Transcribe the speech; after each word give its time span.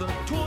the 0.00 0.39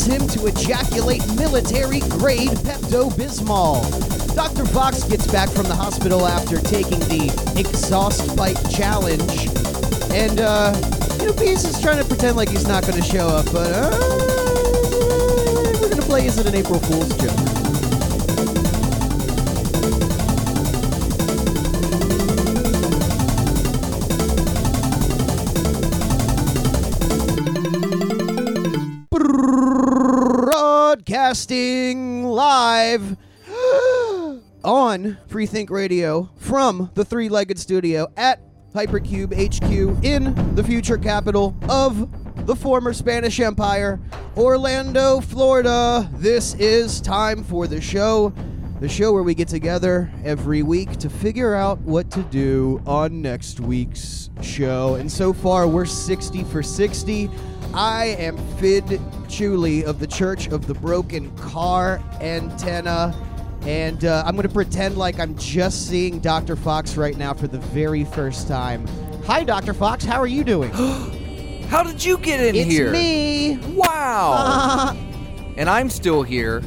him 0.00 0.26
to 0.26 0.46
ejaculate 0.46 1.20
military 1.36 2.00
grade 2.00 2.48
Pepto 2.48 3.10
Bismol. 3.10 3.84
Dr. 4.34 4.64
Fox 4.64 5.04
gets 5.04 5.26
back 5.26 5.50
from 5.50 5.64
the 5.64 5.74
hospital 5.74 6.26
after 6.26 6.58
taking 6.58 6.98
the 7.00 7.28
exhaust 7.58 8.34
bite 8.34 8.56
challenge. 8.70 9.48
And, 10.10 10.40
uh, 10.40 10.72
you 11.20 11.26
know, 11.26 11.32
Beast 11.34 11.66
is 11.66 11.78
trying 11.82 11.98
to 11.98 12.04
pretend 12.06 12.38
like 12.38 12.48
he's 12.48 12.66
not 12.66 12.86
going 12.86 13.02
to 13.02 13.06
show 13.06 13.28
up, 13.28 13.44
but, 13.52 13.70
uh, 13.70 13.90
we're 15.78 15.90
going 15.90 16.00
to 16.00 16.06
play 16.06 16.26
Is 16.26 16.38
It 16.38 16.46
an 16.46 16.54
April 16.54 16.78
Fool's 16.78 17.14
Joke? 17.18 17.51
Broadcasting 31.32 32.24
live 32.24 33.16
on 34.62 35.16
Freethink 35.30 35.70
Radio 35.70 36.28
from 36.36 36.90
the 36.92 37.06
three 37.06 37.30
legged 37.30 37.58
studio 37.58 38.06
at 38.18 38.42
Hypercube 38.74 39.32
HQ 39.32 40.04
in 40.04 40.54
the 40.54 40.62
future 40.62 40.98
capital 40.98 41.56
of 41.70 42.46
the 42.46 42.54
former 42.54 42.92
Spanish 42.92 43.40
Empire, 43.40 43.98
Orlando, 44.36 45.22
Florida. 45.22 46.06
This 46.16 46.52
is 46.56 47.00
time 47.00 47.42
for 47.42 47.66
the 47.66 47.80
show. 47.80 48.34
The 48.80 48.88
show 48.90 49.14
where 49.14 49.22
we 49.22 49.34
get 49.34 49.48
together 49.48 50.12
every 50.24 50.62
week 50.62 50.98
to 50.98 51.08
figure 51.08 51.54
out 51.54 51.78
what 51.78 52.10
to 52.10 52.22
do 52.24 52.82
on 52.84 53.22
next 53.22 53.58
week's 53.58 54.28
show. 54.42 54.96
And 54.96 55.10
so 55.10 55.32
far, 55.32 55.66
we're 55.66 55.86
60 55.86 56.44
for 56.44 56.62
60. 56.62 57.30
I 57.72 58.16
am 58.18 58.36
Fidd 58.58 59.00
Chewley 59.32 59.82
of 59.82 59.98
the 59.98 60.06
Church 60.06 60.48
of 60.48 60.66
the 60.66 60.74
Broken 60.74 61.34
Car 61.36 62.02
Antenna. 62.20 63.16
And 63.62 64.04
uh, 64.04 64.22
I'm 64.26 64.34
going 64.36 64.46
to 64.46 64.52
pretend 64.52 64.98
like 64.98 65.18
I'm 65.18 65.34
just 65.38 65.88
seeing 65.88 66.18
Dr. 66.18 66.54
Fox 66.54 66.98
right 66.98 67.16
now 67.16 67.32
for 67.32 67.48
the 67.48 67.58
very 67.58 68.04
first 68.04 68.46
time. 68.46 68.86
Hi, 69.24 69.42
Dr. 69.42 69.72
Fox. 69.72 70.04
How 70.04 70.20
are 70.20 70.26
you 70.26 70.44
doing? 70.44 70.70
How 71.68 71.82
did 71.82 72.04
you 72.04 72.18
get 72.18 72.40
in 72.40 72.54
it's 72.54 72.70
here? 72.70 72.90
me. 72.92 73.56
Wow. 73.74 74.94
and 75.56 75.70
I'm 75.70 75.88
still 75.88 76.22
here. 76.22 76.62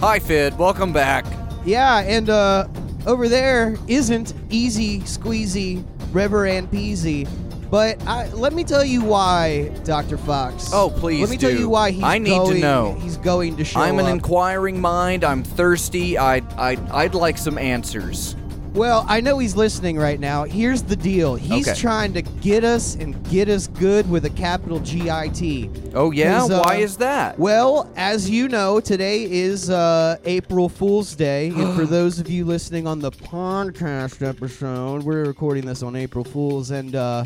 Hi, 0.00 0.18
Fidd. 0.18 0.56
Welcome 0.56 0.92
back. 0.92 1.24
yeah, 1.64 2.00
and 2.00 2.30
uh, 2.30 2.66
over 3.06 3.28
there 3.28 3.76
isn't 3.86 4.34
easy 4.50 5.00
squeezy 5.02 5.84
River 6.12 6.46
and 6.46 6.68
Peasy. 6.68 7.28
But 7.70 8.04
I, 8.06 8.28
let 8.32 8.52
me 8.52 8.64
tell 8.64 8.84
you 8.84 9.02
why, 9.02 9.68
Dr. 9.84 10.18
Fox. 10.18 10.70
Oh, 10.72 10.90
please 10.90 11.20
Let 11.20 11.30
me 11.30 11.36
tell 11.36 11.50
do. 11.50 11.58
you 11.58 11.68
why 11.68 11.92
he's 11.92 12.02
I 12.02 12.18
need 12.18 12.30
to 12.30 12.36
going, 12.36 12.60
know. 12.60 12.94
He's 13.00 13.16
going 13.16 13.56
to 13.58 13.64
show 13.64 13.80
I'm 13.80 14.00
an 14.00 14.06
up. 14.06 14.12
inquiring 14.12 14.80
mind. 14.80 15.22
I'm 15.22 15.44
thirsty. 15.44 16.18
I, 16.18 16.38
I, 16.58 16.76
I'd 16.90 17.14
like 17.14 17.38
some 17.38 17.58
answers. 17.58 18.34
Well, 18.72 19.04
I 19.08 19.20
know 19.20 19.38
he's 19.38 19.56
listening 19.56 19.96
right 19.98 20.20
now. 20.20 20.44
Here's 20.44 20.82
the 20.82 20.94
deal. 20.94 21.34
He's 21.34 21.66
Okay. 21.68 21.78
trying 21.78 22.12
to 22.14 22.22
get 22.22 22.62
us 22.62 22.94
and 22.94 23.20
get 23.28 23.48
us 23.48 23.66
good 23.66 24.08
with 24.08 24.24
a 24.26 24.30
capital 24.30 24.78
G-I-T. 24.78 25.68
Oh, 25.92 26.12
yeah, 26.12 26.44
uh, 26.44 26.62
Why 26.62 26.76
is 26.76 26.96
that? 26.98 27.36
Well, 27.36 27.90
as 27.96 28.30
you 28.30 28.48
know, 28.48 28.78
today 28.78 29.24
is 29.28 29.70
uh, 29.70 30.18
April 30.24 30.68
Fool's 30.68 31.16
Day. 31.16 31.48
and 31.48 31.74
for 31.74 31.84
those 31.96 32.20
of 32.20 32.30
you 32.30 32.44
listening 32.44 32.86
on 32.86 33.00
the 33.00 33.10
podcast 33.10 34.24
episode, 34.26 35.02
we're 35.02 35.24
recording 35.24 35.66
this 35.66 35.82
on 35.82 35.96
April 35.96 36.24
Fool's. 36.24 36.70
And 36.70 36.94
uh, 36.94 37.24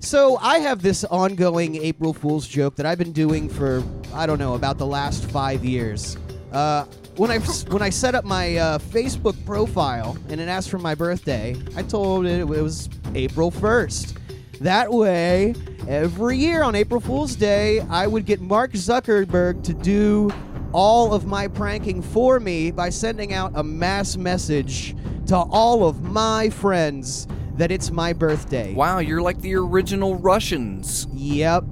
so 0.00 0.38
I 0.38 0.58
have 0.58 0.82
this 0.82 1.04
ongoing 1.04 1.76
April 1.76 2.12
Fool's 2.12 2.48
joke 2.48 2.74
that 2.76 2.84
I've 2.84 2.98
been 2.98 3.12
doing 3.12 3.48
for, 3.48 3.84
I 4.12 4.26
don't 4.26 4.40
know, 4.40 4.54
about 4.54 4.78
the 4.78 4.86
last 4.86 5.24
five 5.26 5.64
years. 5.64 6.16
Uh, 6.52 6.84
when 7.16 7.30
I 7.30 7.38
when 7.38 7.82
I 7.82 7.90
set 7.90 8.14
up 8.14 8.24
my 8.24 8.56
uh, 8.56 8.78
Facebook 8.78 9.42
profile 9.44 10.16
and 10.28 10.40
it 10.40 10.48
asked 10.48 10.70
for 10.70 10.78
my 10.78 10.94
birthday, 10.94 11.56
I 11.76 11.82
told 11.82 12.26
it 12.26 12.40
it 12.40 12.48
was 12.48 12.88
April 13.14 13.50
1st. 13.50 14.18
That 14.60 14.92
way, 14.92 15.54
every 15.88 16.38
year 16.38 16.62
on 16.62 16.74
April 16.74 17.00
Fool's 17.00 17.36
Day, 17.36 17.80
I 17.80 18.06
would 18.06 18.24
get 18.24 18.40
Mark 18.40 18.72
Zuckerberg 18.72 19.62
to 19.64 19.74
do 19.74 20.30
all 20.72 21.14
of 21.14 21.26
my 21.26 21.46
pranking 21.46 22.02
for 22.02 22.40
me 22.40 22.72
by 22.72 22.88
sending 22.88 23.32
out 23.32 23.52
a 23.54 23.62
mass 23.62 24.16
message 24.16 24.96
to 25.26 25.36
all 25.36 25.86
of 25.86 26.02
my 26.02 26.50
friends 26.50 27.28
that 27.56 27.70
it's 27.70 27.92
my 27.92 28.12
birthday. 28.12 28.74
Wow, 28.74 28.98
you're 28.98 29.22
like 29.22 29.40
the 29.40 29.54
original 29.54 30.16
Russians. 30.16 31.06
Yep. 31.12 31.64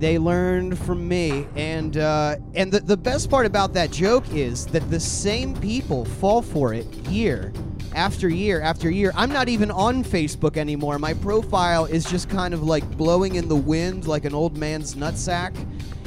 They 0.00 0.18
learned 0.18 0.78
from 0.78 1.06
me, 1.06 1.46
and 1.56 1.98
uh, 1.98 2.36
and 2.54 2.72
the, 2.72 2.80
the 2.80 2.96
best 2.96 3.28
part 3.28 3.44
about 3.44 3.74
that 3.74 3.90
joke 3.90 4.24
is 4.32 4.64
that 4.68 4.90
the 4.90 4.98
same 4.98 5.54
people 5.54 6.06
fall 6.06 6.40
for 6.40 6.72
it 6.72 6.86
year 7.08 7.52
after 7.94 8.30
year 8.30 8.62
after 8.62 8.90
year. 8.90 9.12
I'm 9.14 9.30
not 9.30 9.50
even 9.50 9.70
on 9.70 10.02
Facebook 10.02 10.56
anymore. 10.56 10.98
My 10.98 11.12
profile 11.12 11.84
is 11.84 12.06
just 12.06 12.30
kind 12.30 12.54
of 12.54 12.62
like 12.62 12.88
blowing 12.96 13.34
in 13.34 13.46
the 13.46 13.56
wind 13.56 14.06
like 14.06 14.24
an 14.24 14.34
old 14.34 14.56
man's 14.56 14.94
nutsack, 14.94 15.54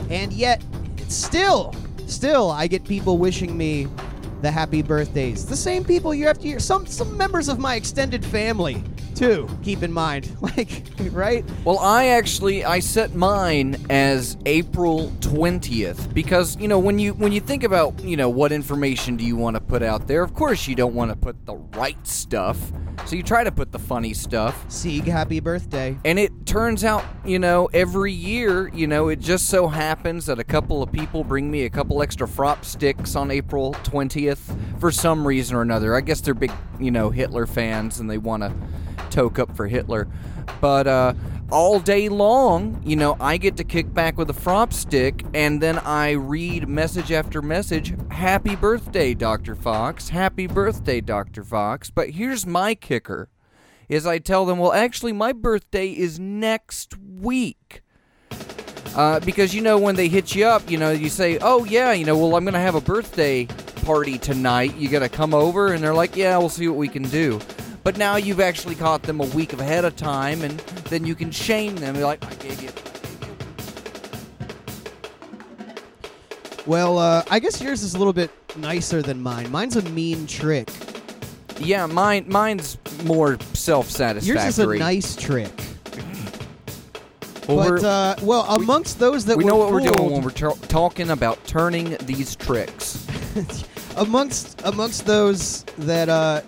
and 0.10 0.34
yet 0.34 0.64
still, 1.08 1.76
still, 2.08 2.50
I 2.50 2.66
get 2.66 2.84
people 2.86 3.20
wishing 3.20 3.56
me 3.56 3.88
the 4.42 4.50
happy 4.50 4.82
birthdays. 4.82 5.46
The 5.46 5.56
same 5.56 5.84
people 5.86 6.16
year 6.16 6.30
after 6.30 6.48
year. 6.48 6.60
Some 6.60 6.88
some 6.88 7.16
members 7.16 7.48
of 7.48 7.60
my 7.60 7.76
extended 7.76 8.26
family 8.26 8.84
too. 9.16 9.48
Keep 9.64 9.84
in 9.84 9.92
mind, 9.92 10.36
like 10.42 10.84
right. 11.12 11.46
Well, 11.64 11.80
I 11.80 12.08
actually 12.08 12.66
I 12.66 12.80
set 12.80 13.16
mine 13.16 13.78
as 13.90 14.38
April 14.46 15.10
20th 15.20 16.14
because, 16.14 16.58
you 16.58 16.68
know, 16.68 16.80
when 16.80 17.00
you 17.00 17.14
when 17.14 17.32
you 17.32 17.40
think 17.40 17.64
about, 17.64 18.00
you 18.02 18.18
know, 18.18 18.30
what 18.30 18.52
information 18.52 19.16
do 19.18 19.24
you 19.24 19.36
want 19.36 19.56
to 19.56 19.62
put 19.62 19.84
out 19.84 20.08
there? 20.08 20.24
Of 20.24 20.34
course, 20.34 20.68
you 20.68 20.76
don't 20.76 20.94
want 20.94 21.12
to 21.12 21.18
put 21.18 21.46
the 21.46 21.56
right 21.56 22.06
stuff. 22.08 22.60
So 23.06 23.16
you 23.16 23.24
try 23.24 23.44
to 23.44 23.52
put 23.52 23.72
the 23.72 23.80
funny 23.80 24.14
stuff. 24.14 24.66
Sieg, 24.70 25.06
happy 25.06 25.40
birthday. 25.40 25.98
And 26.06 26.18
it 26.18 26.46
turns 26.46 26.84
out, 26.84 27.04
you 27.26 27.40
know, 27.40 27.70
every 27.74 28.14
year, 28.14 28.70
you 28.70 28.88
know, 28.88 29.10
it 29.10 29.20
just 29.20 29.50
so 29.50 29.68
happens 29.68 30.28
that 30.28 30.40
a 30.40 30.44
couple 30.44 30.82
of 30.82 30.92
people 30.92 31.24
bring 31.24 31.50
me 31.50 31.64
a 31.66 31.70
couple 31.70 32.02
extra 32.02 32.28
frop 32.28 32.64
sticks 32.64 33.16
on 33.16 33.32
April 33.32 33.74
20th 33.84 34.80
for 34.80 34.92
some 34.92 35.28
reason 35.28 35.56
or 35.56 35.62
another. 35.62 35.96
I 35.96 36.02
guess 36.02 36.22
they're 36.22 36.34
big, 36.34 36.52
you 36.80 36.92
know, 36.92 37.10
Hitler 37.10 37.46
fans 37.46 38.00
and 38.00 38.10
they 38.10 38.18
want 38.18 38.44
to 38.44 38.54
toke 39.14 39.38
up 39.38 39.56
for 39.56 39.68
Hitler. 39.68 40.08
But 40.60 40.88
uh, 40.88 41.14
all 41.52 41.80
day 41.80 42.10
long, 42.10 42.82
you 42.84 42.96
know, 42.96 43.16
I 43.20 43.38
get 43.38 43.58
to 43.58 43.64
kick 43.64 43.94
back 43.94 44.18
with 44.18 44.30
a 44.30 44.34
frop 44.34 44.74
stick 44.74 45.24
and 45.34 45.62
then 45.62 45.78
I 45.80 46.12
read 46.12 46.68
message 46.68 47.12
after 47.12 47.42
message 47.42 47.94
Happy 48.10 48.56
birthday, 48.56 49.14
Dr. 49.14 49.56
Fox. 49.56 50.10
Happy 50.10 50.48
birthday, 50.48 51.00
Dr. 51.00 51.44
Fox. 51.44 51.90
But 51.90 52.12
here's 52.12 52.46
my 52.46 52.74
kicker 52.76 53.30
is 53.88 54.08
I 54.08 54.18
tell 54.18 54.46
them, 54.46 54.58
well, 54.58 54.74
actually, 54.74 55.14
my 55.14 55.34
birthday 55.34 55.90
is 55.90 56.20
next 56.20 56.98
week. 56.98 57.82
Uh, 58.96 59.20
because 59.20 59.54
you 59.54 59.62
know 59.62 59.78
when 59.78 59.96
they 59.96 60.08
hit 60.08 60.36
you 60.36 60.46
up, 60.46 60.70
you 60.70 60.78
know 60.78 60.92
you 60.92 61.10
say, 61.10 61.40
"Oh 61.42 61.64
yeah, 61.66 61.94
you 61.94 62.06
know, 62.06 62.16
well 62.16 62.36
I'm 62.36 62.46
gonna 62.46 62.60
have 62.60 62.76
a 62.76 62.82
birthday 62.82 63.48
party 63.84 64.18
tonight. 64.18 64.76
You 64.78 64.90
got 64.90 65.00
to 65.00 65.10
come 65.10 65.34
over, 65.34 65.74
and 65.74 65.84
they're 65.84 65.94
like, 65.94 66.16
yeah, 66.16 66.38
we'll 66.38 66.50
see 66.50 66.68
what 66.68 66.78
we 66.78 66.88
can 66.88 67.04
do. 67.04 67.40
But 67.84 67.98
now 67.98 68.16
you've 68.16 68.40
actually 68.40 68.76
caught 68.76 69.04
them 69.04 69.20
a 69.20 69.26
week 69.28 69.54
ahead 69.54 69.84
of 69.84 69.96
time, 69.96 70.42
and 70.42 70.58
then 70.90 71.06
you 71.06 71.16
can 71.16 71.32
shame 71.32 71.76
them. 71.76 71.96
You're 71.96 72.06
like, 72.06 72.24
I 72.26 72.34
gave 72.36 72.62
you. 72.62 72.70
Well, 76.66 76.98
uh, 76.98 77.24
I 77.30 77.40
guess 77.40 77.62
yours 77.62 77.84
is 77.84 77.94
a 77.94 77.98
little 77.98 78.14
bit 78.14 78.32
nicer 78.56 79.02
than 79.02 79.22
mine. 79.22 79.52
Mine's 79.52 79.76
a 79.76 79.82
mean 79.90 80.28
trick. 80.28 80.70
Yeah, 81.60 81.86
mine, 81.86 82.26
mine's 82.30 82.78
more 83.04 83.38
self-satisfactory. 83.54 84.44
Yours 84.44 84.58
is 84.58 84.60
a 84.60 84.76
nice 84.78 85.16
trick. 85.16 85.52
Well, 87.48 87.70
but 87.70 87.84
uh, 87.84 88.16
well, 88.22 88.44
amongst 88.56 89.00
those 89.00 89.26
that 89.26 89.36
we 89.38 89.44
know 89.44 89.58
what 89.58 89.72
we're 89.74 89.82
doing 89.82 90.12
when 90.12 90.22
we're 90.22 90.30
ta- 90.30 90.56
talking 90.70 91.10
about 91.10 91.44
turning 91.46 91.98
these 92.04 92.38
tricks. 92.38 93.06
amongst 93.98 94.62
amongst 94.64 95.06
those 95.06 95.64
that 95.80 96.08
uh, 96.08 96.42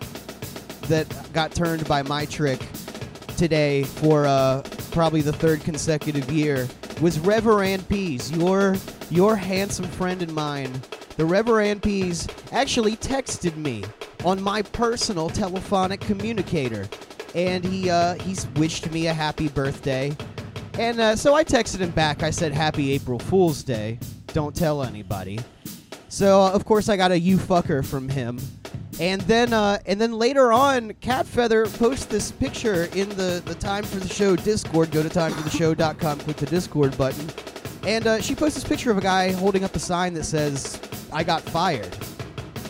that 0.87 1.07
got 1.33 1.53
turned 1.53 1.87
by 1.87 2.01
my 2.03 2.25
trick 2.25 2.59
today 3.37 3.83
for 3.83 4.25
uh, 4.25 4.63
probably 4.91 5.21
the 5.21 5.33
third 5.33 5.61
consecutive 5.61 6.31
year 6.31 6.67
was 7.01 7.19
Reverend 7.19 7.87
Peas, 7.89 8.31
your 8.31 8.75
your 9.09 9.35
handsome 9.35 9.85
friend 9.85 10.21
and 10.21 10.33
mine. 10.33 10.71
The 11.17 11.25
Reverend 11.25 11.83
Peas 11.83 12.27
actually 12.51 12.95
texted 12.97 13.55
me 13.57 13.83
on 14.23 14.41
my 14.41 14.61
personal 14.61 15.29
telephonic 15.29 15.99
communicator, 16.01 16.87
and 17.33 17.63
he 17.63 17.89
uh, 17.89 18.15
he's 18.15 18.47
wished 18.55 18.91
me 18.91 19.07
a 19.07 19.13
happy 19.13 19.49
birthday. 19.49 20.15
And 20.77 20.99
uh, 20.99 21.15
so 21.15 21.33
I 21.33 21.43
texted 21.43 21.79
him 21.79 21.91
back. 21.91 22.23
I 22.23 22.29
said, 22.29 22.53
"Happy 22.53 22.91
April 22.93 23.19
Fool's 23.19 23.63
Day. 23.63 23.99
Don't 24.27 24.55
tell 24.55 24.83
anybody." 24.83 25.39
So 26.09 26.41
uh, 26.41 26.51
of 26.51 26.65
course 26.65 26.89
I 26.89 26.97
got 26.97 27.11
a 27.11 27.19
you 27.19 27.37
fucker 27.37 27.85
from 27.85 28.07
him, 28.07 28.39
and 28.99 29.21
then 29.21 29.53
uh, 29.53 29.79
and 29.85 29.99
then 29.99 30.13
later 30.13 30.53
on, 30.53 30.93
Cat 30.95 31.25
Feather 31.25 31.65
posts 31.65 32.05
this 32.05 32.31
picture 32.31 32.85
in 32.95 33.09
the 33.09 33.41
the 33.45 33.55
Time 33.55 33.83
for 33.83 33.97
the 33.97 34.07
Show 34.07 34.35
Discord. 34.35 34.91
Go 34.91 35.03
to 35.03 35.09
timefortheshow.com, 35.09 36.19
click 36.19 36.37
the 36.37 36.45
Discord 36.45 36.97
button, 36.97 37.29
and 37.85 38.07
uh, 38.07 38.21
she 38.21 38.35
posts 38.35 38.55
this 38.55 38.67
picture 38.67 38.91
of 38.91 38.97
a 38.97 39.01
guy 39.01 39.31
holding 39.33 39.63
up 39.63 39.75
a 39.75 39.79
sign 39.79 40.13
that 40.13 40.23
says 40.23 40.79
"I 41.11 41.23
got 41.23 41.41
fired." 41.41 41.95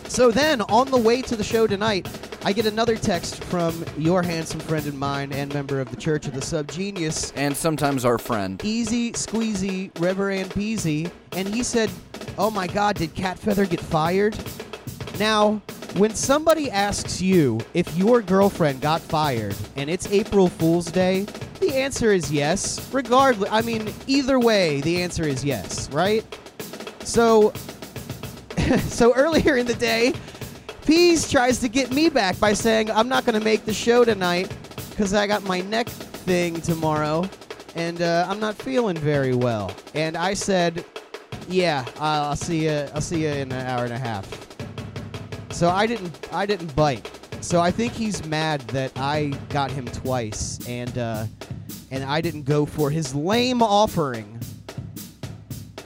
So 0.08 0.30
then, 0.30 0.62
on 0.62 0.90
the 0.90 0.96
way 0.96 1.22
to 1.22 1.36
the 1.36 1.44
show 1.44 1.66
tonight, 1.66 2.08
I 2.44 2.52
get 2.52 2.66
another 2.66 2.96
text 2.96 3.42
from 3.44 3.84
your 3.98 4.22
handsome 4.22 4.60
friend 4.60 4.86
and 4.86 4.98
mine, 4.98 5.32
and 5.32 5.52
member 5.52 5.80
of 5.80 5.90
the 5.90 5.96
Church 5.96 6.26
of 6.26 6.34
the 6.34 6.40
Subgenius, 6.40 7.32
And 7.36 7.56
sometimes 7.56 8.04
our 8.04 8.18
friend. 8.18 8.60
Easy 8.64 9.12
Squeezy 9.12 9.90
Reverend 10.00 10.50
Peasy, 10.50 11.10
and 11.32 11.46
he 11.46 11.62
said, 11.62 11.90
"Oh 12.36 12.50
my 12.50 12.66
God, 12.66 12.96
did 12.96 13.14
Cat 13.14 13.38
Feather 13.38 13.66
get 13.66 13.80
fired?" 13.80 14.36
Now, 15.18 15.62
when 15.94 16.14
somebody 16.14 16.70
asks 16.70 17.20
you 17.20 17.60
if 17.74 17.96
your 17.96 18.22
girlfriend 18.22 18.80
got 18.80 19.00
fired 19.00 19.56
and 19.76 19.88
it's 19.88 20.10
April 20.10 20.48
Fool's 20.48 20.90
Day, 20.90 21.26
the 21.60 21.74
answer 21.74 22.12
is 22.12 22.30
yes. 22.30 22.92
Regardless, 22.92 23.50
I 23.50 23.62
mean, 23.62 23.92
either 24.06 24.38
way, 24.38 24.80
the 24.82 25.02
answer 25.02 25.24
is 25.24 25.44
yes, 25.44 25.90
right? 25.90 26.24
So, 27.00 27.52
so 28.80 29.14
earlier 29.14 29.56
in 29.56 29.66
the 29.66 29.74
day, 29.74 30.12
Peas 30.86 31.30
tries 31.30 31.58
to 31.60 31.68
get 31.68 31.90
me 31.92 32.08
back 32.08 32.38
by 32.38 32.52
saying 32.52 32.90
I'm 32.90 33.08
not 33.08 33.24
going 33.24 33.38
to 33.38 33.44
make 33.44 33.64
the 33.64 33.74
show 33.74 34.04
tonight 34.04 34.54
because 34.90 35.14
I 35.14 35.26
got 35.26 35.42
my 35.44 35.60
neck 35.62 35.88
thing 35.88 36.60
tomorrow 36.60 37.28
and 37.76 38.02
uh, 38.02 38.26
I'm 38.28 38.40
not 38.40 38.56
feeling 38.56 38.96
very 38.96 39.34
well. 39.34 39.70
And 39.94 40.16
I 40.16 40.34
said, 40.34 40.84
"Yeah, 41.48 41.84
I'll 41.98 42.24
I'll 42.30 42.36
see 42.36 42.64
you. 42.64 42.88
I'll 42.94 43.00
see 43.00 43.22
you 43.22 43.28
in 43.28 43.52
an 43.52 43.66
hour 43.66 43.84
and 43.84 43.92
a 43.92 43.98
half." 43.98 44.45
So 45.56 45.70
I 45.70 45.86
didn't. 45.86 46.28
I 46.34 46.44
didn't 46.44 46.76
bite. 46.76 47.10
So 47.40 47.62
I 47.62 47.70
think 47.70 47.94
he's 47.94 48.22
mad 48.26 48.60
that 48.68 48.92
I 48.94 49.28
got 49.48 49.70
him 49.70 49.86
twice, 49.86 50.58
and 50.68 50.98
uh, 50.98 51.24
and 51.90 52.04
I 52.04 52.20
didn't 52.20 52.42
go 52.42 52.66
for 52.66 52.90
his 52.90 53.14
lame 53.14 53.62
offering. 53.62 54.38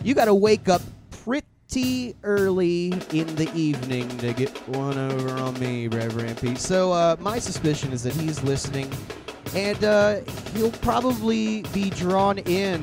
You 0.03 0.15
got 0.15 0.25
to 0.25 0.35
wake 0.35 0.69
up 0.69 0.83
pretty 1.23 2.17
early 2.25 2.87
in 3.13 3.33
the 3.37 3.49
evening 3.55 4.09
to 4.19 4.33
get 4.33 4.51
one 4.71 4.99
over 4.99 5.35
on 5.35 5.57
me, 5.61 5.87
Reverend 5.87 6.41
Pete. 6.41 6.59
So 6.59 6.91
uh, 6.91 7.15
my 7.21 7.39
suspicion 7.39 7.93
is 7.93 8.03
that 8.03 8.15
he's 8.15 8.43
listening, 8.43 8.93
and 9.55 9.85
uh, 9.85 10.21
he'll 10.53 10.73
probably 10.73 11.63
be 11.73 11.91
drawn 11.91 12.39
in 12.39 12.83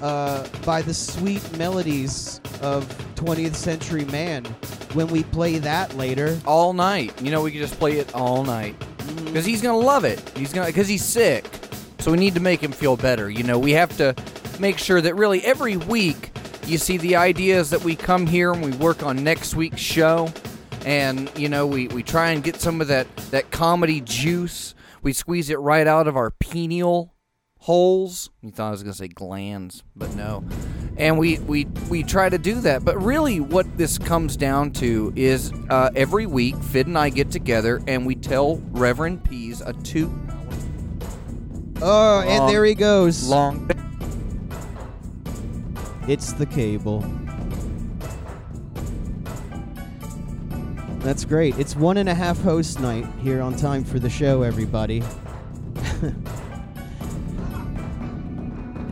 uh, 0.00 0.46
by 0.64 0.80
the 0.80 0.94
sweet 0.94 1.42
melodies 1.58 2.40
of 2.62 2.86
20th 3.16 3.56
Century 3.56 4.04
Man 4.04 4.46
when 4.94 5.08
we 5.08 5.24
play 5.24 5.58
that 5.58 5.96
later. 5.96 6.38
all 6.46 6.72
night. 6.72 7.20
You 7.20 7.30
know, 7.30 7.42
we 7.42 7.50
could 7.50 7.60
just 7.60 7.78
play 7.78 7.98
it 7.98 8.14
all 8.14 8.44
night 8.44 8.78
mm-hmm. 8.78 9.24
because 9.26 9.44
he's 9.44 9.60
gonna 9.60 9.78
love 9.78 10.04
it. 10.04 10.20
He's 10.36 10.52
gonna 10.52 10.66
because 10.66 10.88
he's 10.88 11.04
sick, 11.04 11.46
so 11.98 12.10
we 12.12 12.18
need 12.18 12.34
to 12.34 12.40
make 12.40 12.62
him 12.62 12.72
feel 12.72 12.96
better. 12.96 13.28
You 13.28 13.42
know, 13.42 13.58
we 13.58 13.72
have 13.72 13.96
to 13.98 14.14
make 14.58 14.78
sure 14.78 15.00
that 15.00 15.14
really 15.14 15.44
every 15.44 15.76
week 15.76 16.30
you 16.66 16.78
see 16.78 16.96
the 16.96 17.16
ideas 17.16 17.70
that 17.70 17.82
we 17.82 17.96
come 17.96 18.26
here 18.26 18.52
and 18.52 18.64
we 18.64 18.72
work 18.72 19.02
on 19.02 19.22
next 19.22 19.54
week's 19.54 19.80
show, 19.80 20.32
and 20.84 21.30
you 21.36 21.48
know 21.48 21.66
we 21.66 21.88
we 21.88 22.02
try 22.02 22.30
and 22.30 22.42
get 22.42 22.56
some 22.60 22.80
of 22.80 22.88
that 22.88 23.14
that 23.30 23.50
comedy 23.50 24.00
juice. 24.00 24.74
We 25.02 25.12
squeeze 25.12 25.50
it 25.50 25.58
right 25.58 25.86
out 25.86 26.08
of 26.08 26.16
our 26.16 26.30
pineal 26.30 27.13
holes. 27.64 28.28
You 28.42 28.50
thought 28.50 28.68
I 28.68 28.70
was 28.72 28.82
gonna 28.82 28.92
say 28.92 29.08
glands, 29.08 29.82
but 29.96 30.14
no. 30.14 30.44
And 30.98 31.18
we 31.18 31.38
we 31.38 31.64
we 31.88 32.02
try 32.02 32.28
to 32.28 32.36
do 32.36 32.60
that, 32.60 32.84
but 32.84 33.02
really, 33.02 33.40
what 33.40 33.78
this 33.78 33.96
comes 33.96 34.36
down 34.36 34.70
to 34.72 35.12
is 35.16 35.50
uh, 35.70 35.90
every 35.96 36.26
week, 36.26 36.56
Fidd 36.56 36.84
and 36.84 36.98
I 36.98 37.08
get 37.08 37.30
together 37.30 37.82
and 37.86 38.04
we 38.04 38.16
tell 38.16 38.58
Reverend 38.70 39.24
Peas 39.24 39.62
a 39.62 39.72
two 39.72 40.12
Oh, 41.80 42.20
and 42.20 42.48
there 42.48 42.64
he 42.66 42.74
goes. 42.74 43.28
long. 43.28 43.70
It's 46.06 46.34
the 46.34 46.46
cable. 46.46 47.00
That's 50.98 51.24
great. 51.24 51.58
It's 51.58 51.74
one 51.74 51.96
and 51.96 52.08
a 52.10 52.14
half 52.14 52.40
host 52.40 52.78
night 52.80 53.06
here 53.22 53.40
on 53.40 53.56
Time 53.56 53.84
for 53.84 53.98
the 53.98 54.10
Show, 54.10 54.42
everybody. 54.42 55.02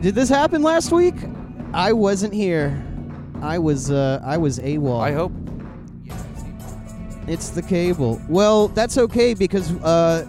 Did 0.03 0.15
this 0.15 0.27
happen 0.27 0.61
last 0.61 0.91
week? 0.91 1.15
I 1.73 1.93
wasn't 1.93 2.33
here. 2.33 2.85
I 3.41 3.57
was 3.57 3.89
uh 3.89 4.19
I 4.21 4.35
was 4.35 4.59
AWOL. 4.59 4.99
I 4.99 5.13
hope. 5.13 5.31
It's 7.25 7.51
the 7.51 7.61
cable. 7.61 8.21
Well, 8.27 8.67
that's 8.67 8.97
okay 8.97 9.33
because 9.33 9.71
uh 9.81 10.27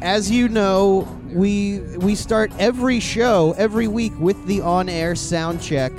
as 0.00 0.30
you 0.30 0.48
know, 0.48 1.08
we 1.32 1.80
we 1.98 2.14
start 2.14 2.52
every 2.60 3.00
show 3.00 3.52
every 3.58 3.88
week 3.88 4.12
with 4.20 4.46
the 4.46 4.60
on-air 4.60 5.16
sound 5.16 5.60
check. 5.60 5.92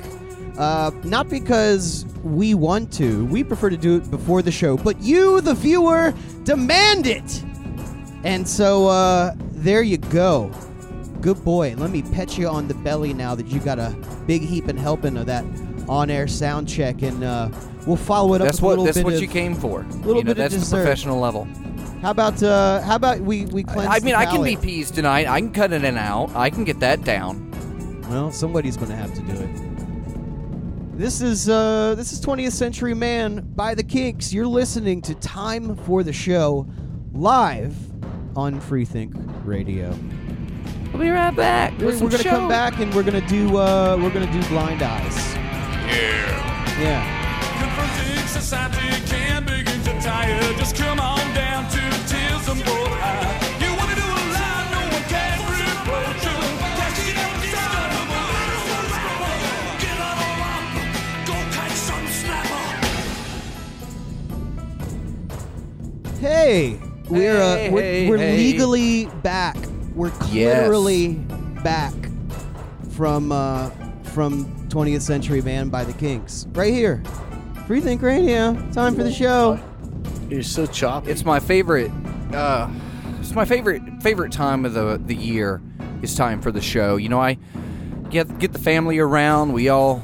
Uh, 0.56 0.90
not 1.04 1.28
because 1.28 2.06
we 2.24 2.54
want 2.54 2.90
to, 2.94 3.26
we 3.26 3.44
prefer 3.44 3.68
to 3.68 3.76
do 3.76 3.98
it 3.98 4.10
before 4.10 4.40
the 4.40 4.50
show, 4.50 4.78
but 4.78 4.98
you, 5.02 5.42
the 5.42 5.52
viewer, 5.52 6.14
demand 6.44 7.06
it. 7.06 7.44
And 8.24 8.48
so 8.48 8.86
uh, 8.88 9.34
there 9.52 9.82
you 9.82 9.98
go. 9.98 10.50
Good 11.20 11.42
boy. 11.44 11.74
Let 11.76 11.90
me 11.90 12.02
pet 12.02 12.38
you 12.38 12.48
on 12.48 12.68
the 12.68 12.74
belly 12.74 13.12
now 13.12 13.34
that 13.34 13.46
you 13.46 13.60
got 13.60 13.78
a 13.78 13.96
big 14.26 14.42
heap 14.42 14.68
and 14.68 14.78
helping 14.78 15.16
of 15.16 15.26
that 15.26 15.44
on-air 15.88 16.26
sound 16.26 16.68
check, 16.68 17.02
and 17.02 17.22
uh, 17.24 17.48
we'll 17.86 17.96
follow 17.96 18.34
it 18.34 18.40
up. 18.40 18.46
That's 18.46 18.60
with 18.60 18.62
a 18.62 18.66
what 18.66 18.70
little 18.70 18.84
that's 18.86 18.96
bit 18.98 19.04
what 19.04 19.14
of, 19.14 19.22
you 19.22 19.28
came 19.28 19.54
for. 19.54 19.80
A 19.80 19.84
little 19.84 20.16
you 20.16 20.24
know, 20.24 20.34
bit 20.34 20.44
of 20.44 20.50
that's 20.50 20.70
the 20.70 20.76
professional 20.76 21.18
level. 21.18 21.46
How 22.02 22.10
about 22.10 22.42
uh, 22.42 22.80
how 22.82 22.96
about 22.96 23.20
we 23.20 23.46
we 23.46 23.62
cleanse? 23.62 23.88
I 23.90 24.04
mean, 24.04 24.14
I 24.14 24.26
can 24.26 24.42
be? 24.42 24.56
Peas 24.56 24.90
tonight. 24.90 25.26
I 25.26 25.40
can 25.40 25.52
cut 25.52 25.72
it 25.72 25.82
in 25.84 25.96
out. 25.96 26.34
I 26.36 26.50
can 26.50 26.64
get 26.64 26.80
that 26.80 27.04
down. 27.04 27.50
Well, 28.08 28.30
somebody's 28.30 28.76
going 28.76 28.90
to 28.90 28.96
have 28.96 29.12
to 29.14 29.20
do 29.22 29.32
it. 29.32 30.98
This 30.98 31.20
is 31.20 31.48
uh, 31.48 31.94
this 31.96 32.12
is 32.12 32.20
20th 32.20 32.52
Century 32.52 32.94
Man 32.94 33.40
by 33.54 33.74
the 33.74 33.82
Kinks. 33.82 34.32
You're 34.32 34.46
listening 34.46 35.02
to 35.02 35.14
Time 35.16 35.76
for 35.76 36.02
the 36.02 36.12
Show 36.12 36.66
live 37.12 37.74
on 38.36 38.60
Freethink 38.60 39.12
Radio. 39.44 39.98
We'll 40.92 41.02
be 41.02 41.10
right 41.10 41.34
back. 41.34 41.72
We're, 41.78 41.98
we're 41.98 42.08
gonna 42.10 42.22
come 42.24 42.48
back 42.48 42.78
and 42.78 42.92
we're 42.94 43.02
gonna 43.02 43.26
do 43.26 43.56
uh, 43.58 43.96
we're 44.00 44.10
gonna 44.10 44.30
do 44.32 44.42
Blind 44.48 44.82
Eyes. 44.82 45.34
Yeah. 45.86 46.80
Yeah. 46.80 47.02
Confronting 47.60 48.26
society 48.28 49.00
can 49.06 49.44
begin 49.44 49.82
to 49.82 50.00
tire. 50.00 50.40
Just 50.54 50.76
come 50.76 50.98
on 51.00 51.18
down 51.34 51.68
to 51.70 51.80
tears 52.08 52.48
and 52.48 52.64
both. 52.64 52.88
You 53.60 53.74
wanna 53.76 53.94
do 53.94 54.06
a 54.06 54.22
lie, 54.32 54.68
no 54.72 54.80
one 54.94 55.04
can 55.12 55.38
reproach 55.52 56.24
you. 56.24 56.38
Cash 56.78 57.00
it 57.10 57.16
out, 57.18 57.42
stop. 57.50 57.90
Get 59.82 59.98
on 60.00 60.16
a 60.16 60.28
romp, 60.40 60.72
go 61.26 61.34
catch 61.52 61.72
some 61.72 62.06
snapper. 62.08 62.64
Hey, 66.20 66.78
we're 67.08 67.40
uh, 67.40 67.56
Hey, 67.56 67.70
we're, 67.70 67.80
hey, 67.82 68.08
we're 68.08 68.18
hey. 68.18 68.36
legally 68.36 69.06
back. 69.22 69.56
We're 69.96 70.12
Yes. 70.30 70.58
literally 70.62 71.14
back 71.64 71.92
from 72.90 73.32
uh, 73.32 73.70
from 74.12 74.44
20th 74.68 75.00
Century 75.02 75.40
Man 75.42 75.68
by 75.68 75.84
the 75.84 75.92
Kinks. 75.94 76.46
Right 76.52 76.72
here. 76.72 77.02
Free 77.66 77.80
Think 77.80 78.02
Radio. 78.02 78.54
Time 78.72 78.94
for 78.94 79.02
the 79.02 79.10
show. 79.12 79.58
You're 80.30 80.42
so 80.42 80.66
choppy. 80.66 81.10
It's 81.10 81.24
my 81.24 81.40
favorite. 81.40 81.90
Uh, 82.32 82.70
it's 83.20 83.32
my 83.34 83.44
favorite 83.44 83.82
favorite 84.02 84.32
time 84.32 84.64
of 84.64 84.74
the 84.74 85.00
the 85.04 85.16
year. 85.16 85.60
It's 86.02 86.14
time 86.14 86.40
for 86.42 86.52
the 86.52 86.60
show. 86.60 86.96
You 86.96 87.08
know, 87.08 87.20
I 87.20 87.38
get 88.10 88.38
get 88.38 88.52
the 88.52 88.58
family 88.58 88.98
around. 88.98 89.52
We 89.52 89.68
all 89.70 90.02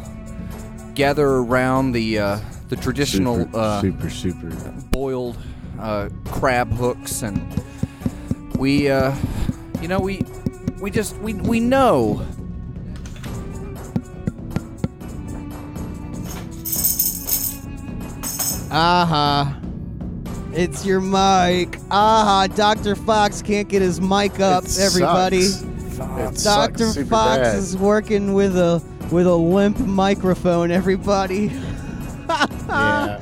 gather 0.94 1.26
around 1.28 1.92
the 1.92 2.18
uh, 2.18 2.40
the 2.68 2.76
traditional 2.76 3.40
super, 3.44 3.58
uh, 3.58 3.80
super, 3.82 4.10
super. 4.10 4.48
boiled 4.90 5.36
uh, 5.78 6.08
crab 6.24 6.72
hooks, 6.72 7.22
and 7.22 7.62
we, 8.56 8.88
uh, 8.88 9.14
you 9.82 9.88
know, 9.88 9.98
we 10.00 10.22
we 10.80 10.90
just 10.90 11.16
we 11.18 11.34
we 11.34 11.60
know. 11.60 12.24
Aha. 18.70 19.58
It's 20.52 20.84
your 20.84 21.00
mic. 21.00 21.78
Aha. 21.90 22.46
Dr. 22.54 22.94
Fox 22.94 23.42
can't 23.42 23.68
get 23.68 23.82
his 23.82 24.00
mic 24.00 24.40
up, 24.40 24.64
It 24.64 24.78
everybody. 24.78 25.42
sucks. 25.42 25.62
It 26.18 26.38
sucks 26.38 26.78
Dr. 26.78 26.86
super 26.92 27.06
Fox 27.10 27.38
bad. 27.38 27.56
is 27.56 27.76
working 27.76 28.34
with 28.34 28.56
a 28.56 28.82
with 29.10 29.26
a 29.26 29.34
limp 29.34 29.78
microphone, 29.80 30.70
everybody. 30.70 31.50
Yeah. 32.68 33.20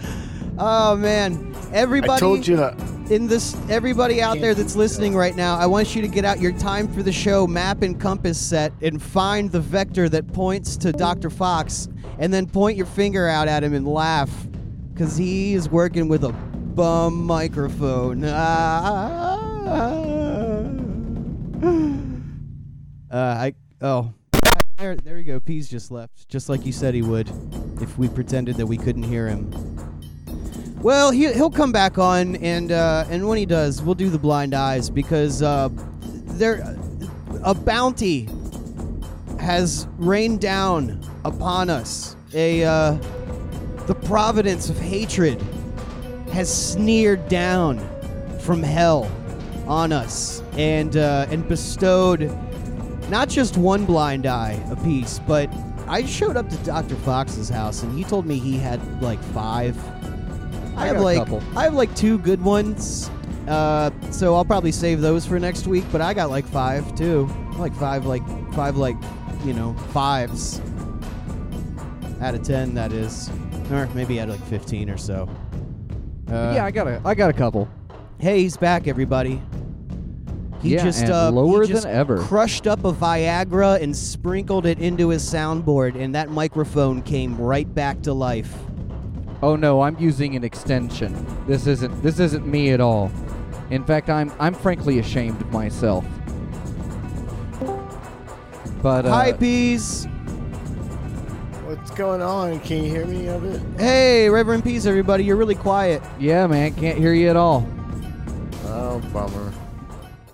Oh 0.58 0.94
man. 0.94 1.52
Everybody 1.72 2.12
I 2.12 2.18
told 2.20 2.46
you. 2.46 2.62
uh, 2.62 2.76
in 3.10 3.26
this 3.26 3.56
everybody 3.68 4.22
out 4.22 4.38
there 4.40 4.54
that's 4.54 4.76
listening 4.76 5.16
right 5.16 5.34
now, 5.34 5.56
I 5.56 5.66
want 5.66 5.96
you 5.96 6.02
to 6.02 6.08
get 6.08 6.24
out 6.24 6.40
your 6.40 6.52
time 6.52 6.86
for 6.86 7.02
the 7.02 7.12
show 7.12 7.46
map 7.46 7.82
and 7.82 8.00
compass 8.00 8.38
set 8.40 8.72
and 8.82 9.02
find 9.02 9.50
the 9.50 9.60
vector 9.60 10.08
that 10.08 10.32
points 10.32 10.76
to 10.78 10.92
Dr. 10.92 11.28
Fox 11.28 11.88
and 12.18 12.32
then 12.32 12.46
point 12.46 12.76
your 12.76 12.86
finger 12.86 13.26
out 13.26 13.48
at 13.48 13.64
him 13.64 13.74
and 13.74 13.86
laugh 13.86 14.30
cuz 14.94 15.16
he 15.16 15.54
is 15.54 15.68
working 15.68 16.08
with 16.08 16.24
a 16.24 16.32
bum 16.32 17.24
microphone. 17.24 18.24
Ah. 18.24 19.38
Uh, 23.12 23.16
I 23.16 23.54
oh 23.82 24.14
there 24.78 24.94
there 24.94 25.18
you 25.18 25.24
go. 25.24 25.40
Peas 25.40 25.68
just 25.68 25.90
left, 25.90 26.28
just 26.28 26.48
like 26.48 26.64
you 26.64 26.70
said 26.70 26.94
he 26.94 27.02
would, 27.02 27.28
if 27.80 27.98
we 27.98 28.08
pretended 28.08 28.56
that 28.56 28.66
we 28.66 28.76
couldn't 28.76 29.02
hear 29.02 29.26
him. 29.26 29.50
Well, 30.82 31.10
he, 31.10 31.30
he'll 31.32 31.50
come 31.50 31.72
back 31.72 31.98
on, 31.98 32.36
and 32.36 32.72
uh, 32.72 33.04
and 33.10 33.28
when 33.28 33.36
he 33.36 33.44
does, 33.44 33.82
we'll 33.82 33.94
do 33.94 34.08
the 34.08 34.18
blind 34.18 34.54
eyes 34.54 34.88
because 34.88 35.42
uh, 35.42 35.68
there 36.02 36.76
a 37.44 37.54
bounty 37.54 38.28
has 39.38 39.86
rained 39.98 40.40
down 40.40 41.00
upon 41.24 41.68
us. 41.68 42.16
A 42.32 42.64
uh, 42.64 42.92
the 43.86 43.94
providence 43.94 44.70
of 44.70 44.78
hatred 44.78 45.42
has 46.32 46.48
sneered 46.72 47.28
down 47.28 47.78
from 48.38 48.62
hell 48.62 49.10
on 49.66 49.92
us 49.92 50.42
and 50.52 50.96
uh, 50.96 51.26
and 51.30 51.46
bestowed 51.46 52.22
not 53.10 53.28
just 53.28 53.58
one 53.58 53.84
blind 53.84 54.24
eye 54.24 54.52
apiece, 54.70 55.20
but 55.26 55.52
I 55.88 56.06
showed 56.06 56.36
up 56.36 56.48
to 56.48 56.56
Dr. 56.58 56.94
Fox's 56.96 57.48
house 57.48 57.82
and 57.82 57.98
he 57.98 58.04
told 58.04 58.24
me 58.24 58.38
he 58.38 58.56
had 58.56 58.80
like 59.02 59.22
five. 59.34 59.76
I, 60.80 60.84
I 60.84 60.86
have 60.86 61.00
like. 61.00 61.28
I 61.56 61.64
have 61.64 61.74
like 61.74 61.94
two 61.94 62.18
good 62.18 62.42
ones. 62.42 63.10
Uh, 63.46 63.90
so 64.10 64.34
I'll 64.34 64.44
probably 64.44 64.72
save 64.72 65.00
those 65.00 65.26
for 65.26 65.38
next 65.40 65.66
week, 65.66 65.84
but 65.90 66.00
I 66.00 66.14
got 66.14 66.30
like 66.30 66.46
five 66.46 66.94
too. 66.94 67.28
Like 67.56 67.74
five 67.74 68.06
like 68.06 68.22
five 68.52 68.76
like, 68.76 68.96
you 69.44 69.52
know, 69.52 69.74
fives. 69.92 70.60
Out 72.20 72.34
of 72.34 72.42
10 72.42 72.74
that 72.74 72.92
is. 72.92 73.30
Or 73.70 73.86
maybe 73.94 74.20
out 74.20 74.28
of 74.28 74.40
like 74.40 74.48
15 74.48 74.90
or 74.90 74.96
so. 74.96 75.28
Uh, 76.28 76.52
yeah, 76.54 76.64
I 76.64 76.70
got 76.70 76.86
a 76.86 77.00
I 77.04 77.14
got 77.14 77.30
a 77.30 77.32
couple. 77.32 77.68
Hey, 78.18 78.42
he's 78.42 78.56
back, 78.56 78.86
everybody. 78.86 79.40
He 80.62 80.74
Yeah, 80.74 80.84
just 80.84 81.02
and 81.02 81.10
uh, 81.12 81.30
he 81.30 81.34
lower 81.34 81.64
just 81.64 81.84
than 81.84 81.94
ever. 81.94 82.18
crushed 82.18 82.66
up 82.66 82.84
a 82.84 82.92
Viagra 82.92 83.80
and 83.82 83.96
sprinkled 83.96 84.66
it 84.66 84.78
into 84.78 85.08
his 85.08 85.22
soundboard, 85.22 85.96
and 85.96 86.14
that 86.14 86.30
microphone 86.30 87.00
came 87.02 87.36
right 87.38 87.72
back 87.74 88.02
to 88.02 88.12
life. 88.12 88.54
Oh 89.42 89.56
no, 89.56 89.80
I'm 89.82 89.98
using 89.98 90.36
an 90.36 90.44
extension. 90.44 91.26
This 91.46 91.66
isn't 91.66 92.02
this 92.02 92.18
isn't 92.20 92.46
me 92.46 92.70
at 92.70 92.80
all. 92.80 93.10
In 93.70 93.84
fact, 93.84 94.10
I'm 94.10 94.32
I'm 94.38 94.54
frankly 94.54 94.98
ashamed 94.98 95.40
of 95.40 95.50
myself. 95.52 96.04
But 98.82 99.06
uh, 99.06 99.10
Hi, 99.10 99.32
Peas. 99.32 100.06
What's 101.64 101.90
going 101.92 102.20
on? 102.20 102.60
Can 102.60 102.82
you 102.84 102.90
hear 102.90 103.06
me 103.06 103.28
a 103.28 103.38
bit? 103.38 103.60
Hey, 103.78 104.28
Reverend 104.28 104.64
Peas, 104.64 104.86
everybody. 104.86 105.24
You're 105.24 105.36
really 105.36 105.54
quiet. 105.54 106.02
yeah, 106.18 106.46
man, 106.46 106.74
can't 106.74 106.98
hear 106.98 107.12
you 107.12 107.28
at 107.28 107.36
all. 107.36 107.66
Oh, 108.64 109.00
bummer. 109.12 109.52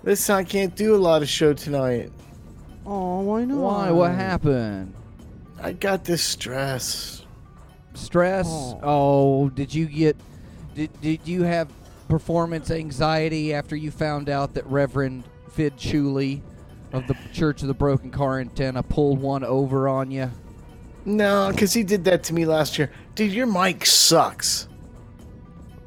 Listen, 0.03 0.35
I 0.35 0.43
can't 0.43 0.75
do 0.75 0.95
a 0.95 0.97
lot 0.97 1.21
of 1.21 1.29
show 1.29 1.53
tonight. 1.53 2.11
Oh, 2.85 3.21
why 3.21 3.43
not? 3.43 3.57
Why? 3.57 3.91
What 3.91 4.11
happened? 4.11 4.93
I 5.61 5.73
got 5.73 6.05
this 6.05 6.23
stress. 6.23 7.25
Stress? 7.97 8.47
Oh. 8.49 8.79
Oh, 8.83 9.49
did 9.49 9.73
you 9.73 9.85
get 9.85 10.15
did 10.75 10.89
did 11.01 11.19
you 11.25 11.43
have 11.43 11.69
performance 12.07 12.71
anxiety 12.71 13.53
after 13.53 13.75
you 13.75 13.91
found 13.91 14.29
out 14.29 14.53
that 14.53 14.65
Reverend 14.67 15.23
Fidd 15.55 15.71
Chewley 15.77 16.41
of 16.93 17.05
the 17.07 17.15
Church 17.33 17.61
of 17.61 17.67
the 17.67 17.73
Broken 17.73 18.11
Car 18.11 18.39
Antenna 18.39 18.83
pulled 18.83 19.19
one 19.19 19.43
over 19.43 19.87
on 19.87 20.11
you? 20.11 20.31
No, 21.05 21.49
because 21.51 21.73
he 21.73 21.83
did 21.83 22.03
that 22.05 22.23
to 22.25 22.33
me 22.33 22.45
last 22.45 22.77
year. 22.77 22.91
Dude, 23.15 23.31
your 23.31 23.47
mic 23.47 23.85
sucks. 23.85 24.67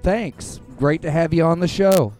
Thanks. 0.02 0.60
Great 0.78 1.02
to 1.02 1.10
have 1.10 1.34
you 1.34 1.44
on 1.44 1.60
the 1.60 1.68
show. 1.68 2.14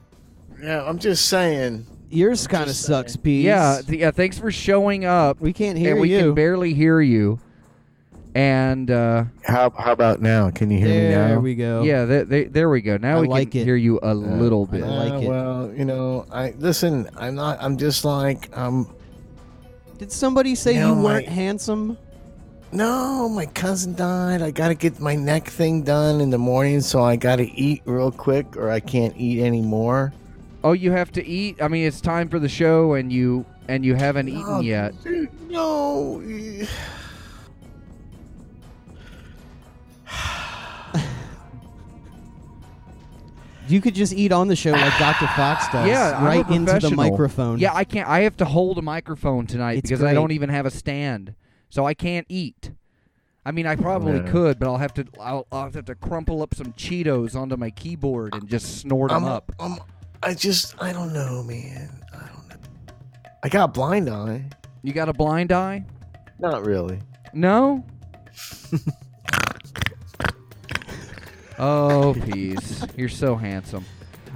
Yeah, 0.63 0.85
I'm 0.85 0.99
just 0.99 1.27
saying. 1.29 1.87
Yours 2.11 2.47
kind 2.47 2.69
of 2.69 2.77
sucks, 2.77 3.17
Pete. 3.17 3.45
Yeah, 3.45 3.81
th- 3.87 3.99
yeah. 4.01 4.11
Thanks 4.11 4.39
for 4.39 4.51
showing 4.51 5.05
up. 5.05 5.41
we 5.41 5.53
can't 5.53 5.79
hear 5.79 5.93
and 5.93 6.01
we 6.01 6.13
you. 6.13 6.19
can 6.19 6.35
barely 6.35 6.75
hear 6.75 7.01
you. 7.01 7.39
And 8.35 8.91
uh, 8.91 9.25
How 9.43 9.71
how 9.71 9.93
about 9.93 10.21
now? 10.23 10.51
Can 10.51 10.71
you 10.71 10.79
hear 10.79 10.89
me 10.89 11.09
now? 11.15 11.27
there 11.29 11.41
we 11.41 11.55
go. 11.57 11.83
yeah, 11.83 12.07
th- 12.07 12.29
th- 12.29 12.49
there 12.53 12.69
we 12.71 12.81
go. 12.81 12.97
Now 12.97 13.19
I 13.19 13.21
we 13.23 13.29
like 13.29 13.51
can 13.51 13.63
it. 13.63 13.65
hear 13.65 13.77
you 13.77 13.99
a 14.03 14.15
little 14.15 14.67
bit. 14.67 14.85
I 14.85 14.87
like 14.87 15.13
Uh, 15.13 15.17
it. 15.17 15.29
Well, 15.29 15.73
you 15.77 15.85
know, 15.85 16.27
I 16.31 16.55
listen. 16.59 17.09
I'm 17.17 17.35
not. 17.35 17.59
I'm 17.61 17.77
just 17.77 18.05
like 18.05 18.57
um. 18.57 18.95
Did 19.99 20.13
somebody 20.13 20.55
say 20.55 20.75
You 20.75 20.79
you, 20.81 20.87
know, 20.87 20.95
my- 20.95 21.03
weren't 21.03 21.29
handsome? 21.29 21.99
No, 22.73 23.29
my 23.29 23.47
cousin 23.47 23.95
died. 23.97 24.43
I 24.43 24.53
gotta 24.53 24.77
get 24.77 25.01
my 25.01 25.17
neck 25.17 25.49
thing 25.49 25.83
done 25.83 26.21
in 26.21 26.31
the 26.31 26.39
morning, 26.39 26.81
so 26.83 27.03
I 27.03 27.17
gotta 27.17 27.49
eat 27.53 27.83
real 27.85 28.13
quick, 28.13 28.57
or 28.57 28.71
I 28.71 28.79
can't 28.79 29.13
eat 29.17 29.43
anymore. 29.43 30.13
Oh, 30.63 30.73
you 30.73 30.93
have 30.93 31.11
to 31.13 31.27
eat. 31.27 31.61
I 31.61 31.67
mean, 31.67 31.85
it's 31.85 32.01
time 32.01 32.29
for 32.29 32.39
the 32.39 32.49
show, 32.49 32.93
and 32.95 33.13
you 33.13 33.45
and 33.67 33.85
you 33.85 33.97
haven't 33.97 34.29
eaten 34.29 34.45
Oh, 34.47 34.61
yet. 34.61 34.95
Dude, 35.03 35.29
no. 35.51 36.23
You 43.71 43.81
could 43.81 43.95
just 43.95 44.13
eat 44.13 44.33
on 44.33 44.49
the 44.49 44.57
show 44.57 44.73
like 44.73 44.99
Dr. 44.99 45.27
Fox 45.29 45.69
does. 45.73 45.87
Yeah, 45.89 46.17
I'm 46.17 46.23
a 46.23 46.27
right 46.27 46.39
into 46.51 46.61
the 46.61 46.65
professional. 46.81 46.97
microphone. 46.97 47.59
Yeah, 47.59 47.75
I 47.75 47.85
can't. 47.85 48.09
I 48.09 48.21
have 48.21 48.37
to 48.39 48.45
hold 48.45 48.79
a 48.79 48.83
microphone 48.83 49.47
tonight 49.47 49.79
It's 49.79 49.89
because 49.91 50.03
I 50.03 50.07
great. 50.07 50.15
don't 50.15 50.33
even 50.33 50.49
have 50.51 50.67
a 50.67 50.71
stand, 50.71 51.35
so 51.69 51.87
I 51.87 51.95
can't 51.95 52.27
eat. 52.29 52.73
I 53.47 53.53
mean, 53.53 53.67
I 53.67 53.77
probably 53.77 54.19
Yeah. 54.19 54.31
could, 54.31 54.59
but 54.59 54.69
I'll 54.69 54.77
have 54.79 54.93
to. 54.95 55.07
I'll, 55.21 55.47
I'll 55.51 55.71
have 55.71 55.85
to 55.85 55.95
crumple 55.95 56.43
up 56.43 56.55
some 56.55 56.73
Cheetos 56.75 57.35
onto 57.35 57.57
my 57.57 57.71
keyboard 57.71 58.35
and 58.35 58.49
just 58.49 58.79
snort 58.81 59.11
them 59.11 59.25
I'm, 59.25 59.31
up. 59.31 59.53
I'm, 59.59 59.79
I 60.23 60.35
just, 60.35 60.75
I 60.83 60.93
don't 60.93 61.13
know, 61.15 61.43
man. 61.43 61.91
I 62.13 62.27
don't 62.27 62.49
know. 62.49 62.57
I 63.43 63.49
got 63.49 63.73
blind 63.73 64.11
eye. 64.11 64.45
You 64.83 64.93
got 64.93 65.09
a 65.09 65.13
blind 65.15 65.53
eye? 65.53 65.85
Not 66.39 66.65
really. 66.67 67.01
No. 67.33 67.85
oh, 71.61 72.15
peas, 72.25 72.85
you're 72.97 73.09
so 73.09 73.37
handsome. 73.37 73.85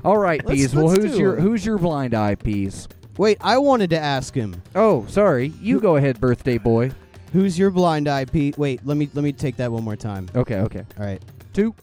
All 0.04 0.19
right, 0.19 0.45
Let's- 0.45 0.61
peas. 0.61 0.75
Well, 0.75 0.87
let's 0.87 1.02
who's 1.02 1.12
do 1.12 1.19
your 1.19 1.37
it. 1.37 1.40
who's 1.40 1.64
your 1.66 1.78
blind 1.78 2.14
eye, 2.14 2.35
peas? 2.37 2.87
Wait, 3.16 3.38
I 3.40 3.59
wanted 3.59 3.90
to 3.90 3.99
ask 3.99 4.35
him. 4.35 4.61
Oh, 4.75 5.07
sorry. 5.09 5.52
You 5.61 5.81
go 5.81 5.97
ahead, 5.97 6.21
birthday 6.21 6.59
boy. 6.59 6.90
Who's 7.33 7.59
your 7.59 7.71
blind 7.71 8.07
eye, 8.09 8.25
Pete? 8.26 8.57
Wait, 8.59 8.81
let 8.85 8.97
me 8.97 9.09
let 9.14 9.25
me 9.25 9.33
take 9.33 9.57
that 9.57 9.73
one 9.73 9.83
more 9.83 9.97
time. 9.97 10.28
Okay, 10.37 10.57
okay. 10.61 10.85
All 10.99 11.04
right. 11.07 11.21
Two. 11.52 11.75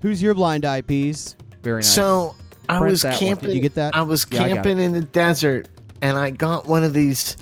Who's 0.00 0.22
your 0.22 0.34
blind 0.34 0.64
eye, 0.64 0.80
Peas? 0.82 1.36
Very 1.62 1.78
nice. 1.78 1.92
So 1.92 2.34
I 2.68 2.78
Print 2.78 2.90
was 2.92 3.02
that 3.02 3.10
one. 3.14 3.18
camping. 3.18 3.48
Did 3.48 3.56
you 3.56 3.60
get 3.62 3.74
that? 3.74 3.96
I 3.96 4.02
was 4.02 4.26
Yeah, 4.30 4.42
I 4.44 4.48
got 4.48 4.54
camping 4.56 4.78
in 4.78 4.92
the 4.92 5.00
desert, 5.02 5.68
and 6.00 6.16
I 6.16 6.30
got 6.30 6.66
one 6.66 6.84
of 6.84 6.92
these. 6.94 7.36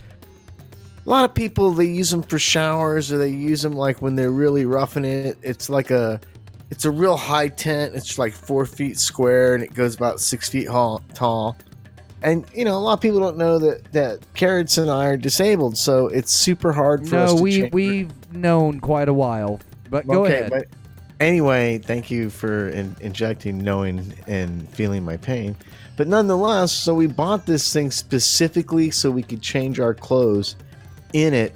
A 1.06 1.10
lot 1.10 1.24
of 1.24 1.34
people 1.34 1.70
they 1.72 1.84
use 1.84 2.10
them 2.10 2.22
for 2.22 2.38
showers, 2.38 3.12
or 3.12 3.18
they 3.18 3.28
use 3.28 3.62
them 3.62 3.74
like 3.74 4.00
when 4.02 4.16
they're 4.16 4.30
really 4.32 4.64
roughing 4.66 5.04
it. 5.04 5.36
It's 5.42 5.68
like 5.68 5.90
a, 5.90 6.20
it's 6.70 6.84
a 6.84 6.90
real 6.90 7.16
high 7.16 7.48
tent. 7.48 7.94
It's 7.94 8.18
like 8.18 8.32
four 8.32 8.66
feet 8.66 8.98
square, 8.98 9.54
and 9.54 9.62
it 9.62 9.74
goes 9.74 9.94
about 9.94 10.20
six 10.20 10.48
feet 10.48 10.66
tall. 10.66 11.56
And 12.22 12.44
you 12.54 12.64
know, 12.64 12.76
a 12.76 12.80
lot 12.80 12.94
of 12.94 13.00
people 13.00 13.20
don't 13.20 13.36
know 13.36 13.58
that 13.58 13.92
that 13.92 14.20
Carrots 14.34 14.78
and 14.78 14.90
I 14.90 15.06
are 15.06 15.16
disabled, 15.16 15.76
so 15.76 16.08
it's 16.08 16.32
super 16.32 16.72
hard 16.72 17.08
for 17.08 17.16
us 17.16 17.34
no, 17.34 17.40
we 17.40 17.64
we've 17.72 18.32
known 18.32 18.80
quite 18.80 19.08
a 19.08 19.14
while. 19.14 19.60
But 19.90 20.06
go 20.06 20.24
okay, 20.24 20.40
ahead. 20.40 20.50
But, 20.50 20.66
anyway, 21.20 21.78
thank 21.78 22.10
you 22.10 22.30
for 22.30 22.70
in- 22.70 22.96
injecting 23.00 23.58
knowing 23.58 24.12
and 24.26 24.68
feeling 24.70 25.04
my 25.04 25.16
pain. 25.16 25.56
But 25.96 26.08
nonetheless, 26.08 26.72
so 26.72 26.94
we 26.94 27.06
bought 27.06 27.46
this 27.46 27.72
thing 27.72 27.90
specifically 27.90 28.90
so 28.90 29.10
we 29.10 29.22
could 29.22 29.40
change 29.40 29.80
our 29.80 29.94
clothes 29.94 30.56
in 31.12 31.32
it. 31.32 31.54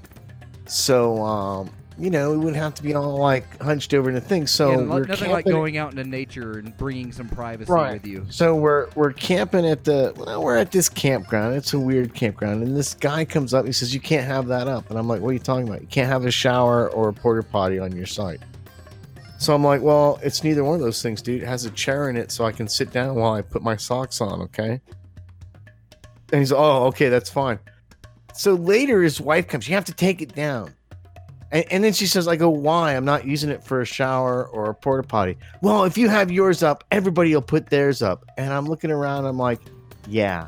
So, 0.66 1.22
um, 1.22 1.70
you 2.00 2.08
know, 2.10 2.30
we 2.30 2.38
wouldn't 2.38 2.56
have 2.56 2.74
to 2.76 2.82
be 2.82 2.94
all 2.94 3.18
like 3.18 3.60
hunched 3.60 3.92
over 3.92 4.08
in 4.08 4.14
the 4.14 4.20
thing. 4.20 4.46
So 4.46 4.70
Yeah, 4.70 4.98
nothing 5.00 5.30
like 5.30 5.44
going 5.44 5.76
out 5.76 5.90
into 5.92 6.04
nature 6.04 6.58
and 6.58 6.74
bringing 6.76 7.12
some 7.12 7.28
privacy 7.28 7.70
Right. 7.70 7.92
with 7.94 8.06
you. 8.06 8.24
So 8.30 8.54
we're 8.56 8.88
we're 8.94 9.12
camping 9.12 9.66
at 9.66 9.84
the 9.84 10.14
well, 10.16 10.42
we're 10.42 10.56
at 10.56 10.72
this 10.72 10.88
campground. 10.88 11.54
It's 11.56 11.74
a 11.74 11.78
weird 11.78 12.14
campground, 12.14 12.62
and 12.62 12.76
this 12.76 12.94
guy 12.94 13.24
comes 13.24 13.52
up. 13.52 13.66
He 13.66 13.72
says, 13.72 13.92
"You 13.92 14.00
can't 14.00 14.26
have 14.26 14.46
that 14.48 14.66
up," 14.66 14.88
and 14.88 14.98
I'm 14.98 15.06
like, 15.08 15.20
"What 15.20 15.28
are 15.30 15.32
you 15.34 15.38
talking 15.38 15.68
about? 15.68 15.82
You 15.82 15.88
can't 15.88 16.08
have 16.08 16.24
a 16.24 16.30
shower 16.30 16.88
or 16.90 17.10
a 17.10 17.12
porta 17.12 17.42
potty 17.46 17.78
on 17.78 17.92
your 17.94 18.06
site." 18.06 18.40
So 19.38 19.54
I'm 19.54 19.62
like, 19.64 19.82
"Well, 19.82 20.18
it's 20.22 20.42
neither 20.42 20.64
one 20.64 20.74
of 20.76 20.80
those 20.80 21.02
things, 21.02 21.20
dude. 21.20 21.42
It 21.42 21.46
has 21.46 21.64
a 21.66 21.70
chair 21.70 22.08
in 22.08 22.16
it, 22.16 22.30
so 22.32 22.44
I 22.44 22.52
can 22.52 22.66
sit 22.68 22.90
down 22.92 23.14
while 23.16 23.32
I 23.34 23.42
put 23.42 23.62
my 23.62 23.76
socks 23.76 24.20
on." 24.20 24.40
Okay. 24.42 24.80
And 26.32 26.38
he's, 26.40 26.52
"Oh, 26.52 26.84
okay, 26.86 27.08
that's 27.08 27.28
fine." 27.30 27.58
So 28.34 28.54
later, 28.54 29.02
his 29.02 29.20
wife 29.20 29.48
comes. 29.48 29.68
You 29.68 29.74
have 29.74 29.84
to 29.86 29.92
take 29.94 30.22
it 30.22 30.34
down. 30.34 30.72
And, 31.52 31.64
and 31.70 31.84
then 31.84 31.92
she 31.92 32.06
says, 32.06 32.28
I 32.28 32.36
go, 32.36 32.48
why? 32.48 32.94
I'm 32.94 33.04
not 33.04 33.26
using 33.26 33.50
it 33.50 33.62
for 33.64 33.80
a 33.80 33.84
shower 33.84 34.46
or 34.46 34.70
a 34.70 34.74
porta 34.74 35.06
potty. 35.06 35.36
Well, 35.62 35.84
if 35.84 35.98
you 35.98 36.08
have 36.08 36.30
yours 36.30 36.62
up, 36.62 36.84
everybody 36.90 37.34
will 37.34 37.42
put 37.42 37.70
theirs 37.70 38.02
up. 38.02 38.24
And 38.36 38.52
I'm 38.52 38.66
looking 38.66 38.90
around, 38.90 39.26
I'm 39.26 39.38
like, 39.38 39.60
yeah. 40.06 40.46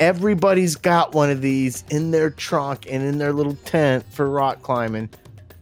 Everybody's 0.00 0.74
got 0.74 1.14
one 1.14 1.30
of 1.30 1.40
these 1.40 1.84
in 1.90 2.10
their 2.10 2.30
trunk 2.30 2.86
and 2.90 3.02
in 3.04 3.18
their 3.18 3.32
little 3.32 3.54
tent 3.64 4.04
for 4.12 4.28
rock 4.28 4.62
climbing. 4.62 5.08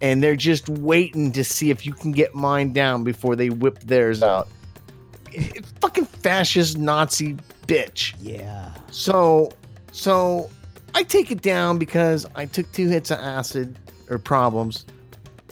And 0.01 0.23
they're 0.23 0.37
just 0.37 0.69
waiting 0.69 1.33
to 1.33 1.45
see 1.45 1.71
if 1.71 1.85
you 1.87 1.93
can 1.93 2.13
get 2.13 2.35
mine 2.35 2.73
down 2.73 3.05
before 3.05 3.37
they 3.37 3.51
whip 3.51 3.79
theirs 3.81 4.23
out. 4.23 4.49
It- 5.31 5.67
fucking 5.81 6.07
fascist 6.07 6.79
Nazi 6.79 7.37
bitch. 7.67 8.15
Yeah. 8.21 8.73
So, 8.91 9.53
so 9.93 10.51
I 10.95 11.03
take 11.03 11.31
it 11.31 11.43
down 11.43 11.79
because 11.79 12.27
I 12.35 12.47
took 12.47 12.71
two 12.73 12.89
hits 12.89 13.11
of 13.11 13.19
acid 13.19 13.79
or 14.13 14.19
problems, 14.19 14.87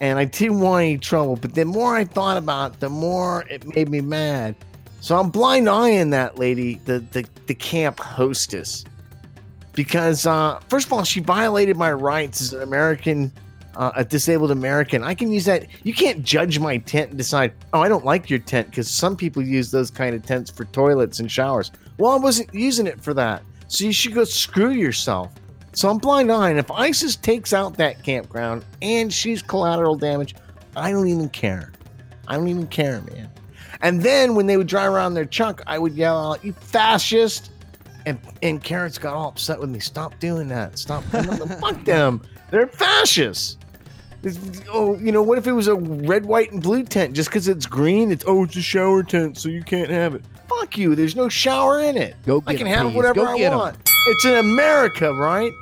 and 0.01 0.19
I 0.19 0.25
didn't 0.25 0.61
want 0.61 0.85
any 0.85 0.99
trouble. 0.99 1.37
But 1.37 1.55
the 1.55 1.65
more 1.65 1.97
I 1.97 2.05
thought 2.05 2.37
about, 2.37 2.75
it, 2.75 2.81
the 2.81 2.89
more 2.91 3.45
it 3.51 3.67
made 3.75 3.89
me 3.89 4.01
mad. 4.01 4.55
So 5.01 5.19
I'm 5.19 5.31
blind 5.31 5.69
eyeing 5.69 6.11
that 6.11 6.39
lady, 6.39 6.81
the 6.85 7.01
the, 7.13 7.27
the 7.47 7.55
camp 7.55 7.99
hostess, 7.99 8.85
because 9.73 10.27
uh, 10.27 10.61
first 10.69 10.87
of 10.87 10.93
all, 10.93 11.05
she 11.05 11.21
violated 11.21 11.77
my 11.77 11.93
rights 11.93 12.41
as 12.41 12.53
an 12.53 12.63
American. 12.63 13.33
Uh, 13.77 13.93
a 13.95 14.05
disabled 14.05 14.51
American, 14.51 15.05
I 15.05 15.15
can 15.15 15.31
use 15.31 15.45
that. 15.45 15.65
You 15.85 15.95
can't 15.95 16.25
judge 16.25 16.59
my 16.59 16.79
tent 16.79 17.11
and 17.11 17.17
decide, 17.17 17.53
oh, 17.73 17.81
I 17.81 17.89
don't 17.89 18.05
like 18.05 18.29
your 18.29 18.41
tent 18.41 18.69
because 18.69 18.91
some 18.91 19.17
people 19.17 19.45
use 19.45 19.71
those 19.71 19.93
kind 19.93 20.13
of 20.13 20.27
tents 20.27 20.51
for 20.51 20.65
toilets 20.65 21.21
and 21.21 21.31
showers. 21.31 21.71
Well, 21.97 22.11
I 22.11 22.17
wasn't 22.17 22.53
using 22.53 22.89
it 22.89 23.01
for 23.01 23.15
that. 23.15 23.45
So 23.69 23.85
you 23.85 23.93
should 23.93 24.13
go 24.13 24.25
screw 24.25 24.71
yourself. 24.71 25.31
So 25.73 25.89
I'm 25.89 25.99
blind 25.99 26.31
eyeing. 26.33 26.59
If 26.59 26.71
ISIS 26.71 27.17
takes 27.17 27.53
out 27.53 27.77
that 27.77 28.03
campground 28.03 28.65
and 28.83 29.13
she's 29.13 29.41
collateral 29.43 29.95
damage, 29.97 30.35
I 30.77 30.91
don't 30.91 31.09
even 31.09 31.29
care. 31.29 31.73
I 32.27 32.37
don't 32.37 32.49
even 32.49 32.67
care, 32.67 33.01
man. 33.03 33.31
And 33.83 34.03
then 34.03 34.35
when 34.35 34.47
they 34.47 34.57
would 34.57 34.67
drive 34.67 34.93
around 34.93 35.15
their 35.15 35.25
chunk, 35.25 35.63
I 35.67 35.79
would 35.79 35.95
yell 35.95 36.33
out, 36.33 36.45
"You 36.45 36.53
fascist!" 36.53 37.51
And 38.07 38.19
and 38.43 38.63
Carrots 38.63 38.99
got 38.99 39.15
all 39.15 39.29
upset 39.29 39.59
with 39.61 39.71
me. 39.71 39.79
Stop 39.79 40.19
doing 40.21 40.49
that. 40.49 40.79
Stop. 40.79 41.03
Fuck 41.61 41.85
them. 41.85 42.21
They're 42.51 42.67
fascists. 42.67 43.57
It's- 44.23 44.63
oh, 44.71 44.97
you 44.99 45.13
know 45.13 45.23
what 45.23 45.39
if 45.39 45.47
it 45.47 45.53
was 45.53 45.67
a 45.67 45.77
red, 45.77 46.27
white, 46.27 46.53
and 46.53 46.63
blue 46.63 46.83
tent? 46.83 47.15
Just 47.15 47.31
because 47.31 47.49
it's 47.49 47.65
green, 47.67 48.11
it's 48.13 48.25
oh, 48.27 48.45
it's 48.45 48.57
a 48.57 48.63
shower 48.63 49.03
tent, 49.03 49.39
so 49.39 49.49
you 49.49 49.63
can't 49.63 49.89
have 49.91 50.15
it. 50.15 50.23
Fuck 50.49 50.77
you. 50.77 50.95
There's 50.95 51.17
no 51.17 51.29
shower 51.31 51.81
in 51.81 51.97
it. 51.97 52.17
Go 52.27 52.41
get 52.43 52.51
I 52.51 52.57
can 52.59 52.67
have 52.67 52.87
please. 52.89 52.97
whatever 52.97 53.15
Go 53.25 53.27
I 53.29 53.69
'em. 53.69 53.77
It's 54.07 54.25
in 54.25 54.35
America, 54.35 55.13
right? 55.13 55.53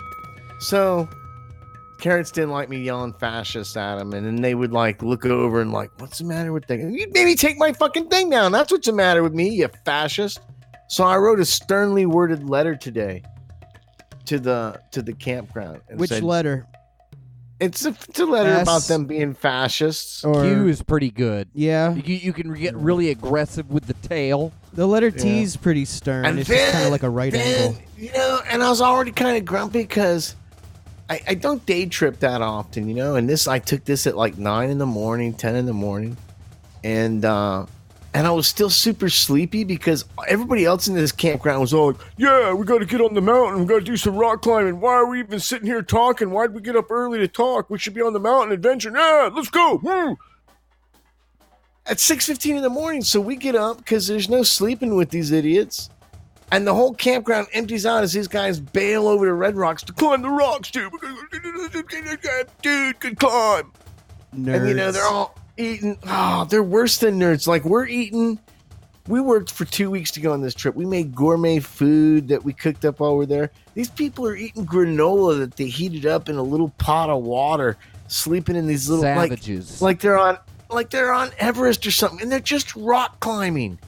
So, 0.60 1.08
Carrots 1.98 2.30
didn't 2.30 2.50
like 2.50 2.68
me 2.68 2.78
yelling 2.78 3.12
fascist 3.14 3.76
at 3.76 3.96
them, 3.96 4.12
and 4.12 4.24
then 4.24 4.36
they 4.36 4.54
would 4.54 4.72
like 4.72 5.02
look 5.02 5.26
over 5.26 5.60
and 5.60 5.72
like, 5.72 5.90
"What's 5.98 6.18
the 6.18 6.24
matter 6.24 6.52
with 6.52 6.66
that? 6.68 6.78
You 6.78 7.08
maybe 7.12 7.34
take 7.34 7.58
my 7.58 7.72
fucking 7.72 8.08
thing 8.08 8.30
down. 8.30 8.52
That's 8.52 8.70
what's 8.70 8.86
the 8.86 8.92
matter 8.92 9.22
with 9.22 9.34
me, 9.34 9.48
you 9.48 9.68
fascist." 9.84 10.40
So 10.88 11.04
I 11.04 11.16
wrote 11.16 11.40
a 11.40 11.44
sternly 11.44 12.06
worded 12.06 12.48
letter 12.48 12.76
today 12.76 13.22
to 14.26 14.38
the 14.38 14.80
to 14.92 15.02
the 15.02 15.12
campground. 15.12 15.80
Which 15.94 16.10
said- 16.10 16.22
letter? 16.22 16.66
It's 17.60 17.84
a, 17.84 17.88
it's 17.88 18.20
a 18.20 18.24
letter 18.26 18.54
about 18.62 18.82
them 18.82 19.06
being 19.06 19.34
fascists. 19.34 20.24
Or 20.24 20.42
Q 20.44 20.68
is 20.68 20.80
pretty 20.82 21.10
good. 21.10 21.48
yeah, 21.54 21.92
You, 21.94 22.14
you 22.14 22.32
can 22.32 22.52
get 22.54 22.76
really 22.76 23.10
aggressive 23.10 23.68
with 23.70 23.86
the 23.86 23.94
tail. 23.94 24.52
the 24.72 24.86
letter 24.86 25.10
T 25.10 25.28
Yeah. 25.28 25.42
is 25.42 25.56
pretty 25.56 25.84
stern. 25.84 26.24
And 26.24 26.38
it's 26.38 26.48
just 26.48 26.72
kind 26.72 26.84
of 26.84 26.92
like 26.92 27.02
a 27.02 27.10
right 27.10 27.32
then, 27.32 27.64
angle. 27.72 27.82
You 27.96 28.12
know, 28.12 28.40
and 28.48 28.62
I 28.62 28.68
was 28.70 28.80
already 28.80 29.10
kind 29.10 29.36
of 29.36 29.44
grumpy 29.44 29.80
because 29.82 30.36
I, 31.10 31.20
I 31.26 31.34
don't 31.34 31.64
day 31.66 31.86
trip 31.86 32.20
that 32.20 32.42
often, 32.42 32.86
you 32.88 32.94
know. 32.94 33.16
And 33.16 33.28
this, 33.28 33.48
I 33.48 33.58
took 33.58 33.84
this 33.84 34.06
at 34.06 34.16
like 34.16 34.38
nine 34.38 34.70
in 34.70 34.78
the 34.78 34.86
morning, 34.86 35.34
ten 35.34 35.56
in 35.56 35.66
the 35.66 35.72
morning, 35.72 36.16
and 36.84 37.24
uh, 37.24 37.66
and 38.14 38.26
I 38.26 38.30
was 38.30 38.48
still 38.48 38.70
super 38.70 39.08
sleepy 39.08 39.64
because 39.64 40.04
everybody 40.26 40.64
else 40.64 40.88
in 40.88 40.94
this 40.94 41.12
campground 41.12 41.60
was 41.60 41.74
all 41.74 41.88
like, 41.88 42.00
"Yeah, 42.16 42.52
we 42.52 42.64
got 42.64 42.78
to 42.78 42.86
get 42.86 43.00
on 43.00 43.14
the 43.14 43.20
mountain. 43.20 43.60
We 43.60 43.66
got 43.66 43.80
to 43.80 43.84
do 43.84 43.96
some 43.96 44.16
rock 44.16 44.42
climbing. 44.42 44.80
Why 44.80 44.94
are 44.94 45.06
we 45.06 45.20
even 45.20 45.40
sitting 45.40 45.66
here 45.66 45.82
talking? 45.82 46.30
Why'd 46.30 46.54
we 46.54 46.60
get 46.60 46.76
up 46.76 46.90
early 46.90 47.18
to 47.18 47.28
talk? 47.28 47.68
We 47.70 47.78
should 47.78 47.94
be 47.94 48.02
on 48.02 48.12
the 48.12 48.20
mountain 48.20 48.52
adventure. 48.52 48.92
Yeah, 48.94 49.30
let's 49.32 49.50
go." 49.50 49.80
Woo!" 49.82 50.18
At 51.86 52.00
six 52.00 52.26
fifteen 52.26 52.56
in 52.56 52.62
the 52.62 52.70
morning, 52.70 53.02
so 53.02 53.20
we 53.20 53.36
get 53.36 53.54
up 53.54 53.78
because 53.78 54.06
there's 54.06 54.28
no 54.28 54.42
sleeping 54.42 54.96
with 54.96 55.10
these 55.10 55.30
idiots. 55.30 55.90
And 56.50 56.66
the 56.66 56.74
whole 56.74 56.94
campground 56.94 57.48
empties 57.52 57.84
out 57.84 58.02
as 58.02 58.14
these 58.14 58.28
guys 58.28 58.58
bail 58.58 59.06
over 59.06 59.26
to 59.26 59.34
Red 59.34 59.54
Rocks 59.54 59.82
to 59.82 59.92
climb 59.92 60.22
the 60.22 60.30
rocks, 60.30 60.70
dude. 60.70 60.90
Dude, 62.62 63.00
good 63.00 63.18
climb. 63.18 63.70
Nerds. 64.34 64.56
And 64.56 64.68
you 64.68 64.74
know, 64.74 64.90
they're 64.90 65.04
all 65.04 65.36
eating. 65.58 65.98
Oh, 66.06 66.46
they're 66.48 66.62
worse 66.62 66.98
than 66.98 67.18
nerds. 67.18 67.46
Like, 67.46 67.64
we're 67.64 67.86
eating. 67.86 68.38
We 69.06 69.20
worked 69.20 69.50
for 69.50 69.64
two 69.64 69.90
weeks 69.90 70.10
to 70.12 70.20
go 70.20 70.32
on 70.32 70.42
this 70.42 70.54
trip. 70.54 70.74
We 70.74 70.84
made 70.84 71.14
gourmet 71.14 71.60
food 71.60 72.28
that 72.28 72.44
we 72.44 72.52
cooked 72.52 72.84
up 72.84 73.00
while 73.00 73.16
we're 73.16 73.26
there. 73.26 73.50
These 73.74 73.88
people 73.88 74.26
are 74.26 74.36
eating 74.36 74.66
granola 74.66 75.38
that 75.38 75.56
they 75.56 75.66
heated 75.66 76.04
up 76.04 76.28
in 76.28 76.36
a 76.36 76.42
little 76.42 76.68
pot 76.76 77.08
of 77.08 77.22
water, 77.22 77.78
sleeping 78.08 78.54
in 78.54 78.66
these 78.66 78.88
little 78.88 79.04
like 79.04 79.30
like 79.80 80.00
they're 80.00 80.18
on 80.18 80.38
like 80.68 80.90
they're 80.90 81.12
on 81.12 81.30
Everest 81.38 81.86
or 81.86 81.90
something, 81.90 82.20
and 82.20 82.30
they're 82.30 82.40
just 82.40 82.76
rock 82.76 83.18
climbing. 83.20 83.78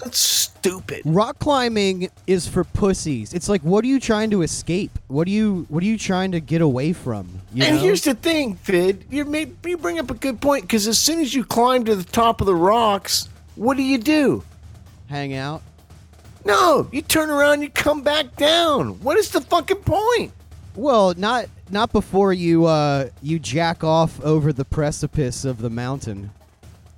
That's 0.00 0.18
stupid. 0.18 1.02
Rock 1.04 1.38
climbing 1.38 2.08
is 2.26 2.46
for 2.48 2.64
pussies. 2.64 3.32
It's 3.32 3.48
like, 3.48 3.62
what 3.62 3.84
are 3.84 3.88
you 3.88 4.00
trying 4.00 4.30
to 4.30 4.42
escape? 4.42 4.98
What 5.08 5.26
are 5.28 5.30
you 5.30 5.66
What 5.68 5.82
are 5.82 5.86
you 5.86 5.96
trying 5.98 6.32
to 6.32 6.40
get 6.40 6.60
away 6.60 6.92
from? 6.92 7.40
You 7.52 7.64
and 7.64 7.76
know? 7.76 7.82
here's 7.82 8.02
the 8.02 8.14
thing, 8.14 8.56
Fidd. 8.56 9.02
You 9.10 9.24
may 9.24 9.50
you 9.64 9.76
bring 9.76 9.98
up 9.98 10.10
a 10.10 10.14
good 10.14 10.40
point 10.40 10.62
because 10.64 10.86
as 10.88 10.98
soon 10.98 11.20
as 11.20 11.32
you 11.34 11.44
climb 11.44 11.84
to 11.84 11.94
the 11.94 12.04
top 12.04 12.40
of 12.40 12.46
the 12.46 12.54
rocks, 12.54 13.28
what 13.54 13.76
do 13.76 13.82
you 13.82 13.98
do? 13.98 14.42
hang 15.08 15.34
out. 15.34 15.62
No, 16.44 16.88
you 16.92 17.00
turn 17.02 17.30
around, 17.30 17.62
you 17.62 17.70
come 17.70 18.02
back 18.02 18.34
down. 18.36 19.00
What 19.00 19.16
is 19.16 19.30
the 19.30 19.40
fucking 19.40 19.78
point? 19.78 20.32
Well, 20.74 21.14
not 21.16 21.46
not 21.70 21.92
before 21.92 22.32
you 22.32 22.64
uh 22.66 23.08
you 23.22 23.38
jack 23.38 23.84
off 23.84 24.20
over 24.22 24.52
the 24.52 24.64
precipice 24.64 25.44
of 25.44 25.58
the 25.58 25.70
mountain. 25.70 26.30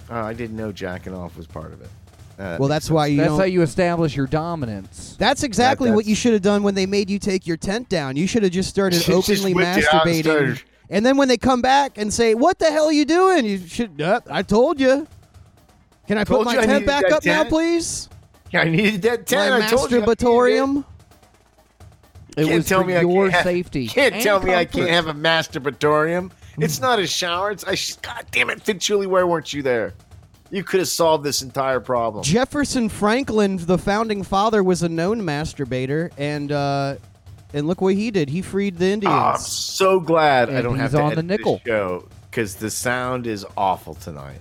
Oh, 0.09 0.21
I 0.21 0.33
didn't 0.33 0.57
know 0.57 0.73
jacking 0.73 1.15
off 1.15 1.37
was 1.37 1.47
part 1.47 1.73
of 1.73 1.81
it. 1.83 1.91
Uh, 2.39 2.57
Well, 2.61 2.69
that's 2.69 2.91
why 2.91 3.07
you 3.07 3.17
That's 3.19 3.33
how 3.39 3.45
you 3.45 3.63
establish 3.63 4.15
your 4.15 4.27
dominance. 4.27 5.17
that's 5.19 5.43
exactly 5.43 5.91
what 5.91 6.05
you 6.05 6.15
should 6.15 6.33
have 6.35 6.43
done 6.43 6.63
when 6.63 6.75
they 6.75 6.85
made 6.87 7.09
you 7.09 7.19
take 7.19 7.47
your 7.47 7.57
tent 7.57 7.89
down. 7.89 8.17
You 8.17 8.27
should 8.27 8.43
have 8.43 8.53
just 8.53 8.69
started 8.69 9.09
openly 9.09 9.55
whipped 9.55 9.79
it 9.79 9.95
out 9.95 10.07
and 10.07 10.25
masturbating. 10.25 10.63
And 10.91 11.05
then 11.05 11.17
when 11.17 11.29
they 11.29 11.37
come 11.39 11.63
back 11.63 11.99
and 11.99 12.13
say, 12.13 12.35
"What 12.35 12.59
the 12.59 12.67
hell 12.71 12.87
are 12.87 12.93
you 12.93 13.05
doing?" 13.05 13.45
You 13.47 13.59
should. 13.67 14.01
Uh, 14.01 14.21
I 14.31 14.43
told 14.43 14.79
you. 14.81 15.07
Can 16.07 16.19
I 16.19 16.25
put 16.25 16.45
my 16.45 16.53
I 16.59 16.67
tent 16.67 16.87
back 16.87 17.03
that 17.09 17.13
up 17.13 17.25
now, 17.25 17.39
tent. 17.39 17.49
please? 17.49 18.09
I 18.55 18.65
needed 18.65 19.03
that 19.03 19.27
tent. 19.27 19.51
my 19.61 19.67
I 19.67 19.69
told 19.69 19.91
you 19.91 19.99
it. 19.99 20.05
masturbatorium. 20.07 20.85
It 22.37 22.45
Can't 22.45 22.55
was 22.57 22.67
tell 22.69 22.83
for 22.83 22.87
me 22.87 22.95
I 22.97 23.01
your 23.01 23.25
can't 23.25 23.33
have- 23.33 23.43
safety. 23.45 23.83
You 23.85 23.89
can't 23.89 24.15
and 24.15 24.23
tell 24.23 24.41
me 24.43 24.55
I 24.55 24.65
can't 24.67 24.91
have 24.91 25.07
a 25.09 25.15
masturbatorium. 25.15 26.31
It's 26.59 26.81
not 26.81 26.99
a 27.01 27.07
shower. 27.07 27.51
It's 27.51 27.65
I. 27.65 27.77
God 28.03 28.25
damn 28.31 28.51
it, 28.51 28.63
Fidd 28.65 28.77
Chewley, 28.79 29.07
why 29.07 29.23
weren't 29.25 29.53
you 29.53 29.63
there? 29.63 29.95
You 30.51 30.63
could 30.63 30.79
have 30.81 30.89
solved 30.89 31.25
this 31.25 31.43
entire 31.43 31.81
problem. 31.81 32.23
Jefferson 32.23 32.89
Franklin, 32.89 33.57
the 33.59 33.79
founding 33.79 34.23
father, 34.23 34.63
was 34.63 34.83
a 34.83 34.89
known 34.89 35.23
masturbator, 35.23 36.11
and 36.17 36.53
uh, 36.53 36.97
and 37.53 37.67
look 37.67 37.81
what 37.81 37.95
he 37.95 38.11
did. 38.11 38.29
He 38.29 38.43
freed 38.43 38.79
the 38.79 38.87
Indians. 38.87 39.13
Oh, 39.15 39.19
I'm 39.19 39.39
so 39.39 40.01
glad 40.01 40.51
I 40.51 40.63
don't 40.63 40.79
have 40.79 40.93
to 40.93 40.99
on 41.01 41.07
the 41.11 41.13
edit 41.19 41.29
this 41.29 41.39
nickel. 41.39 41.61
show 41.67 42.09
because 42.31 42.55
the 42.55 42.71
sound 42.71 43.27
is 43.27 43.45
awful 43.57 43.95
tonight. 43.95 44.41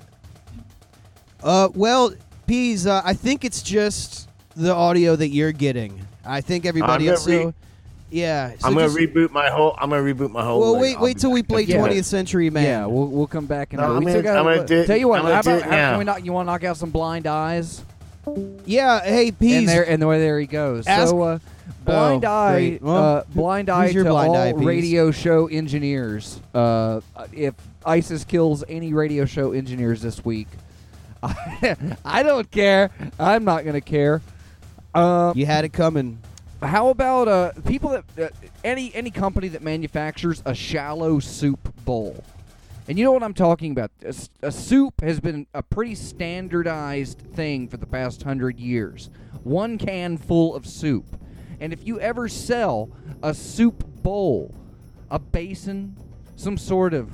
Uh, 1.44 1.70
well, 1.74 2.14
Peas, 2.48 2.86
uh, 2.88 3.02
I 3.04 3.14
think 3.14 3.44
it's 3.46 3.62
just 3.62 4.30
the 4.56 4.74
audio 4.74 5.16
that 5.16 5.30
you're 5.30 5.52
getting. 5.52 6.06
I 6.26 6.42
think 6.42 6.66
everybody 6.66 7.06
I'm 7.08 7.14
else. 7.16 7.28
not 7.28 7.34
re- 7.34 7.44
So, 7.44 7.54
Yeah. 8.16 8.52
so 8.60 8.68
I'm 8.68 8.74
gonna 8.74 8.86
just- 8.88 8.98
reboot 8.98 9.32
my 9.32 9.50
whole. 9.50 9.76
I'm 9.78 9.90
gonna 9.90 10.02
reboot 10.02 10.32
my 10.32 10.44
whole. 10.44 10.60
Well, 10.62 10.72
leg. 10.74 10.82
wait, 10.82 11.00
wait 11.00 11.16
be 11.18 11.20
till 11.22 11.32
we 11.32 11.44
play 11.44 11.64
Yeah. 11.64 11.78
20th 11.78 12.06
Century 12.06 12.50
Man. 12.50 12.64
Yeah, 12.64 12.86
we'll 12.86 13.08
we'll 13.08 13.28
come 13.28 13.46
back 13.46 13.74
in. 13.74 13.80
No, 13.80 13.86
a 13.86 13.90
I'm 13.96 14.00
we 14.00 14.06
gonna- 14.06 14.12
still 14.12 14.22
gotta- 14.24 14.40
I'm 14.50 14.56
gonna 14.56 14.68
do 14.68 14.80
it- 14.82 14.88
Tell 14.88 14.98
you 14.98 15.08
what, 15.08 15.20
I'm 15.20 15.24
gonna 15.26 15.36
how 15.36 15.42
do 15.42 15.50
about 15.52 15.60
it 15.60 15.64
how, 15.66 15.70
now. 15.72 15.90
can 15.92 16.00
we 16.00 16.06
knock? 16.06 16.26
You 16.26 16.32
want 16.34 16.48
to 16.48 16.52
knock 16.54 16.64
out 16.64 16.78
some 16.78 16.90
blind 16.92 17.28
eyes? 17.28 17.82
Yeah, 18.66 19.02
Hey, 19.04 19.32
peace. 19.32 19.32
And 19.32 19.40
Peas. 19.40 19.68
there, 19.68 19.88
and 19.88 20.02
there, 20.02 20.18
there 20.18 20.40
he 20.40 20.48
goes. 20.48 20.88
Ask- 20.88 21.10
so, 21.12 21.22
uh, 21.22 21.40
blind 21.86 22.26
Oh, 22.26 22.32
eye, 22.32 22.52
great. 22.54 22.82
Well, 22.82 22.96
uh, 23.18 23.24
blind 23.36 23.70
eye 23.70 23.86
who's 23.88 23.94
your 23.96 24.04
to 24.06 24.10
blind 24.10 24.30
all 24.30 24.36
eye, 24.38 24.54
Peas? 24.54 24.64
radio 24.66 25.12
show 25.12 25.46
engineers. 25.48 26.40
Uh, 26.54 27.02
if 27.34 27.54
ISIS 27.86 28.24
kills 28.24 28.64
any 28.68 28.94
radio 28.94 29.26
show 29.26 29.52
engineers 29.52 30.02
this 30.02 30.24
week, 30.26 30.48
I 32.06 32.24
don't 32.24 32.50
care. 32.50 32.90
I'm 33.20 33.44
not 33.44 33.66
gonna 33.66 33.82
care. 33.82 34.22
Uh, 34.94 35.34
you 35.36 35.46
had 35.46 35.66
it 35.66 35.74
coming. 35.74 36.18
How 36.62 36.90
about 36.90 37.28
uh, 37.28 37.52
people 37.66 37.90
that 37.90 38.32
uh, 38.32 38.48
any 38.64 38.94
any 38.96 39.12
company 39.12 39.48
that 39.50 39.62
manufactures 39.62 40.42
a 40.46 40.56
shallow 40.56 41.20
soup 41.20 41.74
bowl? 41.86 42.24
And 42.88 43.00
you 43.00 43.04
know 43.04 43.12
what 43.12 43.24
I'm 43.24 43.34
talking 43.34 43.72
about? 43.72 43.92
A 44.44 44.52
soup 44.52 45.02
has 45.02 45.20
been 45.20 45.48
a 45.56 45.64
pretty 45.64 45.96
standardized 45.96 47.20
thing 47.34 47.68
for 47.68 47.78
the 47.78 47.88
past 47.88 48.24
hundred 48.24 48.60
years. 48.60 49.10
One 49.44 49.78
can 49.78 50.18
full 50.18 50.56
of 50.56 50.68
soup. 50.68 51.06
And 51.60 51.74
if 51.74 51.86
you 51.88 52.00
ever 52.00 52.28
sell 52.28 52.90
a 53.24 53.34
soup 53.34 53.84
bowl, 54.04 54.54
a 55.10 55.18
basin, 55.18 55.96
some 56.36 56.58
sort 56.58 56.94
of, 56.94 57.12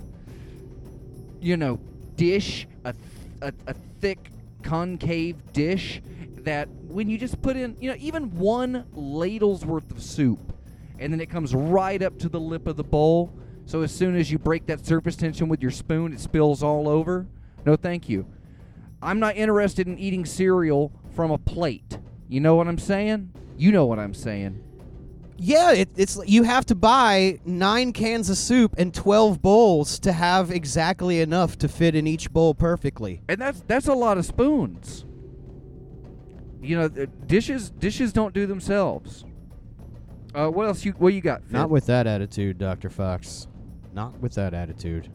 you 1.39 1.55
know, 1.55 1.79
dish, 2.15 2.67
a, 2.83 2.93
a, 3.41 3.53
a 3.67 3.73
thick 4.01 4.29
concave 4.61 5.53
dish 5.53 6.01
that 6.43 6.69
when 6.69 7.09
you 7.09 7.17
just 7.17 7.41
put 7.41 7.55
in, 7.55 7.75
you 7.79 7.89
know, 7.89 7.97
even 7.99 8.35
one 8.37 8.85
ladle's 8.93 9.65
worth 9.65 9.89
of 9.91 10.01
soup, 10.01 10.53
and 10.99 11.11
then 11.11 11.19
it 11.19 11.29
comes 11.29 11.53
right 11.55 12.01
up 12.01 12.17
to 12.19 12.29
the 12.29 12.39
lip 12.39 12.67
of 12.67 12.77
the 12.77 12.83
bowl. 12.83 13.33
So 13.65 13.81
as 13.81 13.91
soon 13.93 14.15
as 14.15 14.31
you 14.31 14.37
break 14.37 14.65
that 14.67 14.85
surface 14.85 15.15
tension 15.15 15.47
with 15.47 15.61
your 15.61 15.71
spoon, 15.71 16.13
it 16.13 16.19
spills 16.19 16.61
all 16.61 16.87
over. 16.87 17.27
No, 17.65 17.75
thank 17.75 18.09
you. 18.09 18.25
I'm 19.01 19.19
not 19.19 19.35
interested 19.35 19.87
in 19.87 19.97
eating 19.97 20.25
cereal 20.25 20.91
from 21.15 21.31
a 21.31 21.37
plate. 21.37 21.97
You 22.27 22.39
know 22.39 22.55
what 22.55 22.67
I'm 22.67 22.77
saying? 22.77 23.31
You 23.57 23.71
know 23.71 23.85
what 23.85 23.99
I'm 23.99 24.13
saying. 24.13 24.63
Yeah, 25.37 25.71
it, 25.71 25.89
it's 25.95 26.19
you 26.27 26.43
have 26.43 26.67
to 26.67 26.75
buy 26.75 27.39
nine 27.45 27.93
cans 27.93 28.29
of 28.29 28.37
soup 28.37 28.75
and 28.77 28.93
twelve 28.93 29.41
bowls 29.41 29.99
to 30.01 30.11
have 30.11 30.51
exactly 30.51 31.19
enough 31.19 31.57
to 31.59 31.67
fit 31.67 31.95
in 31.95 32.05
each 32.05 32.31
bowl 32.31 32.53
perfectly. 32.53 33.21
And 33.27 33.41
that's 33.41 33.61
that's 33.65 33.87
a 33.87 33.93
lot 33.93 34.19
of 34.19 34.25
spoons. 34.25 35.05
You 36.61 36.77
know, 36.77 36.87
dishes 37.25 37.69
dishes 37.71 38.13
don't 38.13 38.33
do 38.33 38.45
themselves. 38.45 39.25
Uh, 40.33 40.47
what 40.49 40.67
else 40.67 40.85
you 40.85 40.91
what 40.93 41.13
you 41.13 41.21
got? 41.21 41.43
Phil? 41.43 41.59
Not 41.59 41.69
with 41.69 41.85
that 41.87 42.07
attitude, 42.07 42.57
Doctor 42.57 42.89
Fox. 42.89 43.47
Not 43.93 44.17
with 44.19 44.33
that 44.35 44.53
attitude. 44.53 45.09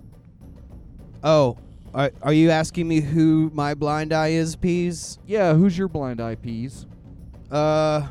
Oh, 1.22 1.56
are, 1.94 2.10
are 2.20 2.32
you 2.32 2.50
asking 2.50 2.86
me 2.88 3.00
who 3.00 3.50
my 3.54 3.72
blind 3.74 4.12
eye 4.12 4.28
is, 4.28 4.54
Peas? 4.56 5.18
yeah. 5.26 5.54
Who's 5.54 5.78
your 5.78 5.88
blind 5.88 6.20
eye 6.20 6.34
peas? 6.34 6.86
Uh, 7.50 8.06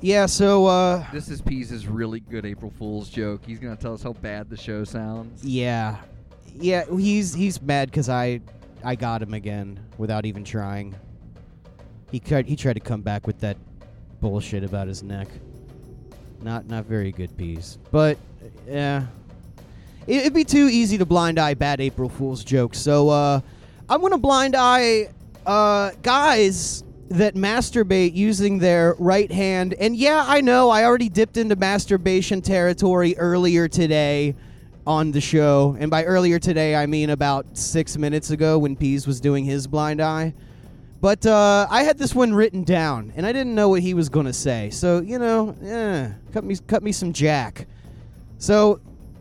yeah. 0.00 0.26
So, 0.26 0.66
uh, 0.66 1.04
This 1.12 1.28
is 1.28 1.40
Peas' 1.40 1.86
really 1.86 2.20
good 2.20 2.44
April 2.44 2.70
Fool's 2.76 3.08
joke. 3.08 3.44
He's 3.46 3.58
gonna 3.58 3.76
tell 3.76 3.94
us 3.94 4.02
how 4.02 4.12
bad 4.14 4.50
the 4.50 4.56
show 4.56 4.84
sounds. 4.84 5.42
yeah, 5.44 5.96
yeah. 6.54 6.84
He's 6.94 7.32
he's 7.32 7.62
mad 7.62 7.90
because 7.90 8.08
I 8.08 8.40
I 8.84 8.94
got 8.94 9.22
him 9.22 9.32
again 9.32 9.80
without 9.96 10.26
even 10.26 10.44
trying. 10.44 10.94
He 12.10 12.20
tried 12.20 12.46
he 12.46 12.56
tried 12.56 12.74
to 12.74 12.80
come 12.80 13.02
back 13.02 13.26
with 13.26 13.40
that 13.40 13.56
bullshit 14.20 14.64
about 14.64 14.88
his 14.88 15.02
neck. 15.02 15.28
Not 16.42 16.66
not 16.66 16.84
very 16.84 17.12
good, 17.12 17.36
Peas. 17.36 17.78
But 17.90 18.18
yeah, 18.66 19.06
it, 20.06 20.16
it'd 20.16 20.34
be 20.34 20.44
too 20.44 20.68
easy 20.68 20.98
to 20.98 21.06
blind 21.06 21.38
eye 21.38 21.54
bad 21.54 21.80
April 21.80 22.08
Fool's 22.08 22.44
jokes. 22.44 22.78
So 22.78 23.08
uh, 23.08 23.40
I'm 23.88 24.00
gonna 24.00 24.18
blind 24.18 24.54
eye 24.56 25.08
uh, 25.46 25.92
guys 26.02 26.84
that 27.10 27.34
masturbate 27.34 28.14
using 28.14 28.58
their 28.58 28.94
right 28.98 29.30
hand. 29.30 29.74
And 29.74 29.96
yeah, 29.96 30.24
I 30.26 30.40
know 30.40 30.70
I 30.70 30.84
already 30.84 31.08
dipped 31.08 31.36
into 31.36 31.56
masturbation 31.56 32.42
territory 32.42 33.16
earlier 33.16 33.66
today 33.66 34.34
on 34.86 35.12
the 35.12 35.20
show. 35.20 35.76
And 35.78 35.90
by 35.90 36.04
earlier 36.04 36.38
today, 36.38 36.74
I 36.76 36.86
mean 36.86 37.10
about 37.10 37.56
six 37.56 37.96
minutes 37.96 38.30
ago 38.30 38.58
when 38.58 38.76
Peas 38.76 39.06
was 39.06 39.20
doing 39.20 39.44
his 39.44 39.66
blind 39.66 40.00
eye. 40.00 40.34
But 41.00 41.24
uh, 41.26 41.66
I 41.70 41.84
had 41.84 41.96
this 41.96 42.14
one 42.14 42.34
written 42.34 42.64
down, 42.64 43.12
and 43.14 43.24
I 43.24 43.32
didn't 43.32 43.54
know 43.54 43.68
what 43.68 43.82
he 43.82 43.94
was 43.94 44.08
gonna 44.08 44.32
say. 44.32 44.70
So 44.70 45.00
you 45.00 45.18
know, 45.18 45.54
eh, 45.62 46.10
cut 46.32 46.44
me 46.44 46.56
cut 46.66 46.82
me 46.82 46.90
some 46.90 47.12
jack. 47.12 47.68
So 48.38 48.80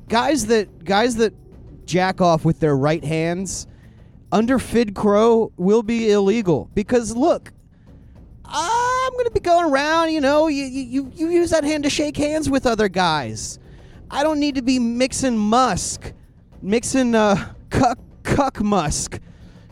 guys 0.09 0.47
that 0.47 0.83
guys 0.83 1.15
that 1.17 1.33
jack 1.85 2.19
off 2.19 2.45
with 2.45 2.59
their 2.59 2.75
right 2.75 3.03
hands 3.03 3.67
under 4.31 4.57
Fidd 4.57 4.95
Crow 4.95 5.51
will 5.57 5.83
be 5.83 6.11
illegal 6.11 6.69
because 6.73 7.15
look, 7.15 7.53
I'm 8.43 9.11
gonna 9.15 9.31
be 9.31 9.39
going 9.39 9.71
around. 9.71 10.11
You 10.11 10.21
know, 10.21 10.47
you 10.47 10.65
you 10.65 11.11
you 11.13 11.29
use 11.29 11.51
that 11.51 11.63
hand 11.63 11.83
to 11.83 11.91
shake 11.91 12.17
hands 12.17 12.49
with 12.49 12.65
other 12.65 12.89
guys. 12.89 13.59
I 14.09 14.23
don't 14.23 14.39
need 14.39 14.55
to 14.55 14.63
be 14.63 14.79
mixing 14.79 15.37
musk, 15.37 16.11
mixing 16.63 17.13
uh 17.13 17.53
cuck 17.69 17.99
cuck 18.23 18.61
musk 18.61 19.19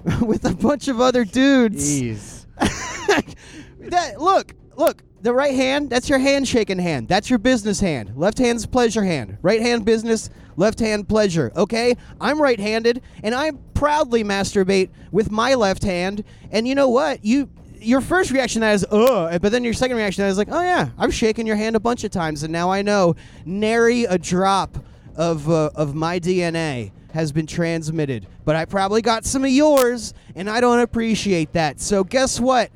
with 0.21 0.45
a 0.45 0.53
bunch 0.53 0.87
of 0.87 1.01
other 1.01 1.25
dudes. 1.25 2.01
Jeez. 2.01 2.45
that 3.89 4.21
look, 4.21 4.53
look, 4.75 5.03
the 5.21 5.33
right 5.33 5.55
hand, 5.55 5.89
that's 5.89 6.07
your 6.09 6.19
handshaking 6.19 6.77
hand. 6.77 7.07
That's 7.07 7.29
your 7.29 7.39
business 7.39 7.79
hand. 7.79 8.13
Left 8.15 8.37
hand's 8.37 8.67
pleasure 8.67 9.03
hand. 9.03 9.39
Right 9.41 9.61
hand 9.61 9.83
business, 9.83 10.29
left 10.55 10.79
hand 10.79 11.09
pleasure. 11.09 11.51
Okay? 11.55 11.95
I'm 12.21 12.39
right-handed 12.39 13.01
and 13.23 13.33
I 13.33 13.51
proudly 13.73 14.23
masturbate 14.23 14.89
with 15.11 15.31
my 15.31 15.55
left 15.55 15.83
hand. 15.83 16.23
And 16.51 16.67
you 16.67 16.75
know 16.75 16.89
what? 16.89 17.25
You 17.25 17.49
your 17.79 18.01
first 18.01 18.31
reaction 18.31 18.63
is 18.63 18.85
uh, 18.85 19.37
but 19.41 19.51
then 19.51 19.63
your 19.63 19.73
second 19.73 19.97
reaction 19.97 20.23
is 20.25 20.37
like, 20.37 20.47
"Oh 20.51 20.61
yeah, 20.61 20.89
I've 20.97 21.13
shaken 21.13 21.45
your 21.45 21.55
hand 21.55 21.75
a 21.75 21.79
bunch 21.79 22.03
of 22.03 22.11
times 22.11 22.43
and 22.43 22.51
now 22.51 22.71
I 22.71 22.81
know 22.81 23.15
nary 23.45 24.05
a 24.05 24.17
drop 24.17 24.77
of 25.15 25.49
uh, 25.49 25.71
of 25.75 25.93
my 25.95 26.19
DNA 26.19 26.91
has 27.15 27.31
been 27.31 27.47
transmitted, 27.47 28.27
but 28.43 28.57
I 28.57 28.65
probably 28.65 29.01
got 29.01 29.23
some 29.23 29.45
of 29.45 29.49
yours, 29.49 30.13
and 30.35 30.49
I 30.49 30.59
don't 30.59 30.79
appreciate 30.79 31.53
that. 31.53 31.79
So 31.79 32.03
guess 32.03 32.41
what? 32.41 32.69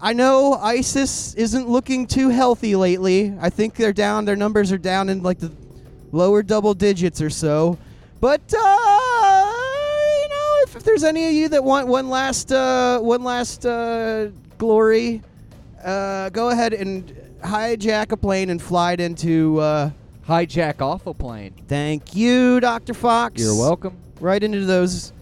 I 0.00 0.12
know 0.12 0.54
ISIS 0.54 1.32
isn't 1.34 1.68
looking 1.68 2.08
too 2.08 2.28
healthy 2.28 2.74
lately. 2.74 3.32
I 3.40 3.50
think 3.50 3.76
they're 3.76 3.92
down. 3.92 4.24
Their 4.24 4.34
numbers 4.34 4.72
are 4.72 4.78
down 4.78 5.08
in 5.08 5.22
like 5.22 5.38
the 5.38 5.52
lower 6.10 6.42
double 6.42 6.74
digits 6.74 7.22
or 7.22 7.30
so. 7.30 7.78
But 8.20 8.42
uh, 8.52 9.52
you 10.22 10.28
know, 10.28 10.56
if, 10.64 10.76
if 10.76 10.82
there's 10.82 11.04
any 11.04 11.28
of 11.28 11.32
you 11.32 11.48
that 11.50 11.62
want 11.62 11.86
one 11.86 12.10
last 12.10 12.50
uh, 12.50 12.98
one 12.98 13.22
last 13.22 13.64
uh, 13.64 14.30
glory, 14.58 15.22
uh, 15.84 16.30
go 16.30 16.50
ahead 16.50 16.74
and 16.74 17.16
hijack 17.42 18.10
a 18.10 18.16
plane 18.16 18.50
and 18.50 18.60
fly 18.60 18.94
it 18.94 19.00
into. 19.00 19.60
Uh, 19.60 19.90
Hijack 20.26 20.80
off 20.80 21.06
a 21.06 21.12
plane. 21.12 21.54
Thank 21.68 22.14
you, 22.14 22.58
Dr. 22.60 22.94
Fox. 22.94 23.40
You're 23.40 23.58
welcome. 23.58 23.98
Right 24.20 24.42
into 24.42 24.64
those. 24.64 25.12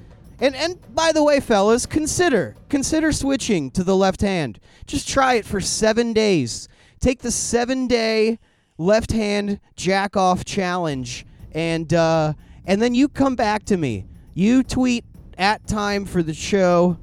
And 0.41 0.55
and 0.55 0.79
by 0.95 1.13
the 1.13 1.23
way, 1.23 1.41
fellas, 1.41 1.87
consider 1.87 2.57
consider 2.69 3.11
switching 3.13 3.71
to 3.73 3.85
the 3.85 3.97
left 3.97 4.21
hand. 4.21 4.61
Just 4.87 5.09
try 5.09 5.35
it 5.35 5.45
for 5.45 5.61
seven 5.61 6.13
days. 6.13 6.69
Take 7.01 7.21
the 7.21 7.33
seven 7.33 7.87
day 7.89 8.39
left 8.79 9.11
hand 9.13 9.61
jack 9.77 10.17
off 10.17 10.45
challenge, 10.45 11.27
and 11.53 11.93
uh, 11.93 12.35
and 12.65 12.81
then 12.81 12.95
you 12.95 13.09
come 13.09 13.35
back 13.35 13.65
to 13.67 13.77
me. 13.77 14.07
You 14.35 14.63
tweet 14.63 15.05
at 15.37 15.67
time 15.67 16.05
for 16.05 16.23
the 16.23 16.35
show, 16.35 16.97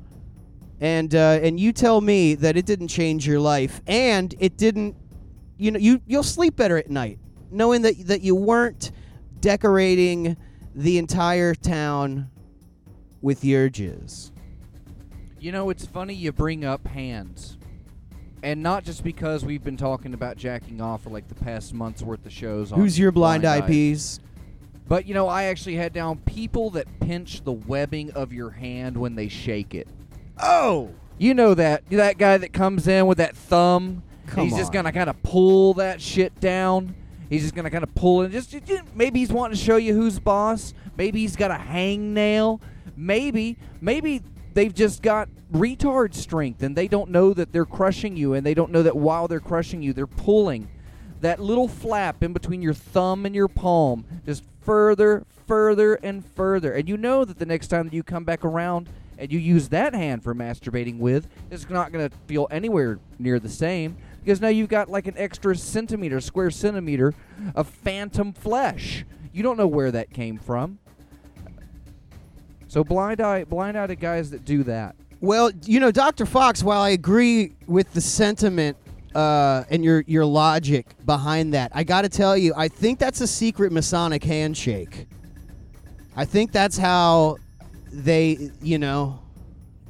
and 0.80 1.14
uh, 1.14 1.40
and 1.42 1.60
you 1.60 1.74
tell 1.74 2.00
me 2.00 2.36
that 2.36 2.56
it 2.56 2.66
didn't 2.66 2.88
change 2.90 3.28
your 3.28 3.40
life, 3.42 3.82
and 3.88 4.34
it 4.40 4.58
didn't. 4.58 4.96
You 5.58 5.72
know, 5.72 5.80
you 5.80 6.02
you'll 6.08 6.24
sleep 6.24 6.56
better 6.56 6.78
at 6.78 6.90
night 6.90 7.20
knowing 7.52 7.82
that 7.84 8.08
that 8.08 8.22
you 8.22 8.36
weren't 8.36 8.92
decorating 9.40 10.38
the 10.76 10.98
entire 10.98 11.56
town 11.56 12.30
with 13.22 13.44
your 13.44 13.70
jizz. 13.70 14.32
You 15.40 15.52
know, 15.52 15.70
it's 15.70 15.86
funny 15.86 16.14
you 16.14 16.32
bring 16.32 16.66
up 16.66 16.86
hands. 16.88 17.58
And 18.42 18.64
not 18.64 18.86
just 18.86 19.04
because 19.04 19.44
we've 19.44 19.64
been 19.64 19.78
talking 19.78 20.14
about 20.14 20.38
jacking 20.38 20.80
off 20.80 21.04
for 21.04 21.10
like 21.10 21.28
the 21.28 21.36
past 21.36 21.74
month's 21.74 22.02
worth 22.02 22.26
of 22.26 22.32
shows. 22.32 22.72
On 22.72 22.80
Who's 22.80 22.98
your 22.98 23.12
blind, 23.12 23.46
eye 23.46 23.62
Eyes. 23.66 24.20
But 24.88 25.06
you 25.06 25.14
know, 25.14 25.28
I 25.28 25.46
actually 25.46 25.76
had 25.76 25.94
down 25.94 26.20
people 26.20 26.70
that 26.72 26.88
pinch 27.00 27.44
the 27.44 27.52
webbing 27.52 28.12
of 28.12 28.34
your 28.34 28.50
hand 28.50 28.98
when 28.98 29.16
they 29.16 29.28
shake 29.28 29.76
it. 29.76 29.88
Oh, 30.42 30.90
You 31.18 31.34
know 31.34 31.54
that 31.54 31.90
that 31.90 32.18
guy 32.18 32.38
that 32.38 32.54
comes 32.54 32.88
in 32.88 33.06
with 33.06 33.18
that 33.18 33.36
thumb. 33.36 34.04
Come 34.28 34.46
he's 34.46 34.58
just 34.58 34.72
gonna 34.72 34.92
kind 34.92 35.10
of 35.10 35.22
pull 35.22 35.74
that 35.76 36.02
shit 36.02 36.40
down. 36.40 36.96
He's 37.30 37.44
just 37.44 37.56
gonna 37.56 37.70
kind 37.70 37.84
of 37.84 37.94
pull 37.96 38.22
it. 38.22 38.32
Just, 38.32 38.52
just 38.52 38.84
maybe 38.96 39.20
he's 39.20 39.32
wanting 39.32 39.58
to 39.58 39.64
show 39.64 39.78
you 39.78 39.94
who's 39.94 40.20
boss. 40.20 40.74
Maybe 40.98 41.22
he's 41.22 41.36
got 41.36 41.52
a 41.52 41.56
hangnail. 41.56 42.60
Maybe 42.96 43.58
maybe 43.82 44.22
they've 44.54 44.74
just 44.74 45.02
got 45.02 45.30
retard 45.54 46.14
strength 46.14 46.62
and 46.64 46.76
they 46.76 46.88
don't 46.88 47.10
know 47.10 47.34
that 47.34 47.52
they're 47.52 47.66
crushing 47.66 48.16
you 48.18 48.34
and 48.34 48.46
they 48.46 48.54
don't 48.54 48.72
know 48.72 48.84
that 48.84 48.96
while 48.96 49.28
they're 49.28 49.40
crushing 49.40 49.82
you 49.82 49.94
they're 49.94 50.06
pulling 50.06 50.68
that 51.22 51.40
little 51.40 51.68
flap 51.68 52.24
in 52.24 52.34
between 52.34 52.62
your 52.62 52.74
thumb 52.74 53.26
and 53.26 53.36
your 53.36 53.48
palm 53.48 54.06
just 54.26 54.44
further, 54.62 55.26
further, 55.48 55.96
and 55.96 56.24
further. 56.24 56.74
And 56.74 56.88
you 56.88 56.96
know 56.96 57.26
that 57.26 57.40
the 57.40 57.46
next 57.46 57.68
time 57.68 57.86
that 57.86 57.94
you 57.94 58.04
come 58.04 58.24
back 58.24 58.46
around 58.46 58.88
and 59.18 59.32
you 59.32 59.40
use 59.40 59.70
that 59.70 59.94
hand 59.94 60.24
for 60.24 60.36
masturbating 60.36 61.00
with, 61.00 61.28
it's 61.50 61.70
not 61.70 61.92
going 61.92 62.08
to 62.08 62.16
feel 62.28 62.48
anywhere 62.52 63.00
near 63.18 63.40
the 63.40 63.50
same 63.50 63.98
because 64.20 64.42
now 64.42 64.48
you've 64.48 64.70
got 64.70 64.90
like 64.90 65.08
an 65.08 65.16
extra 65.18 65.56
centimeter, 65.56 66.20
square 66.22 66.52
centimeter 66.52 67.14
of 67.56 67.68
phantom 67.68 68.34
flesh. 68.34 69.06
You 69.32 69.44
don't 69.44 69.58
know 69.58 69.68
where 69.68 69.92
that 69.92 70.12
came 70.12 70.38
from. 70.38 70.80
So 72.68 72.84
blind 72.84 73.20
eye, 73.20 73.46
blind 73.46 73.78
eye 73.78 73.88
to 73.88 73.96
guys 73.96 74.30
that 74.32 74.46
do 74.46 74.64
that. 74.64 74.96
Well, 75.22 75.52
you 75.66 75.80
know, 75.80 75.92
Dr. 75.92 76.26
Fox, 76.26 76.64
while 76.64 76.82
I 76.82 76.90
agree 76.90 77.56
with 77.68 77.92
the 77.94 78.02
sentiment 78.02 78.78
uh, 79.16 79.64
and 79.70 79.84
your 79.84 80.04
your 80.08 80.24
logic 80.24 80.86
behind 81.06 81.54
that, 81.56 81.72
I 81.74 81.84
got 81.84 82.04
to 82.04 82.10
tell 82.10 82.38
you, 82.38 82.54
I 82.56 82.68
think 82.68 83.00
that's 83.00 83.22
a 83.22 83.28
secret 83.28 83.72
Masonic 83.72 84.24
handshake. 84.24 85.08
I 86.16 86.26
think 86.26 86.52
that's 86.52 86.78
how 86.78 87.38
they, 87.92 88.52
you 88.62 88.78
know, 88.78 89.20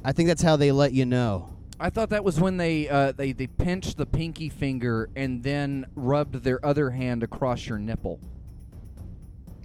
I 0.04 0.12
think 0.12 0.28
that's 0.28 0.42
how 0.42 0.56
they 0.56 0.72
let 0.72 0.92
you 0.92 1.04
know. 1.04 1.48
I 1.80 1.88
thought 1.88 2.10
that 2.10 2.22
was 2.22 2.38
when 2.38 2.58
they 2.58 2.88
uh, 2.88 3.12
they 3.12 3.32
they 3.32 3.46
pinched 3.46 3.96
the 3.96 4.04
pinky 4.04 4.50
finger 4.50 5.08
and 5.16 5.42
then 5.42 5.86
rubbed 5.96 6.44
their 6.44 6.64
other 6.64 6.90
hand 6.90 7.22
across 7.22 7.66
your 7.66 7.78
nipple. 7.78 8.20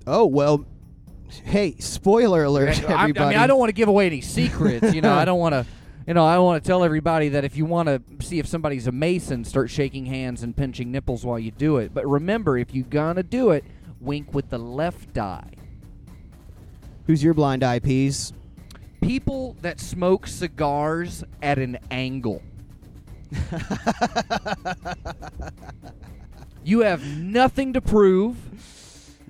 Oh 0.08 0.26
well, 0.26 0.66
hey, 1.44 1.76
spoiler 1.80 2.46
alert, 2.46 2.90
I, 2.90 2.94
I 2.94 3.02
everybody. 3.02 3.36
mean, 3.36 3.38
I 3.38 3.48
don't 3.48 3.60
want 3.60 3.70
to 3.70 3.74
give 3.74 3.90
away 3.90 4.06
any 4.06 4.22
secrets. 4.22 4.94
You 4.94 5.02
know, 5.02 5.14
I 5.14 5.26
don't 5.26 5.40
want 5.46 5.54
to. 5.54 5.66
You 6.08 6.14
know, 6.14 6.24
I 6.26 6.38
want 6.38 6.64
to 6.64 6.68
tell 6.68 6.84
everybody 6.84 7.30
that 7.30 7.44
if 7.46 7.58
you 7.58 7.66
want 7.66 7.90
to 7.90 8.00
see 8.24 8.38
if 8.38 8.46
somebody's 8.46 8.86
a 8.86 8.92
mason, 8.92 9.44
start 9.44 9.72
shaking 9.72 10.06
hands 10.06 10.44
and 10.44 10.56
pinching 10.56 10.92
nipples 10.92 11.26
while 11.26 11.40
you 11.40 11.50
do 11.50 11.78
it. 11.78 11.96
But 11.96 12.08
remember, 12.08 12.58
if 12.58 12.74
you're 12.74 12.86
gonna 12.86 13.24
do 13.24 13.50
it, 13.52 13.66
wink 14.00 14.34
with 14.34 14.50
the 14.52 14.60
left 14.60 15.18
eye. 15.18 15.50
Who's 17.08 17.24
your 17.24 17.34
blind 17.34 17.64
eye 17.64 17.80
peas? 17.80 18.34
People 19.06 19.56
that 19.62 19.80
smoke 19.80 20.26
cigars 20.26 21.24
at 21.42 21.60
an 21.60 21.78
angle. 21.92 22.42
you 26.64 26.80
have 26.80 27.06
nothing 27.18 27.74
to 27.74 27.82
prove. 27.82 28.36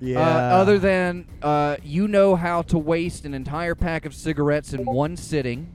Yeah. 0.00 0.18
Uh, 0.20 0.22
other 0.56 0.78
than 0.78 1.26
uh, 1.42 1.76
you 1.82 2.08
know 2.08 2.36
how 2.36 2.62
to 2.62 2.78
waste 2.78 3.24
an 3.24 3.34
entire 3.34 3.74
pack 3.74 4.06
of 4.06 4.14
cigarettes 4.14 4.72
in 4.72 4.84
one 4.84 5.16
sitting. 5.16 5.70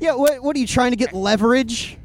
yeah. 0.00 0.14
What 0.14 0.42
What 0.42 0.56
are 0.56 0.58
you 0.58 0.66
trying 0.66 0.90
to 0.92 0.96
get 0.96 1.12
leverage? 1.12 1.96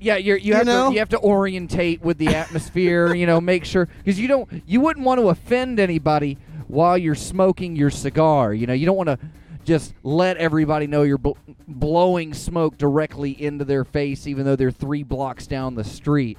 Yeah, 0.00 0.16
you're, 0.16 0.36
you 0.36 0.48
You 0.48 0.54
have 0.54 0.66
know? 0.66 0.88
to 0.88 0.92
you 0.94 0.98
have 0.98 1.10
to 1.10 1.20
orientate 1.20 2.02
with 2.02 2.18
the 2.18 2.28
atmosphere. 2.34 3.14
you 3.14 3.26
know, 3.26 3.40
make 3.40 3.64
sure 3.64 3.86
because 3.98 4.18
you 4.18 4.28
don't 4.28 4.62
you 4.66 4.80
wouldn't 4.80 5.04
want 5.06 5.20
to 5.20 5.28
offend 5.28 5.78
anybody 5.78 6.38
while 6.68 6.96
you're 6.98 7.14
smoking 7.14 7.76
your 7.76 7.90
cigar. 7.90 8.52
You 8.54 8.66
know, 8.66 8.72
you 8.72 8.84
don't 8.86 8.96
want 8.96 9.08
to 9.08 9.18
just 9.64 9.94
let 10.02 10.36
everybody 10.36 10.86
know 10.86 11.02
you're 11.02 11.18
bl- 11.18 11.32
blowing 11.68 12.34
smoke 12.34 12.76
directly 12.78 13.30
into 13.40 13.64
their 13.64 13.84
face, 13.84 14.26
even 14.26 14.44
though 14.44 14.56
they're 14.56 14.70
three 14.70 15.02
blocks 15.02 15.46
down 15.46 15.74
the 15.74 15.84
street. 15.84 16.38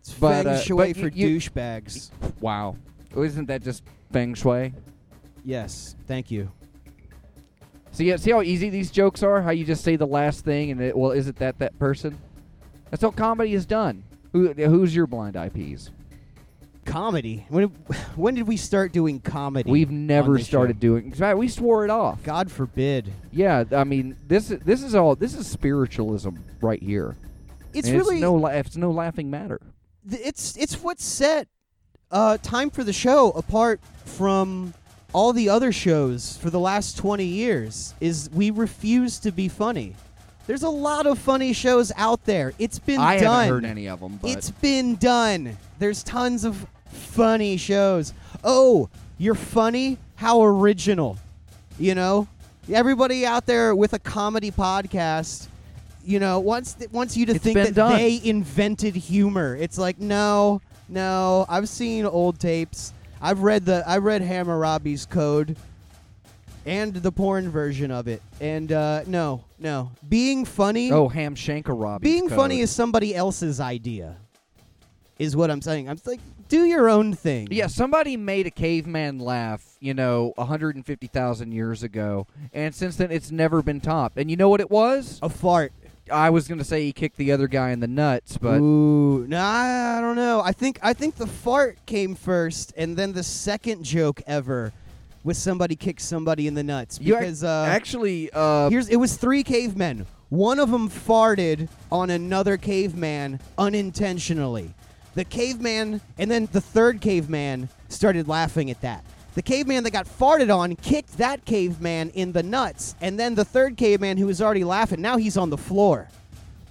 It's 0.00 0.12
But, 0.14 0.44
feng 0.44 0.46
uh, 0.54 0.58
shui 0.60 0.92
but 0.92 0.96
for 1.00 1.10
douchebags. 1.10 2.10
Wow, 2.40 2.76
isn't 3.16 3.46
that 3.46 3.62
just 3.62 3.82
feng 4.12 4.34
shui? 4.34 4.72
Yes. 5.44 5.96
Thank 6.06 6.30
you. 6.30 6.50
See, 7.92 8.06
yeah, 8.06 8.16
see 8.16 8.32
how 8.32 8.42
easy 8.42 8.70
these 8.70 8.90
jokes 8.90 9.22
are. 9.22 9.40
How 9.42 9.50
you 9.50 9.64
just 9.64 9.84
say 9.84 9.96
the 9.96 10.06
last 10.06 10.44
thing, 10.44 10.70
and 10.70 10.80
it, 10.80 10.96
well, 10.96 11.12
is 11.12 11.28
it 11.28 11.36
that 11.36 11.58
that 11.58 11.78
person? 11.78 12.18
That's 12.90 13.02
how 13.02 13.10
comedy 13.10 13.54
is 13.54 13.66
done. 13.66 14.02
Who, 14.32 14.52
who's 14.52 14.94
your 14.96 15.06
blind 15.06 15.36
eye 15.36 15.48
Peas? 15.48 15.90
Comedy. 16.84 17.46
When 17.48 17.64
When 18.16 18.34
did 18.34 18.46
we 18.46 18.56
start 18.56 18.92
doing 18.92 19.20
comedy? 19.20 19.70
We've 19.70 19.90
never 19.90 20.38
started 20.38 20.76
show? 20.76 20.80
doing. 20.80 21.06
In 21.06 21.12
fact, 21.12 21.38
we 21.38 21.48
swore 21.48 21.84
it 21.84 21.90
off. 21.90 22.22
God 22.22 22.50
forbid. 22.50 23.12
Yeah, 23.32 23.64
I 23.72 23.84
mean 23.84 24.16
this. 24.26 24.50
is- 24.50 24.60
This 24.60 24.82
is 24.82 24.94
all. 24.94 25.14
This 25.16 25.34
is 25.34 25.46
spiritualism 25.46 26.30
right 26.60 26.82
here. 26.82 27.16
It's 27.72 27.88
And 27.88 27.96
really 27.98 28.16
it's 28.16 28.22
no. 28.22 28.46
It's 28.46 28.76
no 28.76 28.90
laughing 28.90 29.30
matter. 29.30 29.60
it's 30.10 30.56
it's 30.56 30.82
what 30.82 31.00
set 31.00 31.48
uh, 32.10 32.38
time 32.42 32.70
for 32.70 32.84
the 32.84 32.92
show 32.92 33.30
apart 33.32 33.80
from 34.04 34.72
all 35.12 35.32
the 35.32 35.48
other 35.48 35.72
shows 35.72 36.36
for 36.36 36.50
the 36.50 36.58
last 36.60 36.96
20 36.98 37.24
years 37.24 37.94
is 38.00 38.28
we 38.32 38.50
refuse 38.50 39.18
to 39.20 39.30
be 39.32 39.48
funny 39.48 39.94
there's 40.46 40.62
a 40.64 40.68
lot 40.68 41.06
of 41.06 41.18
funny 41.18 41.52
shows 41.52 41.90
out 41.96 42.24
there 42.26 42.52
it's 42.58 42.78
been 42.78 43.00
I 43.00 43.18
done 43.18 43.44
haven't 43.44 43.48
heard 43.48 43.64
any 43.64 43.88
of 43.88 44.00
them. 44.00 44.18
But 44.20 44.32
it's 44.32 44.50
been 44.50 44.96
done 44.96 45.56
there's 45.78 46.02
tons 46.02 46.44
of 46.44 46.66
funny 46.94 47.56
shows. 47.56 48.12
Oh 48.42 48.88
you're 49.18 49.34
funny? 49.34 49.98
How 50.16 50.42
original. 50.42 51.18
You 51.78 51.94
know? 51.94 52.28
Everybody 52.72 53.26
out 53.26 53.46
there 53.46 53.74
with 53.74 53.92
a 53.92 53.98
comedy 53.98 54.50
podcast 54.50 55.48
you 56.04 56.20
know 56.20 56.38
wants 56.38 56.74
th- 56.74 56.90
wants 56.92 57.16
you 57.16 57.26
to 57.26 57.34
It's 57.34 57.42
think 57.42 57.56
that 57.56 57.74
done. 57.74 57.96
they 57.96 58.20
invented 58.22 58.94
humor. 58.94 59.56
It's 59.56 59.78
like 59.78 59.98
no 59.98 60.60
no. 60.88 61.46
I've 61.48 61.68
seen 61.68 62.04
old 62.04 62.38
tapes. 62.38 62.92
I've 63.20 63.40
read 63.40 63.64
the 63.64 63.82
i 63.86 63.98
read 63.98 64.22
hammurabi's 64.22 65.06
code 65.06 65.56
and 66.66 66.94
the 66.94 67.10
porn 67.10 67.48
version 67.50 67.90
of 67.90 68.06
it. 68.08 68.22
And 68.40 68.70
uh 68.70 69.02
no 69.06 69.44
no. 69.58 69.90
Being 70.08 70.44
funny 70.44 70.92
oh, 70.92 71.08
Ham 71.08 71.34
Shankar 71.34 71.98
being 71.98 72.28
funny 72.28 72.60
is 72.60 72.70
somebody 72.70 73.14
else's 73.14 73.60
idea 73.60 74.16
is 75.18 75.36
what 75.36 75.50
i'm 75.50 75.62
saying. 75.62 75.88
I'm 75.88 75.98
like 76.06 76.20
do 76.48 76.64
your 76.64 76.88
own 76.88 77.14
thing 77.14 77.48
Yeah, 77.50 77.66
somebody 77.66 78.16
made 78.16 78.46
a 78.46 78.50
caveman 78.50 79.18
laugh, 79.18 79.76
you 79.80 79.94
know, 79.94 80.32
150,000 80.36 81.52
years 81.52 81.82
ago, 81.82 82.26
and 82.52 82.74
since 82.74 82.96
then 82.96 83.10
it's 83.10 83.30
never 83.30 83.62
been 83.62 83.80
topped. 83.80 84.18
And 84.18 84.30
you 84.30 84.36
know 84.36 84.48
what 84.48 84.60
it 84.60 84.70
was? 84.70 85.18
a 85.22 85.28
fart 85.28 85.72
I 86.12 86.28
was 86.30 86.46
going 86.48 86.58
to 86.58 86.64
say 86.64 86.84
he 86.84 86.92
kicked 86.92 87.16
the 87.16 87.32
other 87.32 87.48
guy 87.48 87.70
in 87.70 87.80
the 87.80 87.86
nuts, 87.86 88.36
but 88.36 88.60
Ooh, 88.60 89.26
nah, 89.26 89.96
I 89.98 90.00
don't 90.02 90.16
know. 90.16 90.42
I 90.44 90.52
think 90.52 90.78
I 90.82 90.92
think 90.92 91.16
the 91.16 91.26
fart 91.26 91.78
came 91.86 92.14
first, 92.14 92.74
and 92.76 92.94
then 92.96 93.14
the 93.14 93.22
second 93.22 93.84
joke 93.84 94.20
ever 94.26 94.72
was 95.22 95.38
somebody 95.38 95.74
kicked 95.76 96.02
somebody 96.02 96.46
in 96.46 96.52
the 96.52 96.62
nuts 96.62 97.00
ac- 97.00 97.10
because 97.10 97.42
uh, 97.42 97.66
actually 97.70 98.28
uh, 98.34 98.68
here's 98.68 98.88
it 98.90 98.96
was 98.96 99.16
three 99.16 99.42
cavemen. 99.42 100.04
One 100.28 100.58
of 100.58 100.70
them 100.70 100.90
farted 100.90 101.68
on 101.90 102.10
another 102.10 102.58
caveman 102.58 103.40
unintentionally. 103.56 104.74
The 105.14 105.24
caveman 105.24 106.00
and 106.18 106.30
then 106.30 106.48
the 106.52 106.60
third 106.60 107.00
caveman 107.00 107.68
started 107.88 108.28
laughing 108.28 108.70
at 108.70 108.80
that. 108.80 109.04
The 109.34 109.42
caveman 109.42 109.82
that 109.84 109.90
got 109.90 110.06
farted 110.06 110.54
on 110.54 110.76
kicked 110.76 111.18
that 111.18 111.44
caveman 111.44 112.10
in 112.10 112.32
the 112.32 112.42
nuts, 112.42 112.94
and 113.00 113.18
then 113.18 113.34
the 113.34 113.44
third 113.44 113.76
caveman 113.76 114.16
who 114.16 114.26
was 114.26 114.40
already 114.40 114.62
laughing, 114.62 115.00
now 115.00 115.16
he's 115.16 115.36
on 115.36 115.50
the 115.50 115.58
floor. 115.58 116.08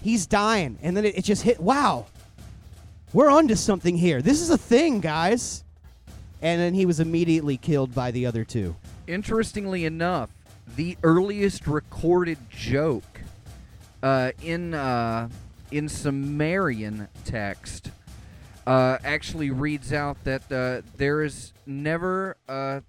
He's 0.01 0.25
dying, 0.25 0.77
and 0.81 0.95
then 0.95 1.03
it, 1.03 1.17
it 1.17 1.23
just 1.23 1.43
hit. 1.43 1.59
Wow, 1.59 2.05
we're 3.11 3.29
onto 3.29 3.55
something 3.55 3.97
here. 3.97 4.21
This 4.21 4.41
is 4.41 4.49
a 4.49 4.57
thing, 4.57 5.01
guys. 5.01 5.63
And 6.41 6.59
then 6.59 6.73
he 6.73 6.85
was 6.85 6.99
immediately 6.99 7.55
killed 7.55 7.95
by 7.95 8.11
the 8.11 8.25
other 8.25 8.43
two. 8.43 8.75
interestingly 9.07 9.85
enough, 9.85 10.29
the 10.75 10.97
earliest 11.03 11.67
recorded 11.67 12.37
joke 12.49 13.21
uh, 14.01 14.31
in 14.41 14.73
uh, 14.73 15.29
in 15.71 15.87
Sumerian 15.87 17.07
text 17.23 17.91
uh, 18.65 18.97
actually 19.03 19.51
reads 19.51 19.91
out 19.91 20.23
that 20.23 20.51
uh, 20.51 20.81
there 20.97 21.21
is 21.21 21.53
never 21.65 22.37
a 22.47 22.83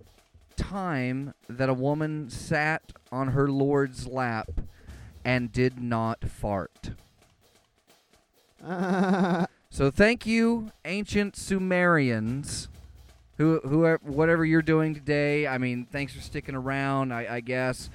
time 0.56 1.34
that 1.48 1.68
a 1.68 1.74
woman 1.74 2.30
sat 2.30 2.82
on 3.10 3.28
her 3.28 3.48
lord's 3.48 4.06
lap 4.06 4.50
and 5.24 5.52
did 5.52 5.80
not 5.80 6.24
fart. 6.24 6.90
So 9.74 9.90
thank 9.90 10.24
you, 10.24 10.70
ancient 10.84 11.34
Sumerians 11.34 12.68
who 13.38 13.58
whoever 13.64 13.98
whatever 14.04 14.44
you're 14.44 14.62
doing 14.62 14.94
today. 14.94 15.48
I 15.48 15.58
mean, 15.58 15.84
thanks 15.90 16.12
for 16.12 16.20
sticking 16.20 16.54
around. 16.54 17.12
I, 17.12 17.34
I 17.34 17.40
guess, 17.40 17.90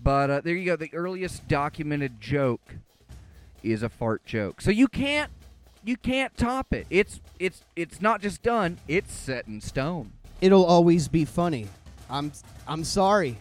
but 0.00 0.30
uh, 0.30 0.40
there 0.42 0.54
you 0.54 0.64
go. 0.64 0.76
The 0.76 0.94
earliest 0.94 1.48
documented 1.48 2.20
joke 2.20 2.76
is 3.64 3.82
a 3.82 3.88
fart 3.88 4.24
joke. 4.24 4.60
So 4.60 4.70
you 4.70 4.86
can't 4.86 5.32
you 5.82 5.96
can't 5.96 6.36
top 6.36 6.72
it. 6.72 6.86
It's 6.88 7.20
it's 7.38 7.62
it's 7.76 8.00
not 8.00 8.20
just 8.20 8.42
done. 8.42 8.78
It's 8.88 9.12
set 9.12 9.46
in 9.46 9.60
stone. 9.60 10.12
It'll 10.40 10.64
always 10.64 11.08
be 11.08 11.24
funny. 11.24 11.68
I'm 12.10 12.32
I'm 12.66 12.84
sorry. 12.84 13.38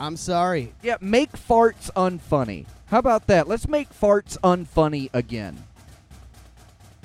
I'm 0.00 0.16
sorry. 0.16 0.74
Yeah, 0.82 0.96
make 1.00 1.32
farts 1.32 1.90
unfunny. 1.92 2.66
How 2.86 2.98
about 2.98 3.26
that? 3.26 3.48
Let's 3.48 3.68
make 3.68 3.90
farts 3.90 4.38
unfunny 4.38 5.10
again. 5.12 5.64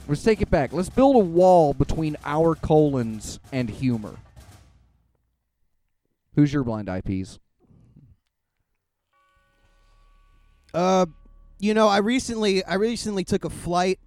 Let's 0.07 0.23
take 0.23 0.41
it 0.41 0.51
back. 0.51 0.73
Let's 0.73 0.89
build 0.89 1.15
a 1.15 1.19
wall 1.19 1.73
between 1.73 2.17
our 2.25 2.55
colons 2.55 3.39
and 3.51 3.69
humor. 3.69 4.15
Who's 6.35 6.53
your 6.53 6.63
blind 6.63 6.89
eye 6.89 7.01
Peas? 7.01 7.39
Uh, 10.73 11.05
you 11.59 11.73
know, 11.73 11.87
I 11.87 11.97
recently 11.97 12.63
I 12.65 12.75
recently 12.75 13.23
took 13.23 13.45
a 13.45 13.49
flight, 13.49 13.99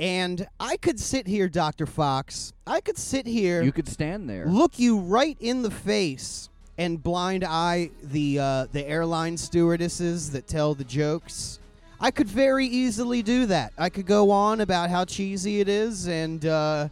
And 0.00 0.46
I 0.58 0.78
could 0.78 0.98
sit 0.98 1.26
here, 1.26 1.46
Dr. 1.48 1.84
Fox. 1.84 2.54
I 2.66 2.80
could 2.80 2.96
sit 2.96 3.26
here, 3.26 3.62
You 3.62 3.70
could 3.70 3.86
stand 3.86 4.30
there. 4.30 4.46
look 4.46 4.78
you 4.78 4.98
right 4.98 5.36
in 5.40 5.60
the 5.62 5.70
face, 5.70 6.48
and 6.78 7.02
blind 7.02 7.44
eye 7.44 7.90
the 8.02 8.38
uh, 8.38 8.66
the 8.72 8.86
airline 8.88 9.36
stewardesses 9.36 10.30
that 10.30 10.46
tell 10.48 10.74
the 10.74 10.84
jokes. 10.84 11.58
I 12.00 12.10
could 12.10 12.28
very 12.28 12.64
easily 12.66 13.20
do 13.22 13.44
that. 13.46 13.74
I 13.76 13.90
could 13.90 14.06
go 14.06 14.30
on 14.30 14.62
about 14.62 14.88
how 14.88 15.04
cheesy 15.04 15.60
it 15.60 15.68
is 15.68 16.08
and 16.08 16.46
uh, 16.46 16.88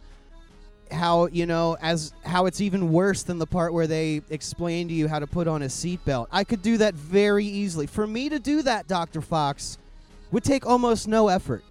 how 0.91 1.25
you 1.27 1.47
know 1.47 1.77
as 1.81 2.13
how 2.23 2.45
it's 2.45 2.61
even 2.61 2.91
worse 2.91 3.23
than 3.23 3.39
the 3.39 3.47
part 3.47 3.73
where 3.73 3.87
they 3.87 4.21
explain 4.29 4.87
to 4.89 4.93
you 4.93 5.07
how 5.07 5.17
to 5.17 5.25
put 5.25 5.47
on 5.47 5.63
a 5.63 5.65
seatbelt. 5.67 6.27
I 6.31 6.43
could 6.43 6.61
do 6.61 6.77
that 6.77 6.93
very 6.93 7.45
easily. 7.45 7.87
For 7.87 8.05
me 8.05 8.29
to 8.29 8.37
do 8.37 8.61
that, 8.61 8.87
Doctor 8.87 9.21
Fox, 9.21 9.79
would 10.31 10.43
take 10.43 10.67
almost 10.67 11.07
no 11.07 11.27
effort. 11.29 11.63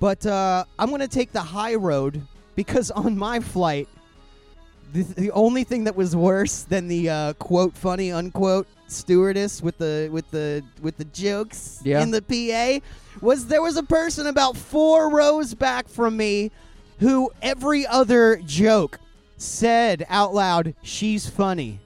But 0.00 0.24
uh, 0.26 0.64
I'm 0.78 0.88
going 0.88 1.00
to 1.00 1.08
take 1.08 1.32
the 1.32 1.40
high 1.40 1.74
road 1.76 2.20
because 2.56 2.90
on 2.90 3.16
my 3.16 3.40
flight, 3.40 3.88
the, 4.92 5.02
the 5.02 5.30
only 5.32 5.64
thing 5.64 5.84
that 5.84 5.96
was 5.96 6.14
worse 6.14 6.62
than 6.62 6.88
the 6.88 7.08
uh, 7.10 7.32
quote 7.34 7.74
funny 7.76 8.12
unquote 8.12 8.66
stewardess 8.86 9.62
with 9.62 9.78
the 9.78 10.08
with 10.12 10.30
the 10.30 10.62
with 10.82 10.96
the 10.98 11.04
jokes 11.06 11.80
Yeah. 11.84 12.02
in 12.02 12.10
the 12.10 12.20
PA 12.22 12.84
was 13.24 13.46
there 13.46 13.62
was 13.62 13.76
a 13.76 13.82
person 13.82 14.26
about 14.26 14.56
four 14.56 15.08
rows 15.10 15.54
back 15.54 15.88
from 15.88 16.16
me 16.16 16.50
who 17.00 17.30
every 17.42 17.86
other 17.86 18.36
joke 18.44 19.00
said 19.36 20.06
out 20.08 20.34
loud, 20.34 20.74
"She's 20.82 21.28
funny." 21.28 21.80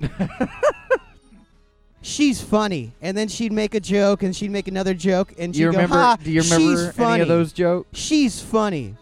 She's 2.04 2.42
funny, 2.42 2.92
and 3.00 3.16
then 3.16 3.28
she'd 3.28 3.52
make 3.52 3.76
a 3.76 3.80
joke, 3.80 4.24
and 4.24 4.34
she'd 4.34 4.50
make 4.50 4.66
another 4.66 4.92
joke, 4.92 5.32
and 5.38 5.54
she'd 5.54 5.62
you 5.62 5.66
go, 5.66 5.76
remember? 5.76 5.94
"Ha, 5.96 6.16
do 6.22 6.32
you 6.32 6.42
she's 6.42 6.52
remember 6.52 6.92
funny. 6.92 7.12
any 7.14 7.22
of 7.22 7.28
those 7.28 7.52
jokes? 7.52 7.96
She's 7.96 8.40
funny. 8.40 8.96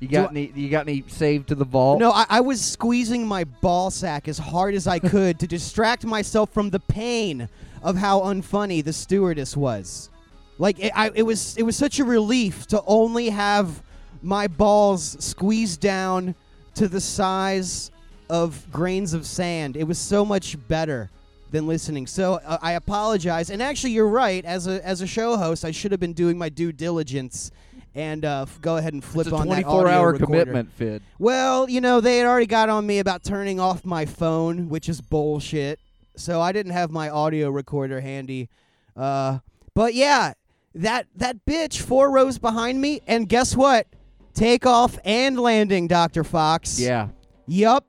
You 0.00 0.08
got 0.08 0.32
Do 0.32 0.38
any? 0.38 0.52
You 0.54 0.68
got 0.68 0.86
any 0.86 1.02
saved 1.08 1.48
to 1.48 1.54
the 1.54 1.64
vault? 1.64 1.98
No, 1.98 2.10
I, 2.10 2.26
I 2.28 2.40
was 2.40 2.60
squeezing 2.60 3.26
my 3.26 3.44
ball 3.44 3.90
sack 3.90 4.28
as 4.28 4.38
hard 4.38 4.74
as 4.74 4.86
I 4.86 4.98
could 5.14 5.38
to 5.40 5.46
distract 5.46 6.04
myself 6.04 6.50
from 6.50 6.68
the 6.70 6.80
pain 6.80 7.48
of 7.82 7.96
how 7.96 8.20
unfunny 8.20 8.84
the 8.84 8.92
stewardess 8.92 9.56
was. 9.56 10.10
Like 10.58 10.78
it, 10.78 10.92
I, 10.94 11.10
it 11.14 11.22
was, 11.22 11.56
it 11.56 11.62
was 11.62 11.76
such 11.76 12.00
a 12.00 12.04
relief 12.04 12.66
to 12.68 12.82
only 12.86 13.30
have 13.30 13.82
my 14.20 14.46
balls 14.46 15.16
squeezed 15.24 15.80
down 15.80 16.34
to 16.74 16.86
the 16.86 17.00
size 17.00 17.90
of 18.28 18.70
grains 18.70 19.14
of 19.14 19.26
sand. 19.26 19.76
It 19.76 19.84
was 19.84 19.98
so 19.98 20.24
much 20.24 20.56
better 20.68 21.08
than 21.50 21.66
listening. 21.66 22.06
So 22.06 22.34
uh, 22.44 22.58
I 22.62 22.72
apologize. 22.72 23.50
And 23.50 23.62
actually, 23.62 23.92
you're 23.92 24.08
right. 24.08 24.44
As 24.44 24.66
a 24.66 24.84
as 24.86 25.00
a 25.00 25.06
show 25.06 25.36
host, 25.36 25.64
I 25.64 25.70
should 25.70 25.90
have 25.90 26.00
been 26.00 26.12
doing 26.12 26.38
my 26.38 26.48
due 26.48 26.72
diligence 26.72 27.50
and 27.94 28.24
uh, 28.24 28.42
f- 28.42 28.60
go 28.60 28.76
ahead 28.76 28.92
and 28.92 29.02
flip 29.02 29.26
it's 29.26 29.32
a 29.32 29.36
on 29.36 29.48
that 29.48 29.62
24 29.62 29.88
hour 29.88 30.12
recorder. 30.12 30.24
commitment, 30.26 30.78
Fidd. 30.78 31.00
Well, 31.18 31.68
you 31.68 31.80
know, 31.80 32.00
they 32.00 32.18
had 32.18 32.26
already 32.26 32.46
got 32.46 32.68
on 32.68 32.86
me 32.86 32.98
about 33.00 33.24
turning 33.24 33.58
off 33.58 33.84
my 33.84 34.06
phone, 34.06 34.68
which 34.68 34.88
is 34.88 35.00
bullshit. 35.00 35.80
So 36.16 36.40
I 36.40 36.52
didn't 36.52 36.72
have 36.72 36.90
my 36.90 37.08
audio 37.08 37.50
recorder 37.50 38.00
handy. 38.00 38.48
Uh, 38.96 39.38
but 39.74 39.94
yeah, 39.94 40.34
that 40.74 41.06
that 41.16 41.44
bitch 41.46 41.80
four 41.80 42.10
rows 42.10 42.38
behind 42.38 42.80
me, 42.80 43.00
and 43.06 43.28
guess 43.28 43.56
what? 43.56 43.86
Takeoff 44.34 44.98
and 45.04 45.38
landing, 45.40 45.88
Doctor 45.88 46.22
Fox. 46.22 46.78
Yeah, 46.78 47.08
Yup. 47.46 47.84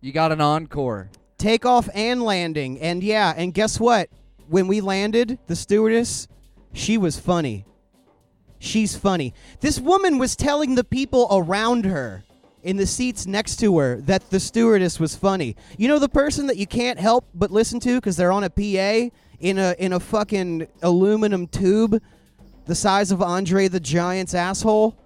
you 0.00 0.12
got 0.12 0.32
an 0.32 0.40
encore. 0.40 1.10
Takeoff 1.38 1.88
and 1.94 2.22
landing, 2.22 2.80
and 2.80 3.02
yeah, 3.02 3.34
and 3.36 3.52
guess 3.52 3.78
what? 3.78 4.08
When 4.48 4.68
we 4.68 4.80
landed, 4.80 5.38
the 5.46 5.56
stewardess, 5.56 6.28
she 6.72 6.96
was 6.96 7.18
funny. 7.18 7.66
She's 8.58 8.96
funny. 8.96 9.34
This 9.60 9.78
woman 9.78 10.18
was 10.18 10.34
telling 10.34 10.74
the 10.74 10.84
people 10.84 11.28
around 11.30 11.84
her 11.84 12.24
in 12.62 12.76
the 12.76 12.86
seats 12.86 13.26
next 13.26 13.56
to 13.56 13.78
her 13.78 14.00
that 14.02 14.30
the 14.30 14.40
stewardess 14.40 14.98
was 14.98 15.14
funny. 15.14 15.56
You 15.76 15.88
know 15.88 15.98
the 15.98 16.08
person 16.08 16.46
that 16.48 16.56
you 16.56 16.66
can't 16.66 16.98
help 16.98 17.28
but 17.34 17.50
listen 17.50 17.80
to 17.80 17.96
because 17.96 18.16
they're 18.16 18.32
on 18.32 18.44
a 18.44 18.50
PA 18.50 19.14
in 19.38 19.58
a 19.58 19.74
in 19.78 19.92
a 19.92 20.00
fucking 20.00 20.66
aluminum 20.82 21.46
tube 21.46 22.00
the 22.64 22.74
size 22.74 23.12
of 23.12 23.22
Andre 23.22 23.68
the 23.68 23.80
Giant's 23.80 24.34
asshole? 24.34 24.98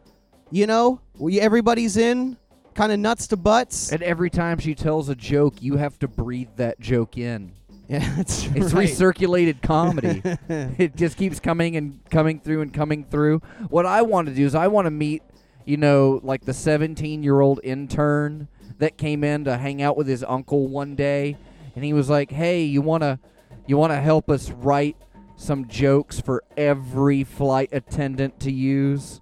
You 0.51 0.67
know? 0.67 1.01
Everybody's 1.21 1.97
in 1.97 2.39
kind 2.75 2.93
of 2.93 2.99
nuts 2.99 3.27
to 3.29 3.37
butts. 3.37 3.93
And 3.93 4.03
every 4.03 4.31
time 4.31 4.59
she 4.59 4.75
tells 4.75 5.09
a 5.09 5.15
joke, 5.15 5.63
you 5.63 5.77
have 5.77 5.99
to 6.01 6.09
breathe 6.09 6.51
that 6.57 6.81
joke 6.81 7.17
in. 7.19 7.53
yeah, 7.89 7.99
that's 8.17 8.45
It's 8.47 8.73
right. 8.73 8.89
recirculated 8.89 9.63
comedy. 9.63 10.23
it 10.79 10.97
just 10.97 11.17
keeps 11.17 11.41
coming 11.41 11.77
and 11.77 12.01
coming 12.11 12.41
through 12.41 12.63
and 12.63 12.73
coming 12.73 13.05
through. 13.05 13.39
What 13.69 13.87
I 13.87 14.03
want 14.03 14.29
to 14.29 14.35
do 14.35 14.45
is 14.47 14.55
I 14.55 14.69
want 14.69 14.87
to 14.87 14.91
meet, 14.91 15.23
you 15.65 15.77
know, 15.77 16.21
like 16.23 16.45
the 16.45 16.55
17 16.55 17.23
year 17.23 17.41
old 17.41 17.61
intern 17.65 18.49
that 18.79 18.97
came 18.97 19.25
in 19.25 19.45
to 19.45 19.57
hang 19.59 19.83
out 19.83 19.97
with 19.97 20.07
his 20.07 20.25
uncle 20.25 20.67
one 20.69 20.95
day, 20.95 21.37
and 21.77 21.85
he 21.85 21.93
was 21.93 22.09
like, 22.09 22.31
"Hey, 22.31 22.65
you 22.65 22.81
wanna, 22.81 23.19
you 23.67 23.77
wanna 23.77 24.01
help 24.01 24.31
us 24.31 24.51
write 24.51 24.97
some 25.37 25.69
jokes 25.69 26.19
for 26.21 26.43
every 26.57 27.23
flight 27.25 27.69
attendant 27.73 28.41
to 28.41 28.51
use?" 28.51 29.21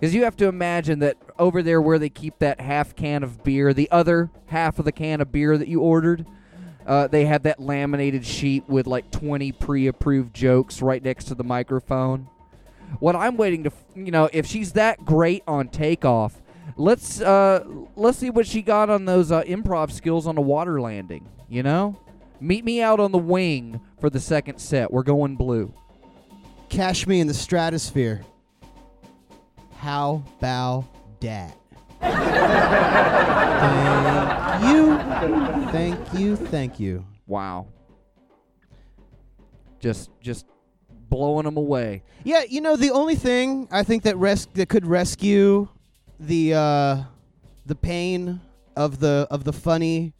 Because 0.00 0.14
you 0.14 0.24
have 0.24 0.36
to 0.36 0.46
imagine 0.46 1.00
that 1.00 1.18
over 1.38 1.62
there 1.62 1.82
where 1.82 1.98
they 1.98 2.08
keep 2.08 2.38
that 2.38 2.58
half 2.58 2.96
can 2.96 3.22
of 3.22 3.44
beer, 3.44 3.74
the 3.74 3.90
other 3.90 4.30
half 4.46 4.78
of 4.78 4.86
the 4.86 4.92
can 4.92 5.20
of 5.20 5.30
beer 5.30 5.58
that 5.58 5.68
you 5.68 5.80
ordered, 5.80 6.24
uh, 6.86 7.06
they 7.06 7.26
have 7.26 7.42
that 7.42 7.60
laminated 7.60 8.24
sheet 8.24 8.66
with 8.66 8.86
like 8.86 9.10
20 9.10 9.52
pre-approved 9.52 10.34
jokes 10.34 10.80
right 10.80 11.04
next 11.04 11.24
to 11.24 11.34
the 11.34 11.44
microphone. 11.44 12.28
What 12.98 13.14
I'm 13.14 13.36
waiting 13.36 13.64
to, 13.64 13.72
you 13.94 14.10
know, 14.10 14.30
if 14.32 14.46
she's 14.46 14.72
that 14.72 15.04
great 15.04 15.42
on 15.46 15.68
takeoff, 15.68 16.40
let's 16.76 17.20
uh, 17.20 17.64
let's 17.94 18.16
see 18.16 18.30
what 18.30 18.46
she 18.46 18.62
got 18.62 18.88
on 18.88 19.04
those 19.04 19.30
uh, 19.30 19.42
improv 19.42 19.92
skills 19.92 20.26
on 20.26 20.34
the 20.34 20.40
water 20.40 20.80
landing. 20.80 21.28
You 21.48 21.62
know, 21.62 22.00
meet 22.40 22.64
me 22.64 22.80
out 22.80 23.00
on 23.00 23.12
the 23.12 23.18
wing 23.18 23.80
for 24.00 24.08
the 24.08 24.18
second 24.18 24.58
set. 24.58 24.90
We're 24.90 25.02
going 25.02 25.36
blue. 25.36 25.74
Cash 26.70 27.06
me 27.06 27.20
in 27.20 27.26
the 27.26 27.34
stratosphere. 27.34 28.24
How 29.80 30.22
about 30.38 30.84
that? 31.20 31.56
thank 34.50 34.62
you. 34.70 34.98
Thank 35.70 36.14
you. 36.20 36.36
Thank 36.36 36.78
you. 36.78 37.06
Wow. 37.26 37.66
Just 39.78 40.10
just 40.20 40.44
blowing 41.08 41.46
them 41.46 41.56
away. 41.56 42.02
Yeah, 42.24 42.42
you 42.46 42.60
know 42.60 42.76
the 42.76 42.90
only 42.90 43.14
thing 43.14 43.68
I 43.70 43.82
think 43.82 44.02
that 44.02 44.18
res- 44.18 44.48
that 44.52 44.68
could 44.68 44.84
rescue 44.84 45.66
the 46.18 46.52
uh, 46.52 46.96
the 47.64 47.74
pain 47.74 48.38
of 48.76 49.00
the 49.00 49.26
of 49.30 49.44
the 49.44 49.52
funny. 49.54 50.12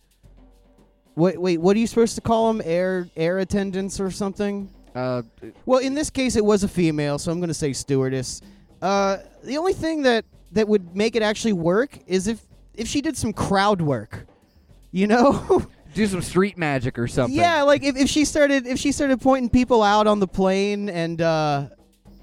Wait, 1.17 1.39
wait. 1.39 1.61
What 1.61 1.77
are 1.77 1.81
you 1.81 1.87
supposed 1.87 2.15
to 2.15 2.23
call 2.23 2.51
them? 2.51 2.63
Air 2.65 3.11
air 3.15 3.41
attendants 3.41 4.01
or 4.01 4.11
something? 4.11 4.71
Uh, 4.95 5.21
Well, 5.67 5.81
in 5.81 5.95
this 5.95 6.09
case, 6.09 6.35
it 6.37 6.45
was 6.47 6.65
a 6.65 6.69
female, 6.69 7.19
so 7.19 7.31
I'm 7.31 7.41
going 7.41 7.49
to 7.49 7.55
say 7.55 7.75
stewardess. 7.75 8.41
Uh, 8.81 9.19
the 9.43 9.59
only 9.59 9.73
thing 9.73 10.03
that 10.03 10.25
that 10.53 10.69
would 10.69 10.97
make 10.97 11.17
it 11.17 11.23
actually 11.23 11.53
work 11.53 11.99
is 12.07 12.27
if 12.27 12.41
if 12.75 12.89
she 12.89 13.01
did 13.01 13.17
some 13.17 13.33
crowd 13.33 13.81
work. 13.81 14.27
You 14.93 15.07
know? 15.07 15.67
do 15.95 16.07
some 16.07 16.23
street 16.23 16.57
magic 16.57 16.99
or 16.99 17.09
something. 17.09 17.37
yeah, 17.37 17.63
like 17.63 17.83
if, 17.83 17.97
if 17.97 18.09
she 18.09 18.25
started 18.25 18.67
if 18.67 18.79
she 18.79 18.93
started 18.93 19.21
pointing 19.21 19.51
people 19.51 19.83
out 19.83 20.07
on 20.07 20.21
the 20.21 20.29
plane 20.29 20.89
and 20.89 21.21
uh 21.21 21.69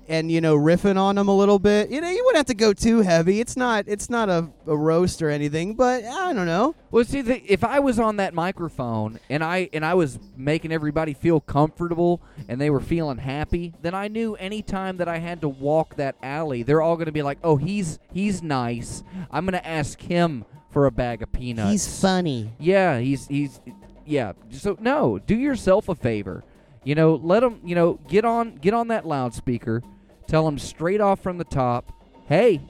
and 0.07 0.31
you 0.31 0.41
know 0.41 0.55
riffing 0.55 0.97
on 0.97 1.15
them 1.15 1.27
a 1.27 1.35
little 1.35 1.59
bit. 1.59 1.89
You 1.89 2.01
know, 2.01 2.09
you 2.09 2.23
wouldn't 2.25 2.37
have 2.37 2.45
to 2.47 2.53
go 2.53 2.73
too 2.73 3.01
heavy. 3.01 3.39
It's 3.39 3.57
not 3.57 3.85
it's 3.87 4.09
not 4.09 4.29
a, 4.29 4.49
a 4.65 4.75
roast 4.75 5.21
or 5.21 5.29
anything, 5.29 5.75
but 5.75 6.03
I 6.03 6.33
don't 6.33 6.45
know. 6.45 6.75
Well, 6.91 7.03
see, 7.03 7.21
the, 7.21 7.41
if 7.51 7.63
I 7.63 7.79
was 7.79 7.99
on 7.99 8.17
that 8.17 8.33
microphone 8.33 9.19
and 9.29 9.43
I 9.43 9.69
and 9.73 9.85
I 9.85 9.93
was 9.93 10.19
making 10.35 10.71
everybody 10.71 11.13
feel 11.13 11.39
comfortable 11.39 12.21
and 12.47 12.59
they 12.59 12.69
were 12.69 12.79
feeling 12.79 13.17
happy, 13.17 13.73
then 13.81 13.93
I 13.93 14.07
knew 14.07 14.35
any 14.35 14.61
time 14.61 14.97
that 14.97 15.07
I 15.07 15.17
had 15.17 15.41
to 15.41 15.49
walk 15.49 15.95
that 15.95 16.15
alley, 16.23 16.63
they're 16.63 16.81
all 16.81 16.95
going 16.95 17.07
to 17.07 17.11
be 17.11 17.23
like, 17.23 17.39
"Oh, 17.43 17.57
he's 17.57 17.99
he's 18.13 18.41
nice. 18.41 19.03
I'm 19.31 19.45
going 19.45 19.59
to 19.59 19.67
ask 19.67 20.01
him 20.01 20.45
for 20.69 20.85
a 20.85 20.91
bag 20.91 21.21
of 21.21 21.31
peanuts." 21.31 21.71
He's 21.71 22.01
funny. 22.01 22.53
Yeah, 22.59 22.99
he's 22.99 23.27
he's 23.27 23.59
yeah. 24.05 24.33
So 24.51 24.77
no, 24.79 25.19
do 25.19 25.35
yourself 25.35 25.89
a 25.89 25.95
favor. 25.95 26.43
You 26.83 26.95
know, 26.95 27.15
let 27.15 27.43
him. 27.43 27.59
You 27.65 27.75
know, 27.75 27.99
get 28.07 28.23
on 28.23 28.55
get 28.55 28.73
on 28.73 28.87
that 28.87 29.05
loudspeaker. 29.05 29.83
Tell 30.27 30.47
him 30.47 30.59
straight 30.59 31.01
off 31.01 31.21
from 31.21 31.37
the 31.37 31.45
top. 31.45 31.91
Hey, 32.27 32.61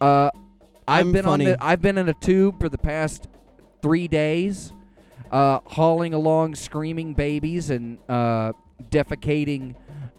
uh, 0.00 0.30
I've 0.88 1.06
I'm 1.06 1.12
been 1.12 1.24
funny. 1.24 1.46
on. 1.46 1.52
The, 1.52 1.64
I've 1.64 1.80
been 1.80 1.98
in 1.98 2.08
a 2.08 2.14
tube 2.14 2.60
for 2.60 2.68
the 2.68 2.78
past 2.78 3.28
three 3.80 4.08
days, 4.08 4.72
uh, 5.30 5.60
hauling 5.64 6.14
along 6.14 6.56
screaming 6.56 7.14
babies 7.14 7.70
and 7.70 7.98
uh, 8.08 8.52
defecating 8.90 9.76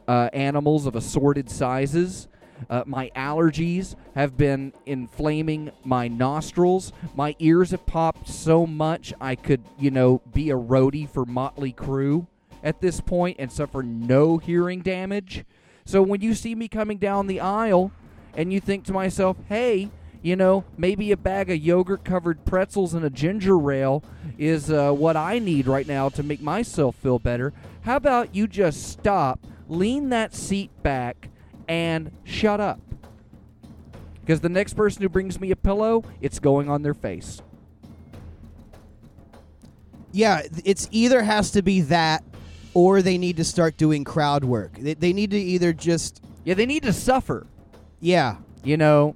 uh, 0.07 0.29
animals 0.31 0.85
of 0.85 0.95
assorted 0.95 1.49
sizes. 1.49 2.29
Uh, 2.69 2.83
my 2.85 3.11
allergies 3.13 3.95
have 4.15 4.37
been 4.37 4.71
inflaming 4.85 5.69
my 5.83 6.07
nostrils. 6.07 6.93
My 7.13 7.35
ears 7.39 7.71
have 7.71 7.85
popped 7.85 8.29
so 8.29 8.65
much 8.65 9.13
I 9.19 9.35
could, 9.35 9.61
you 9.77 9.91
know, 9.91 10.21
be 10.33 10.49
a 10.49 10.55
roadie 10.55 11.09
for 11.09 11.25
Motley 11.25 11.73
Crue 11.73 12.27
at 12.63 12.79
this 12.79 13.01
point 13.01 13.35
and 13.39 13.51
suffer 13.51 13.83
no 13.83 14.37
hearing 14.37 14.79
damage. 14.79 15.43
So 15.85 16.01
when 16.01 16.21
you 16.21 16.33
see 16.33 16.55
me 16.55 16.67
coming 16.67 16.97
down 16.97 17.27
the 17.27 17.39
aisle, 17.39 17.91
and 18.35 18.51
you 18.51 18.59
think 18.59 18.85
to 18.85 18.93
myself, 18.93 19.37
hey, 19.47 19.89
you 20.21 20.35
know, 20.35 20.63
maybe 20.77 21.11
a 21.11 21.17
bag 21.17 21.49
of 21.49 21.57
yogurt 21.57 22.03
covered 22.03 22.45
pretzels 22.45 22.93
and 22.93 23.03
a 23.05 23.09
ginger 23.09 23.71
ale 23.71 24.03
is 24.37 24.71
uh, 24.71 24.91
what 24.91 25.17
I 25.17 25.39
need 25.39 25.67
right 25.67 25.87
now 25.87 26.09
to 26.09 26.23
make 26.23 26.41
myself 26.41 26.95
feel 26.95 27.19
better. 27.19 27.53
How 27.81 27.97
about 27.97 28.33
you 28.33 28.47
just 28.47 28.87
stop, 28.87 29.45
lean 29.67 30.09
that 30.09 30.33
seat 30.33 30.71
back, 30.81 31.29
and 31.67 32.11
shut 32.23 32.61
up? 32.61 32.79
Because 34.21 34.39
the 34.39 34.49
next 34.49 34.75
person 34.75 35.01
who 35.01 35.09
brings 35.09 35.39
me 35.39 35.51
a 35.51 35.55
pillow, 35.55 36.05
it's 36.21 36.39
going 36.39 36.69
on 36.69 36.81
their 36.81 36.93
face. 36.93 37.41
Yeah, 40.13 40.43
it's 40.63 40.87
either 40.91 41.23
has 41.23 41.51
to 41.51 41.61
be 41.61 41.81
that 41.81 42.23
or 42.73 43.01
they 43.01 43.17
need 43.17 43.37
to 43.37 43.43
start 43.43 43.77
doing 43.77 44.03
crowd 44.03 44.43
work. 44.43 44.73
They, 44.77 44.93
they 44.93 45.13
need 45.13 45.31
to 45.31 45.37
either 45.37 45.73
just 45.73 46.23
Yeah, 46.43 46.53
they 46.55 46.65
need 46.65 46.83
to 46.83 46.93
suffer, 46.93 47.47
yeah. 47.99 48.37
you 48.63 48.77
know, 48.77 49.15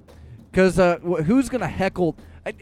because 0.50 0.78
uh, 0.78 0.98
wh- 0.98 1.22
who's 1.22 1.48
gonna 1.48 1.66
heckle? 1.68 2.16
I, 2.46 2.54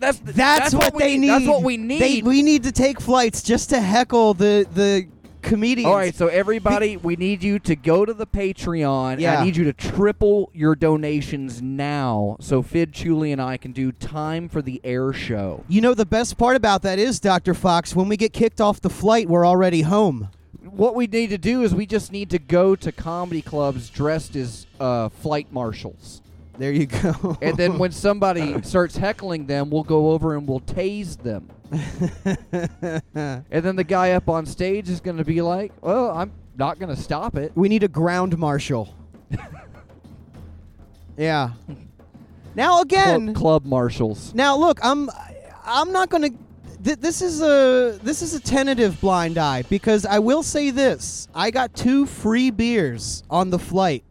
that's 0.00 0.18
That's, 0.18 0.74
what, 0.74 0.92
we 0.94 1.02
they 1.02 1.18
need. 1.18 1.28
That's 1.28 1.46
what 1.46 1.62
we 1.62 1.76
need. 1.78 2.00
They, 2.00 2.22
we 2.22 2.42
need 2.42 2.64
to 2.64 2.72
take 2.72 3.00
flights 3.00 3.42
just 3.42 3.70
to 3.70 3.80
heckle 3.80 4.34
the 4.34 4.66
the 4.74 5.08
comedians. 5.44 5.86
All 5.86 5.96
right, 5.96 6.14
so 6.14 6.26
everybody, 6.26 6.96
we 6.96 7.14
need 7.16 7.42
you 7.42 7.58
to 7.60 7.76
go 7.76 8.04
to 8.04 8.12
the 8.12 8.26
Patreon. 8.26 9.20
Yeah. 9.20 9.40
I 9.40 9.44
need 9.44 9.56
you 9.56 9.64
to 9.64 9.72
triple 9.72 10.50
your 10.52 10.74
donations 10.74 11.62
now, 11.62 12.36
so 12.40 12.62
Fidd 12.62 12.92
Chewley 12.92 13.32
and 13.32 13.40
I 13.40 13.56
can 13.56 13.72
do 13.72 13.92
time 13.92 14.48
for 14.48 14.62
the 14.62 14.80
air 14.82 15.12
show. 15.12 15.64
You 15.68 15.80
know 15.80 15.94
the 15.94 16.06
best 16.06 16.36
part 16.36 16.56
about 16.56 16.82
that 16.82 16.98
is, 16.98 17.20
Doctor 17.20 17.54
Fox, 17.54 17.94
when 17.94 18.08
we 18.08 18.16
get 18.16 18.32
kicked 18.32 18.60
off 18.60 18.80
the 18.80 18.90
flight, 18.90 19.28
we're 19.28 19.46
already 19.46 19.82
home. 19.82 20.30
What 20.62 20.94
we 20.94 21.06
need 21.06 21.30
to 21.30 21.38
do 21.38 21.62
is 21.62 21.74
we 21.74 21.86
just 21.86 22.10
need 22.10 22.30
to 22.30 22.38
go 22.38 22.74
to 22.74 22.90
comedy 22.90 23.42
clubs 23.42 23.90
dressed 23.90 24.34
as 24.34 24.66
uh, 24.80 25.08
flight 25.10 25.52
marshals. 25.52 26.20
There 26.58 26.72
you 26.72 26.86
go. 26.86 27.36
And 27.42 27.56
then 27.56 27.78
when 27.78 27.92
somebody 27.92 28.60
starts 28.62 28.96
heckling 28.96 29.46
them, 29.46 29.70
we'll 29.70 29.82
go 29.82 30.10
over 30.10 30.36
and 30.36 30.48
we'll 30.48 30.60
tase 30.60 31.20
them. 31.20 31.48
and 33.14 33.64
then 33.64 33.76
the 33.76 33.84
guy 33.84 34.12
up 34.12 34.28
on 34.28 34.46
stage 34.46 34.88
is 34.88 35.00
going 35.00 35.16
to 35.16 35.24
be 35.24 35.40
like, 35.42 35.72
"Well, 35.80 36.10
I'm 36.10 36.32
not 36.56 36.78
going 36.78 36.94
to 36.94 37.00
stop 37.00 37.36
it." 37.36 37.52
we 37.54 37.68
need 37.68 37.82
a 37.82 37.88
ground 37.88 38.36
marshal. 38.38 38.94
yeah. 41.16 41.52
Now 42.54 42.82
again, 42.82 43.26
Club, 43.34 43.36
club 43.36 43.64
marshals. 43.64 44.34
Now 44.34 44.56
look, 44.56 44.78
I'm 44.82 45.10
I'm 45.64 45.92
not 45.92 46.10
going 46.10 46.32
to 46.32 46.38
th- 46.84 46.98
this 46.98 47.22
is 47.22 47.42
a 47.42 47.98
this 48.02 48.22
is 48.22 48.34
a 48.34 48.40
tentative 48.40 49.00
blind 49.00 49.38
eye 49.38 49.62
because 49.62 50.06
I 50.06 50.18
will 50.18 50.42
say 50.42 50.70
this. 50.70 51.28
I 51.34 51.50
got 51.50 51.74
two 51.74 52.06
free 52.06 52.50
beers 52.50 53.24
on 53.30 53.50
the 53.50 53.58
flight. 53.58 54.04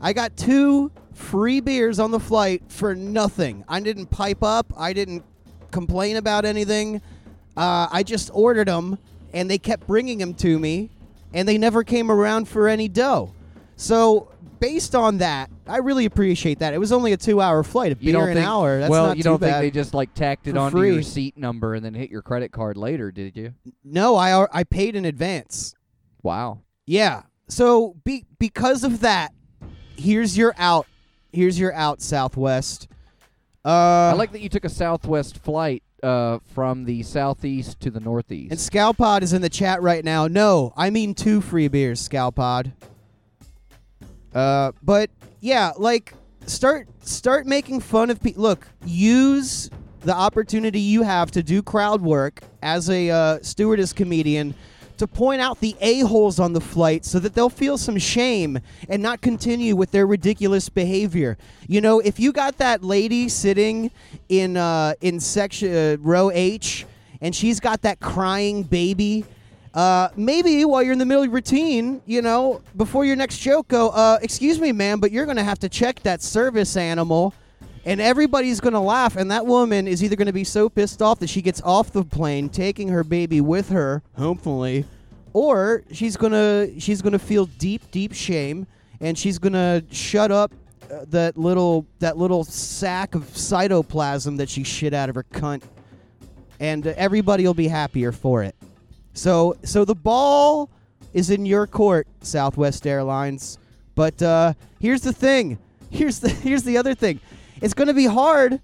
I 0.00 0.12
got 0.12 0.36
two 0.36 0.90
free 1.14 1.60
beers 1.60 1.98
on 1.98 2.10
the 2.10 2.20
flight 2.20 2.62
for 2.68 2.94
nothing. 2.94 3.64
I 3.68 3.80
didn't 3.80 4.06
pipe 4.06 4.42
up. 4.42 4.72
I 4.76 4.92
didn't 4.92 5.24
complain 5.76 6.16
about 6.16 6.46
anything. 6.46 7.02
Uh, 7.54 7.86
I 7.92 8.02
just 8.02 8.30
ordered 8.32 8.68
them, 8.68 8.98
and 9.34 9.50
they 9.50 9.58
kept 9.58 9.86
bringing 9.86 10.16
them 10.16 10.32
to 10.34 10.58
me, 10.58 10.88
and 11.34 11.46
they 11.46 11.58
never 11.58 11.84
came 11.84 12.10
around 12.10 12.48
for 12.48 12.66
any 12.66 12.88
dough. 12.88 13.34
So 13.76 14.30
based 14.58 14.94
on 14.94 15.18
that, 15.18 15.50
I 15.66 15.78
really 15.78 16.06
appreciate 16.06 16.60
that. 16.60 16.72
It 16.72 16.78
was 16.78 16.92
only 16.92 17.12
a 17.12 17.18
two-hour 17.18 17.62
flight. 17.62 17.92
A 17.92 17.96
beer 17.96 18.12
You 18.12 18.20
an 18.20 18.34
think, 18.36 18.48
hour. 18.48 18.78
That's 18.78 18.90
well, 18.90 19.08
not 19.08 19.18
you 19.18 19.22
don't 19.22 19.38
think 19.38 19.58
they 19.58 19.70
just 19.70 19.92
like 19.92 20.14
tacked 20.14 20.46
it 20.46 20.56
onto 20.56 20.80
your 20.80 21.02
seat 21.02 21.36
number 21.36 21.74
and 21.74 21.84
then 21.84 21.92
hit 21.92 22.08
your 22.08 22.22
credit 22.22 22.52
card 22.52 22.78
later, 22.78 23.12
did 23.12 23.36
you? 23.36 23.52
No, 23.84 24.16
I 24.16 24.46
I 24.50 24.64
paid 24.64 24.96
in 24.96 25.04
advance. 25.04 25.74
Wow. 26.22 26.60
Yeah. 26.86 27.24
So 27.48 27.96
be, 28.02 28.24
because 28.38 28.82
of 28.82 29.00
that, 29.00 29.34
here's 29.96 30.38
your 30.38 30.54
out. 30.56 30.86
Here's 31.32 31.58
your 31.60 31.74
out, 31.74 32.00
Southwest. 32.00 32.88
Uh, 33.66 34.10
I 34.10 34.12
like 34.12 34.30
that 34.30 34.40
you 34.40 34.48
took 34.48 34.64
a 34.64 34.68
Southwest 34.68 35.38
flight 35.38 35.82
uh, 36.00 36.38
from 36.54 36.84
the 36.84 37.02
southeast 37.02 37.80
to 37.80 37.90
the 37.90 37.98
northeast. 37.98 38.52
and 38.52 38.60
Scalpod 38.60 39.22
is 39.22 39.32
in 39.32 39.42
the 39.42 39.48
chat 39.48 39.82
right 39.82 40.04
now. 40.04 40.28
No, 40.28 40.72
I 40.76 40.90
mean 40.90 41.14
two 41.14 41.40
free 41.40 41.66
beers, 41.66 42.08
Scalpod. 42.08 42.70
Uh, 44.32 44.70
but 44.84 45.10
yeah, 45.40 45.72
like 45.76 46.14
start 46.46 46.86
start 47.00 47.46
making 47.46 47.80
fun 47.80 48.10
of 48.10 48.22
people. 48.22 48.44
Look, 48.44 48.68
use 48.84 49.68
the 50.02 50.14
opportunity 50.14 50.78
you 50.78 51.02
have 51.02 51.32
to 51.32 51.42
do 51.42 51.60
crowd 51.60 52.02
work 52.02 52.42
as 52.62 52.88
a 52.88 53.10
uh, 53.10 53.38
stewardess 53.42 53.92
comedian 53.92 54.54
to 54.98 55.06
point 55.06 55.40
out 55.40 55.60
the 55.60 55.76
a-holes 55.80 56.38
on 56.38 56.52
the 56.52 56.60
flight 56.60 57.04
so 57.04 57.18
that 57.18 57.34
they'll 57.34 57.48
feel 57.48 57.78
some 57.78 57.98
shame 57.98 58.58
and 58.88 59.02
not 59.02 59.20
continue 59.20 59.76
with 59.76 59.90
their 59.90 60.06
ridiculous 60.06 60.68
behavior. 60.68 61.36
You 61.68 61.80
know, 61.80 62.00
if 62.00 62.18
you 62.18 62.32
got 62.32 62.58
that 62.58 62.82
lady 62.82 63.28
sitting 63.28 63.90
in 64.28 64.56
uh, 64.56 64.94
in 65.00 65.20
section 65.20 65.74
uh, 65.74 65.96
row 66.00 66.30
H 66.30 66.86
and 67.20 67.34
she's 67.34 67.60
got 67.60 67.82
that 67.82 68.00
crying 68.00 68.62
baby 68.62 69.24
uh, 69.76 70.08
maybe 70.16 70.64
while 70.64 70.82
you're 70.82 70.94
in 70.94 70.98
the 70.98 71.04
middle 71.04 71.22
of 71.22 71.30
routine, 71.30 72.00
you 72.06 72.22
know, 72.22 72.62
before 72.78 73.04
your 73.04 73.14
next 73.14 73.36
joke, 73.40 73.68
go, 73.68 73.90
uh, 73.90 74.18
excuse 74.22 74.58
me, 74.58 74.72
ma'am, 74.72 74.98
but 75.00 75.12
you're 75.12 75.26
going 75.26 75.36
to 75.36 75.44
have 75.44 75.58
to 75.58 75.68
check 75.68 76.00
that 76.00 76.22
service 76.22 76.78
animal. 76.78 77.34
And 77.86 78.00
everybody's 78.00 78.58
going 78.58 78.72
to 78.72 78.80
laugh. 78.80 79.16
And 79.16 79.30
that 79.30 79.46
woman 79.46 79.86
is 79.86 80.02
either 80.02 80.16
going 80.16 80.26
to 80.26 80.32
be 80.32 80.42
so 80.42 80.68
pissed 80.68 81.00
off 81.00 81.20
that 81.20 81.28
she 81.28 81.40
gets 81.40 81.62
off 81.62 81.92
the 81.92 82.04
plane, 82.04 82.48
taking 82.48 82.88
her 82.88 83.04
baby 83.04 83.40
with 83.40 83.68
her, 83.68 84.02
hopefully, 84.18 84.84
or 85.32 85.84
she's 85.92 86.16
going 86.16 86.32
to 86.32 86.80
she's 86.80 87.00
going 87.00 87.12
to 87.12 87.18
feel 87.18 87.46
deep, 87.46 87.88
deep 87.92 88.12
shame. 88.12 88.66
And 89.00 89.16
she's 89.16 89.38
going 89.38 89.52
to 89.52 89.84
shut 89.94 90.32
up 90.32 90.52
uh, 90.90 91.04
that 91.10 91.36
little 91.36 91.86
that 92.00 92.16
little 92.16 92.42
sack 92.42 93.14
of 93.14 93.22
cytoplasm 93.22 94.36
that 94.38 94.48
she 94.48 94.64
shit 94.64 94.92
out 94.92 95.08
of 95.08 95.14
her 95.14 95.24
cunt. 95.32 95.62
And 96.58 96.88
uh, 96.88 96.94
everybody 96.96 97.46
will 97.46 97.54
be 97.54 97.68
happier 97.68 98.10
for 98.10 98.42
it. 98.42 98.56
So 99.12 99.56
so 99.62 99.84
the 99.84 99.94
ball 99.94 100.70
is 101.14 101.30
in 101.30 101.46
your 101.46 101.68
court, 101.68 102.08
Southwest 102.20 102.84
Airlines. 102.84 103.58
But 103.94 104.20
uh, 104.20 104.54
here's 104.80 105.02
the 105.02 105.12
thing. 105.12 105.58
Here's 105.90 106.18
the 106.18 106.28
here's 106.48 106.64
the 106.64 106.78
other 106.78 106.94
thing. 106.94 107.20
It's 107.60 107.74
going 107.74 107.88
to 107.88 107.94
be 107.94 108.06
hard 108.06 108.60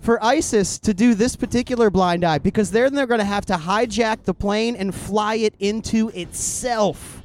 for 0.00 0.22
ISIS 0.24 0.78
to 0.80 0.94
do 0.94 1.14
this 1.14 1.36
particular 1.36 1.90
blind 1.90 2.24
eye 2.24 2.38
because 2.38 2.70
then 2.70 2.94
they're 2.94 3.06
going 3.06 3.20
to 3.20 3.24
have 3.24 3.46
to 3.46 3.54
hijack 3.54 4.24
the 4.24 4.34
plane 4.34 4.76
and 4.76 4.94
fly 4.94 5.36
it 5.36 5.54
into 5.58 6.08
itself. 6.10 7.22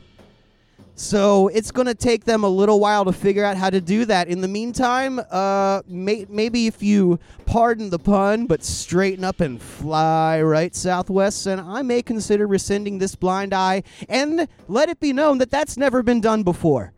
So 0.95 1.47
it's 1.47 1.72
going 1.72 1.88
to 1.88 1.95
take 1.95 2.26
them 2.26 2.43
a 2.43 2.47
little 2.47 2.80
while 2.80 3.04
to 3.06 3.12
figure 3.12 3.43
out 3.43 3.58
how 3.58 3.72
to 3.72 3.82
do 3.82 4.06
that. 4.06 4.28
In 4.28 4.41
the 4.41 4.47
meantime, 4.47 5.20
uh, 5.32 5.82
may- 5.88 6.28
maybe 6.30 6.68
if 6.68 6.84
you 6.84 7.20
pardon 7.47 7.89
the 7.89 7.97
pun, 7.97 8.45
but 8.45 8.64
straighten 8.64 9.24
up 9.24 9.41
and 9.41 9.60
fly 9.60 10.39
right 10.41 10.76
southwest, 10.76 11.47
and 11.47 11.60
I 11.60 11.82
may 11.82 12.04
consider 12.04 12.45
rescinding 12.45 12.99
this 12.99 13.16
blind 13.16 13.56
eye 13.56 13.82
and 14.08 14.47
let 14.68 14.89
it 14.89 14.99
be 14.99 15.14
known 15.14 15.39
that 15.39 15.49
that's 15.49 15.78
never 15.78 16.04
been 16.04 16.22
done 16.22 16.43
before. 16.43 16.93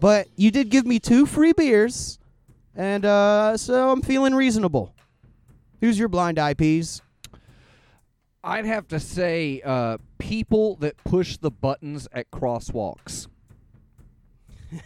But 0.00 0.28
you 0.36 0.50
did 0.50 0.70
give 0.70 0.86
me 0.86 0.98
two 0.98 1.26
free 1.26 1.52
beers, 1.52 2.18
and 2.78 3.04
uh, 3.04 3.56
so 3.56 3.90
I'm 3.90 4.00
feeling 4.00 4.34
reasonable. 4.34 4.94
Who's 5.80 5.98
your 5.98 6.08
blind 6.08 6.38
eye, 6.38 6.54
peas? 6.54 7.02
I'd 8.42 8.64
have 8.64 8.86
to 8.88 9.00
say 9.00 9.60
uh, 9.64 9.98
people 10.18 10.76
that 10.76 10.96
push 11.04 11.36
the 11.36 11.50
buttons 11.50 12.08
at 12.12 12.30
crosswalks. 12.30 13.26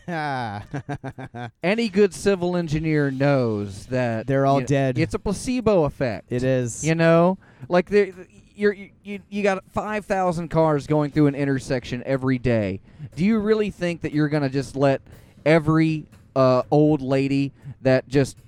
Any 1.62 1.88
good 1.88 2.14
civil 2.14 2.56
engineer 2.56 3.10
knows 3.10 3.86
that 3.86 4.26
They're 4.26 4.46
all 4.46 4.56
you 4.56 4.62
know, 4.62 4.66
dead. 4.66 4.98
It's 4.98 5.14
a 5.14 5.18
placebo 5.18 5.84
effect. 5.84 6.32
it 6.32 6.42
is. 6.42 6.84
You 6.84 6.94
know, 6.94 7.36
like 7.68 7.90
there, 7.90 8.12
you're 8.54 8.72
you 8.72 9.20
you 9.28 9.42
got 9.42 9.64
five 9.70 10.06
thousand 10.06 10.48
cars 10.48 10.86
going 10.86 11.10
through 11.10 11.26
an 11.26 11.34
intersection 11.34 12.02
every 12.06 12.38
day. 12.38 12.80
Do 13.16 13.24
you 13.24 13.38
really 13.38 13.70
think 13.70 14.02
that 14.02 14.12
you're 14.12 14.28
gonna 14.28 14.48
just 14.48 14.76
let 14.76 15.02
every 15.44 16.06
uh, 16.34 16.62
old 16.70 17.00
lady 17.02 17.52
that 17.80 18.08
just 18.08 18.38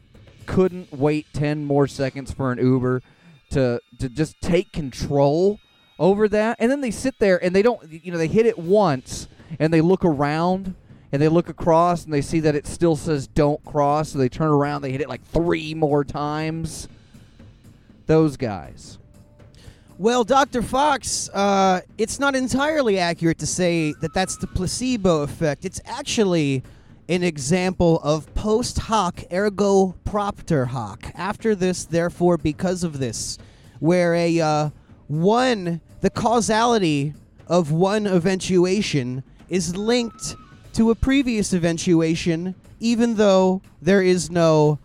couldn't 0.47 0.93
wait 0.93 1.26
ten 1.32 1.64
more 1.64 1.87
seconds 1.87 2.32
for 2.32 2.53
an 2.53 2.59
Uber 2.59 3.03
to 3.51 3.80
to 3.99 4.09
just 4.09 4.41
take 4.41 4.72
control 4.72 5.59
over 5.99 6.28
that? 6.28 6.57
And 6.59 6.70
then 6.70 6.80
they 6.80 6.91
sit 6.91 7.18
there 7.18 7.43
and 7.43 7.55
they 7.55 7.62
don't, 7.62 7.80
you 7.91 8.12
know, 8.12 8.18
they 8.18 8.28
hit 8.28 8.47
it 8.47 8.59
once 8.59 9.28
and 9.59 9.72
they 9.72 9.80
look 9.80 10.05
around. 10.05 10.74
And 11.12 11.22
they 11.22 11.28
look 11.28 11.49
across 11.49 12.05
and 12.05 12.12
they 12.12 12.22
see 12.22 12.41
that 12.41 12.57
it 12.57 12.66
still 12.66 12.97
says 12.97 13.28
"Don't 13.28 13.64
cross," 13.64 14.09
so 14.09 14.18
they 14.18 14.28
turn 14.28 14.49
around. 14.49 14.82
They 14.82 14.91
hit 14.91 15.01
it 15.01 15.09
like 15.09 15.24
three 15.24 15.72
more 15.72 16.03
times. 16.03 16.89
Those 18.07 18.37
guys. 18.37 18.99
Well, 19.97 20.24
Dr. 20.24 20.61
Fox, 20.61 21.28
uh, 21.32 21.82
it's 21.99 22.18
not 22.18 22.35
entirely 22.35 22.99
accurate 22.99 23.39
to 23.39 23.47
say 23.47 23.93
that 24.01 24.12
that's 24.12 24.37
the 24.39 24.49
placebo 24.49 25.22
effect. 25.22 25.64
It's 25.64 25.80
actually 25.85 26.64
an 27.09 27.23
example 27.23 28.01
of 28.03 28.33
post 28.35 28.79
hoc 28.79 29.23
ergo 29.33 29.95
propter 30.05 30.67
hoc. 30.67 31.11
After 31.15 31.55
this, 31.55 31.85
therefore, 31.85 32.39
because 32.39 32.83
of 32.83 32.99
this, 32.99 33.39
where 33.81 34.15
a 34.15 34.41
uh, 34.41 34.71
one, 35.09 35.81
the 36.01 36.11
causality 36.11 37.15
of 37.47 37.71
one 37.71 38.07
eventuation 38.07 39.23
is 39.49 39.77
linked 39.77 40.37
to 40.73 40.91
a 40.91 40.95
previous 40.95 41.53
eventuation, 41.53 42.55
even 42.81 43.17
though 43.17 43.61
there 43.83 44.03
is 44.03 44.31
no 44.31 44.79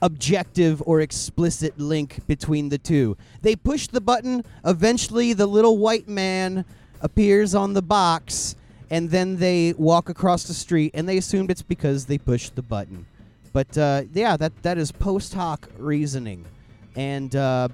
objective 0.00 0.82
or 0.86 1.00
explicit 1.00 1.78
link 1.78 2.26
between 2.26 2.68
the 2.68 2.78
two. 2.78 3.16
They 3.42 3.56
push 3.56 3.88
the 3.88 4.00
button, 4.00 4.44
eventually, 4.64 5.32
the 5.32 5.46
little 5.46 5.78
white 5.78 6.08
man 6.08 6.64
appears 7.00 7.54
on 7.54 7.72
the 7.72 7.82
box, 7.82 8.54
and 8.90 9.10
then 9.10 9.36
they 9.36 9.74
walk 9.76 10.08
across 10.08 10.44
the 10.44 10.54
street, 10.54 10.92
and 10.94 11.08
they 11.08 11.16
assumed 11.18 11.50
it's 11.50 11.62
because 11.62 12.06
they 12.06 12.18
pushed 12.18 12.54
the 12.54 12.62
button. 12.62 13.06
But 13.52 13.76
uh, 13.78 14.02
yeah, 14.12 14.36
that, 14.36 14.52
that 14.62 14.78
is 14.78 14.90
post 14.92 15.34
hoc 15.34 15.68
reasoning. 15.78 16.44
And 16.96 17.34
uh, 17.34 17.68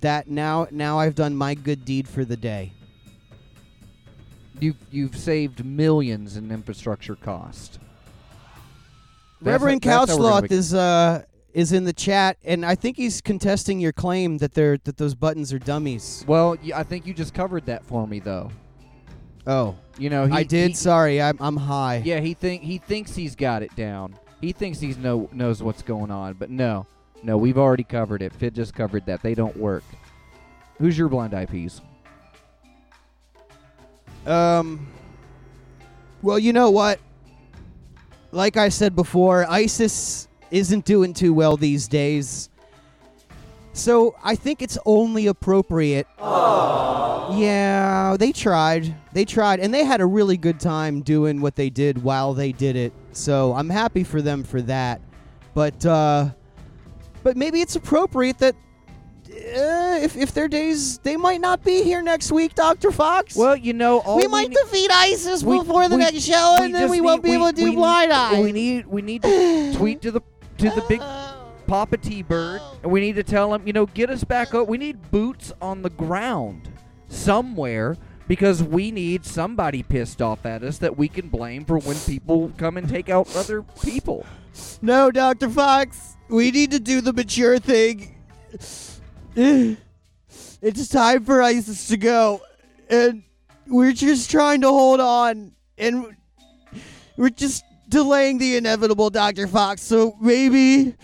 that 0.00 0.28
now 0.28 0.66
now 0.70 0.98
I've 0.98 1.14
done 1.14 1.34
my 1.36 1.54
good 1.54 1.84
deed 1.84 2.06
for 2.08 2.24
the 2.24 2.36
day. 2.36 2.72
You've 4.60 4.76
you've 4.90 5.16
saved 5.16 5.64
millions 5.64 6.36
in 6.36 6.50
infrastructure 6.50 7.16
cost. 7.16 7.78
That's 9.42 9.60
Reverend 9.60 9.84
how- 9.84 10.06
that's 10.06 10.12
how 10.12 10.16
we're 10.16 10.22
gonna 10.30 10.40
Couch 10.42 10.50
Sloth 10.50 10.52
is 10.52 10.74
uh 10.74 11.22
is 11.52 11.72
in 11.72 11.84
the 11.84 11.92
chat, 11.92 12.36
and 12.44 12.64
I 12.66 12.74
think 12.74 12.96
he's 12.98 13.20
contesting 13.22 13.80
your 13.80 13.92
claim 13.92 14.38
that 14.38 14.52
they're 14.54 14.78
that 14.84 14.96
those 14.98 15.14
buttons 15.14 15.52
are 15.52 15.58
dummies. 15.58 16.24
Well, 16.26 16.56
y- 16.62 16.72
I 16.74 16.82
think 16.82 17.06
you 17.06 17.14
just 17.14 17.32
covered 17.34 17.64
that 17.66 17.84
for 17.84 18.06
me, 18.06 18.18
though. 18.20 18.50
Oh, 19.46 19.76
You 19.98 20.10
know, 20.10 20.26
he, 20.26 20.32
I 20.32 20.42
did. 20.42 20.68
he- 20.68 20.74
sorry, 20.74 21.22
I'm 21.22 21.36
I'm 21.40 21.56
high. 21.56 22.02
yeah, 22.04 22.20
he 22.20 22.34
think 22.34 22.62
he 22.62 22.78
thinks 22.78 23.14
he's 23.14 23.36
got 23.36 23.62
it 23.62 23.74
down. 23.76 24.16
He 24.40 24.52
thinks 24.52 24.80
he 24.80 24.92
know 24.94 25.28
knows 25.32 25.62
what's 25.62 25.82
going 25.82 26.10
on, 26.10 26.34
but 26.34 26.50
no, 26.50 26.86
no, 27.22 27.36
we've 27.38 27.56
already 27.58 27.84
covered 27.84 28.22
it. 28.22 28.36
Fidd 28.38 28.54
just 28.54 28.74
covered 28.74 29.06
that. 29.06 29.22
They 29.22 29.34
don't 29.34 29.56
work. 29.56 29.84
Who's 30.78 30.98
your 30.98 31.08
blind 31.08 31.32
piece? 31.48 31.80
Um. 34.26 34.88
Well, 36.22 36.38
you 36.38 36.52
know 36.52 36.70
what? 36.70 36.98
Like 38.32 38.56
I 38.56 38.68
said 38.68 38.96
before, 38.96 39.46
ISIS 39.48 40.26
isn't 40.50 40.84
doing 40.84 41.14
too 41.14 41.32
well 41.32 41.56
these 41.56 41.86
days. 41.88 42.48
So 43.76 44.16
I 44.24 44.34
think 44.36 44.62
it's 44.62 44.78
only 44.86 45.26
appropriate. 45.26 46.06
Yeah, 46.18 48.16
they 48.18 48.32
tried. 48.32 48.94
They 49.12 49.24
tried, 49.24 49.60
and 49.60 49.72
they 49.74 49.84
had 49.84 50.00
a 50.00 50.06
really 50.06 50.36
good 50.36 50.58
time 50.58 51.02
doing 51.02 51.40
what 51.40 51.56
they 51.56 51.68
did 51.70 52.02
while 52.02 52.32
they 52.34 52.52
did 52.52 52.74
it. 52.76 52.92
So 53.12 53.52
I'm 53.52 53.68
happy 53.68 54.02
for 54.02 54.22
them 54.22 54.44
for 54.44 54.62
that. 54.62 55.00
But 55.54 55.84
uh, 55.84 56.30
but 57.22 57.36
maybe 57.36 57.60
it's 57.60 57.76
appropriate 57.76 58.38
that 58.38 58.54
uh, 59.28 59.98
if 60.02 60.16
if 60.16 60.32
their 60.32 60.48
days 60.48 60.98
they 60.98 61.16
might 61.16 61.40
not 61.40 61.62
be 61.62 61.82
here 61.82 62.00
next 62.00 62.32
week, 62.32 62.54
Doctor 62.54 62.90
Fox. 62.90 63.36
Well, 63.36 63.56
you 63.56 63.72
know, 63.72 64.00
all 64.00 64.16
we 64.16 64.26
might 64.26 64.48
need- 64.48 64.58
defeat 64.62 64.90
ISIS 64.90 65.42
we- 65.42 65.58
before 65.58 65.88
the 65.88 65.96
we- 65.96 66.02
next 66.02 66.20
show, 66.22 66.56
and 66.60 66.74
then 66.74 66.88
we 66.88 67.00
won't 67.00 67.22
need- 67.24 67.30
be 67.30 67.34
able 67.34 67.48
to 67.48 67.52
do 67.52 67.64
we- 67.64 67.74
blind 67.76 68.12
eye. 68.12 68.40
We 68.40 68.52
need 68.52 68.86
we 68.86 69.02
need 69.02 69.22
to 69.22 69.74
tweet 69.74 70.00
to 70.02 70.10
the 70.12 70.20
to 70.58 70.70
the 70.70 70.84
big 70.88 71.00
Papa 71.66 71.96
T 71.96 72.22
Bird, 72.22 72.60
and 72.82 72.90
we 72.90 73.00
need 73.00 73.16
to 73.16 73.22
tell 73.22 73.52
him, 73.54 73.66
you 73.66 73.72
know, 73.72 73.86
get 73.86 74.10
us 74.10 74.24
back 74.24 74.54
up. 74.54 74.68
We 74.68 74.78
need 74.78 75.10
boots 75.10 75.52
on 75.60 75.82
the 75.82 75.90
ground 75.90 76.68
somewhere 77.08 77.96
because 78.28 78.62
we 78.62 78.90
need 78.90 79.24
somebody 79.24 79.82
pissed 79.82 80.20
off 80.20 80.46
at 80.46 80.62
us 80.62 80.78
that 80.78 80.96
we 80.96 81.08
can 81.08 81.28
blame 81.28 81.64
for 81.64 81.78
when 81.78 81.96
people 82.00 82.52
come 82.56 82.76
and 82.76 82.88
take 82.88 83.08
out 83.08 83.34
other 83.36 83.62
people. 83.82 84.26
No, 84.82 85.10
Doctor 85.10 85.48
Fox, 85.48 86.16
we 86.28 86.50
need 86.50 86.70
to 86.72 86.80
do 86.80 87.00
the 87.00 87.12
mature 87.12 87.58
thing. 87.58 88.14
It's 90.62 90.88
time 90.88 91.24
for 91.24 91.42
ISIS 91.42 91.88
to 91.88 91.98
go, 91.98 92.40
and 92.88 93.22
we're 93.66 93.92
just 93.92 94.30
trying 94.30 94.62
to 94.62 94.68
hold 94.68 95.00
on, 95.00 95.52
and 95.76 96.16
we're 97.16 97.28
just 97.28 97.62
delaying 97.88 98.38
the 98.38 98.56
inevitable, 98.56 99.10
Doctor 99.10 99.46
Fox. 99.46 99.82
So 99.82 100.16
maybe, 100.20 100.94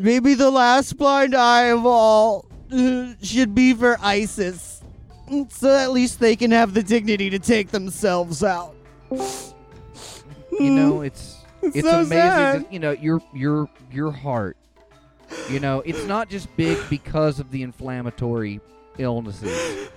maybe 0.00 0.34
the 0.34 0.50
last 0.50 0.96
blind 0.96 1.34
eye 1.34 1.66
of 1.70 1.84
all 1.86 2.46
uh, 2.72 3.12
should 3.22 3.54
be 3.54 3.72
for 3.74 3.96
ISIS, 4.00 4.82
so 5.48 5.76
at 5.76 5.92
least 5.92 6.18
they 6.20 6.34
can 6.36 6.50
have 6.50 6.74
the 6.74 6.82
dignity 6.82 7.30
to 7.30 7.38
take 7.38 7.68
themselves 7.68 8.42
out. 8.42 8.74
You 10.58 10.70
know, 10.70 11.02
it's 11.02 11.36
It's 11.62 11.76
it's 11.76 11.88
so 11.88 11.96
amazing. 12.00 12.08
sad. 12.18 12.64
that, 12.64 12.72
you 12.72 12.78
know, 12.78 12.92
your 12.92 13.20
your 13.34 13.68
your 13.92 14.10
heart. 14.12 14.56
You 15.48 15.60
know, 15.60 15.80
it's 15.86 16.04
not 16.06 16.28
just 16.28 16.54
big 16.56 16.76
because 16.90 17.38
of 17.38 17.50
the 17.52 17.62
inflammatory 17.62 18.60
illnesses, 18.98 19.88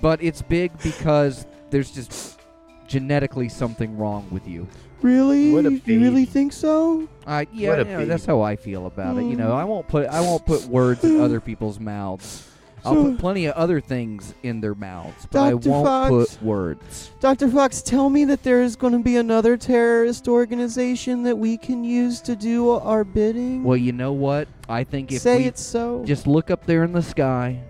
but 0.00 0.22
it's 0.22 0.42
big 0.42 0.70
because 0.82 1.44
there's 1.70 1.90
just 1.90 2.40
genetically 2.86 3.48
something 3.48 3.96
wrong 3.98 4.28
with 4.30 4.46
you. 4.46 4.68
Really? 5.02 5.52
What 5.52 5.66
a 5.66 5.72
you 5.72 5.80
really 5.86 6.10
baby. 6.10 6.24
think 6.26 6.52
so? 6.52 7.08
I 7.26 7.46
yeah, 7.52 7.70
What 7.70 7.80
a 7.80 7.82
you 7.84 7.88
know, 7.98 8.04
that's 8.06 8.24
baby. 8.26 8.32
how 8.36 8.42
I 8.42 8.56
feel 8.56 8.86
about 8.86 9.16
it. 9.18 9.24
You 9.24 9.36
know, 9.36 9.52
I 9.52 9.64
won't 9.64 9.88
put 9.88 10.06
I 10.06 10.20
won't 10.20 10.44
put 10.46 10.64
words 10.66 11.04
in 11.04 11.20
other 11.26 11.40
people's 11.40 11.78
mouths. 11.80 12.46
I'll 12.82 12.94
So- 12.94 13.04
put 13.10 13.18
plenty 13.18 13.44
of 13.46 13.54
other 13.56 13.78
things 13.80 14.32
in 14.42 14.62
their 14.62 14.74
mouths, 14.74 15.26
but 15.30 15.40
I 15.42 15.50
Dr. 15.50 15.68
won't 15.68 15.86
Fox. 15.86 16.10
put 16.36 16.42
words. 16.42 17.10
Dr. 17.20 17.48
Fox, 17.48 17.82
tell 17.82 18.08
me 18.08 18.24
that 18.24 18.42
there 18.42 18.62
is 18.62 18.74
going 18.74 18.94
to 18.94 19.00
be 19.00 19.16
another 19.18 19.58
terrorist 19.58 20.28
organization 20.28 21.22
that 21.24 21.36
we 21.36 21.58
can 21.58 21.84
use 21.84 22.22
to 22.22 22.34
do 22.34 22.70
our 22.70 23.04
bidding. 23.04 23.64
Well, 23.64 23.76
you 23.76 23.92
know 23.92 24.12
what? 24.14 24.48
I 24.66 24.84
think 24.84 25.12
if 25.12 25.20
Say 25.20 25.38
we 25.38 25.44
it's 25.44 25.60
so. 25.62 26.02
just 26.06 26.26
look 26.26 26.50
up 26.50 26.64
there 26.64 26.82
in 26.84 26.92
the 26.92 27.02
sky 27.02 27.60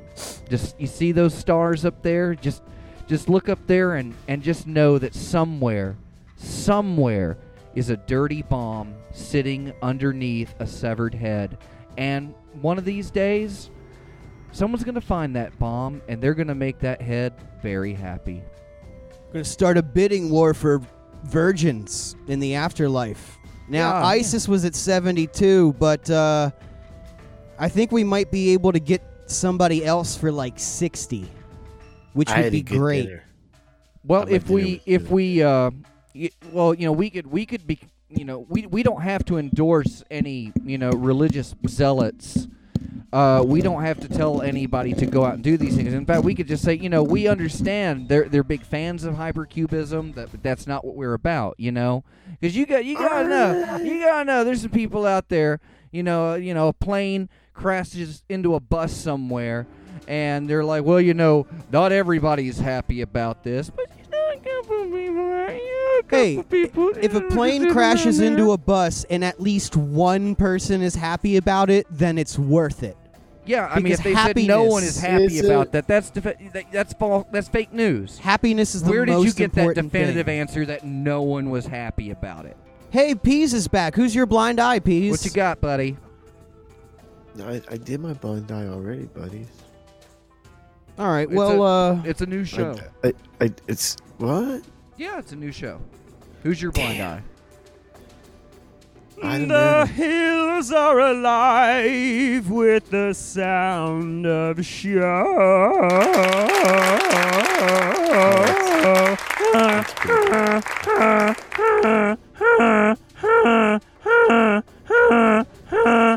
just 0.50 0.78
you 0.78 0.86
see 0.86 1.12
those 1.12 1.32
stars 1.32 1.84
up 1.86 2.02
there 2.02 2.34
just 2.34 2.62
just 3.08 3.28
look 3.30 3.48
up 3.48 3.58
there 3.66 3.94
and 3.94 4.12
and 4.28 4.42
just 4.42 4.66
know 4.66 4.98
that 4.98 5.14
somewhere 5.14 5.96
somewhere 6.44 7.36
is 7.74 7.90
a 7.90 7.96
dirty 7.98 8.42
bomb 8.42 8.94
sitting 9.12 9.72
underneath 9.82 10.54
a 10.58 10.66
severed 10.66 11.14
head 11.14 11.58
and 11.98 12.34
one 12.62 12.78
of 12.78 12.84
these 12.84 13.10
days 13.10 13.70
someone's 14.52 14.82
going 14.82 14.94
to 14.94 15.00
find 15.00 15.36
that 15.36 15.56
bomb 15.58 16.00
and 16.08 16.20
they're 16.22 16.34
going 16.34 16.48
to 16.48 16.54
make 16.54 16.78
that 16.78 17.00
head 17.02 17.32
very 17.62 17.92
happy 17.92 18.42
going 19.32 19.44
to 19.44 19.48
start 19.50 19.76
a 19.78 19.82
bidding 19.82 20.30
war 20.30 20.54
for 20.54 20.80
virgins 21.24 22.16
in 22.26 22.40
the 22.40 22.54
afterlife. 22.56 23.38
Now, 23.68 23.90
Yeah, 24.00 24.06
ISIS 24.06 24.48
was 24.48 24.64
at 24.64 24.74
72, 24.74 25.74
but 25.78 26.10
uh, 26.10 26.50
I 27.56 27.68
think 27.68 27.92
we 27.92 28.02
might 28.02 28.32
be 28.32 28.52
able 28.54 28.72
to 28.72 28.80
get 28.80 29.02
somebody 29.26 29.84
else 29.84 30.16
for 30.16 30.32
like 30.32 30.58
60, 30.58 31.28
which 32.14 32.28
I 32.30 32.42
would 32.42 32.50
be 32.52 32.62
great. 32.62 33.04
dinner. 33.04 33.24
Well, 34.04 34.20
How 34.20 34.22
about 34.24 34.34
if 34.34 34.48
we 34.50 34.82
if 34.84 35.02
you? 35.02 35.08
we 35.10 35.42
uh, 35.44 35.70
y- 35.70 35.76
well, 36.52 36.74
you 36.74 36.86
know, 36.86 36.92
we 36.92 37.10
could 37.10 37.26
we 37.26 37.46
could 37.46 37.66
be, 37.66 37.78
you 38.08 38.24
know, 38.24 38.46
we 38.48 38.66
we 38.66 38.82
don't 38.82 39.02
have 39.02 39.24
to 39.26 39.38
endorse 39.38 40.02
any 40.10 40.52
you 40.64 40.78
know 40.78 40.90
religious 40.90 41.54
zealots. 41.68 42.48
Uh, 43.12 43.42
we 43.44 43.60
don't 43.60 43.82
have 43.82 43.98
to 43.98 44.08
tell 44.08 44.40
anybody 44.40 44.92
to 44.92 45.04
go 45.04 45.24
out 45.24 45.34
and 45.34 45.42
do 45.42 45.56
these 45.56 45.74
things. 45.74 45.92
In 45.92 46.06
fact, 46.06 46.22
we 46.22 46.32
could 46.32 46.46
just 46.46 46.62
say, 46.62 46.74
you 46.74 46.88
know, 46.88 47.02
we 47.02 47.26
understand 47.26 48.08
they're 48.08 48.28
they're 48.28 48.44
big 48.44 48.62
fans 48.62 49.04
of 49.04 49.14
hypercubism. 49.14 50.14
That 50.14 50.30
but 50.30 50.42
that's 50.42 50.66
not 50.66 50.84
what 50.84 50.94
we're 50.94 51.14
about, 51.14 51.56
you 51.58 51.72
know, 51.72 52.04
because 52.40 52.56
you 52.56 52.66
got 52.66 52.84
you 52.84 52.96
gotta 52.96 53.28
know 53.28 53.76
you 53.78 54.00
gotta 54.00 54.24
know 54.24 54.44
there's 54.44 54.62
some 54.62 54.70
people 54.70 55.06
out 55.06 55.28
there, 55.28 55.60
you 55.90 56.02
know, 56.02 56.34
you 56.34 56.54
know, 56.54 56.68
a 56.68 56.72
plane 56.72 57.28
crashes 57.52 58.22
into 58.28 58.54
a 58.54 58.60
bus 58.60 58.92
somewhere 58.92 59.66
and 60.08 60.48
they're 60.48 60.64
like, 60.64 60.84
well, 60.84 61.00
you 61.00 61.14
know, 61.14 61.46
not 61.70 61.92
everybody's 61.92 62.58
happy 62.58 63.00
about 63.00 63.44
this, 63.44 63.70
but 63.70 63.86
you 64.44 64.52
know, 64.52 64.58
a 64.58 64.62
couple 64.62 64.84
people 64.84 65.18
are. 65.20 65.52
You 65.52 65.98
a 65.98 66.02
couple 66.02 66.18
Hey, 66.18 66.42
people, 66.42 66.92
If 67.00 67.14
a 67.14 67.20
plane 67.22 67.70
crashes 67.72 68.20
into 68.20 68.52
a 68.52 68.58
bus 68.58 69.04
and 69.10 69.24
at 69.24 69.40
least 69.40 69.76
one 69.76 70.34
person 70.34 70.82
is 70.82 70.94
happy 70.94 71.36
about 71.36 71.70
it, 71.70 71.86
then 71.90 72.18
it's 72.18 72.38
worth 72.38 72.82
it. 72.82 72.96
yeah, 73.46 73.66
I 73.70 73.76
mean, 73.76 73.84
because 73.84 73.98
if 74.00 74.04
they 74.04 74.14
said 74.14 74.36
no 74.48 74.64
one 74.64 74.82
is 74.82 74.98
happy 75.00 75.24
is 75.38 75.44
about 75.44 75.72
that, 75.72 75.86
that's 75.88 76.10
defi- 76.10 76.50
that, 76.52 76.64
that's 76.72 76.92
false. 76.94 77.26
That's 77.32 77.48
fake 77.48 77.72
news. 77.72 78.18
Happiness 78.18 78.74
is 78.74 78.82
the 78.82 78.90
Where 78.90 79.04
did 79.04 79.12
most 79.12 79.24
you 79.26 79.32
get 79.32 79.52
that 79.54 79.60
important 79.62 79.92
definitive 79.92 80.26
thing. 80.26 80.40
answer 80.40 80.66
that 80.66 80.84
no 80.84 81.22
one 81.22 81.50
was 81.50 81.66
happy 81.66 82.10
about 82.10 82.46
it? 82.46 82.56
Hey, 82.90 83.14
Peas 83.14 83.54
is 83.54 83.68
back. 83.68 83.94
Who's 83.94 84.14
your 84.14 84.26
blind 84.26 84.58
eye, 84.60 84.78
Peas? 84.80 85.10
What 85.12 85.24
you 85.24 85.30
got, 85.30 85.60
buddy? 85.60 85.96
I, 87.42 87.62
I 87.70 87.76
did 87.76 88.00
my 88.00 88.12
blind 88.14 88.50
eye 88.50 88.66
already, 88.66 89.04
buddies. 89.06 89.46
All 90.98 91.08
right. 91.10 91.28
It's 91.28 91.32
Well, 91.36 91.62
a- 91.64 91.92
uh, 91.94 92.02
It's 92.04 92.20
a 92.20 92.26
new 92.26 92.44
show. 92.44 92.76
I, 93.04 93.08
I, 93.08 93.12
I, 93.46 93.50
it's 93.68 93.96
what? 94.20 94.62
yeah, 94.98 95.18
it's 95.18 95.32
a 95.32 95.36
new 95.36 95.50
show. 95.50 95.80
Who's 96.42 96.60
your 96.60 96.72
blind 96.72 97.02
eye? 97.02 97.22
I 99.22 99.38
don't 99.38 99.48
know. 99.48 99.84
hills 99.86 100.72
are 100.72 100.98
alive 100.98 102.50
with 102.50 102.90
the 102.90 103.14
sound 103.14 104.26
of 104.26 104.64
show. 104.64 105.88
That's 109.52 109.92
pretty 109.94 110.30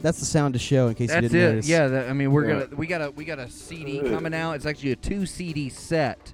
that's 0.00 0.18
the 0.18 0.24
sound 0.26 0.54
to 0.54 0.58
show 0.60 0.88
in 0.88 0.94
case 0.94 1.08
you 1.10 1.20
That's 1.20 1.28
didn't 1.32 1.40
it. 1.40 1.50
notice. 1.52 1.68
Yeah, 1.68 1.88
that, 1.88 2.08
I 2.08 2.12
mean, 2.12 2.32
we're 2.32 2.48
Yeah. 2.48 2.64
gonna 2.64 2.76
we 2.76 2.86
got 2.86 3.00
a 3.02 3.10
we 3.10 3.24
got 3.24 3.38
a 3.38 3.48
CD 3.50 4.00
coming 4.00 4.34
out. 4.34 4.52
It's 4.54 4.66
actually 4.66 4.92
a 4.92 4.96
two 4.96 5.26
CD 5.26 5.68
set, 5.68 6.32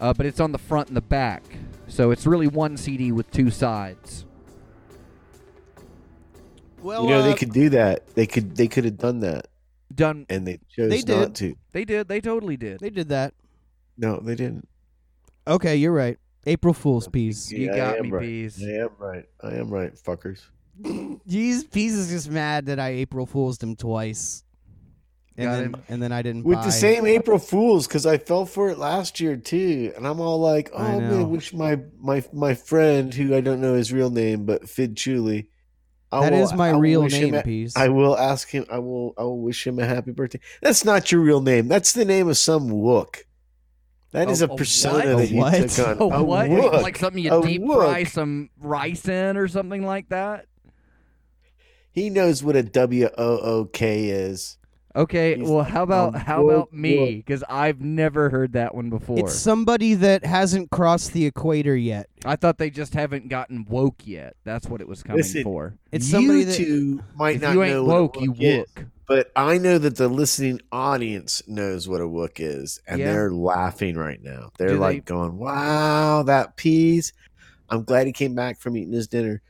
uh, 0.00 0.12
but 0.14 0.26
it's 0.26 0.40
on 0.40 0.52
the 0.52 0.58
front 0.58 0.88
and 0.88 0.96
the 0.96 1.00
back, 1.02 1.42
so 1.88 2.10
it's 2.10 2.26
really 2.26 2.48
one 2.48 2.76
CD 2.76 3.12
with 3.12 3.30
two 3.30 3.50
sides. 3.50 4.24
Well, 6.82 7.04
you 7.04 7.10
know, 7.10 7.20
uh, 7.20 7.22
they 7.22 7.34
could 7.34 7.52
do 7.52 7.68
that. 7.70 8.06
They 8.14 8.26
could. 8.26 8.56
They 8.56 8.66
could 8.68 8.84
have 8.84 8.96
done 8.96 9.20
that, 9.20 9.48
Done. 9.94 10.24
and 10.30 10.46
they 10.46 10.60
chose 10.74 10.90
They 10.90 10.98
not 11.14 11.34
did. 11.34 11.34
to. 11.36 11.56
They 11.72 11.84
did. 11.84 12.08
They 12.08 12.20
totally 12.20 12.56
did. 12.56 12.80
they 12.80 12.90
did 12.90 13.10
that. 13.10 13.34
No, 13.98 14.18
they 14.18 14.34
didn't. 14.34 14.66
Okay, 15.46 15.76
you're 15.76 15.92
right. 15.92 16.16
April 16.46 16.72
Fool's 16.72 17.06
peas. 17.06 17.52
You 17.52 17.66
Yeah, 17.66 17.72
I 17.72 17.76
got 17.96 18.00
me, 18.00 18.10
right. 18.10 18.22
peas. 18.22 18.62
I 18.64 18.70
am 18.70 18.88
right. 18.98 19.24
I 19.42 19.50
am 19.56 19.68
right, 19.68 19.94
fuckers. 19.94 20.40
Jeez, 20.82 21.70
peas 21.70 21.94
is 21.96 22.08
just 22.10 22.30
mad 22.30 22.66
that 22.66 22.78
I 22.78 22.90
April 22.90 23.26
Fool's 23.26 23.62
him 23.62 23.76
twice. 23.76 24.44
And 25.36 25.46
Got 25.46 25.52
then, 25.56 25.64
him. 25.64 25.76
and 25.88 26.02
then 26.02 26.12
I 26.12 26.22
didn't 26.22 26.44
With 26.44 26.58
buy. 26.58 26.64
the 26.66 26.72
same 26.72 27.06
April 27.06 27.38
Fools, 27.38 27.86
because 27.86 28.04
I 28.04 28.18
fell 28.18 28.44
for 28.46 28.68
it 28.68 28.78
last 28.78 29.20
year 29.20 29.36
too, 29.36 29.92
and 29.96 30.06
I'm 30.06 30.20
all 30.20 30.38
like, 30.38 30.70
I 30.76 30.94
"Oh 30.94 31.00
know. 31.00 31.10
man, 31.18 31.30
wish 31.30 31.54
my 31.54 31.78
my 31.98 32.22
my 32.32 32.54
friend, 32.54 33.12
who 33.14 33.34
I 33.34 33.40
don't 33.40 33.60
know 33.60 33.74
his 33.74 33.92
real 33.92 34.10
name, 34.10 34.44
but 34.44 34.64
Fidd 34.64 34.94
Chewley, 34.96 35.46
I 36.12 36.22
That 36.28 36.32
will- 36.32 36.42
is 36.42 36.52
my 36.52 36.70
I 36.70 36.72
will 36.72 36.80
real 36.80 37.02
wish 37.04 37.14
him 37.14 37.30
name, 37.30 37.34
a- 37.36 37.42
peas. 37.42 37.74
I 37.76 37.88
will 37.88 38.18
ask 38.18 38.50
him. 38.50 38.66
I 38.70 38.78
will. 38.80 39.14
I 39.16 39.22
will 39.22 39.40
wish 39.40 39.66
him 39.66 39.78
a 39.78 39.86
happy 39.86 40.10
birthday. 40.10 40.40
That's 40.60 40.84
not 40.84 41.10
your 41.12 41.20
real 41.22 41.40
name. 41.40 41.68
That's 41.68 41.92
the 41.92 42.04
name 42.04 42.28
of 42.28 42.36
some 42.36 42.68
wook. 42.68 43.20
That 44.12 44.28
A- 44.28 44.30
is 44.32 44.42
a, 44.42 44.46
a 44.46 44.56
persona 44.56 44.94
what? 44.94 45.04
that 45.06 45.18
A 45.20 45.26
you 45.28 45.36
what? 45.38 45.70
took 45.70 45.88
on. 45.88 45.96
Oh, 46.00 46.10
a 46.18 46.22
what? 46.22 46.50
wook. 46.50 46.82
Like 46.82 46.98
something 46.98 47.22
you 47.22 47.32
A 47.32 47.40
deep 47.46 47.62
fry 47.64 48.02
wook. 48.02 48.10
some 48.10 48.50
rice 48.58 49.08
in 49.08 49.36
or 49.38 49.46
something 49.48 49.86
like 49.86 50.08
that? 50.10 50.46
He 51.92 52.10
knows 52.10 52.42
what 52.42 52.56
a 52.56 52.62
W 52.62 53.08
O 53.18 53.38
O 53.38 53.64
K 53.66 54.08
is. 54.08 54.56
Okay, 54.96 55.36
He's 55.36 55.48
well, 55.48 55.62
how 55.62 55.84
about 55.84 56.16
a 56.16 56.18
how 56.18 56.48
about 56.48 56.72
me? 56.72 57.16
Because 57.16 57.44
I've 57.48 57.80
never 57.80 58.28
heard 58.28 58.54
that 58.54 58.74
one 58.74 58.90
before. 58.90 59.20
it's 59.20 59.34
somebody 59.36 59.94
that 59.94 60.24
hasn't 60.24 60.70
crossed 60.70 61.12
the 61.12 61.26
equator 61.26 61.76
yet. 61.76 62.08
I 62.24 62.34
thought 62.34 62.58
they 62.58 62.70
just 62.70 62.94
haven't 62.94 63.28
gotten 63.28 63.64
woke 63.68 64.02
yet. 64.04 64.34
That's 64.42 64.66
what 64.66 64.80
it 64.80 64.88
was 64.88 65.04
coming 65.04 65.18
Listen, 65.18 65.44
for. 65.44 65.74
It's 65.92 66.08
somebody 66.10 66.40
you 66.40 66.44
that 66.46 66.56
two 66.56 67.02
might 67.14 67.40
not 67.40 67.54
you 67.54 67.62
ain't 67.62 67.74
know 67.74 67.84
woke, 67.84 68.16
what 68.16 68.22
a 68.22 68.24
you 68.24 68.32
wook 68.32 68.40
is, 68.62 68.66
wook. 68.74 68.86
but 69.06 69.30
I 69.36 69.58
know 69.58 69.78
that 69.78 69.94
the 69.96 70.08
listening 70.08 70.60
audience 70.72 71.40
knows 71.46 71.88
what 71.88 72.00
a 72.00 72.04
wook 72.08 72.40
is, 72.40 72.80
and 72.88 72.98
Yeah. 72.98 73.12
they're 73.12 73.30
laughing 73.30 73.94
right 73.96 74.20
now. 74.20 74.50
They're 74.58 74.70
Do 74.70 74.78
like 74.78 75.06
they- 75.06 75.14
going, 75.14 75.38
"Wow, 75.38 76.24
that 76.24 76.56
peas!" 76.56 77.12
I'm 77.68 77.84
glad 77.84 78.08
he 78.08 78.12
came 78.12 78.34
back 78.34 78.58
from 78.58 78.76
eating 78.76 78.92
his 78.92 79.06
dinner 79.06 79.40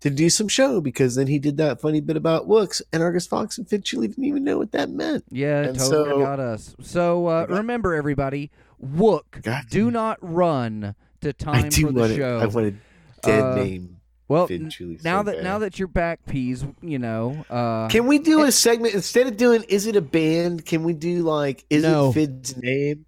to 0.00 0.10
do 0.10 0.30
some 0.30 0.48
show 0.48 0.80
because 0.80 1.14
then 1.14 1.26
he 1.26 1.38
did 1.38 1.56
that 1.58 1.80
funny 1.80 2.00
bit 2.00 2.16
about 2.16 2.46
wooks, 2.46 2.80
and 2.92 3.02
Argus 3.02 3.26
Faux 3.26 3.58
and 3.58 3.66
Fidd 3.66 3.82
Chewley 3.82 4.08
didn't 4.08 4.24
even 4.24 4.44
know 4.44 4.58
what 4.58 4.72
that 4.72 4.90
meant. 4.90 5.24
Yeah, 5.30 5.62
And 5.62 5.78
totally 5.78 6.10
so- 6.10 6.18
got 6.20 6.40
us. 6.40 6.74
So 6.80 7.26
uh, 7.26 7.46
got- 7.46 7.58
remember, 7.58 7.94
everybody, 7.94 8.50
Wook, 8.82 9.68
do 9.68 9.90
not 9.90 10.18
run 10.22 10.94
to 11.20 11.32
time 11.34 11.70
for 11.70 11.92
the 11.92 12.16
show. 12.16 12.38
it. 12.38 12.42
I 12.42 12.46
want 12.46 12.66
a 12.68 12.74
dead 13.22 13.42
Uh, 13.42 13.54
name. 13.56 13.96
well, 14.26 14.48
Chili 14.48 14.98
now 15.04 15.20
so 15.20 15.24
that 15.24 15.34
bad. 15.36 15.44
now 15.44 15.58
that 15.58 15.78
you're 15.78 15.86
back, 15.86 16.24
peas, 16.26 16.64
you 16.80 16.98
know. 16.98 17.44
Uh, 17.50 17.88
Can 17.88 18.06
we 18.06 18.18
do 18.18 18.42
a 18.44 18.50
segment 18.52 18.94
instead 18.94 19.26
of 19.26 19.36
doing 19.36 19.64
"Is 19.68 19.86
it 19.86 19.96
a 19.96 20.00
band"? 20.00 20.64
Can 20.64 20.82
we 20.82 20.94
do 20.94 21.22
like 21.24 21.66
"Is 21.68 21.82
No. 21.82 22.08
it 22.08 22.14
Fidd's 22.14 22.56
name"? 22.56 23.04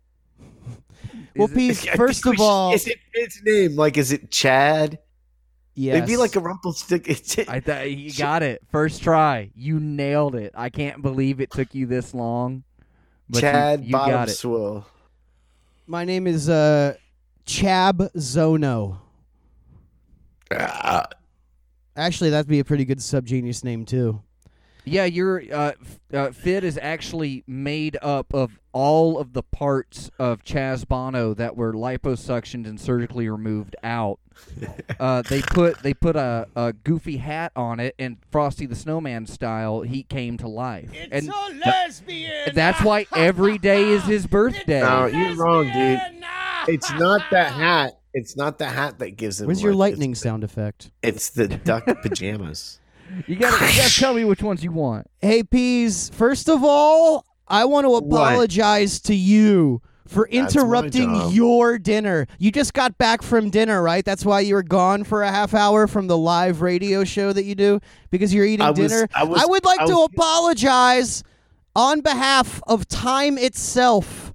well, 1.36 1.49
peas. 1.49 1.84
First 1.97 2.26
of 2.26 2.34
should- 2.34 2.40
all, 2.43 2.74
is 2.74 2.86
it 2.86 2.99
Fidd's 3.16 3.40
name? 3.43 3.74
Like, 3.76 3.97
is 3.97 4.12
it 4.12 4.30
Chad? 4.30 4.99
Yes, 5.74 5.96
It'd 5.96 6.06
be 6.08 6.16
like 6.16 6.36
a 6.36 6.40
Rumpelstick. 6.40 7.06
It's 7.08 7.38
I 7.38 7.60
thought 7.60 7.90
you 7.90 8.12
got 8.12 8.42
it 8.42 8.62
first 8.70 9.02
try. 9.02 9.50
You 9.54 9.80
nailed 9.80 10.34
it. 10.34 10.52
I 10.54 10.68
can't 10.70 11.02
believe 11.02 11.40
it 11.40 11.50
took 11.50 11.74
you 11.74 11.86
this 11.86 12.14
long. 12.14 12.62
But 13.28 13.36
you- 13.36 13.40
Chad 13.42 13.84
you, 13.84 13.92
got 13.92 14.08
Bottom. 14.08 14.34
Swill. 14.34 14.86
My 15.86 16.04
name 16.04 16.26
is 16.26 16.48
uh, 16.48 16.94
Chab 17.46 18.10
Zono. 18.16 18.98
Ah, 20.50 21.06
Actually, 21.96 22.30
that'd 22.30 22.48
be 22.48 22.58
a 22.60 22.64
pretty 22.64 22.84
good 22.84 22.98
subgenius 22.98 23.64
name 23.64 23.84
too. 23.84 24.22
Yeah, 24.85 25.05
your 25.05 25.43
uh, 25.53 25.72
uh, 26.12 26.28
Fidd 26.30 26.62
is 26.64 26.78
actually 26.80 27.45
made 27.47 27.97
up 28.03 28.35
of 28.35 28.59
all 28.72 29.18
of 29.18 29.33
the 29.33 29.43
parts 29.43 30.11
of 30.18 30.43
Chaz 30.43 30.87
Bono 30.87 31.35
that 31.35 31.57
were 31.57 31.72
liposuctioned 31.72 32.66
and 32.66 32.80
surgically 32.80 33.28
removed 33.28 33.76
out. 33.85 34.18
uh, 35.01 35.22
they 35.22 35.41
put 35.43 35.83
they 35.83 35.95
put 35.95 36.16
a, 36.16 36.47
a 36.57 36.72
goofy 36.72 37.18
hat 37.18 37.53
on 37.55 37.78
it, 37.78 37.95
and 37.99 38.16
Frosty 38.30 38.66
the 38.66 38.74
Snowman 38.74 39.26
style, 39.26 39.83
he 39.83 40.03
came 40.03 40.37
to 40.39 40.49
life. 40.49 40.91
and 41.12 41.30
lesbian. 41.64 42.51
that's 42.55 42.83
why 42.83 43.07
every 43.14 43.59
day 43.59 43.89
is 43.91 44.03
his 44.05 44.26
birthday. 44.26 44.80
No, 44.80 45.07
you're 45.07 45.37
wrong, 45.37 45.64
dude. 45.64 46.01
It's 46.68 46.91
not 46.93 47.22
that 47.30 47.53
hat. 47.53 47.99
It's 48.14 48.37
not 48.37 48.59
the 48.59 48.66
hat 48.66 48.99
that 48.99 49.16
gives 49.16 49.41
him. 49.41 49.47
Where's 49.47 49.62
your 49.62 49.74
lightning 49.74 50.12
It's, 50.12 50.20
sound 50.20 50.45
effect? 50.45 50.91
it's 51.03 51.30
the 51.30 51.49
duck 51.49 51.87
pajamas. 52.03 52.78
You 53.26 53.36
gotta, 53.36 53.64
you 53.72 53.76
gotta 53.78 53.94
tell 53.94 54.14
me 54.14 54.24
which 54.24 54.42
ones 54.42 54.62
you 54.64 54.72
want. 54.72 55.06
Hey, 55.20 55.42
peas. 55.42 56.10
First 56.14 56.48
of 56.48 56.62
all, 56.64 57.24
I 57.48 57.64
want 57.64 57.84
to 57.84 57.90
What? 57.90 58.04
apologize 58.04 59.00
to 59.02 59.14
you 59.14 59.82
for 60.06 60.28
That's 60.30 60.54
my 60.54 60.62
interrupting 60.62 61.14
job. 61.14 61.32
your 61.32 61.78
dinner. 61.78 62.26
You 62.38 62.50
just 62.50 62.74
got 62.74 62.96
back 62.98 63.22
from 63.22 63.50
dinner, 63.50 63.82
right? 63.82 64.04
That's 64.04 64.24
why 64.24 64.40
you 64.40 64.54
were 64.54 64.62
gone 64.62 65.04
for 65.04 65.22
a 65.22 65.30
half 65.30 65.54
hour 65.54 65.86
from 65.86 66.06
the 66.06 66.16
live 66.16 66.60
radio 66.62 67.04
show 67.04 67.32
that 67.32 67.44
you 67.44 67.54
do 67.54 67.80
because 68.10 68.32
you're 68.34 68.44
eating 68.46 68.64
I 68.64 68.70
was- 68.70 68.78
dinner. 68.90 69.08
I 69.14 69.24
was- 69.24 69.44
would 69.46 69.64
like 69.64 69.80
I 69.80 69.86
to 69.86 69.94
was- 69.94 70.08
apologize 70.14 71.22
on 71.76 72.00
behalf 72.00 72.60
of 72.66 72.86
time 72.88 73.38
itself 73.38 74.32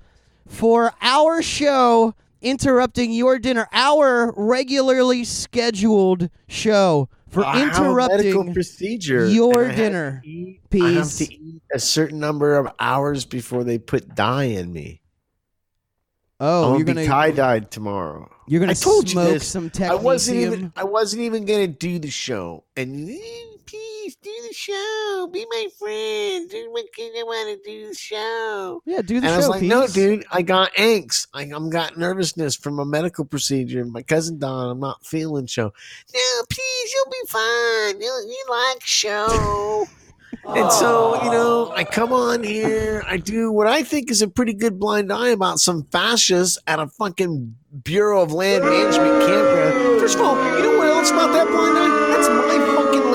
for 0.47 0.93
our 1.01 1.41
show 1.41 2.13
interrupting 2.41 3.11
your 3.11 3.37
dinner, 3.39 3.67
our 3.73 4.33
regularly 4.37 5.23
scheduled 5.23 6.29
show 6.47 7.09
for 7.29 7.43
a 7.43 7.61
interrupting 7.61 8.53
procedure. 8.53 9.27
your 9.27 9.69
dinner, 9.69 10.21
eat- 10.25 10.61
I 10.73 10.89
have 10.91 11.11
to 11.13 11.33
eat 11.33 11.61
a 11.73 11.79
certain 11.79 12.19
number 12.19 12.57
of 12.57 12.67
hours 12.79 13.25
before 13.25 13.63
they 13.63 13.77
put 13.77 14.15
dye 14.15 14.45
in 14.45 14.71
me. 14.71 15.01
Oh, 16.39 16.71
I'm 16.71 16.75
you're 16.77 16.85
gonna 16.85 17.01
be 17.01 17.07
tie 17.07 17.31
dyed 17.31 17.71
tomorrow. 17.71 18.29
you're 18.47 18.59
gonna 18.59 18.71
I 18.71 18.75
told 18.75 19.05
you 19.05 19.13
smoke 19.13 19.29
this. 19.33 19.47
some 19.47 19.71
I 19.81 19.95
wasn't 19.95 20.37
even. 20.37 20.71
I 20.75 20.83
wasn't 20.83 21.23
even 21.23 21.45
gonna 21.45 21.67
do 21.67 21.97
the 21.97 22.11
show. 22.11 22.63
And 22.75 23.09
"Eh, 23.09 23.15
please 24.07 24.17
do 24.21 24.47
the 24.47 24.53
show. 24.53 25.29
Be 25.31 25.45
my 25.49 25.67
friend. 25.77 26.49
Do 26.49 26.71
what 26.71 26.85
I 26.97 27.23
want 27.23 27.63
to 27.63 27.69
do 27.69 27.89
the 27.89 27.95
show. 27.95 28.81
Yeah, 28.85 29.01
do 29.01 29.19
the 29.19 29.27
and 29.27 29.33
show. 29.33 29.33
I 29.33 29.37
was 29.37 29.49
like, 29.49 29.61
no, 29.63 29.87
dude, 29.87 30.25
I 30.31 30.41
got 30.41 30.73
angst. 30.75 31.27
I, 31.33 31.43
I'm 31.43 31.69
got 31.69 31.97
nervousness 31.97 32.55
from 32.55 32.79
a 32.79 32.85
medical 32.85 33.25
procedure. 33.25 33.83
My 33.85 34.03
cousin 34.03 34.37
Don, 34.37 34.69
I'm 34.69 34.79
not 34.79 35.05
feeling 35.05 35.45
show. 35.45 35.73
No, 36.13 36.43
please, 36.49 36.93
you'll 36.93 37.11
be 37.11 37.27
fine. 37.27 38.01
You, 38.01 38.07
you 38.27 38.45
like 38.49 38.81
show. 38.85 39.85
and 40.47 40.71
so, 40.71 41.21
you 41.23 41.31
know, 41.31 41.71
I 41.75 41.83
come 41.83 42.13
on 42.13 42.43
here. 42.43 43.03
I 43.07 43.17
do 43.17 43.51
what 43.51 43.67
I 43.67 43.83
think 43.83 44.09
is 44.09 44.21
a 44.21 44.27
pretty 44.27 44.53
good 44.53 44.79
blind 44.79 45.11
eye 45.11 45.29
about 45.29 45.59
some 45.59 45.83
fascists 45.91 46.57
at 46.67 46.79
a 46.79 46.87
fucking 46.87 47.55
Bureau 47.83 48.21
of 48.21 48.31
Land 48.31 48.63
Management 48.63 49.27
campground. 49.27 49.99
First 49.99 50.15
of 50.15 50.21
all, 50.21 50.35
you 50.57 50.63
know 50.63 50.77
what 50.77 50.87
else 50.87 51.11
about 51.11 51.33
that 51.33 51.47
blind 51.47 51.77
eye? 51.77 52.07
That's 52.13 52.29
my 52.29 52.75
fucking. 52.75 53.06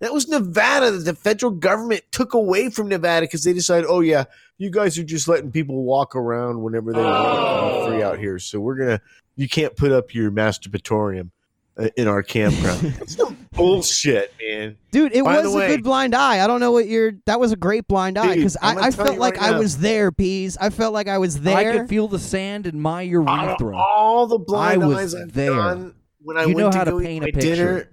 That 0.00 0.12
was 0.12 0.28
Nevada 0.28 0.90
that 0.90 1.04
the 1.04 1.14
federal 1.14 1.52
government 1.52 2.02
took 2.10 2.34
away 2.34 2.70
from 2.70 2.88
Nevada 2.88 3.24
because 3.26 3.42
they 3.44 3.52
decided, 3.52 3.86
oh 3.88 4.00
yeah, 4.00 4.24
you 4.58 4.70
guys 4.70 4.98
are 4.98 5.04
just 5.04 5.28
letting 5.28 5.50
people 5.52 5.82
walk 5.84 6.14
around 6.16 6.62
whenever 6.62 6.92
they 6.92 7.00
want 7.02 7.84
to 7.84 7.90
be 7.90 7.94
free 7.96 8.02
out 8.02 8.18
here. 8.18 8.38
So 8.38 8.60
we're 8.60 8.76
gonna, 8.76 9.00
you 9.36 9.48
can't 9.48 9.74
put 9.76 9.92
up 9.92 10.14
your 10.14 10.30
masturbatorium 10.30 11.30
uh, 11.78 11.88
in 11.96 12.08
our 12.08 12.22
campground. 12.22 12.80
That's 12.98 13.16
some 13.16 13.36
bullshit, 13.52 14.32
man. 14.40 14.76
dude, 14.90 15.12
it 15.14 15.24
By 15.24 15.36
was 15.36 15.44
the 15.44 15.50
a 15.50 15.56
way- 15.60 15.68
good 15.68 15.84
blind 15.84 16.14
eye. 16.14 16.42
I 16.42 16.46
don't 16.46 16.60
know 16.60 16.72
what 16.72 16.86
you're. 16.86 17.12
That 17.26 17.38
was 17.40 17.52
a 17.52 17.56
great 17.56 17.86
blind 17.86 18.16
eye 18.18 18.34
because 18.36 18.56
I'm 18.62 18.70
I, 18.70 18.74
gonna 18.74 18.86
I 18.86 18.90
tell 18.90 19.06
felt 19.06 19.18
like 19.18 19.36
right 19.36 19.48
I 19.48 19.50
now. 19.52 19.58
was 19.58 19.78
there. 19.78 20.10
Peas. 20.12 20.56
I 20.58 20.70
felt 20.70 20.94
like 20.94 21.08
I 21.08 21.18
was 21.18 21.40
there. 21.40 21.56
I 21.74 21.76
could 21.78 21.88
feel 21.88 22.08
the 22.08 22.18
sand 22.18 22.66
in 22.66 22.80
my 22.80 23.02
urethra. 23.02 23.76
All 23.76 24.26
the 24.26 24.38
blind 24.38 24.82
I 24.82 24.86
was 24.86 25.14
eyes 25.14 25.14
I've 25.14 25.32
there. 25.32 25.50
done 25.54 25.94
when 26.22 26.36
I 26.38 26.42
You 26.44 26.54
went 26.54 26.58
know 26.58 26.70
to 26.72 26.78
how 26.78 26.84
to 26.84 26.90
go 26.92 27.00
eat 27.00 27.04
paint 27.04 27.24
a 27.24 27.26
my 27.34 27.40
dinner. 27.40 27.74
picture. 27.80 27.92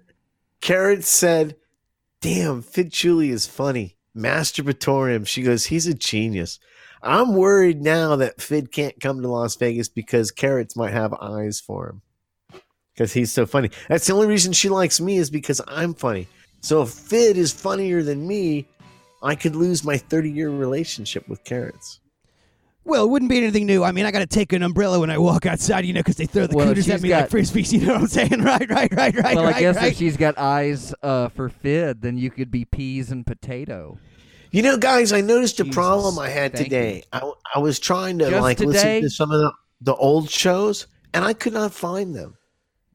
Carrot 0.62 1.04
said, 1.04 1.58
"Damn, 2.24 2.64
Fidd 2.64 2.90
Chewley 2.92 3.32
is 3.32 3.46
funny. 3.46 3.98
Masturbatorium." 4.16 5.28
She 5.28 5.42
goes, 5.42 5.66
"He's 5.66 5.88
a 5.88 5.94
genius." 5.94 6.58
I'm 7.02 7.36
worried 7.36 7.82
now 7.82 8.16
that 8.16 8.38
Fidd 8.38 8.72
can't 8.72 9.02
come 9.02 9.22
to 9.22 9.28
Las 9.28 9.58
Vegas 9.58 9.90
because 9.90 10.32
Carrots 10.32 10.78
might 10.78 10.94
have 10.94 11.14
eyes 11.16 11.60
for 11.60 11.90
him 11.90 12.02
because 12.94 13.12
he's 13.12 13.34
so 13.34 13.46
funny. 13.46 13.70
That's 13.90 14.08
the 14.08 14.14
only 14.14 14.28
reason 14.28 14.54
she 14.54 14.70
likes 14.70 15.02
me 15.02 15.18
is 15.18 15.30
because 15.30 15.60
I'm 15.68 15.94
funny. 15.94 16.30
So 16.62 16.82
if 16.82 16.90
Fidd 16.90 17.36
is 17.36 17.52
funnier 17.52 18.04
than 18.04 18.26
me, 18.26 18.70
I 19.22 19.36
could 19.36 19.56
lose 19.56 19.84
my 19.84 19.98
30 19.98 20.32
year 20.32 20.50
relationship 20.50 21.28
with 21.28 21.44
Carrots. 21.44 22.00
Well, 22.86 23.06
it 23.06 23.10
wouldn't 23.10 23.30
be 23.30 23.38
anything 23.38 23.66
new. 23.66 23.82
I 23.84 23.94
mean, 23.94 24.06
I 24.06 24.12
got 24.12 24.20
to 24.20 24.26
take 24.26 24.52
an 24.52 24.62
umbrella 24.62 25.00
when 25.00 25.10
I 25.10 25.18
walk 25.18 25.46
outside, 25.46 25.86
you 25.86 25.94
know, 25.94 26.02
because 26.02 26.18
they 26.18 26.26
throw 26.26 26.48
the 26.48 26.56
Well, 26.56 26.68
cooters 26.68 26.90
at 26.90 27.02
me 27.02 27.10
got- 27.10 27.22
like 27.22 27.30
frisbees. 27.32 27.72
You 27.72 27.86
know 27.86 27.94
what 27.94 28.02
I'm 28.02 28.08
saying? 28.08 28.30
Right, 28.44 28.70
right, 28.70 28.94
right, 28.94 29.16
right, 29.16 29.36
well, 29.36 29.46
right, 29.46 29.56
I 29.56 29.60
guess 29.62 29.76
right. 29.78 29.92
if 29.94 29.98
she's 29.98 30.18
got 30.18 30.38
eyes 30.38 30.94
uh, 31.02 31.30
for 31.30 31.50
Fidd, 31.50 32.02
then 32.02 32.18
you 32.18 32.30
could 32.30 32.52
be 32.52 32.66
peas 32.66 33.10
and 33.12 33.26
potato. 33.26 33.98
You 34.52 34.62
know, 34.64 34.78
guys, 34.78 35.14
I 35.14 35.22
noticed 35.22 35.60
a 35.62 35.64
Jesus. 35.64 35.74
problem 35.76 36.20
I 36.20 36.28
had 36.30 36.54
Thank 36.54 36.66
today. 36.66 37.04
I, 37.14 37.32
I 37.56 37.60
was 37.60 37.80
trying 37.80 38.20
to 38.20 38.30
Just 38.30 38.42
like 38.42 38.58
today? 38.58 38.70
listen 38.72 39.02
to 39.04 39.10
some 39.10 39.32
of 39.32 39.40
the, 39.40 39.52
the 39.82 39.96
old 39.96 40.30
shows, 40.30 40.88
and 41.14 41.24
I 41.24 41.34
could 41.34 41.54
not 41.54 41.74
find 41.74 42.14
them. 42.14 42.38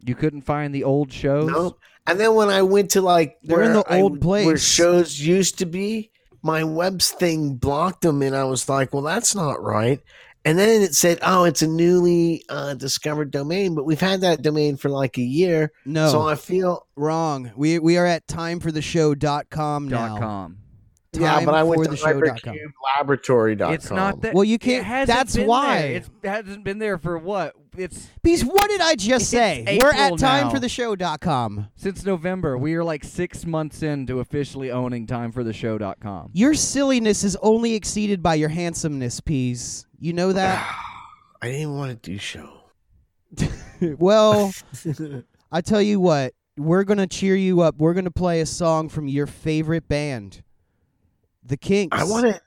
You 0.04 0.14
couldn't 0.14 0.42
find 0.42 0.72
the 0.74 0.84
old 0.84 1.12
shows. 1.12 1.50
No. 1.50 1.76
And 2.06 2.20
then 2.20 2.34
when 2.34 2.48
I 2.48 2.62
went 2.62 2.90
to 2.90 3.00
like 3.00 3.38
They're 3.42 3.56
where 3.58 3.66
in 3.66 3.72
the 3.72 3.84
I- 3.92 4.08
place 4.20 4.46
where 4.46 4.56
shows 4.58 5.18
used 5.18 5.58
to 5.58 5.66
be, 5.66 6.10
my 6.42 6.64
web's 6.64 7.10
thing 7.10 7.54
blocked 7.56 8.02
them, 8.02 8.22
and 8.22 8.34
I 8.36 8.44
was 8.44 8.68
like, 8.68 8.92
"Well, 8.92 9.02
that's 9.02 9.34
not 9.34 9.62
right." 9.62 10.00
And 10.44 10.58
then 10.58 10.82
it 10.82 10.94
said, 10.94 11.18
"Oh, 11.22 11.44
it's 11.44 11.62
a 11.62 11.66
newly 11.66 12.44
uh, 12.48 12.74
discovered 12.74 13.30
domain," 13.30 13.74
but 13.74 13.84
we've 13.84 14.00
had 14.00 14.20
that 14.22 14.40
domain 14.42 14.76
for 14.76 14.88
like 14.88 15.18
a 15.18 15.22
year. 15.22 15.72
no, 15.84 16.08
So 16.10 16.22
I 16.26 16.36
feel 16.36 16.86
wrong. 16.96 17.50
We 17.56 17.78
we 17.78 17.98
are 17.98 18.06
at 18.06 18.26
timefortheshow.com 18.26 19.88
now. 19.88 20.08
Dot 20.08 20.20
com. 20.20 20.58
yeah, 21.12 21.44
but 21.44 21.54
I 21.54 21.62
went 21.64 21.82
to 21.84 21.90
Timefortheshow.com. 21.90 22.56
hypercubelaboratory.com. 22.98 23.74
It's 23.74 23.90
not 23.90 24.20
that. 24.22 24.34
Well, 24.34 24.44
you 24.44 24.58
can't- 24.58 24.84
hasn't 24.84 25.16
that's 25.16 25.36
been 25.36 25.46
why. 25.46 25.82
There. 25.82 25.92
It's, 25.96 26.10
it 26.22 26.28
hasn't 26.28 26.64
been 26.64 26.78
there 26.78 26.98
for 26.98 27.18
what? 27.18 27.54
It's 27.78 28.08
Because 28.22 28.44
what 28.44 28.68
did 28.68 28.80
I 28.80 28.94
just 28.94 29.30
say? 29.30 29.64
We're 29.66 29.90
April 29.90 29.92
at 29.94 30.20
now. 30.20 30.50
timefortheshow.com. 30.50 31.68
since 31.76 32.04
November. 32.04 32.58
We 32.58 32.74
are 32.74 32.84
like 32.84 33.04
six 33.04 33.46
months 33.46 33.82
into 33.82 34.20
officially 34.20 34.70
owning 34.70 35.06
timefortheshow.com. 35.06 36.30
Your 36.32 36.54
silliness 36.54 37.24
is 37.24 37.36
only 37.42 37.74
exceeded 37.74 38.22
by 38.22 38.34
your 38.34 38.48
handsomeness, 38.48 39.20
Peas. 39.20 39.86
You 39.98 40.12
know 40.12 40.32
that? 40.32 40.58
I 41.42 41.46
didn't 41.46 41.60
even 41.62 41.76
want 41.76 42.02
to 42.02 42.10
do 42.10 42.18
show. 42.18 42.50
well, 43.80 44.52
I 45.52 45.60
tell 45.60 45.82
you 45.82 46.00
what, 46.00 46.34
we're 46.56 46.84
going 46.84 46.98
to 46.98 47.06
cheer 47.06 47.36
you 47.36 47.60
up. 47.60 47.76
We're 47.76 47.94
going 47.94 48.06
to 48.06 48.10
play 48.10 48.40
a 48.40 48.46
song 48.46 48.88
from 48.88 49.06
your 49.06 49.26
favorite 49.26 49.88
band, 49.88 50.42
The 51.44 51.56
Kinks. 51.56 51.96
I 51.96 52.04
want 52.04 52.26
to 52.26 52.40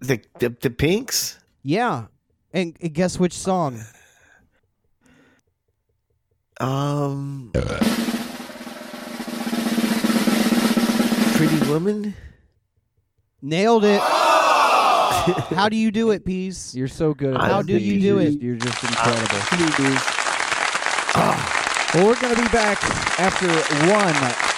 the, 0.00 0.20
the 0.38 0.54
the 0.60 0.70
Pinks. 0.70 1.38
Yeah. 1.62 2.06
And, 2.52 2.76
and 2.80 2.92
guess 2.92 3.18
which 3.18 3.32
song? 3.32 3.80
Um, 6.60 7.50
Pretty 11.34 11.58
Woman. 11.68 12.14
Nailed 13.42 13.84
it. 13.84 14.00
How 15.54 15.68
do 15.68 15.76
you 15.76 15.90
do 15.90 16.10
it, 16.12 16.24
Peas? 16.24 16.74
You're 16.76 16.88
so 16.88 17.12
good. 17.14 17.34
At 17.34 17.40
How 17.40 17.58
that. 17.62 17.66
do 17.66 17.76
you 17.78 17.98
do 18.00 18.06
You're 18.06 18.20
it? 18.20 18.24
just- 18.26 18.40
You're 18.40 18.56
just 18.56 18.82
incredible. 18.84 19.38
Well, 21.94 22.06
we're 22.06 22.20
going 22.20 22.34
to 22.34 22.42
be 22.42 22.48
back 22.48 22.82
after 23.20 23.46
one 23.88 24.14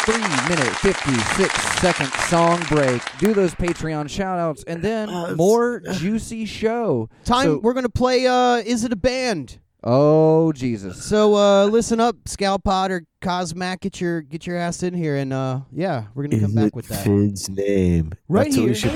three 0.06 0.48
minute, 0.48 0.74
56 0.76 1.62
second 1.80 2.10
song 2.28 2.62
break. 2.68 3.02
Do 3.18 3.34
those 3.34 3.54
Patreon 3.54 4.08
shout 4.08 4.38
outs 4.38 4.64
and 4.66 4.82
then 4.82 5.08
Uh, 5.10 5.22
it's- 5.24 5.36
more 5.36 5.80
juicy 5.94 6.44
show. 6.46 7.08
Time 7.24 7.44
So- 7.46 7.58
we're 7.58 7.74
going 7.74 7.84
to 7.84 7.88
play 7.90 8.26
uh 8.26 8.56
Is 8.64 8.84
It 8.84 8.92
a 8.92 8.96
Band? 8.96 9.58
Oh, 9.88 10.50
Jesus. 10.52 11.04
So 11.04 11.36
uh 11.36 11.66
listen 11.66 12.00
up, 12.00 12.16
Scalpod 12.24 12.90
or 12.90 13.04
Cosmac, 13.22 13.82
get 13.82 14.00
your 14.00 14.20
get 14.20 14.44
your 14.44 14.56
ass 14.56 14.82
in 14.82 14.92
here 14.92 15.14
and 15.14 15.32
uh 15.32 15.60
yeah, 15.70 16.06
we're 16.12 16.26
going 16.26 16.40
to 16.40 16.44
come 16.44 16.54
back 16.56 16.74
with 16.74 16.88
that. 16.88 17.04
Fidd's 17.04 17.48
name? 17.48 18.12
Right 18.28 18.46
That's 18.46 18.56
what 18.56 18.62
here. 18.62 18.70
we 18.70 18.74
should 18.74 18.92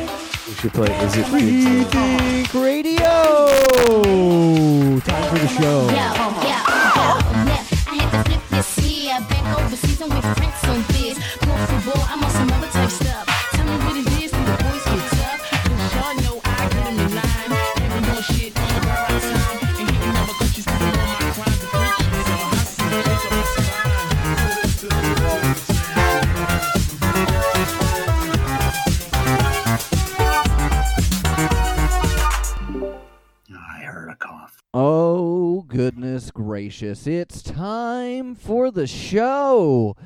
we 0.49 0.55
should 0.55 0.73
play. 0.75 0.93
Is 1.05 1.17
it 1.17 1.27
Fidd's 1.27 1.45
name? 1.45 1.85
Think 1.85 2.55
Radio. 2.55 2.99
Time 5.01 5.29
for 5.31 5.39
the 5.39 5.49
show. 5.49 5.87
Yo, 5.87 5.95
yo, 5.95 5.95
yo. 5.95 6.59
I 6.59 7.47
had 7.47 7.69
to 7.69 7.77
flip 8.25 8.43
this 8.51 8.77
here. 8.77 9.21
Back 9.29 9.59
overseas, 9.61 10.03
I'm 10.03 10.09
with 10.11 10.25
Franks 10.37 10.65
on 10.65 10.83
this. 10.89 11.19
Going 11.39 11.67
for 11.67 11.81
ball, 11.93 12.05
gracious. 36.71 37.05
It's 37.09 37.43
time 37.43 38.37
for 38.37 38.71
the 38.71 38.87
show. 38.87 39.97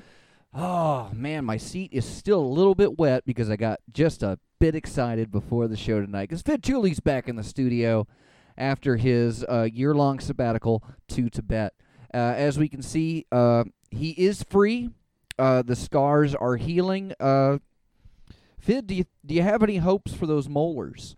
Oh, 0.55 1.11
man, 1.13 1.45
my 1.45 1.59
seat 1.59 1.91
is 1.93 2.07
still 2.07 2.41
a 2.41 2.41
little 2.41 2.75
bit 2.75 2.99
wet 2.99 3.27
because 3.27 3.51
I 3.51 3.57
got 3.57 3.81
just 3.93 4.23
a 4.23 4.39
bit 4.61 4.75
excited 4.75 5.31
before 5.31 5.69
the 5.69 5.77
show 5.77 6.01
tonight. 6.01 6.31
Because 6.31 6.43
Fidd 6.43 6.63
Chewley's 6.63 7.01
back 7.01 7.29
in 7.29 7.37
the 7.37 7.43
studio 7.43 8.07
after 8.57 8.97
his 8.97 9.45
uh, 9.45 9.69
year 9.71 9.95
long 9.95 10.21
sabbatical 10.21 10.83
to 11.09 11.29
Tibet. 11.29 11.75
Uh, 12.15 12.33
as 12.35 12.59
we 12.59 12.71
can 12.71 12.81
see, 12.81 13.27
uh, 13.31 13.65
he 13.91 14.13
is 14.13 14.43
free. 14.43 14.89
Uh, 15.39 15.61
the 15.61 15.77
scars 15.77 16.35
are 16.35 16.57
healing. 16.57 17.13
Uh, 17.21 17.59
Fidd, 18.67 18.87
do 18.87 18.95
you, 18.95 19.05
do 19.27 19.35
you 19.35 19.43
have 19.43 19.63
any 19.63 19.77
hopes 19.77 20.15
for 20.15 20.27
those 20.27 20.49
molars? 20.49 21.15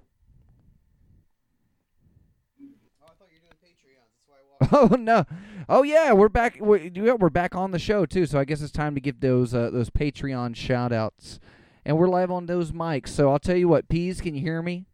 Oh 4.72 4.96
no! 4.98 5.24
Oh 5.68 5.82
yeah, 5.82 6.12
we're 6.12 6.28
back. 6.28 6.58
We're, 6.60 6.78
yeah, 6.78 7.12
we're 7.12 7.30
back 7.30 7.54
on 7.54 7.70
the 7.72 7.78
show 7.78 8.06
too. 8.06 8.26
So 8.26 8.38
I 8.38 8.44
guess 8.44 8.62
it's 8.62 8.72
time 8.72 8.94
to 8.94 9.00
give 9.00 9.20
those 9.20 9.54
uh, 9.54 9.70
those 9.70 9.90
Patreon 9.90 10.56
shout 10.56 10.92
outs, 10.92 11.38
and 11.84 11.98
we're 11.98 12.08
live 12.08 12.30
on 12.30 12.46
those 12.46 12.72
mics. 12.72 13.08
So 13.08 13.30
I'll 13.30 13.38
tell 13.38 13.56
you 13.56 13.68
what, 13.68 13.88
Peas, 13.88 14.20
can 14.20 14.34
you 14.34 14.40
hear 14.40 14.62
me? 14.62 14.86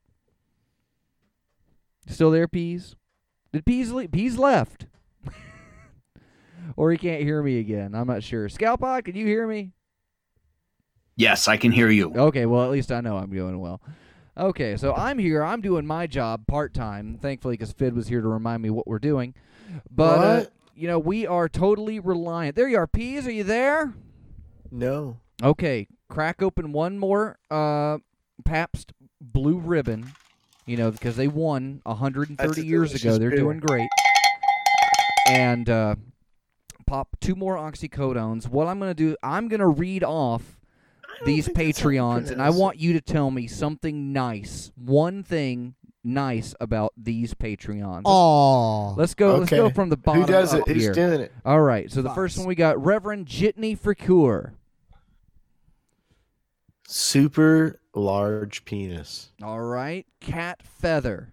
Still 2.06 2.30
there, 2.30 2.48
Peas? 2.48 2.96
Did 3.52 3.64
Peas 3.64 3.92
le- 3.92 4.08
Peas 4.08 4.36
left, 4.36 4.86
or 6.76 6.90
he 6.90 6.98
can't 6.98 7.22
hear 7.22 7.42
me 7.42 7.58
again? 7.58 7.94
I'm 7.94 8.06
not 8.08 8.22
sure. 8.22 8.48
Scalpod, 8.48 9.04
can 9.04 9.14
you 9.14 9.26
hear 9.26 9.46
me? 9.46 9.72
Yes, 11.16 11.46
I 11.46 11.56
can 11.56 11.70
hear 11.70 11.88
you. 11.90 12.12
Okay, 12.14 12.46
well, 12.46 12.64
at 12.64 12.70
least 12.70 12.90
I 12.90 13.00
know 13.00 13.16
I'm 13.18 13.30
doing 13.30 13.60
well. 13.60 13.80
Okay, 14.36 14.76
so 14.78 14.94
I'm 14.94 15.18
here. 15.18 15.42
I'm 15.44 15.60
doing 15.60 15.86
my 15.86 16.06
job 16.06 16.46
part 16.46 16.72
time, 16.72 17.18
thankfully, 17.20 17.54
because 17.54 17.74
Fidd 17.74 17.92
was 17.94 18.08
here 18.08 18.22
to 18.22 18.28
remind 18.28 18.62
me 18.62 18.70
what 18.70 18.86
we're 18.86 18.98
doing. 18.98 19.34
But, 19.90 20.18
uh, 20.18 20.44
you 20.74 20.88
know, 20.88 20.98
we 20.98 21.26
are 21.26 21.48
totally 21.48 22.00
reliant. 22.00 22.56
There 22.56 22.68
you 22.68 22.78
are, 22.78 22.86
Peas. 22.86 23.26
Are 23.26 23.32
you 23.32 23.44
there? 23.44 23.94
No. 24.70 25.18
Okay, 25.42 25.88
crack 26.08 26.40
open 26.40 26.72
one 26.72 26.98
more 26.98 27.38
uh, 27.50 27.98
Pabst 28.44 28.92
Blue 29.20 29.58
Ribbon, 29.58 30.12
you 30.66 30.76
know, 30.76 30.90
because 30.90 31.16
they 31.16 31.28
won 31.28 31.80
130 31.84 32.36
That's 32.36 32.58
years 32.64 32.94
ago. 32.94 33.18
They're 33.18 33.30
beer. 33.30 33.40
doing 33.40 33.60
great. 33.60 33.88
And 35.28 35.68
uh, 35.68 35.96
pop 36.86 37.16
two 37.20 37.34
more 37.34 37.56
oxycodones. 37.56 38.48
What 38.48 38.66
I'm 38.66 38.78
going 38.78 38.90
to 38.90 38.94
do, 38.94 39.16
I'm 39.22 39.48
going 39.48 39.60
to 39.60 39.68
read 39.68 40.04
off 40.04 40.60
these 41.24 41.46
think 41.46 41.56
that's 41.56 41.80
how 41.80 41.90
you 41.90 42.00
Patreons, 42.00 42.30
and 42.30 42.42
I 42.42 42.50
want 42.50 42.78
you 42.78 42.92
to 42.94 43.00
tell 43.00 43.30
me 43.30 43.46
something 43.46 44.12
nice, 44.12 44.72
one 44.76 45.22
thing 45.22 45.74
nice 46.04 46.54
about 46.60 46.92
these 46.96 47.34
Patreons. 47.34 48.02
Aw. 48.04 48.94
Let's 48.94 49.14
go. 49.14 49.36
Let's 49.36 49.50
go 49.50 49.70
from 49.70 49.88
the 49.88 49.96
bottom 49.96 50.22
Who 50.22 50.26
does 50.26 50.54
up 50.54 50.68
it? 50.68 50.74
Who's 50.74 50.82
here. 50.84 50.92
doing 50.92 51.20
it? 51.20 51.32
All 51.44 51.60
right. 51.60 51.90
So 51.90 52.02
the 52.02 52.10
first 52.10 52.38
one 52.38 52.46
we 52.46 52.54
got 52.54 52.82
Reverend 52.82 53.26
Jitney 53.26 53.78
Fricure. 53.78 54.52
Super 56.86 57.80
large 57.94 58.64
penis. 58.64 59.30
All 59.42 59.60
right, 59.60 60.06
Cat 60.20 60.62
Feather. 60.62 61.32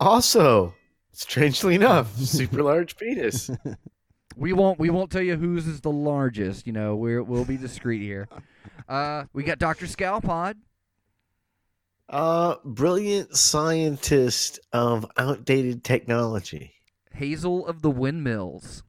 Also, 0.00 0.74
strangely 1.12 1.74
enough, 1.76 2.14
super 2.16 2.62
large 2.62 2.96
penis. 2.96 3.50
We 4.36 4.52
won't. 4.52 4.78
We 4.78 4.90
won't 4.90 5.10
tell 5.10 5.22
you 5.22 5.36
whose 5.36 5.66
is 5.66 5.80
the 5.80 5.92
largest. 5.92 6.66
You 6.66 6.72
know, 6.72 6.96
we're 6.96 7.22
we'll 7.22 7.44
be 7.44 7.56
discreet 7.56 8.02
here. 8.02 8.28
Uh, 8.88 9.24
we 9.32 9.44
got 9.44 9.58
Doctor 9.58 9.86
Scalpod. 9.86 10.56
Uh, 12.12 12.56
brilliant 12.62 13.34
scientist 13.34 14.60
of 14.70 15.06
outdated 15.16 15.82
technology. 15.82 16.74
Hazel 17.14 17.66
of 17.66 17.80
the 17.80 17.90
Windmills. 17.90 18.82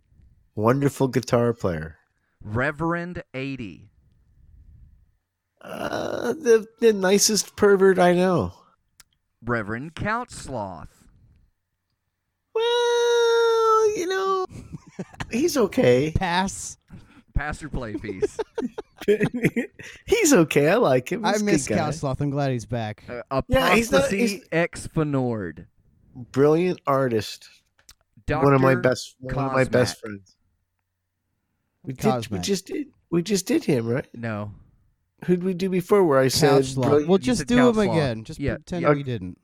Wonderful 0.56 1.08
guitar 1.08 1.54
player. 1.54 2.00
Reverend 2.44 3.24
eighty. 3.34 3.92
Uh, 5.62 6.34
the 6.34 6.68
the 6.82 6.92
nicest 6.92 7.56
pervert 7.56 7.98
I 7.98 8.12
know. 8.12 8.52
Reverend 9.42 9.96
Couch 9.96 10.32
Sloth. 10.32 11.08
Well, 12.54 13.98
you 13.98 14.08
know, 14.08 14.46
he's 15.32 15.56
okay. 15.56 16.12
Pass. 16.16 16.78
Pastor 17.36 17.70
play 17.70 17.94
piece. 17.96 18.38
he's 20.06 20.34
okay. 20.34 20.70
I 20.70 20.76
like 20.76 21.12
him. 21.12 21.26
I 21.26 21.34
He's 21.34 21.42
a 21.42 21.46
miss 21.46 21.68
good. 21.68 21.78
Couch 21.78 21.96
Sloth. 21.96 22.22
I'm 22.22 22.30
glad 22.30 22.52
he's 22.52 22.66
back. 22.66 23.04
Uh, 23.32 23.42
Yeah, 23.48 23.76
he's 23.76 23.92
not- 23.92 24.00
Apostasy 24.02 24.28
he's- 24.28 24.42
ex 24.52 24.88
Fenord. 24.88 25.68
Brilliant 26.16 26.80
artist. 26.88 27.50
Dr. 28.28 28.46
one 28.46 28.54
of 28.54 28.62
my 28.62 28.76
best. 28.76 29.16
One 29.20 29.34
of 29.46 29.52
my 29.52 29.64
best 29.66 30.00
friends. 30.00 30.36
We 31.84 31.94
did. 31.94 32.28
We 32.30 32.40
just 32.40 32.68
did. 32.68 32.88
We 33.10 33.22
just 33.24 33.46
did 33.48 33.64
him, 33.66 33.88
right? 33.88 34.08
No. 34.14 34.52
Who'd 35.26 35.44
we 35.44 35.54
do 35.54 35.70
before? 35.70 36.04
Where 36.06 36.20
I 36.20 36.28
said, 36.30 36.50
Couch 36.52 36.66
Sloth. 36.74 36.86
brilliant- 36.88 37.10
Well, 37.10 37.18
just 37.18 37.40
said 37.40 37.48
do 37.48 37.56
Couch 37.58 37.68
him 37.70 37.74
Sloth. 37.74 37.88
again. 37.98 38.24
Just 38.24 38.40
Yeah, 38.40 38.56
pretend 38.56 38.82
yeah. 38.84 38.94
we 38.94 39.04
didn't. 39.04 39.38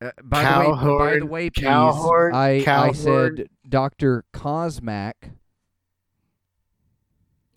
Uh, 0.00 0.10
by 0.22 0.42
the 0.42 0.48
way, 0.48 0.54
by 0.54 0.60
the 0.62 0.76
Cowhorn, 0.76 1.28
way, 1.28 1.50
Peas, 1.50 1.64
Cowhorn, 1.64 2.34
I, 2.34 2.64
I 2.66 2.92
said 2.92 3.48
Dr. 3.68 4.24
Cosmac. 4.32 5.14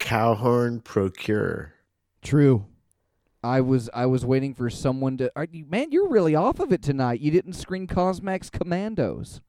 Cowhorn 0.02 0.82
Procure. 0.82 1.74
True. 2.22 2.66
I 3.44 3.62
was 3.62 3.90
I 3.94 4.06
was 4.06 4.26
waiting 4.26 4.54
for 4.54 4.70
someone 4.70 5.18
to. 5.18 5.32
Are 5.36 5.48
you, 5.52 5.66
man, 5.66 5.92
you're 5.92 6.10
really 6.10 6.36
off 6.36 6.60
of 6.60 6.72
it 6.72 6.82
tonight. 6.84 7.22
You 7.22 7.32
didn't 7.32 7.54
screen 7.54 7.88
Cosmac's 7.88 8.50
Commandos. 8.50 9.42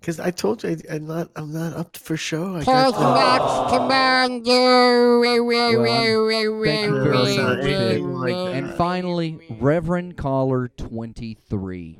Because 0.00 0.20
I 0.20 0.30
told 0.30 0.62
you 0.62 0.70
I, 0.70 0.94
I'm 0.94 1.06
not. 1.06 1.30
I'm 1.34 1.52
not 1.52 1.72
up 1.72 1.96
for 1.96 2.16
show. 2.16 2.56
I 2.56 2.62
Well, 2.62 2.92
got 2.92 3.70
thank 6.64 6.90
you 6.90 7.62
very 7.62 8.00
much. 8.02 8.30
Like 8.32 8.54
And 8.54 8.74
finally, 8.74 9.40
Reverend 9.58 10.16
Caller 10.16 10.68
23. 10.68 11.98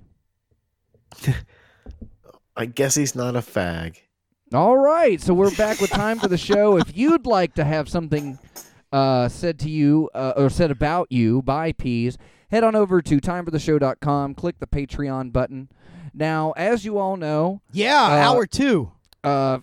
I 2.56 2.66
guess 2.66 2.94
he's 2.94 3.14
not 3.14 3.34
a 3.34 3.40
fag. 3.40 3.96
All 4.54 4.78
right, 4.78 5.20
so 5.20 5.34
we're 5.34 5.54
back 5.56 5.80
with 5.80 5.90
time 5.90 6.18
for 6.20 6.28
the 6.28 6.38
show. 6.38 6.76
If 6.76 6.96
you'd 6.96 7.26
like 7.26 7.54
to 7.54 7.64
have 7.64 7.88
something 7.88 8.38
uh, 8.92 9.28
said 9.28 9.58
to 9.60 9.70
you 9.70 10.08
uh, 10.14 10.34
or 10.36 10.50
said 10.50 10.70
about 10.70 11.10
you 11.10 11.42
by 11.42 11.72
Peas, 11.72 12.16
head 12.50 12.62
on 12.62 12.76
over 12.76 13.02
to 13.02 13.20
timefortheshow.com, 13.20 14.34
click 14.34 14.60
the 14.60 14.66
Patreon 14.68 15.32
button. 15.32 15.68
Now, 16.14 16.52
as 16.52 16.84
you 16.84 16.96
all 16.96 17.16
know, 17.16 17.60
Yeah, 17.72 18.04
Uh, 18.04 18.08
hour 18.32 18.46
two. 18.46 18.92
uh, 19.24 19.58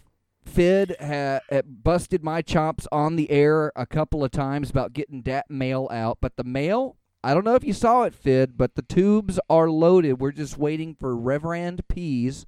Fidd 0.45 0.99
ha- 0.99 1.39
uh, 1.49 1.61
busted 1.65 2.21
my 2.21 2.41
chops 2.41 2.85
on 2.91 3.15
the 3.15 3.31
air 3.31 3.71
a 3.77 3.85
couple 3.85 4.21
of 4.23 4.31
times 4.31 4.69
about 4.69 4.91
getting 4.91 5.21
that 5.21 5.49
mail 5.49 5.87
out, 5.91 6.17
but 6.19 6.35
the 6.35 6.43
mail, 6.43 6.97
I 7.23 7.33
don't 7.33 7.45
know 7.45 7.55
if 7.55 7.63
you 7.63 7.71
saw 7.71 8.03
it, 8.03 8.13
Fidd, 8.21 8.57
but 8.57 8.75
the 8.75 8.81
tubes 8.81 9.39
are 9.49 9.69
loaded. 9.69 10.19
We're 10.19 10.33
just 10.33 10.57
waiting 10.57 10.93
for 10.93 11.15
Reverend 11.15 11.87
Peas 11.87 12.45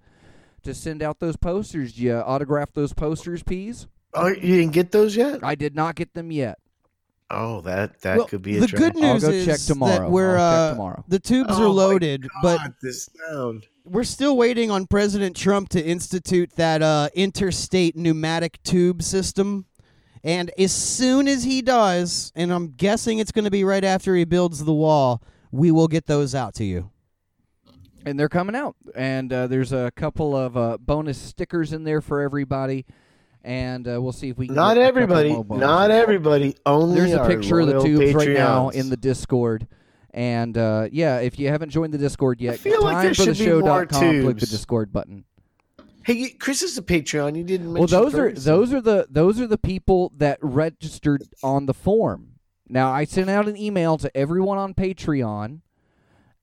to 0.66 0.74
send 0.74 1.01
out 1.01 1.20
those 1.20 1.38
posters. 1.38 1.97
You 1.99 2.16
autograph 2.16 2.74
those 2.74 2.93
posters, 2.93 3.41
Peas? 3.43 3.88
Oh, 4.13 4.28
you 4.28 4.57
didn't 4.57 4.74
get 4.74 4.91
those 4.91 5.16
yet? 5.16 5.39
I 5.43 5.55
did 5.55 5.76
not 5.76 5.95
get 5.95 6.13
them 6.13 6.32
yet. 6.32 6.57
Oh, 7.32 7.61
that 7.61 8.01
that 8.01 8.18
well, 8.18 8.28
could 8.28 8.43
be 8.43 8.57
a 8.57 8.59
the 8.61 8.68
trap. 8.68 8.80
good 8.93 9.03
I'll 9.03 9.13
news 9.13 9.24
go 9.24 9.30
is 9.32 9.45
check 9.45 9.59
tomorrow. 9.59 9.91
that 10.01 10.11
we're 10.11 10.38
I'll 10.38 10.51
check 10.51 10.70
uh, 10.70 10.72
tomorrow. 10.72 11.03
the 11.07 11.20
tubes 11.20 11.49
Oh 11.53 11.63
are 11.63 11.68
my 11.68 11.74
loaded, 11.74 12.28
but 12.43 12.61
this 12.84 13.09
sound. 13.30 13.66
we're 13.84 14.03
still 14.03 14.38
waiting 14.38 14.70
on 14.70 14.86
President 14.86 15.36
Trump 15.36 15.70
to 15.70 15.84
institute 15.84 16.51
that 16.55 16.84
uh, 16.84 17.09
interstate 17.16 17.95
pneumatic 17.95 18.61
tube 18.63 19.01
system. 19.01 19.66
And 20.24 20.51
as 20.57 20.72
soon 20.72 21.28
as 21.28 21.43
he 21.43 21.61
does, 21.63 22.32
and 22.36 22.51
I'm 22.53 22.74
guessing 22.74 23.20
it's 23.20 23.32
going 23.32 23.45
to 23.45 23.51
be 23.51 23.63
right 23.63 23.84
after 23.84 24.16
he 24.16 24.24
builds 24.24 24.63
the 24.63 24.74
wall, 24.74 25.22
we 25.51 25.72
will 25.72 25.88
get 25.88 26.05
those 26.07 26.34
out 26.36 26.53
to 26.55 26.63
you. 26.63 26.89
And 28.05 28.19
they're 28.19 28.29
coming 28.29 28.55
out. 28.55 28.75
And 28.95 29.31
uh, 29.33 29.47
there's 29.47 29.73
a 29.73 29.91
couple 29.95 30.35
of 30.35 30.55
uh, 30.55 30.77
bonus 30.79 31.17
stickers 31.17 31.73
in 31.73 31.83
there 31.83 32.01
for 32.01 32.21
everybody. 32.21 32.85
And 33.43 33.87
uh, 33.87 34.01
we'll 34.01 34.11
see 34.11 34.29
if 34.29 34.37
we 34.37 34.47
can 34.47 34.55
Not 34.55 34.77
everybody. 34.77 35.35
Not 35.49 35.91
everybody. 35.91 36.55
Only 36.65 36.99
There's 36.99 37.13
a 37.13 37.27
picture 37.27 37.59
of 37.59 37.67
the 37.67 37.79
tubes 37.81 38.13
right 38.13 38.29
now 38.29 38.69
in 38.69 38.89
the 38.89 38.97
Discord. 38.97 39.67
And 40.11 40.57
uh, 40.57 40.87
yeah, 40.91 41.19
if 41.19 41.37
you 41.37 41.49
haven't 41.49 41.69
joined 41.69 41.93
the 41.93 41.97
Discord 41.97 42.39
yet, 42.39 42.57
feel 42.57 42.81
like 42.81 43.03
there 43.03 43.13
should 43.13 43.37
be 43.37 43.51
more 43.51 43.85
click 43.85 44.37
the. 44.39 44.47
Discord 44.47 44.93
button. 44.93 45.25
Hey, 46.03 46.29
Chris 46.29 46.61
is 46.61 46.77
a 46.77 46.81
Patreon. 46.81 47.35
You 47.35 47.43
didn't 47.43 47.73
Well, 47.73 47.87
those 47.87 48.15
are 48.15 48.31
those 48.31 48.71
are 48.71 48.79
the 48.79 49.07
those 49.09 49.41
are 49.41 49.47
the 49.47 49.57
people 49.57 50.13
that 50.17 50.39
registered 50.41 51.23
on 51.43 51.65
the 51.65 51.73
form. 51.73 52.35
Now, 52.67 52.91
I 52.91 53.03
sent 53.05 53.29
out 53.29 53.47
an 53.47 53.57
email 53.57 53.97
to 53.97 54.15
everyone 54.15 54.57
on 54.57 54.73
Patreon, 54.73 55.61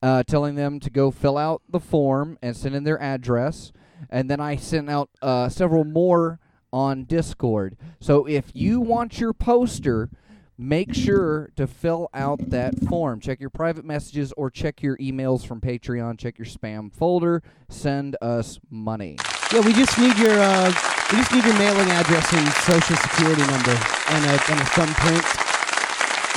uh, 0.03 0.21
telling 0.23 0.55
them 0.55 0.79
to 0.81 0.89
go 0.89 1.09
fill 1.09 1.37
out 1.37 1.63
the 1.69 1.79
form 1.79 2.37
and 2.41 2.55
send 2.55 2.75
in 2.75 2.83
their 2.83 3.01
address, 3.01 3.71
and 4.09 4.29
then 4.29 4.39
I 4.39 4.57
sent 4.57 4.89
out 4.89 5.09
uh, 5.21 5.47
several 5.49 5.85
more 5.85 6.39
on 6.71 7.05
Discord. 7.05 7.77
So 7.99 8.25
if 8.25 8.51
you 8.53 8.81
want 8.81 9.19
your 9.19 9.33
poster. 9.33 10.09
Make 10.55 10.93
sure 10.93 11.49
to 11.55 11.65
fill 11.65 12.09
out 12.13 12.51
that 12.51 12.79
form. 12.87 13.19
Check 13.19 13.39
your 13.39 13.49
private 13.49 13.83
messages 13.83 14.31
or 14.37 14.51
check 14.51 14.83
your 14.83 14.95
emails 14.97 15.43
from 15.43 15.59
Patreon. 15.59 16.19
Check 16.19 16.37
your 16.37 16.45
spam 16.45 16.93
folder. 16.93 17.41
Send 17.69 18.15
us 18.21 18.59
money. 18.69 19.17
Yeah, 19.51 19.61
we 19.61 19.73
just 19.73 19.97
need 19.97 20.15
your 20.19 20.37
uh, 20.39 20.67
we 21.11 21.17
just 21.17 21.33
need 21.33 21.43
your 21.43 21.57
mailing 21.57 21.89
address 21.89 22.31
and 22.33 22.47
social 22.69 22.95
security 22.97 23.41
number 23.41 23.75
and 24.09 24.25
a 24.25 24.37
and 24.51 24.61
a 24.61 24.65
thumbprint. 24.77 25.25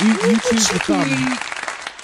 You, 0.01 0.29
you 0.29 0.39
choose 0.39 0.67
the 0.67 0.79
thumb. 0.79 1.56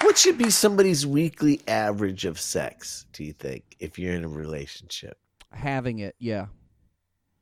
Be- 0.03 0.07
What 0.07 0.17
should 0.17 0.37
be 0.37 0.49
somebody's 0.49 1.05
weekly 1.05 1.61
average 1.67 2.25
of 2.25 2.39
sex? 2.39 3.05
Do 3.13 3.23
you 3.23 3.33
think 3.33 3.75
if 3.79 3.97
you're 3.97 4.13
in 4.13 4.23
a 4.23 4.27
relationship? 4.29 5.17
Having 5.51 5.99
it, 5.99 6.15
yeah. 6.19 6.47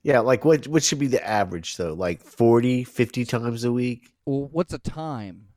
Yeah, 0.03 0.19
like 0.19 0.43
what? 0.45 0.67
What 0.67 0.83
should 0.83 0.99
be 0.99 1.07
the 1.07 1.25
average 1.25 1.77
though? 1.77 1.93
Like 1.93 2.21
40, 2.23 2.83
50 2.83 3.25
times 3.25 3.63
a 3.63 3.71
week? 3.71 4.11
Well, 4.25 4.49
what's 4.51 4.73
a 4.73 4.79
time? 4.79 5.47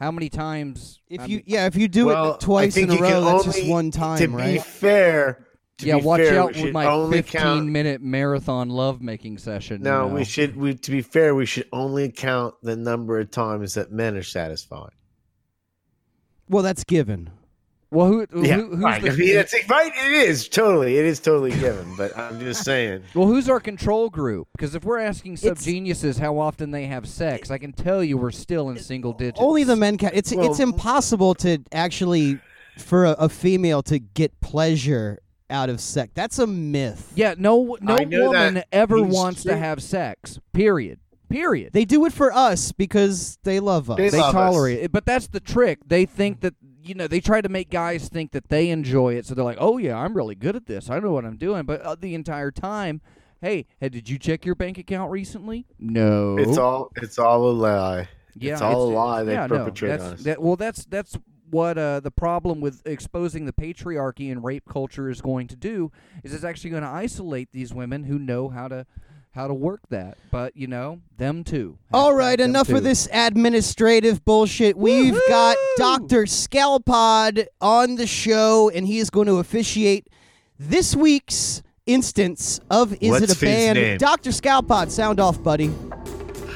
How 0.00 0.10
many 0.10 0.28
times? 0.28 1.00
If 1.08 1.20
I 1.20 1.24
you 1.26 1.36
mean- 1.38 1.44
yeah, 1.46 1.66
if 1.66 1.76
you 1.76 1.86
do 1.88 2.06
Well, 2.06 2.34
it 2.34 2.40
twice 2.40 2.76
I 2.76 2.80
in 2.80 2.88
think 2.88 2.90
a 2.90 2.94
you 2.96 3.02
row, 3.02 3.10
can 3.10 3.24
that's 3.24 3.46
only- 3.46 3.58
just 3.60 3.70
one 3.70 3.90
time, 3.90 4.18
To 4.18 4.26
time, 4.26 4.36
be 4.36 4.42
right? 4.42 4.62
fair, 4.64 5.46
to 5.78 5.86
yeah, 5.86 5.98
be 5.98 6.02
watch 6.02 6.20
fair, 6.22 6.40
out 6.40 6.56
with 6.56 6.72
my 6.72 6.84
15 7.10 7.22
count- 7.40 7.66
minute 7.66 8.00
marathon 8.02 8.70
lovemaking 8.70 9.38
session. 9.38 9.78
you 9.78 9.84
No, 9.84 10.08
know. 10.08 10.14
we 10.14 10.24
should. 10.24 10.56
We 10.56 10.74
to 10.74 10.90
be 10.90 11.02
fair, 11.02 11.34
we 11.34 11.46
should 11.46 11.68
only 11.72 12.10
count 12.10 12.54
the 12.62 12.76
number 12.76 13.20
of 13.20 13.30
times 13.30 13.74
that 13.74 13.92
men 13.92 14.16
are 14.16 14.22
satisfied. 14.22 14.92
Well, 16.48 16.62
that's 16.62 16.84
given. 16.84 17.30
Well, 17.94 18.08
who, 18.08 18.26
who, 18.28 18.44
yeah, 18.44 18.56
who's 18.56 18.78
right. 18.78 19.00
the, 19.00 19.10
I 19.10 19.14
mean, 19.14 19.34
that's 19.36 19.54
right. 19.68 19.92
It 19.94 20.12
is 20.12 20.48
totally. 20.48 20.98
It 20.98 21.04
is 21.04 21.20
totally 21.20 21.52
given. 21.52 21.94
But 21.96 22.16
I'm 22.18 22.40
just 22.40 22.64
saying. 22.64 23.04
well, 23.14 23.28
who's 23.28 23.48
our 23.48 23.60
control 23.60 24.10
group? 24.10 24.48
Because 24.56 24.74
if 24.74 24.84
we're 24.84 24.98
asking 24.98 25.36
sub 25.36 25.58
geniuses 25.58 26.18
how 26.18 26.38
often 26.38 26.72
they 26.72 26.86
have 26.86 27.06
sex, 27.06 27.52
I 27.52 27.58
can 27.58 27.72
tell 27.72 28.02
you 28.02 28.18
we're 28.18 28.32
still 28.32 28.70
in 28.70 28.80
single 28.80 29.12
digits. 29.12 29.38
Only 29.40 29.62
the 29.62 29.76
men 29.76 29.96
can. 29.96 30.10
It's 30.12 30.32
it's 30.32 30.58
impossible 30.58 31.36
to 31.36 31.58
actually 31.70 32.40
for 32.78 33.04
a, 33.04 33.12
a 33.12 33.28
female 33.28 33.82
to 33.84 34.00
get 34.00 34.40
pleasure 34.40 35.20
out 35.48 35.70
of 35.70 35.80
sex. 35.80 36.10
That's 36.14 36.40
a 36.40 36.48
myth. 36.48 37.12
Yeah, 37.14 37.34
no, 37.38 37.76
no 37.80 37.96
woman 37.96 38.54
that 38.54 38.66
ever 38.72 39.04
he's 39.04 39.14
wants 39.14 39.44
to 39.44 39.56
have 39.56 39.80
sex. 39.82 40.40
Period. 40.52 40.98
Period. 41.34 41.72
They 41.72 41.84
do 41.84 42.04
it 42.06 42.12
for 42.12 42.32
us 42.32 42.70
because 42.70 43.38
they 43.42 43.58
love 43.58 43.90
us. 43.90 43.96
They 43.96 44.08
they 44.08 44.20
love 44.20 44.36
us. 44.36 44.52
tolerate 44.52 44.78
it. 44.78 44.92
But 44.92 45.04
that's 45.04 45.26
the 45.26 45.40
trick. 45.40 45.80
They 45.84 46.06
think 46.06 46.42
that 46.42 46.54
you 46.80 46.94
know 46.94 47.08
they 47.08 47.18
try 47.18 47.40
to 47.40 47.48
make 47.48 47.70
guys 47.70 48.08
think 48.08 48.30
that 48.30 48.50
they 48.50 48.70
enjoy 48.70 49.14
it, 49.14 49.26
so 49.26 49.34
they're 49.34 49.44
like, 49.44 49.58
"Oh 49.58 49.76
yeah, 49.78 49.98
I'm 49.98 50.14
really 50.14 50.36
good 50.36 50.54
at 50.54 50.66
this. 50.66 50.90
I 50.90 51.00
know 51.00 51.10
what 51.10 51.24
I'm 51.24 51.36
doing." 51.36 51.64
But 51.64 51.80
uh, 51.80 51.96
the 51.98 52.14
entire 52.14 52.52
time, 52.52 53.00
hey, 53.40 53.66
hey, 53.80 53.88
did 53.88 54.08
you 54.08 54.16
check 54.16 54.44
your 54.44 54.54
bank 54.54 54.78
account 54.78 55.10
recently? 55.10 55.66
No. 55.80 56.38
It's 56.38 56.56
all. 56.56 56.92
It's 57.02 57.18
all 57.18 57.50
a 57.50 57.50
lie. 57.50 58.08
yeah, 58.36 58.52
it's 58.52 58.62
all 58.62 58.84
a 58.84 58.94
lie 58.94 59.24
they 59.24 59.32
yeah, 59.32 59.48
no, 59.48 59.58
perpetrate 59.58 59.88
that's, 59.88 60.04
on 60.04 60.12
us. 60.12 60.22
That, 60.22 60.40
well, 60.40 60.54
that's 60.54 60.84
that's 60.84 61.18
what 61.50 61.76
uh, 61.76 61.98
the 61.98 62.12
problem 62.12 62.60
with 62.60 62.80
exposing 62.86 63.44
the 63.44 63.52
patriarchy 63.52 64.30
and 64.30 64.44
rape 64.44 64.68
culture 64.68 65.10
is 65.10 65.20
going 65.20 65.48
to 65.48 65.56
do. 65.56 65.90
Is 66.22 66.32
it's 66.32 66.44
actually 66.44 66.70
going 66.70 66.84
to 66.84 66.88
isolate 66.88 67.50
these 67.50 67.74
women 67.74 68.04
who 68.04 68.20
know 68.20 68.50
how 68.50 68.68
to 68.68 68.86
how 69.34 69.48
to 69.48 69.54
work 69.54 69.80
that. 69.90 70.16
But 70.30 70.56
you 70.56 70.66
know, 70.66 71.00
them 71.16 71.44
too. 71.44 71.76
All 71.92 72.14
right, 72.14 72.38
Them 72.38 72.50
enough 72.50 72.68
too. 72.68 72.76
of 72.76 72.84
this 72.84 73.08
administrative 73.12 74.24
bullshit. 74.24 74.76
We've 74.76 75.18
got 75.28 75.56
Dr. 75.76 76.24
Scalpod 76.24 77.46
on 77.60 77.96
the 77.96 78.06
show, 78.06 78.70
and 78.70 78.86
he 78.86 78.98
is 78.98 79.10
going 79.10 79.26
to 79.26 79.36
officiate 79.38 80.08
this 80.58 80.94
week's 80.94 81.62
instance 81.86 82.60
of 82.70 82.92
Is 83.00 83.10
What's 83.10 83.24
It 83.24 83.30
a 83.32 83.34
Fid's 83.34 83.74
Band? 83.78 83.98
Dr. 84.00 84.30
Scalpod, 84.30 84.90
sound 84.90 85.20
off, 85.20 85.42
buddy. 85.42 85.70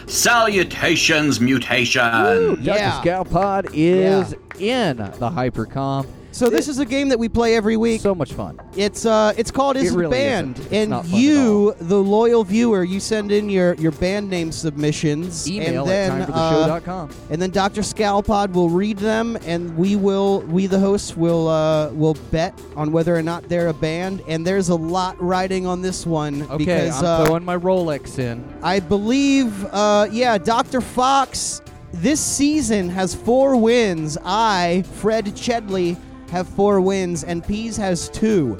Salutations, 0.06 1.40
mutation. 1.40 2.00
Dr. 2.02 2.60
Yeah. 2.62 3.00
Scalpod 3.02 3.70
is 3.74 4.32
in 4.58 4.96
the 4.96 5.30
HyperCOMM. 5.30 6.06
So 6.38 6.48
this 6.48 6.68
is 6.68 6.78
a 6.78 6.86
game 6.86 7.08
that 7.08 7.18
we 7.18 7.28
play 7.28 7.56
every 7.56 7.76
week. 7.76 8.00
So 8.00 8.14
much 8.14 8.32
fun. 8.32 8.60
It's 8.76 9.04
uh, 9.04 9.34
it's 9.36 9.50
called 9.50 9.76
Is 9.76 9.92
It 9.92 9.96
really 9.96 10.06
a 10.06 10.10
Band? 10.10 10.58
isn't. 10.60 10.66
It's 10.66 10.72
And 10.72 10.92
fun 10.92 11.04
at 11.04 11.20
you, 11.20 11.74
the 11.80 11.98
loyal 11.98 12.44
viewer, 12.44 12.84
you 12.84 13.00
send 13.00 13.32
in 13.32 13.50
your, 13.50 13.74
your 13.74 13.90
band 13.90 14.30
name 14.30 14.52
submissions, 14.52 15.50
Email 15.50 15.82
and 15.82 15.90
then 15.90 16.22
at 16.22 16.30
uh, 16.30 16.68
timefortheshow.com. 16.68 17.10
and 17.30 17.42
then 17.42 17.50
Dr. 17.50 17.80
Scalpod 17.80 18.52
will 18.52 18.70
read 18.70 18.98
them, 18.98 19.36
and 19.46 19.76
we 19.76 19.96
will, 19.96 20.42
we 20.42 20.68
the 20.68 20.78
hosts 20.78 21.16
will 21.16 21.48
uh, 21.48 21.90
will 21.90 22.14
bet 22.30 22.56
on 22.76 22.92
whether 22.92 23.16
or 23.16 23.22
not 23.22 23.48
they're 23.48 23.66
a 23.66 23.74
band. 23.74 24.22
And 24.28 24.46
there's 24.46 24.68
a 24.68 24.76
lot 24.76 25.20
riding 25.20 25.66
on 25.66 25.82
this 25.82 26.06
one 26.06 26.42
Okay, 26.42 26.58
because 26.58 27.02
I'm 27.02 27.04
uh, 27.04 27.24
throwing 27.26 27.44
my 27.44 27.56
Rolex 27.56 28.20
in. 28.20 28.44
I 28.62 28.78
believe, 28.78 29.64
uh, 29.72 30.06
yeah, 30.12 30.38
Dr. 30.38 30.80
Fox 30.80 31.62
this 31.92 32.20
season 32.20 32.90
has 32.90 33.14
four 33.14 33.56
wins. 33.56 34.18
I, 34.22 34.84
Fidd 35.00 35.32
Chewley, 35.32 35.96
have 36.30 36.48
four 36.48 36.80
wins, 36.80 37.24
and 37.24 37.46
Peas 37.46 37.76
has 37.76 38.08
two. 38.08 38.56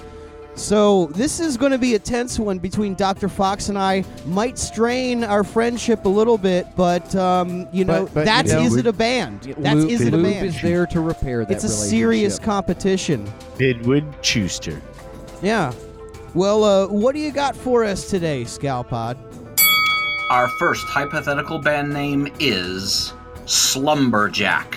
So 0.55 1.07
this 1.15 1.39
is 1.39 1.57
going 1.57 1.71
to 1.71 1.79
be 1.79 1.95
a 1.95 2.01
tense 2.01 2.37
one 2.37 2.59
between 2.59 2.95
Dr. 2.95 3.29
Fox 3.29 3.69
and 3.69 3.79
I. 3.79 4.05
Might 4.27 4.59
strain 4.59 5.23
our 5.23 5.45
friendship 5.45 6.05
a 6.05 6.09
little 6.09 6.37
bit, 6.37 6.67
but 6.75 7.15
um, 7.15 7.69
you 7.73 7.85
know 7.85 8.07
But- 8.07 8.15
but, 8.15 8.21
you 8.21 8.27
that's 8.27 8.53
know- 8.53 8.63
is 8.63 8.75
it 8.77 8.87
a 8.87 8.93
band? 8.93 9.55
That's 9.59 9.77
Lube, 9.77 9.91
is 9.91 10.01
it 10.01 10.13
a 10.13 10.17
Lube 10.17 10.33
band? 10.33 10.47
is 10.47 10.61
there 10.61 10.85
to 10.87 11.01
repair 11.01 11.45
that 11.45 11.53
it's 11.55 11.65
a 11.65 11.69
serious 11.69 12.41
competition. 12.41 13.25
Bidwood 13.57 14.05
Schuster. 14.23 14.83
Yeah. 15.43 15.73
Well, 16.35 16.65
uh, 16.65 16.89
what 16.89 17.15
do 17.15 17.21
you 17.21 17.31
got 17.31 17.55
for 17.57 17.85
us 17.85 18.11
today, 18.11 18.43
Scalpod? 18.43 19.17
Our 20.31 20.49
first 20.59 20.85
hypothetical 20.87 21.59
band 21.61 21.93
name 21.93 22.33
is 22.41 23.13
Slumberjack. 23.47 24.77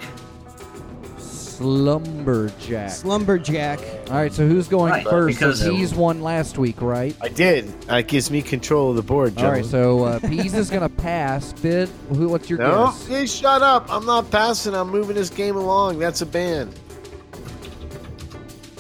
Slumberjack. 1.61 2.89
Slumberjack. 2.89 3.79
All 4.09 4.15
right, 4.15 4.33
so 4.33 4.47
who's 4.47 4.67
going 4.67 4.91
Right, 4.91 5.03
first? 5.07 5.37
because- 5.39 5.59
So 5.61 5.71
Peas 5.71 5.93
won 5.93 6.21
last 6.21 6.57
week, 6.57 6.81
right? 6.81 7.15
I 7.21 7.27
did. 7.29 7.67
That 7.83 8.07
gives 8.07 8.31
me 8.31 8.41
control 8.41 8.89
of 8.89 8.95
the 8.95 9.01
board, 9.03 9.37
All 9.37 9.51
right, 9.51 9.63
gentlemen. 9.63 9.69
so 9.69 10.03
uh, 10.05 10.19
Peas 10.29 10.53
is 10.53 10.69
going 10.69 10.81
to 10.81 10.89
pass. 10.89 11.53
Bid, 11.53 11.89
who? 12.09 12.29
What's 12.29 12.49
your 12.49 12.59
no, 12.59 12.85
guess? 12.87 13.07
hey, 13.07 13.25
shut 13.27 13.61
up. 13.61 13.85
I'm 13.93 14.05
not 14.05 14.31
passing. 14.31 14.73
I'm 14.73 14.89
moving 14.89 15.15
this 15.15 15.29
game 15.29 15.55
along. 15.55 15.99
That's 15.99 16.21
a 16.21 16.25
ban. 16.25 16.71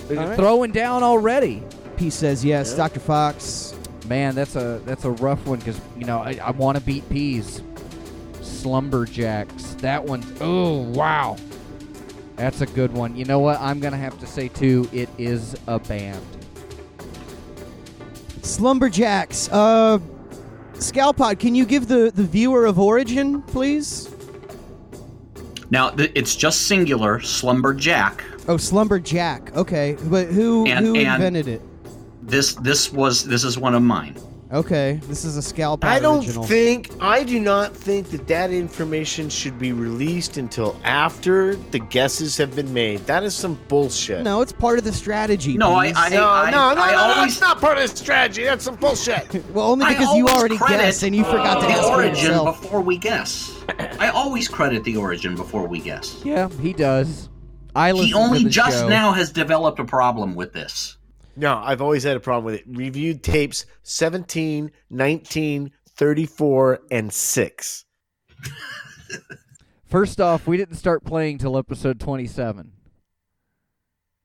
They're 0.07 0.35
Throwing 0.35 0.71
down 0.71 1.03
already. 1.03 1.63
P 1.97 2.09
says 2.09 2.43
yes. 2.43 2.73
Dr. 2.73 2.99
Fox. 2.99 3.73
Man, 4.07 4.35
that's 4.35 4.55
a 4.57 4.81
that's 4.85 5.05
a 5.05 5.11
rough 5.11 5.45
one 5.45 5.59
because 5.59 5.79
you 5.97 6.05
know 6.05 6.17
I, 6.19 6.37
I 6.43 6.51
want 6.51 6.77
to 6.77 6.83
beat 6.83 7.07
Peas. 7.09 7.61
Slumberjacks. 8.41 9.79
That 9.79 10.03
one 10.03 10.23
oh 10.41 10.79
wow. 10.81 11.37
That's 12.41 12.61
a 12.61 12.65
good 12.65 12.91
one. 12.91 13.15
You 13.15 13.23
know 13.25 13.37
what? 13.37 13.61
I'm 13.61 13.79
gonna 13.79 13.97
have 13.97 14.17
to 14.19 14.25
say 14.25 14.47
too. 14.47 14.89
It 14.91 15.09
is 15.19 15.55
a 15.67 15.77
band. 15.77 16.19
Slumberjacks. 18.41 19.47
Uh, 19.51 19.99
Scalpod, 20.73 21.37
can 21.39 21.53
you 21.53 21.67
give 21.67 21.87
the, 21.87 22.11
the 22.15 22.23
viewer 22.23 22.65
of 22.65 22.79
origin, 22.79 23.43
please? 23.43 24.09
Now, 25.69 25.91
th- 25.91 26.11
it's 26.15 26.35
just 26.35 26.61
singular, 26.65 27.19
Slumberjack. 27.19 28.23
Oh, 28.47 28.57
Slumberjack. 28.57 29.55
Okay, 29.55 29.95
but 30.05 30.25
who 30.29 30.65
And- 30.65 30.83
who 30.83 30.95
and- 30.95 31.07
invented 31.13 31.47
it? 31.47 31.61
This 32.23 32.55
this 32.55 32.91
was 32.91 33.23
this 33.23 33.43
is 33.43 33.59
one 33.59 33.75
of 33.75 33.83
mine. 33.83 34.15
Okay, 34.53 34.99
this 35.07 35.23
is 35.23 35.37
a 35.37 35.39
Scalpod 35.39 35.85
I 35.85 35.99
don't 35.99 36.25
original. 36.25 36.43
think, 36.43 36.89
I 36.99 37.23
do 37.23 37.39
not 37.39 37.73
think 37.73 38.09
that 38.09 38.27
that 38.27 38.51
information 38.51 39.29
should 39.29 39.57
be 39.57 39.71
released 39.71 40.35
until 40.35 40.77
after 40.83 41.55
the 41.55 41.79
guesses 41.79 42.35
have 42.35 42.53
been 42.53 42.73
made. 42.73 42.99
That 43.05 43.23
is 43.23 43.33
some 43.33 43.57
bullshit. 43.69 44.23
no, 44.25 44.41
it's 44.41 44.51
part 44.51 44.77
of 44.77 44.83
the 44.83 44.91
strategy. 44.91 45.55
No, 45.55 45.75
I- 45.75 45.87
Peas. 45.87 45.95
I- 45.97 46.09
no, 46.09 46.15
no, 46.17 46.73
no, 46.73 46.81
I 46.81 46.91
no, 46.91 46.97
always- 46.97 47.39
that's 47.39 47.41
not 47.41 47.61
part 47.61 47.77
of 47.77 47.89
the 47.89 47.95
strategy. 47.95 48.43
That's 48.43 48.65
some 48.65 48.75
bullshit. 48.75 49.33
well, 49.53 49.71
only 49.71 49.85
because 49.85 50.13
you 50.17 50.27
already 50.27 50.57
credit 50.57 50.79
guessed 50.83 51.03
and 51.03 51.15
you 51.15 51.23
forgot 51.23 51.61
to 51.61 51.67
the 51.67 51.71
ask 51.71 51.83
for 51.87 51.93
origin 51.93 52.15
yourself. 52.25 52.61
before 52.61 52.81
we 52.81 52.97
guess. 52.97 53.57
I 53.99 54.09
always 54.09 54.49
credit 54.49 54.83
the 54.83 54.97
origin 54.97 55.35
before 55.35 55.65
we 55.65 55.79
guess. 55.79 56.19
Yeah, 56.25 56.49
he 56.61 56.73
does. 56.73 57.29
I 57.73 57.93
listen 57.93 58.07
He 58.07 58.13
only 58.13 58.43
just 58.45 58.79
show. 58.79 58.89
now 58.89 59.13
has 59.13 59.31
developed 59.31 59.79
a 59.79 59.85
problem 59.85 60.35
with 60.35 60.51
this. 60.51 60.97
No, 61.35 61.57
I've 61.57 61.81
always 61.81 62.03
had 62.03 62.17
a 62.17 62.19
problem 62.19 62.45
with 62.45 62.55
it. 62.55 62.63
Reviewed 62.67 63.23
tapes 63.23 63.65
17, 63.83 64.71
19, 64.89 65.71
34, 65.89 66.79
and 66.91 67.13
6. 67.13 67.85
First 69.85 70.21
off, 70.21 70.47
we 70.47 70.57
didn't 70.57 70.75
start 70.75 71.03
playing 71.03 71.37
till 71.37 71.57
episode 71.57 71.99
27. 71.99 72.71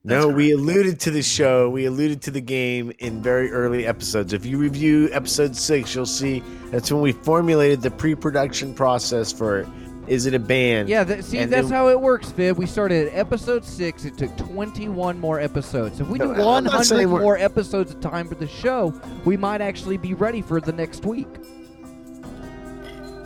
No, 0.05 0.29
we 0.29 0.53
alluded 0.53 1.01
to 1.01 1.11
the 1.11 1.23
show. 1.23 1.69
We 1.69 1.87
alluded 1.87 2.23
to 2.23 2.31
the 2.31 2.41
game 2.41 2.93
in 3.01 3.21
very 3.21 3.51
early 3.51 3.85
episodes. 3.89 4.33
If 4.33 4.47
you 4.47 4.57
review 4.57 5.09
episode 5.11 5.57
six, 5.57 5.97
you'll 5.97 6.07
see 6.07 6.45
that's 6.71 6.93
when 6.93 7.03
we 7.03 7.11
formulated 7.11 7.83
the 7.83 7.91
pre-production 7.91 8.73
process 8.73 9.33
for 9.33 9.59
it. 9.59 9.67
Is 10.07 10.27
it 10.27 10.35
a 10.35 10.39
band? 10.39 10.89
Yeah, 10.89 11.03
that, 11.05 11.25
see, 11.25 11.39
And 11.39 11.53
that's 11.53 11.69
then- 11.69 11.77
how 11.77 11.89
it 11.89 12.01
works, 12.01 12.31
Viv. 12.31 12.57
We 12.59 12.67
started 12.67 13.09
at 13.09 13.15
episode 13.19 13.65
six. 13.65 14.05
It 14.05 14.17
took 14.17 14.37
21 14.37 15.19
more 15.19 15.41
episodes. 15.41 16.01
If 16.01 16.07
we 16.09 16.19
do 16.19 16.27
No, 16.35 16.51
I'm 16.51 16.65
not 16.65 16.75
100 16.75 17.09
more 17.09 17.37
episodes 17.37 17.93
of 17.93 18.01
time 18.01 18.29
for 18.29 18.37
the 18.37 18.47
show, 18.47 18.95
we 19.25 19.37
might 19.37 19.61
actually 19.61 19.97
be 19.97 20.15
ready 20.15 20.43
for 20.43 20.61
the 20.61 20.73
next 20.73 21.05
week. 21.05 21.27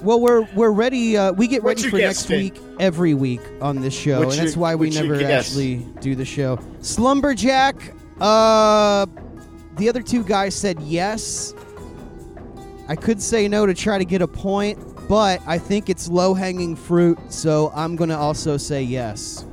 Well, 0.02 0.18
we're 0.20 0.48
we're 0.54 0.70
ready. 0.70 1.18
Uh, 1.18 1.32
we 1.32 1.46
get 1.46 1.62
What's 1.62 1.82
ready 1.82 1.90
for 1.90 1.98
guess, 1.98 2.16
next 2.16 2.26
Finn? 2.26 2.38
week 2.38 2.54
every 2.80 3.12
week 3.12 3.42
on 3.60 3.82
this 3.82 3.92
show, 3.92 4.20
What's 4.20 4.38
and 4.38 4.46
that's 4.46 4.56
your- 4.56 4.62
why 4.62 4.74
we 4.74 4.88
never 4.88 5.22
actually 5.22 5.86
do 6.00 6.14
the 6.14 6.24
show. 6.24 6.58
Slumberjack. 6.80 7.92
Uh, 8.18 9.04
the 9.76 9.90
other 9.90 10.00
two 10.00 10.24
guys 10.24 10.54
said 10.54 10.80
yes. 10.80 11.52
I 12.88 12.96
could 12.96 13.20
say 13.20 13.46
no 13.46 13.66
to 13.66 13.74
try 13.74 13.98
to 13.98 14.04
get 14.06 14.22
a 14.22 14.26
point, 14.26 14.78
but 15.10 15.42
I 15.44 15.58
think 15.58 15.90
it's 15.90 16.08
low 16.08 16.34
hanging 16.34 16.76
fruit, 16.76 17.18
so 17.32 17.72
I'm 17.74 17.96
gonna 17.96 18.16
also 18.16 18.56
say 18.56 18.80
yes. 18.80 19.44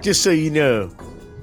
Just 0.00 0.22
so 0.22 0.30
you 0.30 0.50
know, 0.50 0.86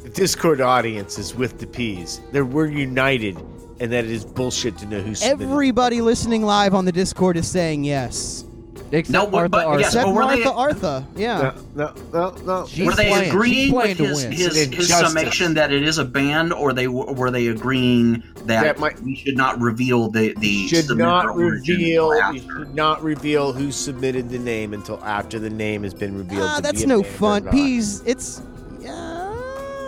the 0.01 0.09
Discord 0.09 0.61
audience 0.61 1.19
is 1.19 1.35
with 1.35 1.59
the 1.59 1.67
P's. 1.67 2.21
They're 2.31 2.43
we're 2.43 2.65
united, 2.65 3.37
and 3.79 3.91
that 3.91 4.03
it 4.03 4.09
is 4.09 4.25
bullshit 4.25 4.79
to 4.79 4.87
know 4.87 4.99
who 4.99 5.13
submitted. 5.13 5.51
Everybody 5.53 6.01
listening 6.01 6.41
live 6.41 6.73
on 6.73 6.85
the 6.85 6.91
Discord 6.91 7.37
is 7.37 7.47
saying 7.47 7.83
yes. 7.83 8.45
Except 8.91 9.09
No, 9.13 9.25
but- 9.25 9.31
Martha 9.31 9.49
but 9.49 9.65
Arthur. 9.67 9.79
yes, 9.81 9.87
Except 9.89 10.05
but 10.07 10.13
were 10.15 10.21
they- 10.35 10.43
Martha 10.43 10.51
Artha. 10.53 11.07
Yeah. 11.15 11.51
No, 11.75 11.93
no, 12.13 12.33
no, 12.45 12.65
no. 12.77 12.85
Were 12.85 12.93
they 12.95 13.09
playing- 13.09 13.29
agreeing 13.29 13.73
with 13.73 13.97
his, 13.97 14.21
his, 14.23 14.57
It's 14.57 14.75
his 14.75 14.87
summation 14.89 15.53
that 15.53 15.71
it 15.71 15.83
is 15.83 15.97
a 15.99 16.05
band, 16.05 16.53
or 16.53 16.73
they 16.73 16.87
were 16.87 17.29
they 17.29 17.47
agreeing 17.47 18.23
that, 18.45 18.63
That 18.63 18.79
might- 18.79 19.01
we 19.03 19.15
should 19.15 19.37
not 19.37 19.59
reveal 19.61 20.09
the 20.09 20.33
the 20.39 20.67
should 20.67 20.97
not 20.97 21.35
reveal. 21.35 22.11
until 22.11 22.33
should 22.41 22.73
not 22.75 23.03
reveal 23.03 23.53
who 23.53 23.71
submitted 23.71 24.29
the 24.29 24.39
name 24.39 24.73
until 24.73 24.99
after 25.05 25.37
the 25.39 25.49
name 25.51 25.83
has 25.83 25.93
been 25.93 26.17
revealed. 26.17 26.49
Ah, 26.49 26.59
that's 26.61 26.85
no 26.85 27.03
fun. 27.03 27.43
not. 27.45 27.53
Peas, 27.53 28.01
it's. 28.07 28.41
Yeah. 28.81 29.33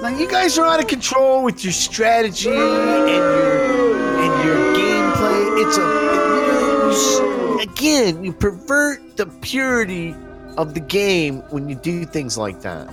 Now 0.04 0.10
you 0.10 0.28
guys 0.30 0.58
are 0.60 0.66
out 0.68 0.80
of 0.80 0.88
control 0.88 1.43
with 1.43 1.64
your 1.64 1.74
strategy 1.74 2.49
and 2.49 2.58
your 2.58 3.95
and 4.22 4.45
your 4.45 4.58
gameplay. 4.76 5.66
It's 5.66 5.78
a 5.78 5.82
you 5.82 5.88
know, 5.88 6.86
you 6.86 6.91
s- 6.91 7.31
again 7.86 8.24
you 8.24 8.32
pervert 8.32 9.18
the 9.18 9.26
purity 9.42 10.16
of 10.58 10.74
the 10.76 10.80
game 10.80 11.40
when 11.50 11.68
you 11.68 11.76
do 11.76 12.06
things 12.06 12.38
like 12.38 12.62
that. 12.62 12.88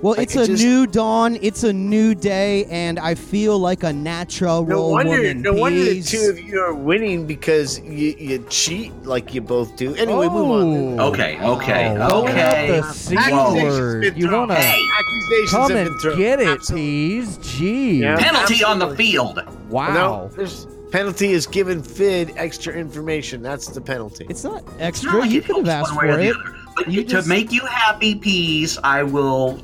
Well, 0.00 0.14
Like, 0.14 0.22
it's 0.22 0.36
it 0.36 0.42
a 0.44 0.46
just- 0.46 0.64
new 0.64 0.86
dawn. 0.86 1.36
It's 1.42 1.62
a 1.62 1.74
new 1.74 2.14
day, 2.14 2.64
and 2.70 2.98
I 2.98 3.14
feel 3.14 3.58
like 3.58 3.82
a 3.82 3.92
natural 3.92 4.64
No 4.64 4.88
wonder, 4.88 5.10
woman. 5.18 5.42
no 5.42 5.52
wonder 5.52 5.84
the 5.84 6.00
two 6.00 6.30
of 6.30 6.38
you 6.40 6.58
are 6.58 6.72
winning 6.72 7.26
because 7.26 7.78
you, 7.80 8.14
you 8.18 8.38
cheat 8.48 8.94
like 9.04 9.34
you 9.34 9.42
both 9.42 9.76
do. 9.76 9.94
Anyway, 9.96 10.26
move 10.28 10.50
on. 10.50 11.00
Oh. 11.00 11.08
Okay, 11.08 11.38
okay, 11.42 11.98
Oh, 12.00 12.22
okay. 12.24 12.68
Throwing 12.68 12.80
the 12.80 12.92
C 12.94 13.16
Accusations 13.16 13.62
word. 13.78 14.16
You 14.16 14.30
want 14.32 14.50
to 14.52 14.54
Hey. 14.56 14.82
Accusations 14.98 15.50
come 15.50 15.60
have 15.60 15.68
been 15.68 15.86
and 15.88 16.00
thrown. 16.00 16.16
get 16.18 16.40
it, 16.40 16.48
Absolutely. 16.48 16.86
Peas? 16.86 17.36
Gee. 17.42 18.00
Yeah. 18.00 18.16
Penalty 18.16 18.64
on 18.64 18.78
the 18.78 18.96
field. 18.96 19.42
Wow. 19.68 19.92
No, 19.92 20.30
there's 20.34 20.66
penalty 20.90 21.32
is 21.32 21.46
giving 21.46 21.82
Fidd 21.82 22.32
extra 22.36 22.72
information. 22.74 23.42
That's 23.42 23.66
the 23.68 23.80
penalty. 23.80 24.26
It's 24.28 24.44
not 24.44 24.62
It's 24.62 24.72
extra. 24.80 25.12
not 25.12 25.20
like 25.20 25.30
you 25.30 25.38
it 25.40 25.44
could 25.46 25.56
have 25.56 25.68
asked 25.68 25.94
for 25.94 26.06
it. 26.06 26.36
But 26.76 26.88
You 26.90 27.02
to 27.02 27.08
just- 27.08 27.28
make 27.28 27.52
you 27.52 27.60
happy, 27.66 28.14
peas, 28.14 28.78
I 28.82 29.02
will 29.02 29.60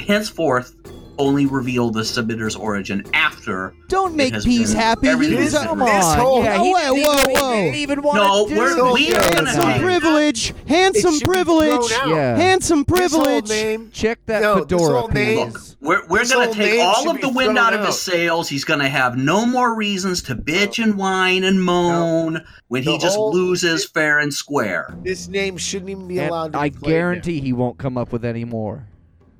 henceforth 0.00 0.74
only 1.18 1.46
reveal 1.46 1.90
the 1.90 2.04
submitter's 2.04 2.54
origin 2.56 3.04
after. 3.14 3.74
Don't 3.88 4.14
make 4.14 4.34
has 4.34 4.44
Peas 4.44 4.72
happy. 4.72 5.08
everything 5.08 5.38
He's 5.42 5.54
a- 5.54 5.64
Come 5.64 5.82
on. 5.82 6.18
whole- 6.18 6.44
yeah, 6.44 6.56
Oh, 6.58 6.64
he 6.64 6.74
wait, 6.74 6.82
didn't 6.82 7.34
whoa, 7.34 7.40
whoa. 7.40 7.72
Even 7.74 8.00
No, 8.02 8.46
we're- 8.48 8.74
the 8.74 8.92
we 8.92 9.12
are 9.14 9.32
gonna 9.34 9.50
Handsome 9.50 9.80
privilege. 9.82 10.54
Handsome 10.66 11.20
privilege. 11.20 11.90
Yeah. 12.06 12.36
Handsome 12.36 12.84
privilege. 12.84 13.48
name- 13.48 13.90
Check 13.92 14.20
that 14.26 14.42
No, 14.42 14.58
fedora, 14.60 15.00
whole 15.00 15.08
name- 15.08 15.52
Peas. 15.52 15.76
We're, 15.80 16.04
we're 16.08 16.26
going 16.26 16.50
to 16.52 16.54
take 16.58 16.80
all 16.80 17.08
of 17.08 17.20
the 17.20 17.28
wind 17.28 17.56
out 17.56 17.72
of 17.72 17.86
his 17.86 18.00
sails. 18.00 18.48
He's 18.48 18.64
going 18.64 18.80
to 18.80 18.88
have 18.88 19.16
no 19.16 19.46
more 19.46 19.74
reasons 19.76 20.22
to 20.24 20.34
bitch 20.34 20.82
and 20.82 20.96
whine 20.96 21.44
and 21.44 21.62
moan 21.62 22.42
when 22.66 22.82
he 22.82 22.98
just 22.98 23.16
whole- 23.16 23.32
loses 23.32 23.84
fair 23.84 24.18
and 24.18 24.34
square. 24.34 24.92
This 25.04 25.28
name 25.28 25.56
shouldn't 25.56 25.90
even 25.90 26.08
be 26.08 26.18
And 26.18 26.30
allowed 26.30 26.52
to 26.54 26.58
I 26.58 26.70
be 26.70 26.78
played 26.78 26.90
guarantee 26.90 27.40
he 27.40 27.52
won't 27.52 27.78
come 27.78 27.96
up 27.96 28.12
with 28.12 28.24
any 28.24 28.44
more. 28.44 28.86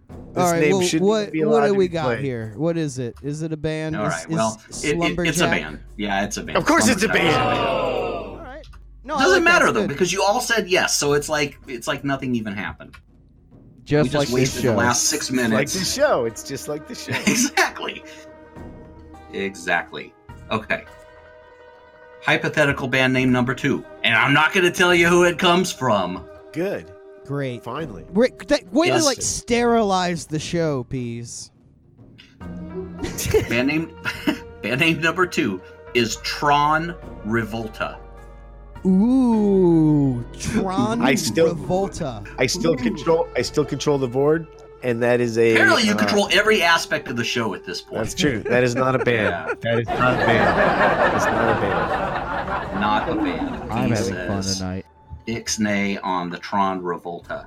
This 0.08 0.16
All 0.44 0.52
right, 0.52 0.60
name 0.60 0.72
well, 0.72 0.80
shouldn't 0.82 1.08
what 1.08 1.32
be 1.32 1.44
what 1.44 1.66
do 1.66 1.74
we 1.74 1.88
got 1.88 2.04
played. 2.06 2.24
here? 2.24 2.52
What 2.56 2.76
is 2.78 2.98
it? 2.98 3.16
Is 3.22 3.42
it 3.42 3.52
a 3.52 3.56
band? 3.56 3.94
All 3.96 4.06
Is- 4.06 4.12
right. 4.14 4.22
is 4.24 4.28
Well, 4.28 4.62
it, 4.82 5.18
it, 5.18 5.26
it's 5.28 5.40
a 5.40 5.46
band. 5.48 5.80
Yeah, 5.96 6.24
it's 6.24 6.36
a 6.38 6.42
band. 6.42 6.56
Of 6.56 6.64
course 6.64 6.88
it's 6.88 7.02
a 7.02 7.06
Slumberjack. 7.08 7.32
band. 7.34 7.42
All 7.58 8.38
right. 8.38 8.66
No, 9.04 9.14
I 9.16 9.18
Doesn't 9.22 9.44
like 9.44 9.52
matter 9.52 9.66
though 9.72 9.80
good. 9.82 9.88
because 9.88 10.12
you 10.12 10.22
all 10.22 10.40
said 10.40 10.68
yes, 10.68 10.96
so 10.96 11.12
it's 11.12 11.28
like 11.28 11.58
it's 11.66 11.86
like 11.86 12.04
nothing 12.04 12.34
even 12.34 12.54
happened. 12.54 12.94
Just 13.84 14.04
we 14.04 14.08
just 14.10 14.14
like 14.14 14.26
this 14.28 14.34
wasted 14.34 14.62
show. 14.62 14.70
the 14.72 14.76
last 14.76 15.04
six 15.04 15.30
minutes 15.30 15.52
Like 15.52 15.68
the 15.70 15.84
show. 15.84 16.24
It's 16.26 16.42
just 16.42 16.68
like 16.68 16.86
the 16.88 16.94
show. 16.94 17.12
exactly. 17.30 18.02
Exactly. 19.32 20.14
Okay. 20.50 20.84
Hypothetical 22.22 22.88
band 22.88 23.12
name 23.12 23.30
number 23.32 23.54
two, 23.54 23.84
and 24.04 24.14
I'm 24.14 24.34
not 24.34 24.52
going 24.52 24.64
to 24.64 24.72
tell 24.72 24.94
you 24.94 25.06
who 25.08 25.24
it 25.24 25.38
comes 25.38 25.72
from. 25.72 26.24
Good. 26.52 26.90
Great. 27.28 27.62
Finally. 27.62 28.04
Great. 28.12 28.48
That, 28.48 28.72
way 28.72 28.88
to 28.88 28.98
like 29.04 29.20
sterilize 29.22 30.26
the 30.26 30.38
show, 30.40 30.84
peas. 30.84 31.50
Band 32.40 33.68
name, 33.68 33.96
band 34.62 34.80
name 34.80 35.00
number 35.00 35.26
two 35.26 35.60
is 35.94 36.16
Tron 36.16 36.94
Revolta. 37.26 37.98
Ooh, 38.86 40.24
Tron 40.38 41.02
I 41.02 41.14
still- 41.14 41.54
Revolta. 41.54 42.26
I 42.38 42.46
still 42.46 42.76
control. 42.76 43.28
I 43.36 43.42
still 43.42 43.64
control 43.64 43.98
the 43.98 44.06
board, 44.08 44.46
and 44.82 45.02
that 45.02 45.20
is 45.20 45.36
a. 45.36 45.52
Apparently, 45.54 45.82
you 45.82 45.92
uh, 45.92 45.96
control 45.96 46.28
every 46.32 46.62
aspect 46.62 47.08
of 47.08 47.16
the 47.16 47.24
show 47.24 47.54
at 47.54 47.64
this 47.64 47.82
point. 47.82 47.96
That's 48.04 48.14
true. 48.14 48.40
That 48.44 48.62
is 48.64 48.74
not 48.74 48.94
a 48.94 48.98
band. 49.04 49.18
Yeah. 49.28 49.54
That 49.62 49.80
is 49.80 49.86
not 49.88 50.14
a 50.14 50.26
band. 50.26 50.58
That's 51.12 51.24
not 51.26 51.56
a 51.56 51.60
band. 51.60 52.80
Not 52.80 53.08
a 53.08 53.14
band. 53.16 53.72
I'm 53.72 53.88
He 53.88 53.94
having 53.96 54.14
fun 54.14 54.42
tonight. 54.42 54.86
Ixnay 55.28 56.00
on 56.02 56.30
the 56.30 56.38
Tron 56.38 56.82
Revolta. 56.82 57.46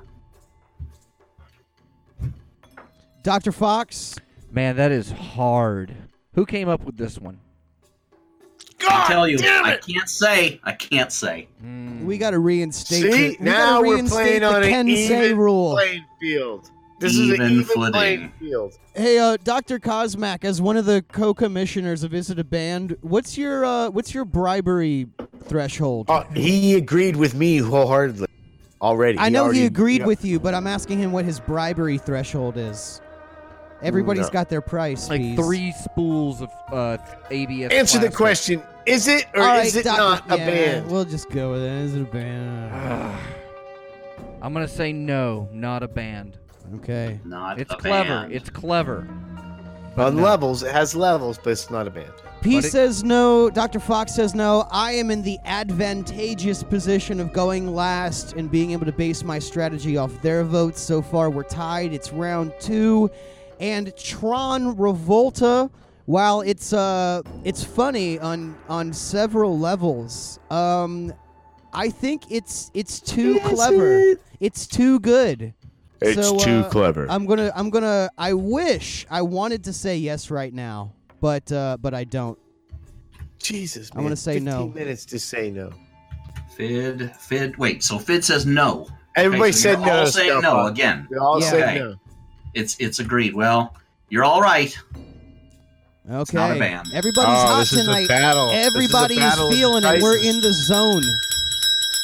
Dr. 3.22 3.52
Fox. 3.52 4.16
Man, 4.50 4.76
that 4.76 4.90
is 4.92 5.10
hard. 5.10 5.94
Who 6.34 6.46
came 6.46 6.68
up 6.68 6.84
with 6.84 6.96
this 6.96 7.18
one? 7.18 7.40
I 8.88 9.06
tell 9.06 9.28
you, 9.28 9.38
I 9.40 9.78
can't 9.78 10.08
say. 10.08 10.60
I 10.64 10.72
can't 10.72 11.12
say. 11.12 11.48
Hmm. 11.60 12.04
We 12.04 12.18
got 12.18 12.30
to 12.32 12.40
reinstate. 12.40 13.02
See, 13.02 13.10
the, 13.10 13.36
we 13.38 13.44
now 13.44 13.74
gotta 13.74 13.88
we're 13.88 13.94
reinstate 13.94 14.24
playing 14.24 14.40
the 14.40 14.46
on 14.48 14.62
an 14.64 14.68
Ken 14.68 14.86
Say 14.86 15.24
even 15.26 15.38
rule. 15.38 15.72
playing 15.74 16.04
field. 16.20 16.70
This 17.02 17.14
Even 17.14 17.40
is 17.42 17.46
an 17.48 17.52
even 17.52 17.64
footing. 17.64 17.92
playing 17.92 18.32
field. 18.38 18.78
Hey, 18.94 19.18
uh, 19.18 19.36
Dr. 19.42 19.78
Cosmac, 19.80 20.44
as 20.44 20.62
one 20.62 20.76
of 20.76 20.84
the 20.84 21.02
co-commissioners 21.12 22.02
of 22.04 22.14
Is 22.14 22.30
It 22.30 22.38
a 22.38 22.44
Band, 22.44 22.96
what's 23.00 23.36
your 23.36 23.64
uh, 23.64 23.90
what's 23.90 24.14
your 24.14 24.24
bribery 24.24 25.08
threshold? 25.44 26.08
Uh, 26.08 26.24
he 26.34 26.74
agreed 26.76 27.16
with 27.16 27.34
me 27.34 27.58
wholeheartedly 27.58 28.28
already. 28.80 29.18
I 29.18 29.28
know 29.30 29.42
he 29.44 29.60
already- 29.60 29.66
agreed 29.66 30.00
yeah. 30.02 30.06
with 30.06 30.24
you, 30.24 30.38
but 30.38 30.54
I'm 30.54 30.66
asking 30.68 30.98
him 30.98 31.10
what 31.12 31.24
his 31.24 31.40
bribery 31.40 31.98
threshold 31.98 32.56
is. 32.56 33.00
Everybody's 33.82 34.26
No. 34.26 34.30
got 34.32 34.48
their 34.48 34.60
price. 34.60 35.08
like 35.10 35.20
Peas. 35.20 35.36
three 35.36 35.72
spools 35.72 36.40
of 36.40 36.50
uh, 36.70 36.98
ABS. 37.32 37.72
Answer 37.72 37.98
the 37.98 38.10
question: 38.10 38.62
Is 38.86 39.08
it 39.08 39.26
or 39.34 39.40
All 39.42 39.46
right, 39.48 39.66
is 39.66 39.74
it 39.74 39.84
Doc- 39.86 39.98
not 39.98 40.24
a 40.32 40.36
band? 40.36 40.88
We'll 40.88 41.04
just 41.04 41.28
go 41.30 41.50
with 41.50 41.62
it. 41.64 41.68
Is 41.72 41.96
it 41.96 42.02
a 42.02 42.04
band? 42.04 42.72
I'm 44.40 44.52
gonna 44.52 44.68
say 44.68 44.92
no, 44.92 45.48
not 45.52 45.82
a 45.82 45.88
band. 45.88 46.38
Okay. 46.76 47.20
Not 47.24 47.58
It's 47.60 47.72
a 47.72 47.76
clever. 47.76 48.08
band. 48.08 48.32
It's 48.32 48.50
clever. 48.50 49.06
But 49.94 50.06
On 50.08 50.16
no. 50.16 50.22
levels, 50.22 50.62
it 50.62 50.72
has 50.72 50.94
levels, 50.94 51.38
but 51.42 51.50
it's 51.50 51.70
not 51.70 51.86
a 51.86 51.90
band. 51.90 52.12
P 52.40 52.56
it- 52.56 52.64
says 52.64 53.04
no. 53.04 53.50
Dr. 53.50 53.78
Fox 53.78 54.14
says 54.14 54.34
no. 54.34 54.66
I 54.70 54.92
am 54.92 55.10
in 55.10 55.22
the 55.22 55.38
advantageous 55.44 56.62
position 56.62 57.20
of 57.20 57.32
going 57.32 57.74
last 57.74 58.32
and 58.34 58.50
being 58.50 58.70
able 58.72 58.86
to 58.86 58.92
base 58.92 59.22
my 59.22 59.38
strategy 59.38 59.96
off 59.96 60.20
their 60.22 60.42
votes. 60.44 60.80
So 60.80 61.02
far, 61.02 61.30
we're 61.30 61.42
tied. 61.44 61.92
It's 61.92 62.12
round 62.12 62.52
two, 62.58 63.10
and 63.60 63.94
Tron 63.96 64.74
Revolta. 64.76 65.70
While 66.06 66.40
it's 66.40 66.72
uh, 66.72 67.22
it's 67.44 67.62
funny 67.62 68.18
on 68.18 68.56
on 68.68 68.92
several 68.92 69.56
levels. 69.58 70.40
Um, 70.50 71.12
I 71.72 71.90
think 71.90 72.24
it's 72.30 72.70
it's 72.74 72.98
too 72.98 73.38
clever. 73.40 74.14
It's 74.40 74.66
too 74.66 74.98
good. 74.98 75.54
So, 76.04 76.36
uh, 76.38 76.68
clever. 76.70 77.06
I'm 77.08 77.26
gonna 77.26 77.50
I'm 77.54 77.70
gonna 77.70 78.08
I 78.18 78.32
wish 78.34 79.06
I 79.10 79.22
wanted 79.22 79.64
to 79.64 79.72
say 79.72 79.96
yes 79.96 80.30
right 80.30 80.52
now, 80.52 80.92
but 81.20 81.50
uh, 81.52 81.76
but 81.80 81.94
I 81.94 82.04
don't. 82.04 82.38
Jesus, 83.38 83.90
I'm 83.94 84.02
gonna 84.02 84.16
say 84.16 84.34
15 84.34 84.44
no. 84.44 84.68
minutes 84.68 85.04
to 85.06 85.18
say 85.18 85.50
no. 85.50 85.70
Fidd. 86.56 87.16
Fidd. 87.16 87.56
Wait. 87.58 87.82
So 87.82 87.96
Fidd 87.98 88.22
says 88.24 88.46
no. 88.46 88.86
Everybody 89.16 89.50
Okay, 89.50 89.52
so 89.52 89.58
said 89.62 89.78
you're 89.78 89.86
no. 89.86 89.98
All 89.98 90.04
to 90.06 90.12
saying 90.12 90.40
no 90.40 90.52
Pod. 90.52 90.72
again. 90.72 91.08
They 91.10 91.16
all 91.18 91.40
Yeah. 91.40 91.50
said 91.50 91.62
Okay. 91.62 91.78
no. 91.78 91.94
It's 92.54 92.76
it's 92.78 92.98
agreed. 93.00 93.34
Well, 93.34 93.74
you're 94.10 94.24
all 94.24 94.40
right. 94.42 94.76
Okay. 96.10 96.36
not 96.36 96.54
a 96.56 96.58
band. 96.58 96.88
Everybody's 96.92 97.28
Oh, 97.32 97.46
hot 97.46 97.58
this 97.60 97.72
is 97.72 97.78
a 97.78 97.82
tonight. 97.84 98.08
battle. 98.08 98.48
This 98.48 98.56
is 98.58 98.64
a 98.64 98.66
Everybody 98.76 99.14
is, 99.14 99.34
feeling 99.56 99.84
it. 99.84 100.02
We're 100.02 100.16
in 100.18 100.40
the 100.40 100.52
zone. 100.52 101.02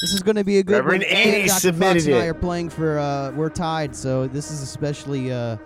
This 0.00 0.12
is 0.12 0.22
going 0.22 0.36
to 0.36 0.44
be 0.44 0.58
a 0.58 0.62
good 0.62 0.76
Reverend 0.84 1.02
one. 1.08 1.12
Annie 1.12 1.40
and 1.40 1.48
Dr. 1.48 1.50
Fox 1.50 1.62
submitted 1.62 2.06
and 2.06 2.14
I 2.16 2.24
it. 2.26 2.28
are 2.28 2.34
playing 2.34 2.70
for. 2.70 2.98
Uh, 2.98 3.32
we're 3.32 3.48
tied, 3.50 3.96
so 3.96 4.26
this 4.28 4.50
is 4.50 4.62
especially. 4.62 5.32
Uh, 5.32 5.56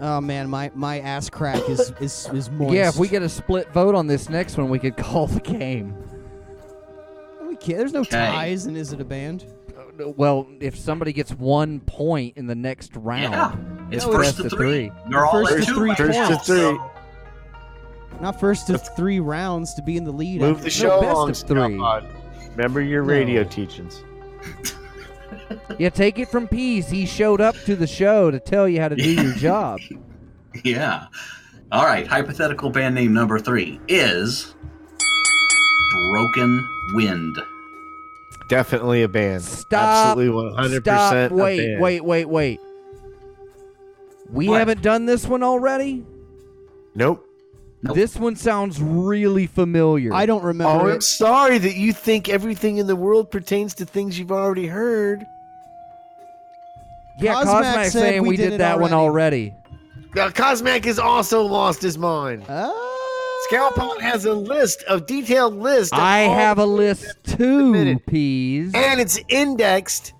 oh 0.00 0.20
man, 0.20 0.48
my 0.48 0.70
my 0.74 1.00
ass 1.00 1.28
crack 1.28 1.68
is 1.68 1.92
is 2.00 2.28
is 2.32 2.50
moist. 2.50 2.72
Yeah, 2.74 2.88
if 2.88 2.96
we 2.96 3.08
get 3.08 3.22
a 3.22 3.28
split 3.28 3.70
vote 3.72 3.94
on 3.94 4.06
this 4.06 4.28
next 4.30 4.56
one, 4.56 4.68
we 4.70 4.78
could 4.78 4.96
call 4.96 5.26
the 5.26 5.40
game. 5.40 5.94
we 7.46 7.56
can't. 7.56 7.78
There's 7.78 7.92
no 7.92 8.00
Okay. 8.00 8.10
ties, 8.10 8.64
and 8.66 8.76
is 8.76 8.92
it 8.92 9.00
a 9.00 9.04
band? 9.04 9.44
Well, 10.16 10.46
if 10.60 10.78
somebody 10.78 11.12
gets 11.12 11.32
one 11.32 11.80
point 11.80 12.36
in 12.36 12.46
the 12.46 12.54
next 12.54 12.94
round, 12.94 13.32
Yeah. 13.32 13.56
It's 13.90 14.06
No, 14.06 14.12
first 14.12 14.38
it's 14.38 14.48
to 14.48 14.56
three. 14.56 14.90
three. 14.90 14.92
They're 15.10 15.26
all 15.26 15.44
First 15.44 15.58
to 15.58 15.64
two 15.66 15.74
three 15.74 15.88
right 15.90 15.98
First 15.98 16.12
now, 16.18 16.28
to 16.28 16.36
three. 16.38 16.56
so- 16.56 16.90
Not 18.20 18.38
first 18.38 18.70
of 18.70 18.80
three 18.96 19.18
rounds 19.18 19.74
to 19.74 19.82
be 19.82 19.96
in 19.96 20.04
the 20.04 20.12
lead. 20.12 20.40
Move 20.40 20.52
after- 20.58 20.64
the 20.64 20.70
show 20.70 21.00
best 21.00 21.12
along, 21.12 21.30
of 21.30 21.36
three. 21.38 21.78
Pod. 21.78 22.06
Remember 22.58 22.80
your 22.80 23.02
No. 23.04 23.08
radio 23.10 23.44
teachings. 23.44 24.02
yeah, 25.78 25.90
take 25.90 26.18
it 26.18 26.28
from 26.28 26.48
Peas. 26.48 26.88
He 26.90 27.06
showed 27.06 27.40
up 27.40 27.54
to 27.66 27.76
the 27.76 27.86
show 27.86 28.32
to 28.32 28.40
tell 28.40 28.68
you 28.68 28.80
how 28.80 28.88
to 28.88 28.96
do 28.96 29.10
your 29.12 29.32
job. 29.34 29.78
Yeah. 30.64 31.06
All 31.70 31.84
right. 31.84 32.04
Hypothetical 32.06 32.70
band 32.70 32.94
name 32.96 33.12
number 33.12 33.38
three 33.38 33.78
is 33.86 34.54
Broken 36.10 36.66
Wind. 36.94 37.36
Definitely 38.48 39.02
a 39.04 39.08
band. 39.08 39.42
Stop. 39.42 40.16
Absolutely 40.18 40.50
100% 40.50 40.80
Stop. 40.80 41.30
a 41.30 41.34
Wait, 41.34 41.58
band. 41.58 41.80
wait, 41.82 42.00
wait, 42.04 42.24
wait. 42.24 42.60
We 44.32 44.48
What? 44.48 44.58
haven't 44.58 44.82
done 44.82 45.06
this 45.06 45.26
one 45.28 45.44
already. 45.44 46.04
Nope. 46.96 47.24
Nope. 47.82 47.94
This 47.94 48.16
one 48.16 48.34
sounds 48.34 48.82
really 48.82 49.46
familiar. 49.46 50.12
I 50.12 50.26
don't 50.26 50.42
remember. 50.42 50.70
Oh, 50.70 50.72
remember 50.78 50.90
I'm 50.92 50.96
it. 50.98 51.02
sorry 51.04 51.58
that 51.58 51.76
you 51.76 51.92
think 51.92 52.28
everything 52.28 52.78
in 52.78 52.86
the 52.88 52.96
world 52.96 53.30
pertains 53.30 53.74
to 53.74 53.84
things 53.86 54.18
you've 54.18 54.32
already 54.32 54.66
heard. 54.66 55.24
Yeah, 57.20 57.34
Cosmac 57.34 57.74
Cosmac 57.74 57.90
saying 57.90 58.22
we 58.22 58.30
we 58.30 58.36
did 58.36 58.44
did, 58.44 58.52
it 58.54 58.58
that 58.58 58.80
one 58.80 58.92
already. 58.92 59.54
already. 60.14 60.28
Uh, 60.28 60.30
Cosmac 60.32 60.84
has 60.86 60.98
also 60.98 61.42
lost 61.42 61.82
his 61.82 61.98
mind. 61.98 62.44
Ah. 62.48 62.84
Scalpod 63.50 64.00
has 64.00 64.24
a 64.24 64.32
list, 64.34 64.82
a 64.88 65.00
detailed 65.00 65.54
list. 65.54 65.92
of 65.92 66.00
I 66.00 66.20
have 66.20 66.58
a 66.58 66.66
list 66.66 67.06
too, 67.24 67.60
submitted. 67.60 68.04
Peas. 68.06 68.72
and 68.74 69.00
it's 69.00 69.20
indexed 69.28 70.12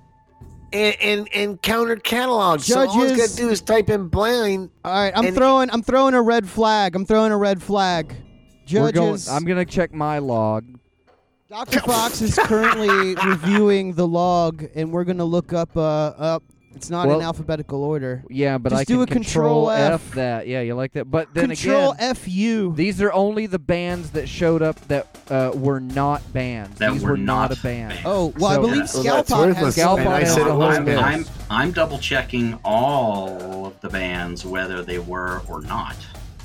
and 0.72 0.96
and, 1.00 1.28
and 1.34 1.62
countered 1.62 2.04
cataloged. 2.04 2.62
So 2.62 2.86
all 2.86 3.00
he's 3.00 3.16
got 3.16 3.28
to 3.30 3.36
do 3.36 3.48
is 3.48 3.60
type 3.60 3.90
in 3.90 4.08
blind. 4.08 4.70
All 4.84 4.92
right, 4.92 5.12
I'm 5.14 5.34
throwing. 5.34 5.70
I'm 5.70 5.82
throwing 5.82 6.14
a 6.14 6.22
red 6.22 6.48
flag. 6.48 6.94
I'm 6.94 7.04
throwing 7.04 7.32
a 7.32 7.36
red 7.38 7.62
flag. 7.62 8.14
We're 8.70 8.92
going, 8.92 9.14
Judges, 9.14 9.28
I'm 9.28 9.44
gonna 9.44 9.64
check 9.64 9.94
my 9.94 10.18
log. 10.18 10.66
Dr. 11.48 11.80
Fox 11.80 12.20
is 12.20 12.34
currently 12.34 13.14
reviewing 13.26 13.94
the 13.94 14.06
log, 14.06 14.66
and 14.74 14.92
we're 14.92 15.04
gonna 15.04 15.24
look 15.24 15.52
up. 15.52 15.74
Uh, 15.76 16.12
up. 16.18 16.42
It's 16.74 16.90
not 16.90 17.08
in 17.08 17.20
alphabetical 17.20 17.82
order. 17.82 18.22
Yeah, 18.30 18.58
but 18.58 18.70
Just 18.70 18.80
I 18.80 18.84
do 18.84 18.94
can 18.94 19.02
a 19.02 19.06
control 19.06 19.66
control 19.66 19.70
F. 19.70 19.92
F. 20.08 20.14
that. 20.14 20.46
Yeah, 20.46 20.60
you 20.60 20.74
like 20.74 20.92
that. 20.92 21.10
But 21.10 21.34
then 21.34 21.48
Control 21.48 21.92
again, 21.92 22.10
F 22.10 22.28
U. 22.28 22.72
these 22.76 23.02
are 23.02 23.12
only 23.12 23.46
the 23.46 23.58
bands 23.58 24.10
that 24.10 24.28
showed 24.28 24.62
up 24.62 24.78
that 24.88 25.18
uh, 25.30 25.52
were 25.54 25.80
not 25.80 26.32
bands. 26.32 26.78
That 26.78 26.92
these 26.92 27.02
were 27.02 27.10
were 27.12 27.16
not, 27.16 27.50
not 27.50 27.58
a 27.58 27.62
band. 27.62 27.88
bands. 27.90 28.02
Oh 28.04 28.32
well, 28.38 28.52
I 28.52 28.56
believe 28.58 28.76
Yeah. 28.76 28.84
So 28.86 29.02
that's 29.02 29.30
Scalpod 29.30 29.46
worthless. 29.46 29.76
has. 29.76 29.84
Scalpod 29.84 30.06
I 30.06 30.24
said 30.24 30.44
the 30.44 30.50
it 30.50 30.54
was 30.54 30.78
I'm. 30.78 30.88
I'm, 30.88 31.24
I'm 31.50 31.72
double 31.72 31.98
checking 31.98 32.54
all 32.64 33.66
of 33.66 33.80
the 33.80 33.88
bands, 33.88 34.44
whether 34.44 34.82
they 34.82 34.98
were 34.98 35.42
or 35.48 35.62
not. 35.62 35.96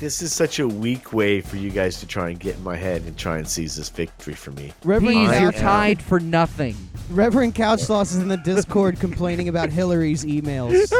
This 0.04 0.22
is 0.22 0.34
such 0.34 0.60
a 0.60 0.68
weak 0.68 1.14
way 1.14 1.40
for 1.40 1.56
you 1.56 1.70
guys 1.70 2.02
to 2.02 2.06
try 2.06 2.28
and 2.30 2.38
get 2.38 2.58
in 2.58 2.64
my 2.66 2.76
head 2.76 3.04
and 3.04 3.18
try 3.18 3.38
and 3.38 3.48
seize 3.48 3.78
this 3.78 3.88
victory 3.88 4.34
for 4.34 4.52
me. 4.52 4.74
Reverend, 4.84 5.16
Peas, 5.16 5.30
I 5.30 5.40
you're 5.40 5.56
am- 5.56 5.62
tied 5.62 6.02
for 6.02 6.20
nothing. 6.20 6.76
Reverend 7.10 7.56
Couch 7.56 7.80
Sloth 7.80 8.12
is 8.12 8.18
in 8.18 8.28
the 8.28 8.36
Discord 8.36 9.00
complaining 9.00 9.48
about 9.48 9.70
Hillary's 9.70 10.26
emails. 10.26 10.92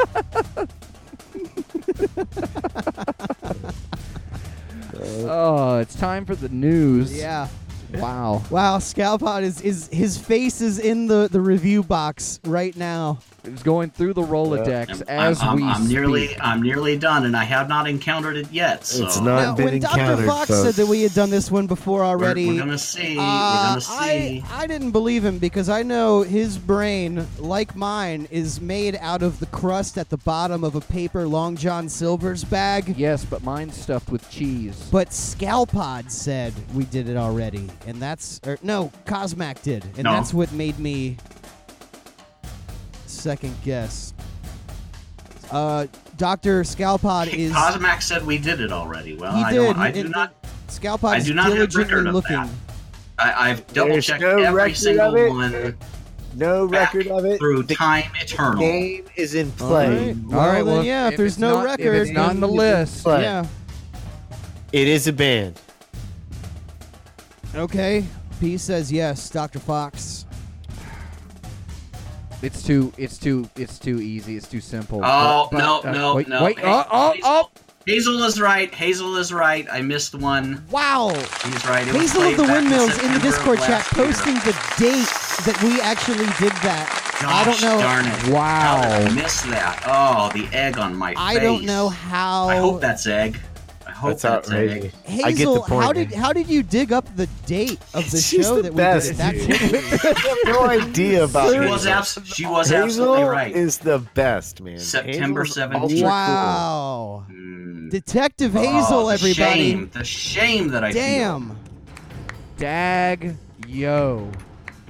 Oh, 5.26 5.80
it's 5.80 5.96
time 5.96 6.26
for 6.26 6.36
the 6.36 6.50
news. 6.50 7.16
yeah. 7.16 7.48
Wow. 7.96 8.42
Wow, 8.50 8.78
Scalpod 8.78 9.44
is 9.44 9.60
is 9.62 9.88
his 9.92 10.18
face 10.18 10.62
is 10.62 10.80
in 10.80 11.08
the 11.08 11.28
the 11.32 11.42
review 11.42 11.84
box 11.84 12.40
right 12.46 12.76
now. 12.76 13.20
It's 13.46 13.64
going 13.64 13.90
through 13.90 14.14
the 14.14 14.22
Rolodex 14.22 15.02
I'm, 15.02 15.10
as 15.10 15.42
I'm, 15.42 15.56
we 15.58 15.64
I'm 15.64 15.88
nearly 15.88 16.28
speak. 16.28 16.40
I'm 16.42 16.62
nearly 16.62 16.98
done, 16.98 17.26
and 17.26 17.36
I 17.36 17.44
have 17.44 17.68
not 17.68 17.88
encountered 17.88 18.38
it 18.38 18.52
yet. 18.52 18.86
So 18.86 19.06
It's 19.06 19.18
not 19.20 19.26
Now, 19.42 19.56
been 19.56 19.66
when 19.66 19.80
Dr. 19.80 20.26
Fox 20.26 20.50
folks. 20.50 20.62
said 20.64 20.74
that 20.76 20.88
we 20.88 21.02
had 21.04 21.14
done 21.14 21.30
this 21.30 21.52
one 21.52 21.68
before 21.68 22.00
we're, 22.00 22.06
already, 22.06 22.48
we're 22.48 22.60
gonna 22.60 22.78
see. 22.78 23.18
uh, 23.18 23.22
we're 23.22 23.68
gonna 23.70 23.82
see. 23.82 23.94
I, 23.94 24.44
I 24.52 24.68
didn't 24.68 24.92
believe 24.92 25.26
him 25.26 25.40
because 25.40 25.68
I 25.70 25.84
know 25.84 26.22
his 26.22 26.58
brain, 26.58 27.28
like 27.38 27.76
mine, 27.76 28.28
is 28.32 28.62
made 28.62 28.96
out 28.98 29.22
of 29.24 29.40
the 29.40 29.46
crust 29.48 29.98
at 29.98 30.10
the 30.10 30.18
bottom 30.18 30.64
of 30.64 30.76
a 30.76 30.82
paper 30.82 31.28
Long 31.28 31.56
John 31.58 31.90
Silver's 31.90 32.44
bag. 32.44 32.96
Yes, 32.98 33.26
but 33.26 33.44
mine's 33.44 33.76
stuffed 33.76 34.10
with 34.10 34.30
cheese. 34.30 34.88
But 34.92 35.10
Scalpod 35.10 36.10
said 36.10 36.54
we 36.74 36.86
did 36.86 37.10
it 37.10 37.18
already, 37.18 37.70
and 37.88 38.02
that's 38.02 38.40
or 38.46 38.58
no, 38.64 38.92
Cosmac 39.06 39.62
did, 39.64 39.84
and 39.96 40.04
No. 40.06 40.14
that's 40.14 40.34
what 40.34 40.52
made 40.54 40.80
me 40.80 41.18
second 43.24 43.56
guess. 43.64 44.14
Uh, 45.50 45.88
Doctor 46.18 46.62
Scalpod 46.64 47.34
is 47.34 47.52
Cosmac 47.54 48.02
said 48.02 48.26
we 48.26 48.38
did 48.38 48.60
it 48.60 48.72
already. 48.72 49.16
Well, 49.16 49.36
he 49.36 49.44
I 49.44 49.52
did. 49.52 49.56
don't. 49.58 49.78
I 49.78 49.86
and- 49.88 49.96
do 49.96 50.02
and 50.02 50.12
not. 50.12 50.36
Scalpod 50.68 51.10
I 51.10 51.18
is 51.18 51.26
do 51.26 51.34
not 51.34 51.46
have 51.46 51.54
diligently 51.56 51.84
record 51.96 52.08
of 52.08 52.14
looking. 52.16 52.36
that. 52.36 52.50
I, 53.20 53.50
I've 53.52 53.68
double 53.74 54.02
checked 54.02 54.22
no 54.22 54.38
every 54.40 54.74
single 54.74 55.14
one 55.30 55.78
No 56.36 56.66
record 56.66 57.08
of 57.08 57.26
it. 57.26 57.38
through 57.38 57.64
The 57.64 57.76
time 57.76 58.12
eternal. 58.20 58.60
game 58.60 59.06
is 59.16 59.36
in 59.36 59.52
play. 59.52 60.14
right. 60.14 60.64
Well, 60.66 60.78
then, 60.78 60.86
yeah. 60.86 61.10
If, 61.10 61.18
there's 61.18 61.38
no 61.38 61.58
not, 61.58 61.66
record, 61.66 61.96
if 61.96 62.02
it's 62.08 62.12
not 62.12 62.32
on 62.32 62.40
the 62.40 62.48
list, 62.48 63.06
yeah. 63.06 63.46
It 64.72 64.88
is 64.88 65.08
a 65.08 65.14
band. 65.14 65.60
Okay. 67.56 68.04
P 68.40 68.58
says 68.58 68.92
yes. 68.92 69.30
Doctor 69.30 69.60
Fox. 69.60 70.26
It's 72.44 72.64
too, 72.64 72.92
it's 72.98 73.18
too, 73.18 73.50
it's 73.56 73.80
too 73.80 74.00
easy. 74.02 74.36
It's 74.38 74.48
too 74.48 74.62
simple. 74.62 75.02
Oh 75.04 75.48
But- 75.52 75.58
no, 75.58 75.82
but, 75.84 75.90
uh, 75.90 75.92
no, 75.94 76.16
wait, 76.16 76.28
no! 76.28 76.44
Wait, 76.44 76.60
Hey, 76.60 76.66
oh, 76.68 76.86
oh, 76.92 77.12
Hazel, 77.14 77.30
oh! 77.30 77.50
Hazel 77.86 78.24
is 78.24 78.40
right. 78.40 78.74
Hazel 78.74 79.18
is 79.18 79.34
right. 79.34 79.68
I 79.70 79.82
missed 79.82 80.16
one. 80.16 80.64
Wow. 80.72 81.10
He's 81.44 81.66
right. 81.66 81.86
It 81.86 81.94
Hazel 81.94 82.24
of 82.24 82.38
the 82.38 82.44
Windmills 82.44 82.98
in 83.04 83.14
the 83.14 83.20
Discord 83.20 83.60
chat 83.60 83.70
last 83.70 83.98
year. 83.98 84.06
posting 84.06 84.36
the 84.36 84.54
date 84.78 85.14
that 85.46 85.60
we 85.64 85.82
actually 85.82 86.26
did 86.40 86.54
that. 86.64 87.00
I 87.26 87.44
don't 87.46 87.62
know. 87.62 87.80
Darn 87.80 88.06
it! 88.06 88.34
Wow. 88.34 88.82
How 88.82 89.00
did 89.00 89.08
I 89.10 89.14
miss 89.14 89.42
that? 89.44 89.84
Oh, 89.86 90.30
the 90.34 90.48
egg 90.56 90.78
on 90.78 90.96
my 90.96 91.14
I 91.18 91.34
face. 91.34 91.42
I 91.42 91.44
don't 91.44 91.64
know 91.66 91.90
how. 91.90 92.48
I 92.48 92.58
hope 92.58 92.82
that's 92.82 93.06
egg. 93.08 93.40
I 93.94 93.96
hope 93.96 94.10
That's 94.20 94.22
that's, 94.24 94.52
egg. 94.52 94.70
outrageous. 94.70 94.96
Hazel, 95.06 95.26
I 95.26 95.32
get 95.34 95.46
the 95.54 95.60
point. 95.62 95.84
how 95.84 95.94
did 95.94 96.12
how 96.14 96.34
did 96.34 96.48
you 96.50 96.64
dig 96.64 96.92
up 96.92 97.16
the 97.16 97.28
date 97.46 97.80
of 97.94 98.10
the 98.10 98.18
She's 98.18 98.44
show 98.48 98.56
the 98.56 98.64
that 98.64 98.76
best, 98.76 99.12
we 99.12 99.18
did? 99.18 99.20
That's 99.20 99.46
dude. 100.02 100.16
I 100.16 100.20
have 100.20 100.38
no 100.46 100.62
idea 100.88 101.24
about 101.26 101.54
She 101.54 101.60
was, 101.60 101.86
abs- 101.86 102.20
she 102.26 102.46
was 102.48 102.70
Hazel 102.70 102.86
absolutely 102.86 103.24
right. 103.26 103.56
is 103.56 103.78
the 103.78 104.00
best, 104.16 104.62
man. 104.62 104.80
September 104.80 105.44
Hazel's 105.44 105.70
17th. 105.70 105.76
ultra 105.82 105.98
cool. 106.00 106.04
wow. 106.08 107.24
Hmm. 107.28 107.90
Detective 107.90 108.54
Hazel, 108.54 108.86
Oh, 108.92 109.08
the 109.10 109.14
everybody. 109.14 109.72
Shame, 109.72 109.90
the 109.94 110.04
shame 110.04 110.68
that 110.70 110.84
I 110.84 110.92
feel. 110.92 111.02
Damn. 111.02 111.58
Dag 112.58 113.36
yo. 113.68 114.30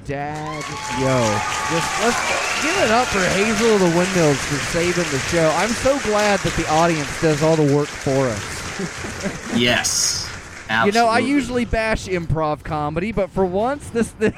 Dag 0.05 0.63
yo. 0.99 1.39
Just 1.71 2.01
let's 2.01 2.61
give 2.63 2.77
it 2.83 2.91
up 2.91 3.07
for 3.07 3.19
Hazel 3.19 3.73
of 3.75 3.79
the 3.81 3.97
Windmills 3.97 4.37
for 4.45 4.55
saving 4.71 5.09
the 5.11 5.19
show. 5.29 5.49
I'm 5.57 5.69
so 5.69 5.99
glad 6.09 6.39
that 6.39 6.53
the 6.53 6.69
audience 6.71 7.21
does 7.21 7.43
all 7.43 7.55
the 7.57 7.75
work 7.75 7.87
for 7.87 8.27
us. 8.27 8.62
Yes. 9.55 10.29
Absolutely. 10.69 10.99
You 10.99 11.05
know, 11.05 11.11
I 11.11 11.19
usually 11.19 11.65
bash 11.65 12.07
improv 12.07 12.63
comedy, 12.63 13.11
but 13.11 13.29
for 13.29 13.45
once, 13.45 13.89
this, 13.89 14.11
this 14.19 14.33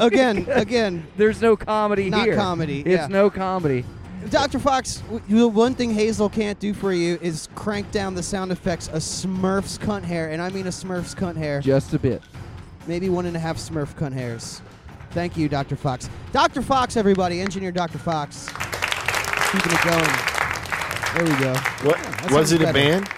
Again, 0.00 0.46
again. 0.50 1.06
there's 1.16 1.40
no 1.40 1.56
comedy 1.56 2.10
Not 2.10 2.24
here. 2.26 2.34
comedy, 2.34 2.80
It's 2.80 2.88
yeah. 3.02 3.06
no 3.06 3.30
comedy. 3.30 3.84
Dr. 4.30 4.58
Fox, 4.58 5.02
the 5.28 5.46
one 5.46 5.74
thing 5.74 5.92
Hazel 5.92 6.28
can't 6.28 6.58
do 6.58 6.72
for 6.74 6.92
you 6.92 7.18
is 7.20 7.48
crank 7.54 7.90
down 7.92 8.14
the 8.14 8.22
sound 8.22 8.50
effects 8.50 8.88
a 8.88 8.96
Smurf's 8.96 9.78
cunt 9.78 10.02
hair, 10.02 10.30
and 10.30 10.40
I 10.42 10.48
mean 10.50 10.66
a 10.66 10.70
Smurf's 10.70 11.14
cunt 11.14 11.36
hair. 11.36 11.60
Just 11.60 11.92
a 11.94 11.98
bit. 11.98 12.22
Maybe 12.86 13.08
one 13.08 13.26
and 13.26 13.36
a 13.36 13.38
half 13.38 13.56
Smurf 13.58 13.94
cunt 13.94 14.14
hairs. 14.14 14.62
Thank 15.10 15.36
you, 15.36 15.48
Dr. 15.48 15.76
Fox. 15.76 16.08
Dr. 16.32 16.62
Fox, 16.62 16.96
everybody, 16.96 17.40
engineer 17.40 17.70
Dr. 17.70 17.98
Fox. 17.98 18.48
Keeping 19.52 19.72
it 19.72 19.84
going. 19.84 20.34
There 21.14 21.24
we 21.24 21.40
go. 21.44 21.52
What 21.88 21.98
that 22.02 22.30
was 22.32 22.48
sounds 22.48 22.52
it 22.52 22.62
a 22.62 22.72
band? 22.72 23.08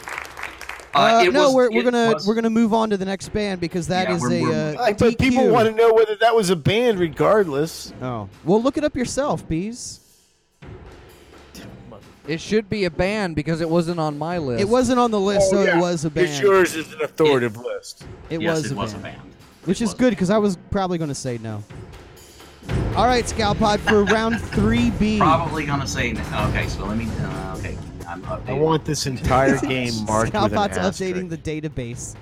Uh, 0.97 1.25
it 1.25 1.33
no, 1.33 1.47
was- 1.47 1.55
we're, 1.55 1.71
we're 1.71 1.83
gonna 1.83 2.13
was- 2.15 2.27
we're 2.27 2.35
gonna 2.35 2.51
move 2.51 2.73
on 2.75 2.91
to 2.91 2.97
the 2.97 3.05
next 3.05 3.29
band 3.31 3.61
because 3.61 3.89
that 3.89 4.09
Yeah, 4.09 4.15
is 4.17 4.23
we're- 4.23 4.39
a 4.39 4.43
we're- 4.43 4.77
uh, 4.77 4.81
Like, 4.81 4.99
but 4.99 5.19
people 5.19 5.49
want 5.49 5.69
to 5.69 5.75
know 5.75 5.93
whether 5.93 6.17
that 6.17 6.35
was 6.35 6.51
a 6.51 6.57
band, 6.57 6.99
regardless. 6.99 7.93
Oh, 8.03 8.29
well, 8.45 8.63
look 8.63 8.77
it 8.77 8.85
up 8.85 8.97
yourself, 8.97 9.47
bees. 9.49 10.01
It 12.27 12.41
should 12.41 12.69
be 12.69 12.85
a 12.87 12.91
band 12.91 13.37
because 13.37 13.61
it 13.61 13.71
wasn't 13.71 14.01
on 14.01 14.19
my 14.19 14.39
list. 14.39 14.61
It 14.61 14.69
wasn't 14.69 14.99
on 14.99 15.13
the 15.13 15.21
list, 15.21 15.49
so 15.51 15.59
Oh, 15.59 15.63
yeah. 15.65 15.79
it 15.79 15.81
was 15.81 16.05
a 16.05 16.11
band. 16.11 16.27
It's 16.29 16.41
yours 16.41 16.75
is 16.75 16.93
an 16.93 17.03
authoritative 17.03 17.57
list. 17.57 18.05
It 18.31 18.41
yes, 18.43 18.57
was 18.57 18.67
it 18.67 18.73
a 18.73 18.75
was 18.77 18.93
band. 18.95 19.05
a 19.05 19.09
band. 19.19 19.31
Which 19.65 19.81
It 19.81 19.85
is 19.85 19.95
good 19.95 20.11
because 20.11 20.31
I 20.31 20.39
was 20.39 20.59
probably 20.73 20.99
going 20.99 21.09
to 21.09 21.15
say 21.15 21.39
no. 21.41 21.63
All 22.97 23.07
right, 23.07 23.25
Scalpod, 23.25 23.79
for 23.79 24.03
round 24.13 24.37
3B. 24.37 25.19
Probably 25.19 25.65
gonna 25.67 25.87
say 25.87 26.13
no. 26.15 26.23
okay. 26.49 26.67
So 26.67 26.85
let 26.85 26.97
me. 26.97 27.05
Uh, 27.05 27.09
okay, 27.09 27.21
I'm 28.17 28.23
updating. 28.23 28.49
I 28.49 28.53
want 28.55 28.85
this 28.85 29.07
entire 29.07 29.59
game 29.61 29.93
marked 30.07 30.33
with 30.33 30.43
an 30.43 30.51
Scalpod's 30.51 30.79
asterisk. 30.79 31.17
updating 31.17 31.29
the 31.29 31.39
database. 31.39 32.17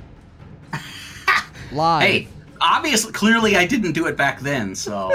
live. 1.73 2.03
Hey, 2.03 2.29
obviously, 2.61 3.12
clearly, 3.12 3.57
I 3.57 3.66
didn't 3.66 3.93
do 3.93 4.07
it 4.07 4.16
back 4.16 4.41
then, 4.41 4.75
so 4.75 5.15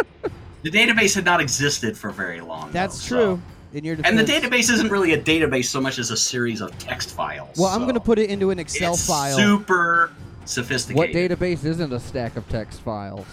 the 0.62 0.70
database 0.70 1.14
had 1.14 1.24
not 1.24 1.40
existed 1.40 1.96
for 1.96 2.10
very 2.10 2.40
long. 2.40 2.72
That's 2.72 3.08
though, 3.08 3.16
true. 3.16 3.42
so- 3.72 3.78
In 3.78 3.84
your 3.84 3.96
defense. 3.96 4.18
And 4.18 4.26
the 4.26 4.32
database 4.32 4.70
isn't 4.70 4.90
really 4.90 5.12
a 5.12 5.20
database 5.20 5.66
so 5.66 5.80
much 5.80 5.98
as 5.98 6.10
a 6.10 6.16
series 6.16 6.60
of 6.60 6.76
text 6.78 7.10
files. 7.10 7.56
Well, 7.56 7.68
I'm 7.68 7.82
going 7.82 7.94
to 7.94 8.00
put 8.00 8.18
it 8.18 8.30
into 8.30 8.50
an 8.50 8.58
Excel 8.58 8.94
it's 8.94 9.06
file. 9.06 9.36
Super 9.36 10.12
sophisticated. 10.44 10.96
what 11.14 11.38
database 11.38 11.64
isn't 11.64 11.92
a 11.92 12.00
stack 12.00 12.36
of 12.36 12.48
text 12.48 12.80
files? 12.80 13.26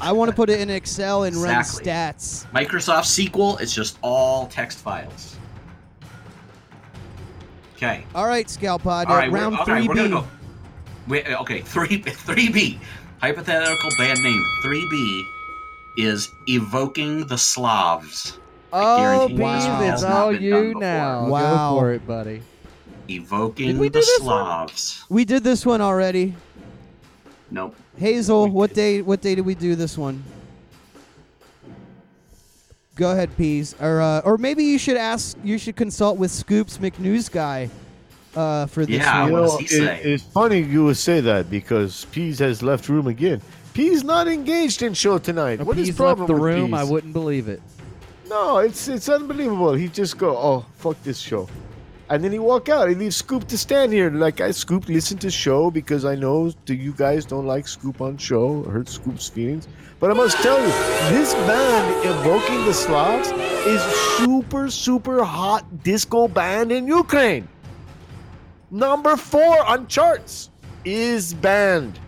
I 0.00 0.10
want 0.12 0.30
to 0.30 0.34
put 0.34 0.50
it 0.50 0.60
in 0.60 0.70
Excel 0.70 1.24
and 1.24 1.34
Exactly. 1.36 1.90
run 1.90 2.12
stats. 2.14 2.46
Microsoft 2.52 3.28
SQL, 3.30 3.60
it's 3.60 3.72
just 3.74 3.98
all 4.02 4.46
text 4.48 4.78
files. 4.78 5.36
Okay. 7.82 8.04
All 8.14 8.26
right, 8.28 8.46
Scalpod, 8.46 9.06
All 9.06 9.12
uh, 9.12 9.16
right, 9.16 9.30
we're- 9.32 9.42
round 9.42 9.58
okay, 9.58 9.86
we're 9.88 9.94
gonna 9.94 10.08
3B. 10.08 10.10
go. 10.10 10.26
Wait, 11.08 11.28
uh, 11.28 11.40
okay, 11.40 11.60
three 11.64 11.98
three 11.98 12.48
B. 12.48 12.78
Hypothetical 13.20 13.90
band 13.98 14.22
name 14.22 14.44
three 14.62 14.86
B 14.88 15.24
is 15.98 16.30
evoking 16.46 17.26
the 17.26 17.36
Slavs. 17.36 18.38
Oh, 18.72 18.98
guarantee 18.98 19.36
Beans, 19.36 19.64
this 19.80 19.94
it's 19.94 20.02
all 20.04 20.32
you 20.32 20.74
now. 20.74 21.26
Wow. 21.26 21.74
Go 21.74 21.80
for 21.80 21.92
it, 21.92 22.06
buddy. 22.06 22.42
Evoking 23.10 23.78
we 23.78 23.88
the 23.88 23.94
do 23.94 24.00
this 24.00 24.20
one? 24.20 24.26
Slavs. 24.44 25.04
We 25.08 25.24
did 25.24 25.42
this 25.42 25.66
one 25.66 25.80
already. 25.80 26.34
Nope. 27.50 27.74
Hazel, 27.96 28.48
what 28.48 28.74
day? 28.74 29.02
What 29.02 29.20
day 29.20 29.34
did 29.34 29.44
we 29.44 29.56
do 29.56 29.74
this 29.74 29.98
one? 29.98 30.22
Go 33.02 33.10
ahead, 33.10 33.36
Peas. 33.36 33.74
Or 33.80 34.00
uh, 34.00 34.20
or 34.24 34.38
maybe 34.38 34.62
you 34.62 34.78
should 34.78 34.96
ask. 34.96 35.36
You 35.42 35.58
should 35.58 35.74
consult 35.74 36.18
with 36.18 36.30
Scoops 36.30 36.78
McNews 36.78 37.28
guy 37.28 37.68
uh, 38.36 38.66
for 38.66 38.86
this 38.86 38.98
Yeah, 38.98 39.28
what 39.28 39.40
does 39.40 39.50
Well, 39.50 39.58
he 39.58 39.64
it- 39.76 40.06
it's 40.06 40.22
funny 40.22 40.60
you 40.60 40.84
would 40.84 40.96
say 40.96 41.20
that 41.20 41.50
because 41.50 42.04
Peas 42.12 42.38
has 42.38 42.62
left 42.62 42.88
room 42.88 43.08
again. 43.08 43.40
Peas 43.74 44.04
not 44.04 44.28
engaged 44.28 44.82
in 44.82 44.94
show 44.94 45.18
tonight. 45.18 45.60
If 45.60 45.66
What 45.66 45.78
is 45.78 45.88
he's 45.88 45.96
problem 45.96 46.28
left 46.28 46.28
the 46.28 46.34
with 46.34 46.42
room, 46.54 46.70
Peas? 46.70 46.78
I 46.80 46.84
wouldn't 46.84 47.12
believe 47.12 47.48
it. 47.48 47.60
No, 48.28 48.58
it's 48.58 48.86
it's 48.86 49.08
unbelievable. 49.08 49.72
He 49.74 49.88
just 49.88 50.16
go, 50.16 50.36
oh 50.36 50.64
fuck 50.76 50.96
this 51.02 51.18
show, 51.18 51.48
and 52.08 52.22
then 52.22 52.30
he 52.30 52.38
walk 52.38 52.68
out. 52.68 52.88
He 52.88 52.94
leaves 52.94 53.16
Scoop 53.16 53.48
to 53.48 53.58
stand 53.58 53.92
here. 53.92 54.10
Like 54.12 54.40
I 54.40 54.52
Scoop 54.52 54.88
listen 54.88 55.18
to 55.18 55.30
show 55.44 55.72
because 55.72 56.04
I 56.04 56.14
know 56.14 56.52
that 56.66 56.76
you 56.76 56.92
guys 56.92 57.24
don't 57.24 57.46
like 57.48 57.66
Scoop 57.66 58.00
on 58.00 58.16
show. 58.16 58.62
Hurt 58.62 58.88
Scoop's 58.88 59.28
feelings. 59.28 59.66
But 60.02 60.10
I 60.10 60.14
must 60.14 60.36
tell 60.38 60.58
you, 60.58 60.66
this 61.14 61.32
band 61.32 62.04
evoking 62.04 62.64
the 62.64 62.74
Slavs 62.74 63.30
is 63.64 63.80
super 64.16 64.68
super 64.68 65.22
hot 65.22 65.84
disco 65.84 66.26
band 66.26 66.72
in 66.72 66.88
Ukraine. 66.88 67.46
Number 68.72 69.16
four 69.16 69.64
on 69.64 69.86
charts 69.86 70.50
is 70.84 71.34
band. 71.34 72.00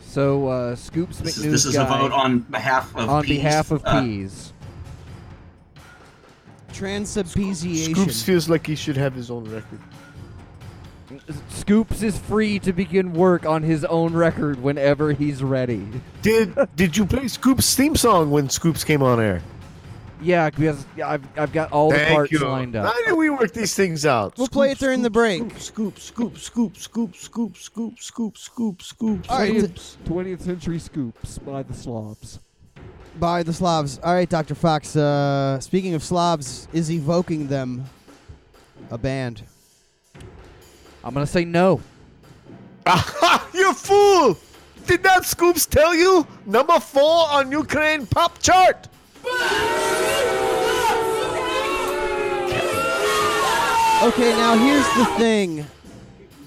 So, 0.00 0.48
uh, 0.48 0.76
Scoops 0.76 1.18
This 1.18 1.36
is, 1.36 1.44
McNews 1.44 1.50
this 1.50 1.64
is 1.66 1.76
a 1.76 1.84
vote 1.84 2.12
on 2.12 2.38
behalf 2.38 2.88
of 2.96 2.96
Peas. 2.96 3.08
on 3.10 3.22
Peas. 3.24 3.36
behalf 3.36 3.70
of 3.70 3.82
Uh, 3.84 4.00
Peas. 4.00 4.52
Transubstantiation. 6.72 7.94
Scoops 7.94 8.22
feels 8.22 8.48
like 8.48 8.66
he 8.66 8.74
should 8.76 8.96
have 8.96 9.12
his 9.12 9.30
own 9.30 9.44
record. 9.44 9.80
Scoops 11.48 12.02
is 12.02 12.18
free 12.18 12.58
to 12.60 12.72
begin 12.72 13.12
work 13.12 13.46
on 13.46 13.62
his 13.62 13.84
own 13.84 14.14
record 14.14 14.62
whenever 14.62 15.12
he's 15.12 15.42
ready. 15.42 15.86
Did 16.22 16.56
did 16.76 16.96
you 16.96 17.06
play 17.06 17.24
Scoop's 17.28 17.74
theme 17.74 17.96
song 17.96 18.30
when 18.30 18.48
Scoops 18.48 18.84
came 18.84 19.02
on 19.02 19.20
air? 19.20 19.42
Yeah, 20.20 20.50
because 20.50 20.86
I've, 21.04 21.26
I've 21.36 21.52
got 21.52 21.72
all 21.72 21.90
the 21.90 21.98
parts 22.08 22.30
you. 22.30 22.38
lined 22.38 22.76
up. 22.76 22.86
How 22.94 23.06
do 23.06 23.16
we 23.16 23.28
work 23.28 23.52
these 23.52 23.74
things 23.74 24.06
out? 24.06 24.38
We'll 24.38 24.46
play 24.46 24.70
it 24.70 24.78
during 24.78 25.02
the 25.02 25.10
break. 25.10 25.58
Scoop, 25.58 25.98
scoop, 25.98 26.38
scoop, 26.38 26.76
scoop, 26.76 27.16
scoop, 27.16 27.56
scoop, 27.56 27.98
scoop, 27.98 27.98
scoop, 27.98 28.38
scoop, 28.38 28.82
scoop. 28.82 29.26
All 29.28 29.38
right, 29.38 29.58
scoop. 29.78 30.04
20th 30.06 30.42
Century 30.42 30.78
Scoops 30.78 31.38
by 31.38 31.64
the 31.64 31.74
Slobs. 31.74 32.38
by 33.18 33.42
the 33.42 33.52
Slavs. 33.52 33.98
All 34.04 34.14
right, 34.14 34.28
Dr. 34.30 34.54
Fox. 34.54 34.94
Uh, 34.94 35.58
speaking 35.58 35.94
of 35.94 36.04
Slavs, 36.04 36.68
is 36.72 36.88
evoking 36.88 37.48
them 37.48 37.84
a 38.92 38.98
band? 38.98 39.42
I'm 41.04 41.14
gonna 41.14 41.26
say 41.26 41.44
no. 41.44 41.80
Aha! 42.86 43.48
You 43.54 43.74
fool! 43.74 44.38
Did 44.86 45.02
that 45.02 45.24
Scoops 45.24 45.66
tell 45.66 45.94
you? 45.94 46.26
Number 46.46 46.80
four 46.80 47.28
on 47.28 47.52
Ukraine 47.52 48.06
pop 48.06 48.40
chart. 48.40 48.88
Okay, 54.02 54.30
now 54.30 54.56
here's 54.56 54.88
the 54.96 55.04
thing. 55.16 55.66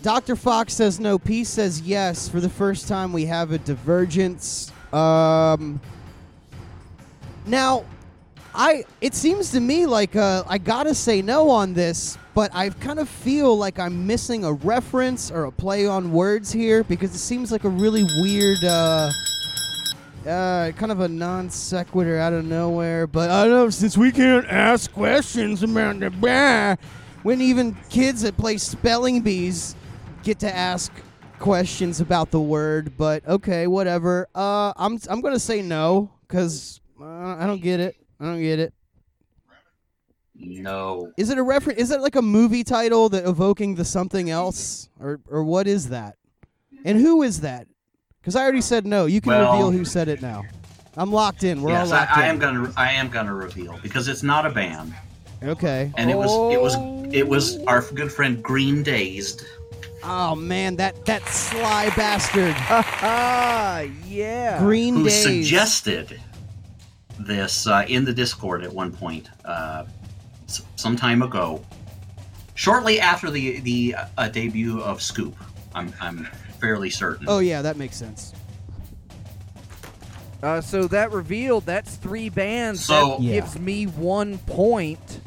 Dr. 0.02 0.36
Fox 0.36 0.74
says 0.74 1.00
no. 1.00 1.18
P 1.18 1.44
says 1.44 1.82
yes. 1.82 2.28
For 2.28 2.42
the 2.42 2.50
first 2.50 2.88
time, 2.88 3.14
we 3.14 3.26
have 3.26 3.52
a 3.52 3.58
divergence. 3.58 4.72
Um, 4.92 5.80
now, 7.46 7.86
I 8.56 8.86
it 9.02 9.14
seems 9.14 9.52
to 9.52 9.60
me 9.60 9.86
like 9.86 10.16
uh, 10.16 10.44
I 10.48 10.58
gotta 10.58 10.96
say 10.96 11.22
no 11.22 11.50
on 11.50 11.74
this, 11.74 12.18
but 12.34 12.54
I 12.56 12.70
kind 12.70 13.00
of 13.00 13.10
feel 13.10 13.58
like 13.58 13.80
I'm 13.80 14.08
missing 14.08 14.46
a 14.46 14.54
reference 14.54 15.30
or 15.30 15.46
a 15.46 15.52
play 15.52 15.86
on 15.88 16.12
words 16.12 16.52
here 16.52 16.84
because 16.84 17.14
it 17.14 17.20
seems 17.20 17.52
like 17.52 17.64
a 17.64 17.70
really 17.70 18.04
weird. 18.22 18.64
Uh, 18.64 19.12
uh, 20.26 20.72
kind 20.72 20.92
of 20.92 21.02
a 21.02 21.08
non 21.08 21.50
sequitur 21.50 22.18
out 22.18 22.34
of 22.34 22.46
nowhere, 22.46 23.06
but 23.06 23.30
I 23.30 23.44
don't 23.44 23.52
know 23.52 23.70
since 23.70 23.96
we 23.96 24.12
can't 24.12 24.48
ask 24.48 24.92
questions 24.92 25.62
about 25.62 26.00
the 26.00 26.10
blah, 26.10 26.76
when 27.22 27.42
even 27.42 27.76
kids 27.90 28.24
that 28.24 28.36
play 28.36 28.58
spelling 28.58 29.22
bees 29.22 29.76
get 30.24 30.40
to 30.40 30.56
ask 30.56 30.92
questions 31.40 32.02
about 32.02 32.32
the 32.32 32.40
word. 32.40 32.98
But 32.98 33.28
okay, 33.28 33.68
whatever. 33.68 34.28
Uh, 34.34 34.74
I'm 34.78 34.98
I'm 35.10 35.22
gonna 35.22 35.40
say 35.40 35.62
no 35.62 36.10
because 36.28 36.82
uh, 37.00 37.06
I 37.06 37.46
don't 37.46 37.62
get 37.62 37.80
it. 37.80 37.96
I 38.20 38.26
don't 38.26 38.42
get 38.42 38.60
it. 38.60 38.74
No. 40.38 41.12
Is 41.18 41.30
it 41.30 41.38
a 41.38 41.44
reference? 41.44 41.80
Is 41.80 41.92
it 41.92 42.02
like 42.02 42.16
a 42.16 42.22
movie 42.22 42.64
title 42.64 43.08
that 43.10 43.26
evoking 43.26 43.76
the 43.76 43.86
something 43.86 44.30
else, 44.30 44.90
or 45.00 45.20
or 45.30 45.44
what 45.44 45.66
is 45.68 45.90
that? 45.90 46.16
And 46.84 47.00
who 47.00 47.24
is 47.24 47.42
that? 47.42 47.68
Because 48.22 48.36
I 48.36 48.42
already 48.44 48.62
said 48.62 48.86
no. 48.86 49.06
You 49.06 49.22
can 49.22 49.32
Well- 49.32 49.52
reveal 49.54 49.72
who 49.72 49.86
said 49.86 50.08
it 50.08 50.22
now. 50.22 50.44
I'm 50.98 51.12
locked 51.12 51.44
in. 51.44 51.62
We're 51.62 51.72
yes, 51.72 51.88
all 51.90 51.94
I, 51.94 52.00
locked 52.00 52.18
I 52.18 52.24
in. 52.24 52.30
am 52.32 52.40
gonna 52.40 52.74
I 52.78 52.92
am 52.94 53.10
gonna 53.10 53.34
reveal 53.34 53.78
because 53.84 54.08
it's 54.08 54.24
not 54.24 54.46
a 54.46 54.50
band, 54.50 54.94
Okay. 55.44 55.92
and 55.98 56.10
it 56.10 56.18
was 56.18 56.32
it 56.54 56.62
was 56.62 56.76
it 57.14 57.28
was 57.28 57.58
our 57.66 57.82
good 57.82 58.12
friend 58.12 58.42
Green 58.44 58.82
Dazed. 58.84 59.44
Oh 60.04 60.36
man, 60.36 60.76
that 60.78 61.06
that 61.06 61.28
sly 61.28 61.90
bastard. 61.98 62.56
Ah, 62.58 63.80
yeah. 64.08 64.60
Green 64.60 64.96
who 64.96 65.04
Days. 65.06 65.24
suggested 65.24 66.20
this 67.20 67.68
uh, 67.68 67.86
in 67.88 68.06
the 68.06 68.14
Discord 68.14 68.64
at 68.64 68.72
one 68.74 68.92
point, 68.92 69.30
uh, 69.46 69.86
s- 70.48 70.62
some 70.76 70.96
time 70.96 71.22
ago, 71.22 71.64
shortly 72.56 73.00
after 73.00 73.30
the 73.32 73.60
the 73.62 73.96
uh, 74.18 74.28
debut 74.30 74.82
of 74.82 75.02
Scoop. 75.02 75.36
I'm 75.74 75.94
I'm 76.02 76.26
fairly 76.60 76.90
certain. 76.90 77.26
Oh 77.30 77.40
yeah, 77.40 77.62
that 77.62 77.78
makes 77.78 77.96
sense. 77.98 78.34
Uh, 80.44 80.62
so 80.62 80.88
that 80.88 81.12
revealed 81.12 81.66
that's 81.66 81.96
three 81.96 82.30
bands. 82.30 82.84
So- 82.86 83.12
that 83.18 83.22
Yeah. 83.22 83.34
gives 83.40 83.58
me 83.58 83.86
one 83.86 84.38
point. 84.40 85.22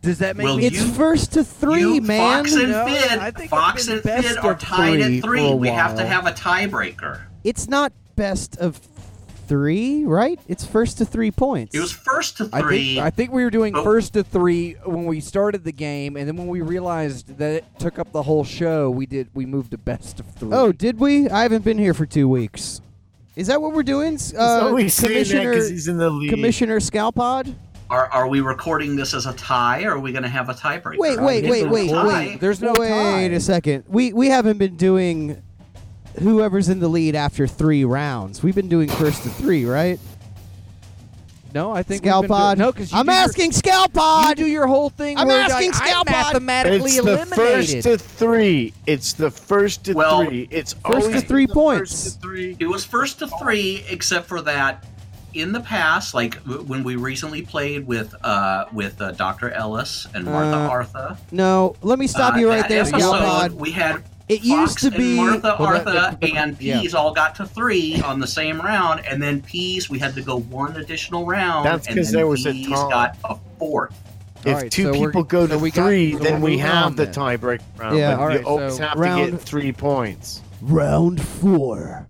Does 0.00 0.18
that 0.18 0.36
make 0.36 0.46
Will 0.46 0.56
me? 0.56 0.66
It's 0.66 0.76
you- 0.80 0.92
first 0.94 1.34
to 1.34 1.44
three, 1.44 1.80
you, 1.80 2.00
man. 2.00 2.42
Fox 2.44 2.54
and 2.56 2.72
No, 2.72 2.84
I 2.86 2.90
Fidd, 2.90 3.36
think 3.36 3.50
Fox 3.50 3.86
and 3.86 4.02
best 4.02 4.26
Fidd 4.36 4.42
are 4.42 4.54
tied 4.56 5.00
three 5.00 5.18
at 5.18 5.22
three. 5.24 5.54
We 5.54 5.68
have 5.68 5.96
to 5.96 6.04
have 6.04 6.26
a 6.26 6.32
tiebreaker. 6.32 7.20
It's 7.44 7.68
not 7.68 7.92
best 8.16 8.56
of 8.56 8.76
three, 9.56 10.02
right? 10.06 10.40
It's 10.48 10.64
first 10.64 10.96
to 10.98 11.04
three 11.04 11.30
points. 11.30 11.74
It 11.74 11.80
was 11.80 11.92
first 11.92 12.38
to 12.38 12.48
I 12.54 12.62
three. 12.62 12.94
think 12.94 13.04
I 13.06 13.10
think 13.10 13.32
we 13.32 13.44
were 13.44 13.50
doing 13.50 13.76
Oh. 13.76 13.84
first 13.84 14.14
to 14.14 14.24
three 14.24 14.76
when 14.86 15.04
we 15.04 15.20
started 15.20 15.62
the 15.62 15.72
game, 15.72 16.16
and 16.16 16.26
then 16.26 16.38
when 16.38 16.46
we 16.46 16.62
realized 16.62 17.36
that 17.36 17.52
it 17.56 17.64
took 17.78 17.98
up 17.98 18.12
the 18.12 18.22
whole 18.22 18.44
show, 18.44 18.88
we 18.88 19.04
did 19.04 19.28
we 19.34 19.44
moved 19.44 19.72
to 19.72 19.78
best 19.78 20.20
of 20.20 20.26
three. 20.36 20.48
oh, 20.52 20.72
did 20.72 20.98
we? 20.98 21.28
I 21.28 21.42
haven't 21.42 21.64
been 21.64 21.76
here 21.76 21.92
for 21.92 22.06
two 22.06 22.30
weeks. 22.30 22.80
Is 23.36 23.48
that 23.48 23.60
what 23.60 23.74
we're 23.74 23.82
doing? 23.82 24.14
S- 24.14 24.32
Uh, 24.34 24.60
only 24.70 24.88
saying 24.88 25.08
that 25.12 25.14
Commissioner 25.28 25.52
'cause 25.54 25.68
he's 25.68 25.86
in 25.88 25.98
the 25.98 26.08
lead. 26.08 26.30
Commissioner 26.30 26.80
Scalpod? 26.80 27.54
Are, 27.90 28.06
are 28.06 28.26
we 28.28 28.40
recording 28.40 28.96
this 28.96 29.12
as 29.12 29.26
a 29.26 29.34
tie, 29.34 29.82
or 29.84 29.96
are 29.96 30.00
we 30.00 30.12
going 30.12 30.22
to 30.22 30.28
have 30.30 30.48
a 30.48 30.54
tiebreaker? 30.54 30.96
Wait, 30.96 31.20
wait, 31.20 31.44
wait, 31.44 31.68
wait, 31.68 31.90
wait. 31.92 32.40
There's 32.40 32.62
no 32.62 32.72
wait 32.78 32.88
tie. 32.88 33.20
a 33.20 33.38
second. 33.40 33.84
We 33.86 34.14
we 34.14 34.28
haven't 34.28 34.56
been 34.56 34.76
doing 34.76 35.42
whoever's 36.20 36.68
in 36.68 36.80
the 36.80 36.88
lead 36.88 37.14
after 37.14 37.46
three 37.46 37.84
rounds. 37.84 38.42
We've 38.42 38.54
been 38.54 38.68
doing 38.68 38.88
first 38.88 39.22
to 39.24 39.28
three, 39.30 39.64
right? 39.64 39.98
no, 41.54 41.70
I 41.70 41.82
think 41.82 42.02
we've 42.02 42.10
been 42.12 42.20
doing- 42.22 42.30
Scalpod. 42.30 42.56
no, 42.56 42.72
because 42.72 42.94
I'm 42.94 43.10
asking 43.10 43.52
You 43.52 43.58
Scalpod. 43.58 44.36
do 44.36 44.46
your 44.46 44.66
whole 44.66 44.88
thing. 44.88 45.18
I'm 45.18 45.26
where 45.28 45.38
asking 45.42 45.72
like, 45.72 45.82
I'm 45.82 46.04
Scalpod. 46.06 46.10
mathematically 46.10 46.92
It's 46.92 47.04
the 47.04 47.26
first 47.26 47.82
to 47.82 47.98
three. 47.98 48.72
It's 48.86 49.12
the 49.12 49.30
first 49.30 49.84
to 49.84 49.92
Well, 49.92 50.24
three. 50.24 50.48
It's 50.50 50.72
first 50.72 51.06
always 51.08 51.20
to 51.22 51.28
three 51.28 51.46
points. 51.46 52.04
First 52.04 52.14
to 52.14 52.20
three. 52.22 52.56
It 52.58 52.66
was 52.66 52.84
first 52.86 53.18
to 53.18 53.26
three, 53.38 53.84
except 53.90 54.28
for 54.28 54.40
that. 54.42 54.84
In 55.34 55.52
the 55.52 55.60
past, 55.60 56.12
like 56.12 56.42
w- 56.44 56.62
when 56.64 56.84
we 56.84 56.96
recently 56.96 57.40
played 57.40 57.86
with 57.86 58.14
uh, 58.22 58.66
with 58.70 59.00
uh, 59.00 59.12
Dr. 59.12 59.50
Ellis 59.50 60.06
and 60.14 60.26
Martha 60.26 60.56
Uh, 60.58 60.68
Artha, 60.68 61.18
No, 61.30 61.74
let 61.80 61.98
me 61.98 62.06
stop 62.06 62.34
uh, 62.34 62.38
you 62.38 62.50
right 62.50 62.68
there, 62.68 62.80
episode, 62.82 62.98
Scalpod. 63.00 63.52
We 63.52 63.70
had 63.70 64.02
It 64.28 64.42
used 64.44 64.78
to 64.78 64.86
and 64.86 64.96
be 64.96 65.16
Martha, 65.16 65.56
Well, 65.58 65.72
that- 65.72 65.86
Artha, 65.86 66.18
that- 66.20 66.30
and 66.36 66.60
yeah. 66.60 66.80
Peas 66.80 66.94
all 66.94 67.12
got 67.12 67.34
to 67.36 67.46
three 67.46 68.00
on 68.02 68.18
the 68.20 68.26
same 68.26 68.60
round, 68.60 69.04
and 69.04 69.22
then 69.22 69.42
Peas 69.42 69.90
we 69.90 69.98
had 69.98 70.14
to 70.14 70.22
go 70.22 70.38
one 70.40 70.76
additional 70.76 71.26
round. 71.26 71.66
That's 71.66 71.86
and 71.88 71.96
'cause 71.96 72.06
then 72.12 72.16
there 72.20 72.26
was 72.26 72.46
a 72.46 72.52
Peas 72.52 72.68
tie. 72.68 72.88
got 72.88 73.16
a 73.24 73.36
fourth. 73.58 73.94
If 74.44 74.54
All 74.54 74.60
right, 74.62 74.70
two 74.70 74.84
so 74.84 74.92
people 74.92 75.22
go 75.22 75.46
to 75.46 75.58
we 75.58 75.70
got- 75.70 75.86
three, 75.86 76.12
so 76.14 76.18
then 76.18 76.34
we're 76.40 76.46
we 76.46 76.50
moving 76.52 76.66
have 76.66 76.96
the 76.96 77.06
tiebreak 77.06 77.60
round. 77.76 77.96
Yeah. 77.98 78.16
but 78.16 78.22
All 78.22 78.32
you 78.32 78.42
always 78.42 78.76
so 78.76 78.82
have 78.86 78.98
round- 78.98 79.24
to 79.26 79.30
get 79.32 79.40
three 79.40 79.72
points. 79.72 80.40
Round 80.62 81.20
four. 81.20 82.08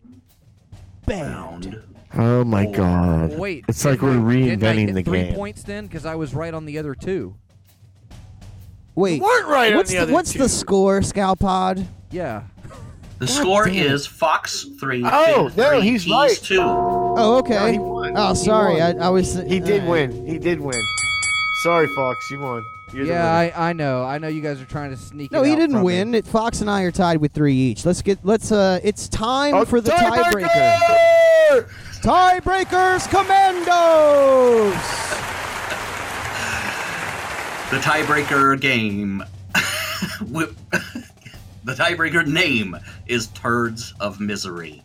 Bound. 1.07 1.83
Oh 2.15 2.45
my 2.45 2.65
Four. 2.65 2.75
god! 2.75 3.39
Wait, 3.39 3.65
it's 3.69 3.85
like 3.87 4.03
we're 4.03 4.11
I- 4.11 4.15
I 4.15 4.17
reinventing 4.19 4.95
the 4.95 5.03
three 5.03 5.23
game. 5.25 5.35
points 5.35 5.63
then, 5.63 5.87
because 5.87 6.05
I 6.05 6.15
was 6.15 6.35
right 6.35 6.53
on 6.53 6.67
the 6.67 6.79
other 6.79 6.95
two. 6.95 7.35
Wait, 8.95 9.17
You 9.17 9.23
weren't 9.23 9.49
right 9.49 9.75
what's 9.75 9.91
on 9.91 9.95
the, 9.95 9.97
the, 9.99 10.03
other 10.03 10.13
what's 10.13 10.33
two. 10.35 10.39
the 10.41 10.49
score, 10.51 11.01
Scalpod? 11.01 11.87
Yeah. 12.13 12.43
The 13.19 13.27
God 13.27 13.35
score 13.35 13.69
is 13.69 14.07
Fox 14.07 14.67
three. 14.81 15.03
Oh, 15.05 15.49
Fid 15.49 15.57
no, 15.59 15.71
three, 15.71 15.81
he's 15.83 16.05
Peas 16.05 16.13
right. 16.13 16.41
two. 16.43 16.61
Oh, 16.61 17.39
okay. 17.39 17.77
No. 17.79 18.13
Oh, 18.17 18.35
sorry. 18.35 18.81
I. 18.81 18.91
I 18.93 19.09
was. 19.09 19.35
He 19.35 19.61
did 19.61 19.85
uh, 19.85 19.91
win. 19.91 20.27
He 20.27 20.39
did 20.39 20.61
win. 20.61 20.81
Sorry, 21.63 21.87
Fox. 21.95 22.29
You 22.31 22.41
won. 22.41 22.65
You're 22.93 23.05
the 23.07 23.13
yeah, 23.13 23.39
winner. 23.41 23.53
I, 23.57 23.71
I 23.71 23.73
know. 23.73 24.05
I 24.05 24.19
know 24.19 24.29
you 24.29 24.43
guys 24.43 24.61
are 24.61 24.67
trying 24.67 24.91
to 24.91 24.97
sneak 24.97 25.31
it 25.31 25.35
No, 25.35 25.43
he 25.45 25.53
out 25.53 25.57
didn't 25.57 25.77
from 25.77 25.81
me. 25.81 25.85
win. 25.87 26.15
It, 26.15 26.27
Fox 26.27 26.61
and 26.61 26.69
I 26.69 26.83
are 26.83 26.91
tied 26.91 27.19
with 27.19 27.33
three 27.33 27.55
each. 27.55 27.87
Let's 27.87 28.03
get. 28.03 28.19
Let's. 28.25 28.51
Uh, 28.53 28.81
it's 28.83 29.09
time 29.09 29.55
A 29.55 29.65
for 29.65 29.81
the 29.81 29.91
tiebreaker. 29.93 31.69
Tiebreakers, 32.03 33.09
Commandos. 33.09 34.75
The 37.71 37.79
tiebreaker 37.79 38.61
game. 38.61 39.23
Wi- 40.21 40.53
the 41.65 41.75
tiebreaker 41.75 42.27
name 42.27 42.77
is 43.07 43.29
Turds 43.29 43.95
of 44.01 44.21
Misery. 44.21 44.83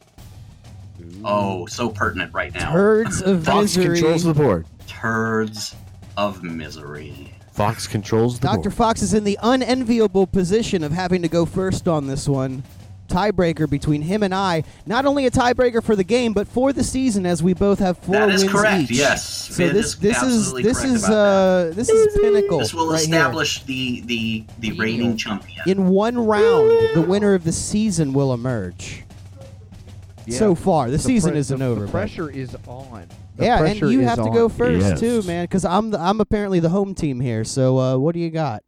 Oh, 1.24 1.66
so 1.66 1.90
pertinent 1.90 2.34
right 2.34 2.54
now. 2.54 2.72
Herds 2.72 3.22
of 3.22 3.44
Fox 3.46 3.78
misery. 3.78 3.86
Fox 3.86 4.02
controls 4.02 4.24
the 4.24 4.34
board. 4.34 4.66
Turds 4.88 5.76
of 6.16 6.44
Misery. 6.44 7.34
Fox 7.52 7.88
controls 7.88 8.40
the 8.40 8.48
Dr. 8.48 8.56
board. 8.56 8.64
Dr. 8.66 8.76
Fox 8.76 9.02
is 9.02 9.14
in 9.14 9.24
the 9.24 9.38
unenviable 9.42 10.28
position 10.28 10.84
of 10.84 10.92
having 10.92 11.22
to 11.22 11.28
go 11.28 11.46
first 11.46 11.88
on 11.88 12.08
this 12.08 12.28
one. 12.28 12.64
Tiebreaker 13.08 13.70
between 13.70 14.02
him 14.02 14.22
and 14.24 14.34
I. 14.36 14.64
Not 14.86 15.06
only 15.06 15.26
a 15.26 15.32
tiebreaker 15.32 15.84
for 15.84 15.96
the 15.96 16.04
game, 16.04 16.34
but 16.34 16.48
for 16.48 16.74
the 16.74 16.84
season, 16.84 17.26
as 17.26 17.42
we 17.42 17.54
both 17.54 17.80
have 17.80 17.98
four 17.98 18.14
That 18.16 18.30
is 18.30 18.44
wins 18.44 18.54
correct, 18.54 18.84
each. 18.92 18.98
yes. 18.98 19.26
So 19.56 19.64
Fidd 19.64 19.74
this 19.74 19.86
is 19.94 20.00
this 20.00 20.22
is 20.24 20.54
this 20.54 20.84
is 20.84 21.04
uh 21.10 21.72
this 21.76 21.90
is 21.90 22.18
pinnacle. 22.22 22.60
This 22.60 22.74
will 22.74 22.92
right 22.92 23.04
here. 23.06 23.16
establish 23.18 23.64
the 23.64 24.02
the 24.02 24.46
the 24.60 24.72
reigning 24.74 25.18
champion. 25.18 25.62
In 25.68 25.88
one 25.88 26.18
round, 26.18 26.96
the 26.96 27.06
winner 27.08 27.34
of 27.34 27.44
the 27.44 27.52
season 27.52 28.14
will 28.14 28.34
emerge. 28.34 29.04
Yeah. 30.26 30.38
So 30.40 30.56
far, 30.56 30.88
the, 30.88 30.98
The 30.98 31.00
season 31.04 31.32
pre- 31.32 31.40
isn't 31.40 31.60
the, 31.60 31.66
over. 31.66 31.80
The 31.82 31.86
but- 31.88 31.92
pressure 31.92 32.30
is 32.30 32.56
on. 32.68 33.08
The 33.38 33.46
yeah, 33.46 33.64
and 33.64 33.80
you 33.92 34.00
have 34.02 34.18
to 34.18 34.24
on. 34.24 34.34
go 34.34 34.50
first 34.50 34.86
Yes. 34.86 35.00
too, 35.00 35.22
man, 35.22 35.44
because 35.46 35.64
I'm 35.64 35.92
the, 35.92 36.00
I'm 36.00 36.20
apparently 36.20 36.60
the 36.60 36.70
home 36.70 36.96
team 36.96 37.20
here. 37.22 37.44
So 37.44 37.78
uh, 37.78 37.98
what 37.98 38.14
do 38.14 38.20
you 38.20 38.30
got? 38.32 38.64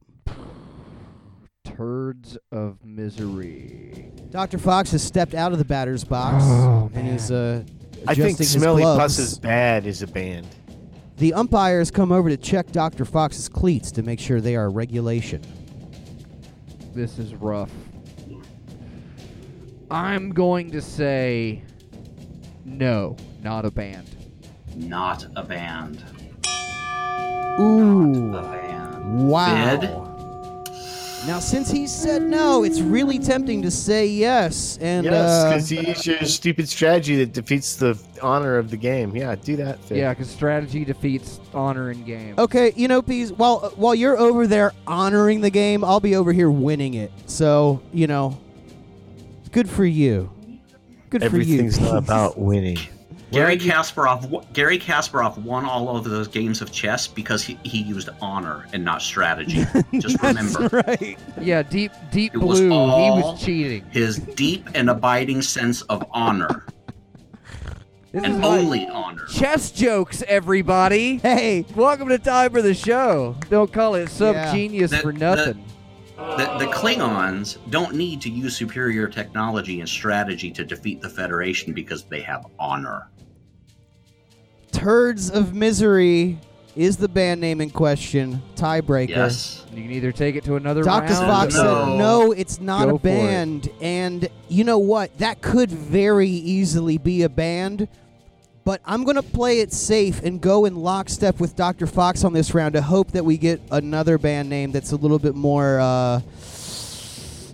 Turds 1.80 2.38
of 2.52 2.84
misery. 2.84 4.12
Dr. 4.32 4.58
Fox 4.58 4.92
has 4.92 5.02
stepped 5.02 5.34
out 5.34 5.54
of 5.54 5.60
the 5.60 5.64
batter's 5.64 6.04
box 6.04 6.44
Oh, 6.46 6.92
and 6.94 7.08
is 7.08 7.32
uh, 7.32 7.64
I 8.06 8.16
think 8.16 8.32
adjusting 8.32 8.38
his 8.38 8.52
Smelly 8.52 8.84
gloves. 8.84 9.16
Puss 9.16 9.20
is 9.20 9.40
bad 9.40 9.86
is 9.88 10.02
a 10.02 10.08
band. 10.08 10.46
The 11.20 11.34
umpires 11.34 11.90
come 11.90 12.12
over 12.12 12.28
to 12.28 12.36
check 12.36 12.74
Dr. 12.74 13.06
Fox's 13.06 13.48
cleats 13.48 13.94
to 13.94 14.04
make 14.04 14.20
sure 14.20 14.42
they 14.42 14.58
are 14.58 14.70
regulation. 14.70 15.42
This 16.94 17.18
is 17.18 17.34
rough. 17.36 17.72
I'm 19.90 20.32
going 20.32 20.72
to 20.72 20.82
say 20.82 21.64
no, 22.66 23.16
not 23.42 23.66
a 23.66 23.72
band. 23.72 24.10
not 24.76 25.26
a 25.38 25.44
band. 25.44 26.04
Ooh. 27.58 28.36
A 28.36 28.42
band. 28.42 29.30
Wow. 29.30 29.78
Fidd? 29.78 30.09
Now, 31.28 31.40
since 31.40 31.70
he 31.70 31.86
said 31.86 32.22
no, 32.24 32.64
it's 32.64 32.80
really 32.80 33.20
tempting 33.20 33.62
to 33.64 33.70
say 33.70 34.08
yes. 34.08 34.78
And 34.82 35.06
Yes, 35.06 35.14
uh, 35.14 35.50
because 35.50 35.72
you 35.72 35.82
use 35.82 36.06
your 36.08 36.24
stupid 36.24 36.68
strategy 36.70 37.18
that 37.18 37.34
defeats 37.34 37.76
the 37.76 38.00
honor 38.22 38.58
of 38.58 38.72
the 38.72 38.78
game. 38.78 39.16
Yeah, 39.16 39.36
do 39.36 39.56
that. 39.58 39.82
Fidd. 39.84 39.98
Yeah, 39.98 40.14
because 40.14 40.30
strategy 40.30 40.86
defeats 40.86 41.40
honor 41.54 41.92
in 41.92 42.04
game. 42.04 42.36
okay, 42.38 42.74
you 42.76 42.88
know, 42.88 43.02
Peas, 43.02 43.32
while 43.34 43.60
uh, 43.64 43.70
while 43.72 43.94
you're 43.94 44.18
over 44.18 44.48
there 44.48 44.72
honoring 44.88 45.42
the 45.42 45.50
game, 45.52 45.84
I'll 45.84 46.00
be 46.00 46.16
over 46.16 46.32
here 46.34 46.50
winning 46.50 46.94
it. 46.96 47.12
So, 47.28 47.82
you 47.94 48.08
know, 48.08 48.40
good 49.52 49.70
for 49.70 49.86
you. 49.86 50.32
Good 51.10 51.22
Everything's 51.24 51.78
for 51.78 51.84
you. 51.84 51.90
not 51.92 51.98
about 51.98 52.38
winning. 52.40 52.78
Garry 53.32 53.58
Kasparov. 53.58 54.24
w- 54.24 54.44
Garry 54.54 54.80
Kasparov 54.80 55.38
won 55.38 55.66
all 55.66 55.96
of 55.96 56.04
those 56.04 56.28
games 56.28 56.62
of 56.62 56.72
chess 56.72 57.08
because 57.08 57.44
he, 57.44 57.60
he 57.64 57.82
used 57.84 58.10
honor 58.22 58.66
and 58.74 58.84
not 58.84 59.02
strategy. 59.02 59.66
Just 60.00 60.22
remember, 60.24 60.84
right. 60.88 61.18
Yeah, 61.40 61.62
deep 61.62 61.92
deep 62.12 62.34
It 62.34 62.40
was 62.40 62.60
blue. 62.60 62.70
he 62.70 62.76
all- 62.76 63.34
was 63.34 63.44
cheating. 63.44 63.86
his 63.92 64.18
deep 64.18 64.68
and 64.74 64.90
abiding 64.90 65.42
sense 65.44 65.82
of 65.84 66.04
honor 66.12 66.66
This 68.12 68.24
and 68.24 68.44
only 68.44 68.88
honor. 68.88 69.26
chess 69.28 69.70
jokes, 69.72 70.24
everybody. 70.28 71.18
Hey, 71.18 71.66
Welcome 71.76 72.10
to 72.10 72.18
time 72.18 72.52
for 72.52 72.62
the 72.64 72.74
show. 72.74 73.36
Don't 73.50 73.72
call 73.72 73.94
it 73.96 74.10
sub 74.10 74.36
Yeah. 74.36 74.52
genius 74.54 74.92
The- 74.92 74.98
for 74.98 75.12
the- 75.14 75.20
nothing. 75.20 75.66
The, 76.18 76.58
the 76.60 76.66
Klingons 76.66 77.58
don't 77.70 77.96
need 77.96 78.20
to 78.24 78.30
use 78.30 78.54
superior 78.58 79.08
technology 79.08 79.80
and 79.80 79.88
strategy 79.88 80.52
to 80.52 80.66
defeat 80.66 81.00
the 81.02 81.08
Federation 81.08 81.72
because 81.74 82.04
they 82.04 82.20
have 82.22 82.46
honor. 82.60 83.08
Turds 84.80 85.30
of 85.30 85.54
Misery 85.54 86.40
is 86.74 86.96
the 86.96 87.10
band 87.10 87.42
name 87.42 87.60
in 87.60 87.70
question. 87.70 88.42
Tiebreaker. 88.56 89.10
Yes. 89.10 89.66
you 89.74 89.82
can 89.84 89.92
either 89.92 90.14
take 90.14 90.38
it 90.38 90.46
to 90.46 90.56
another 90.56 90.84
Dr. 90.84 91.12
round. 91.12 91.26
Fox 91.26 91.54
No. 91.56 91.62
said 91.62 91.98
no, 91.98 92.32
it's 92.32 92.62
not 92.62 92.88
Go 92.88 92.96
a 92.96 93.00
band. 93.00 93.68
And 93.82 94.30
you 94.48 94.64
know 94.64 94.78
what? 94.78 95.18
That 95.18 95.42
could 95.42 95.70
very 95.70 96.30
easily 96.30 96.98
be 96.98 97.24
a 97.24 97.30
band. 97.30 97.90
But 98.64 98.80
I'm 98.86 99.04
going 99.04 99.18
to 99.18 99.22
play 99.24 99.60
it 99.60 99.74
safe 99.74 100.24
and 100.24 100.40
go 100.40 100.64
in 100.64 100.78
lockstep 100.78 101.42
with 101.42 101.58
Dr. 101.58 101.86
Fox 101.86 102.24
on 102.24 102.32
this 102.32 102.54
round 102.54 102.74
to 102.76 102.82
hope 102.82 103.12
that 103.12 103.26
we 103.26 103.38
get 103.38 103.60
another 103.72 104.18
band 104.18 104.50
name 104.50 104.72
that's 104.72 104.94
a 104.94 104.96
little 104.96 105.20
bit 105.20 105.36
more, 105.36 105.82
uh, 105.82 106.22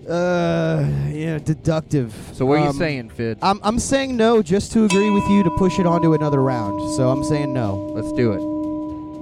uh, 0.10 0.86
yeah, 1.11 1.38
deductive. 1.40 2.14
So 2.34 2.45
what 2.45 2.60
are 2.60 2.64
you 2.64 2.69
Um, 2.69 2.76
saying, 2.77 3.10
Fidd? 3.11 3.38
I'm, 3.41 3.60
I'm 3.64 3.80
saying 3.80 4.15
no 4.15 4.41
just 4.41 4.72
to 4.73 4.86
agree 4.86 5.10
with 5.10 5.27
you 5.30 5.44
to 5.44 5.49
push 5.52 5.80
it 5.80 5.86
on 5.86 6.02
to 6.03 6.14
another 6.14 6.41
round. 6.41 6.80
So 6.95 7.10
I'm 7.10 7.23
saying 7.23 7.53
no. 7.53 7.91
Let's 7.95 8.11
do 8.14 8.32
it. 8.34 8.56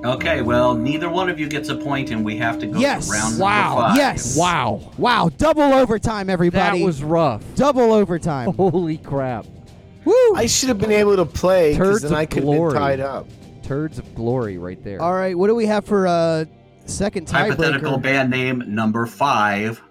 Okay, 0.05 0.41
well, 0.41 0.73
neither 0.73 1.09
one 1.09 1.29
of 1.29 1.39
you 1.39 1.47
gets 1.47 1.69
a 1.69 1.75
point, 1.75 2.11
and 2.11 2.25
we 2.25 2.35
have 2.37 2.59
to 2.59 2.67
go 2.67 2.77
Yes. 2.77 3.07
to 3.07 3.13
round 3.13 3.39
Wow. 3.39 3.69
number 3.69 3.81
five. 3.87 3.97
Yes. 3.97 4.35
Wow. 4.37 4.81
Wow. 4.97 5.29
Double 5.37 5.61
overtime, 5.63 6.29
everybody. 6.29 6.79
That 6.79 6.85
was 6.85 7.01
rough. 7.01 7.41
double 7.55 7.93
overtime. 7.93 8.53
Holy 8.53 8.97
crap. 8.97 9.45
Woo! 10.03 10.13
I 10.35 10.45
should 10.47 10.67
have 10.67 10.79
been 10.79 10.91
able 10.91 11.15
to 11.15 11.23
play 11.25 11.71
because 11.71 12.01
then 12.01 12.11
of 12.11 12.17
I 12.17 12.25
could 12.25 12.43
have 12.43 12.53
glory. 12.53 12.73
been 12.73 12.81
tied 12.81 12.99
up. 12.99 13.27
Turds 13.63 13.97
of 13.97 14.13
glory 14.13 14.57
right 14.57 14.83
there. 14.83 15.01
All 15.01 15.13
right, 15.13 15.37
what 15.37 15.47
do 15.47 15.55
we 15.55 15.65
have 15.67 15.85
for 15.85 16.05
uh 16.05 16.43
second 16.85 17.25
tiebreaker? 17.27 17.31
Hypothetical 17.51 17.97
tiebreaker? 17.97 18.01
band 18.01 18.29
name 18.29 18.63
number 18.67 19.05
five. 19.05 19.81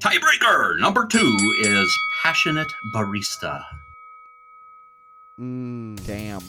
Tiebreaker 0.00 0.78
number 0.80 1.06
two 1.06 1.36
is 1.60 1.98
Passionate 2.22 2.72
Barista. 2.94 3.62
Mm. 5.38 6.04
Damn. 6.06 6.42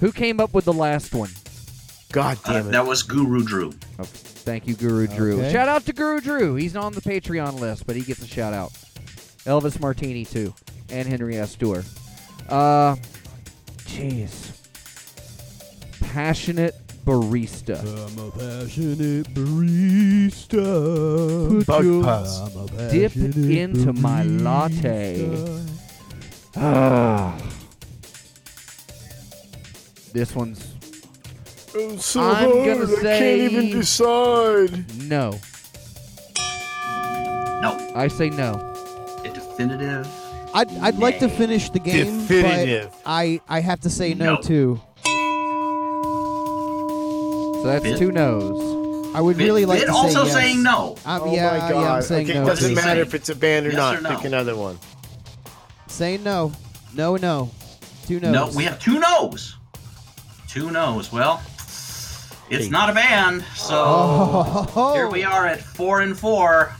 Who 0.00 0.12
came 0.12 0.40
up 0.40 0.54
with 0.54 0.64
the 0.66 0.72
last 0.72 1.14
one? 1.14 1.30
God 2.12 2.38
Uh, 2.44 2.52
damn 2.52 2.68
it. 2.68 2.72
that 2.72 2.86
was 2.86 3.02
Guru 3.02 3.42
Drew. 3.44 3.72
Oh, 3.98 4.04
thank 4.04 4.66
you, 4.68 4.74
Guru 4.74 5.06
Drew. 5.08 5.38
Okay. 5.40 5.52
Shout 5.52 5.68
out 5.68 5.84
to 5.86 5.92
Guru 5.92 6.20
Drew. 6.20 6.54
He's 6.54 6.76
on 6.76 6.92
the 6.92 7.00
Patreon 7.00 7.58
list, 7.58 7.86
but 7.86 7.96
he 7.96 8.02
gets 8.02 8.22
a 8.22 8.26
shout 8.26 8.52
out. 8.52 8.70
Elvis 9.44 9.80
Martini 9.80 10.24
too, 10.24 10.54
and 10.90 11.08
Henry 11.08 11.38
Astor. 11.38 11.82
Uh, 12.48 12.94
jeez. 13.86 14.52
Passionate 16.12 16.74
barista. 17.06 17.78
I'm 17.80 18.18
a 18.18 18.30
passionate 18.32 19.32
barista. 19.32 20.64
Bug 21.64 22.02
puss. 22.04 22.40
I'm 22.40 22.56
a 22.56 22.90
Dip 22.90 23.12
passionate 23.12 23.36
into 23.36 23.92
my 23.94 24.22
barista. 24.24 24.42
latte. 24.44 25.64
Ah. 26.56 27.36
This 30.12 30.34
one's 30.34 30.72
Oh, 31.78 31.96
so 31.98 32.22
I'm 32.22 32.34
hard, 32.50 32.66
gonna 32.66 32.86
say. 32.86 33.16
I 33.16 33.18
can't 33.18 33.52
even 33.52 33.70
decide. 33.80 34.84
no. 35.02 35.38
No, 37.60 37.92
I 37.94 38.08
say 38.08 38.30
no. 38.30 38.54
a 39.24 39.28
definitive. 39.28 40.08
I'd, 40.54 40.70
I'd 40.78 40.96
like 40.98 41.18
to 41.18 41.28
finish 41.28 41.68
the 41.68 41.78
game, 41.80 42.20
Definitive. 42.26 42.90
but 42.90 43.00
I, 43.04 43.40
I 43.46 43.60
have 43.60 43.80
to 43.80 43.90
say 43.90 44.14
no, 44.14 44.36
No. 44.36 44.40
too. 44.40 44.80
So 47.66 47.72
that's 47.72 47.84
Fifth. 47.84 47.98
two 47.98 48.12
no's. 48.12 49.12
I 49.16 49.20
would 49.20 49.38
really 49.38 49.64
like 49.64 49.80
Fidd 49.80 49.86
to 49.86 49.92
say 49.92 49.98
also 49.98 50.22
yes. 50.24 50.32
saying 50.32 50.62
no. 50.62 50.94
Um, 51.04 51.22
oh 51.24 51.34
yeah, 51.34 51.50
my 51.50 51.56
yeah, 51.56 51.70
god. 51.72 51.96
I'm 51.96 52.02
saying 52.02 52.30
okay, 52.30 52.38
no. 52.38 52.44
it 52.44 52.46
doesn't 52.46 52.68
too. 52.68 52.74
Matter 52.76 53.00
if 53.00 53.12
it's 53.12 53.28
a 53.28 53.34
band 53.34 53.66
or 53.66 53.70
yes 53.70 53.76
not. 53.76 53.96
or 53.96 54.00
no? 54.02 54.14
Pick 54.16 54.24
another 54.24 54.54
one. 54.54 54.78
Saying 55.88 56.22
no. 56.22 56.52
No, 56.94 57.16
no. 57.16 57.50
Two 58.06 58.20
no's. 58.20 58.32
No, 58.32 58.56
we 58.56 58.62
have 58.62 58.78
two 58.78 59.00
no's. 59.00 59.56
Two 60.46 60.70
no's. 60.70 61.10
Well, 61.10 61.42
it's 62.50 62.70
not 62.70 62.88
a 62.88 62.92
band, 62.92 63.42
so 63.56 63.74
Oh, 63.76 64.92
here 64.94 65.08
we 65.08 65.24
are 65.24 65.44
at 65.46 65.60
four 65.60 66.02
and 66.02 66.16
four. 66.16 66.72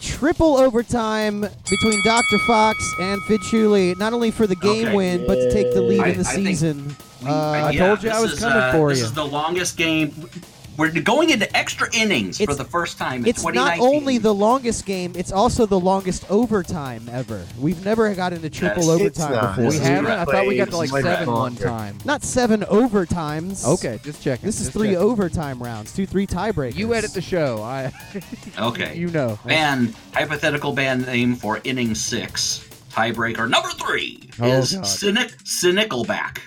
Triple 0.00 0.56
overtime 0.56 1.42
between 1.42 2.02
Dr. 2.04 2.38
Fox 2.48 2.76
and 3.00 3.20
Fidd 3.22 3.38
Chewley, 3.48 3.96
not 3.98 4.12
only 4.12 4.32
for 4.32 4.48
the 4.48 4.56
game 4.56 4.86
Okay. 4.88 4.96
win, 4.96 5.26
but 5.28 5.36
to 5.36 5.52
take 5.52 5.72
the 5.72 5.80
lead 5.80 6.00
I- 6.00 6.08
in 6.08 6.22
the 6.22 6.28
I 6.28 6.32
think 6.34 6.46
season. 6.48 6.96
We- 7.24 7.30
Uh, 7.30 7.34
uh, 7.34 7.66
I 7.66 7.76
told 7.76 8.02
you 8.02 8.10
I 8.10 8.14
this 8.14 8.22
was 8.22 8.32
is, 8.34 8.38
coming 8.40 8.56
uh, 8.58 8.72
for 8.72 8.90
This 8.90 8.98
you. 9.00 9.04
is 9.06 9.12
the 9.12 9.26
longest 9.26 9.76
game. 9.76 10.28
We're 10.76 10.90
going 10.90 11.30
into 11.30 11.56
extra 11.56 11.88
innings 11.94 12.40
for 12.44 12.52
the 12.52 12.64
first 12.64 12.98
time 12.98 13.20
in 13.22 13.28
It's 13.28 13.44
not 13.44 13.78
only 13.78 14.18
the 14.18 14.34
longest 14.34 14.84
game, 14.86 15.12
it's 15.14 15.30
also 15.30 15.66
the 15.66 15.78
longest 15.78 16.28
overtime 16.28 17.08
ever. 17.12 17.44
We've 17.60 17.84
never 17.84 18.12
got 18.16 18.32
into 18.32 18.50
triple 18.50 18.84
That's- 18.88 19.06
It's 19.06 19.20
overtime 19.20 19.32
not. 19.36 19.48
before. 19.54 19.64
We 19.66 19.70
This 19.70 19.80
is 19.82 19.86
haven't. 19.86 20.10
I 20.10 20.24
thought 20.24 20.46
we 20.48 20.56
got 20.56 20.70
to 20.70 20.76
like 20.76 20.90
seven 20.90 21.30
one 21.32 21.54
time. 21.54 21.98
Not 22.04 22.24
seven 22.24 22.62
overtimes. 22.62 23.64
Okay, 23.64 24.00
just 24.02 24.20
checking. 24.20 24.46
This 24.46 24.56
is 24.58 24.62
just 24.66 24.72
three 24.76 24.88
checking. 24.88 25.02
overtime 25.02 25.62
rounds, 25.62 25.92
two, 25.94 26.06
three 26.06 26.26
tiebreakers. 26.26 26.74
You 26.74 26.92
edit 26.94 27.14
the 27.14 27.22
show. 27.22 27.62
I. 27.62 27.92
Okay. 28.58 28.96
you 28.96 29.08
know. 29.10 29.38
Band 29.46 29.94
hypothetical 30.12 30.72
band 30.72 31.06
name 31.06 31.36
for 31.36 31.60
inning 31.62 31.94
six. 31.94 32.68
Tiebreaker 32.90 33.48
number 33.48 33.68
three 33.70 34.28
Oh, 34.40 34.46
is 34.58 34.72
God. 34.72 34.86
Cynic 34.86 35.28
Cynicalback. 35.44 36.38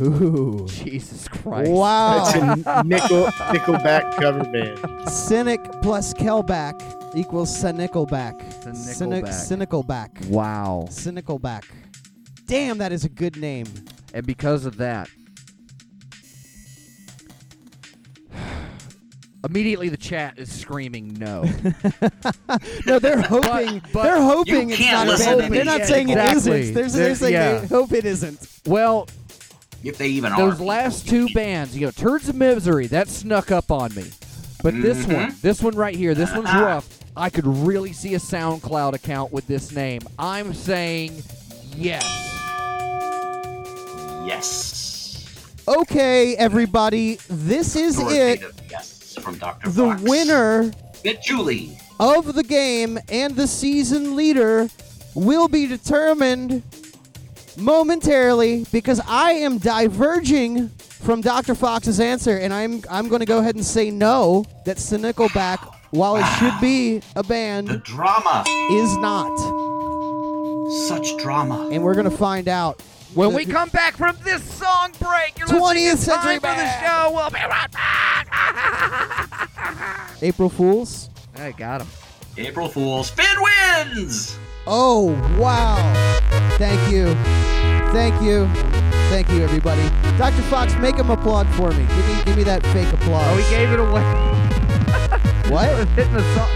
Ooh. 0.00 0.66
Jesus 0.68 1.26
Christ. 1.28 1.70
Wow. 1.70 2.24
It's 2.26 2.34
a 2.66 2.84
nickel 2.84 3.24
Nickelback 3.26 4.16
cover 4.20 4.44
band. 4.44 5.10
Cynic 5.10 5.60
plus 5.82 6.14
Kelback 6.14 6.80
equals 7.16 7.50
Cynicalback. 7.50 8.40
Cynic, 8.76 9.24
Cynicalback. 9.24 9.66
Cynicalback. 10.18 10.26
Wow. 10.28 10.86
Cynicalback. 10.90 11.64
Damn, 12.46 12.78
that 12.78 12.92
is 12.92 13.04
a 13.04 13.08
good 13.08 13.36
name. 13.36 13.66
And 14.14 14.24
because 14.26 14.64
of 14.66 14.76
that, 14.78 15.08
immediately 19.44 19.88
the 19.88 19.96
chat 19.96 20.38
is 20.38 20.50
screaming 20.50 21.14
no. 21.14 21.42
No, 22.86 22.98
they're 22.98 23.20
hoping. 23.22 23.82
but 23.92 24.02
they're 24.04 24.22
hoping 24.22 24.70
it's 24.70 24.78
can't 24.78 25.08
a 25.08 25.12
listen 25.12 25.32
to 25.32 25.38
band. 25.38 25.54
They're 25.54 25.64
not 25.64 25.80
Yeah, 25.80 25.86
saying 25.86 26.08
it 26.08 26.18
exactly. 26.18 26.60
isn't. 26.60 26.74
They're, 26.74 26.88
They're- 26.88 27.04
they're 27.06 27.14
saying 27.14 27.32
yeah. 27.34 27.58
they 27.58 27.66
hope 27.66 27.92
it 27.92 28.04
isn't. 28.04 28.60
well, 28.66 29.06
If 29.84 29.96
they 29.98 30.08
even 30.08 30.34
those 30.36 30.60
are. 30.60 30.64
last 30.64 31.08
two 31.08 31.28
bands, 31.34 31.76
you 31.76 31.86
know, 31.86 31.92
Turds 31.92 32.28
of 32.28 32.34
Misery, 32.34 32.86
that 32.88 33.08
snuck 33.08 33.50
up 33.52 33.70
on 33.70 33.94
me. 33.94 34.04
But 34.62 34.80
this 34.82 34.98
Mhm. 35.06 35.14
one, 35.14 35.36
this 35.40 35.62
one 35.62 35.76
right 35.76 35.94
here, 35.94 36.14
this 36.14 36.32
one's 36.32 36.48
Ah. 36.50 36.60
rough. 36.60 36.88
I 37.16 37.30
could 37.30 37.46
really 37.46 37.92
see 37.92 38.14
a 38.14 38.18
SoundCloud 38.18 38.94
account 38.94 39.32
with 39.32 39.46
this 39.46 39.72
name. 39.72 40.02
I'm 40.18 40.52
saying 40.54 41.22
yes. 41.76 42.04
Yes. 44.26 45.24
Okay, 45.66 46.34
everybody, 46.36 47.18
this 47.28 47.76
is 47.76 47.98
it. 48.00 48.42
Yes, 48.70 49.16
from 49.20 49.36
Dr. 49.38 49.68
The 49.70 49.84
Fox. 49.90 50.02
winner 50.02 50.70
Get 51.02 51.22
Julie. 51.22 51.78
of 52.00 52.34
the 52.34 52.42
game 52.42 52.98
and 53.08 53.36
the 53.36 53.46
season 53.46 54.16
leader 54.16 54.68
will 55.14 55.48
be 55.48 55.66
determined 55.66 56.62
momentarily 57.58 58.64
because 58.72 59.00
I 59.06 59.32
am 59.32 59.58
diverging 59.58 60.68
from 60.68 61.20
Dr. 61.20 61.54
Fox's 61.54 62.00
answer 62.00 62.36
and 62.38 62.52
I'm 62.52 62.82
I'm 62.90 63.08
going 63.08 63.20
to 63.20 63.26
go 63.26 63.38
ahead 63.38 63.54
and 63.54 63.64
say 63.64 63.90
no 63.90 64.44
that 64.64 64.76
Cynicalback 64.78 65.74
while 65.90 66.16
it 66.16 66.24
should 66.38 66.60
be 66.60 67.00
a 67.16 67.22
band, 67.22 67.68
The 67.68 67.72
band 67.74 67.82
drama. 67.84 68.44
is 68.70 68.96
not 68.98 69.36
Such 70.88 71.16
drama. 71.22 71.68
and 71.72 71.82
we're 71.82 71.94
going 71.94 72.10
to 72.10 72.16
find 72.16 72.46
out 72.48 72.82
When 73.14 73.32
we 73.32 73.44
come 73.46 73.70
back 73.70 73.96
from 73.96 74.16
this 74.22 74.42
song 74.44 74.92
break, 75.00 75.38
you're 75.38 75.48
20th 75.48 75.96
Century 75.96 76.38
Time 76.38 76.40
for 76.40 76.54
the 76.60 76.70
show. 76.80 77.10
We'll 77.14 77.30
be 77.30 77.36
right 77.36 77.70
back. 77.72 78.28
April 80.22 80.48
Fools. 80.50 81.08
I 81.36 81.52
got 81.52 81.80
him. 81.82 81.88
April 82.36 82.68
Fools. 82.68 83.08
Finn 83.10 83.36
wins! 83.40 84.36
Oh 84.70 85.16
wow! 85.38 85.76
Thank 86.58 86.92
you, 86.92 87.14
thank 87.90 88.20
you, 88.20 88.46
thank 89.08 89.30
you, 89.30 89.42
everybody. 89.42 89.80
Dr. 90.18 90.42
Fox, 90.42 90.76
make 90.76 90.96
him 90.96 91.08
applaud 91.08 91.48
for 91.54 91.70
me. 91.70 91.86
Give 91.86 92.06
me, 92.06 92.22
give 92.26 92.36
me 92.36 92.42
that 92.42 92.62
fake 92.64 92.92
applause. 92.92 93.24
Oh, 93.30 93.36
he 93.36 93.48
gave 93.48 93.72
it 93.72 93.80
away. 93.80 94.02
what? 95.50 95.72
Was 95.72 95.88
Hitting 95.96 96.12
the 96.12 96.34
song. 96.34 96.50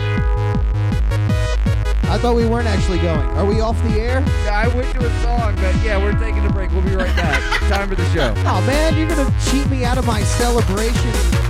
I 2.10 2.18
thought 2.18 2.36
we 2.36 2.44
weren't 2.44 2.68
actually 2.68 2.98
going. 2.98 3.26
Are 3.38 3.46
we 3.46 3.62
off 3.62 3.82
the 3.82 3.98
air? 3.98 4.22
Yeah, 4.44 4.60
I 4.62 4.68
went 4.68 4.92
to 4.92 5.06
a 5.06 5.22
song, 5.22 5.54
but 5.56 5.74
yeah, 5.82 5.96
we're 5.96 6.12
taking 6.12 6.44
a 6.44 6.50
break. 6.50 6.70
We'll 6.72 6.82
be 6.82 6.94
right 6.94 7.16
back. 7.16 7.40
Time 7.70 7.88
for 7.88 7.94
the 7.94 8.04
show. 8.12 8.34
Oh 8.44 8.62
man, 8.66 8.94
you're 8.98 9.08
gonna 9.08 9.34
cheat 9.46 9.66
me 9.70 9.86
out 9.86 9.96
of 9.96 10.04
my 10.04 10.22
celebration 10.22 11.41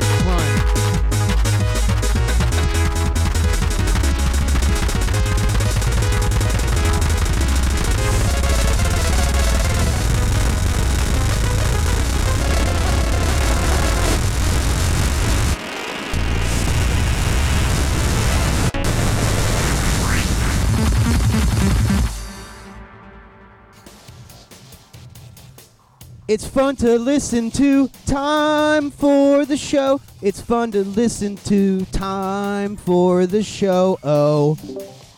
It's 26.32 26.46
fun 26.46 26.76
to 26.76 26.98
listen 26.98 27.50
to. 27.50 27.88
Time 28.06 28.90
for 28.90 29.44
the 29.44 29.58
show. 29.58 30.00
It's 30.22 30.40
fun 30.40 30.72
to 30.72 30.82
listen 30.82 31.36
to. 31.44 31.84
Time 31.92 32.74
for 32.74 33.26
the 33.26 33.42
show. 33.42 33.98
Oh, 34.02 34.56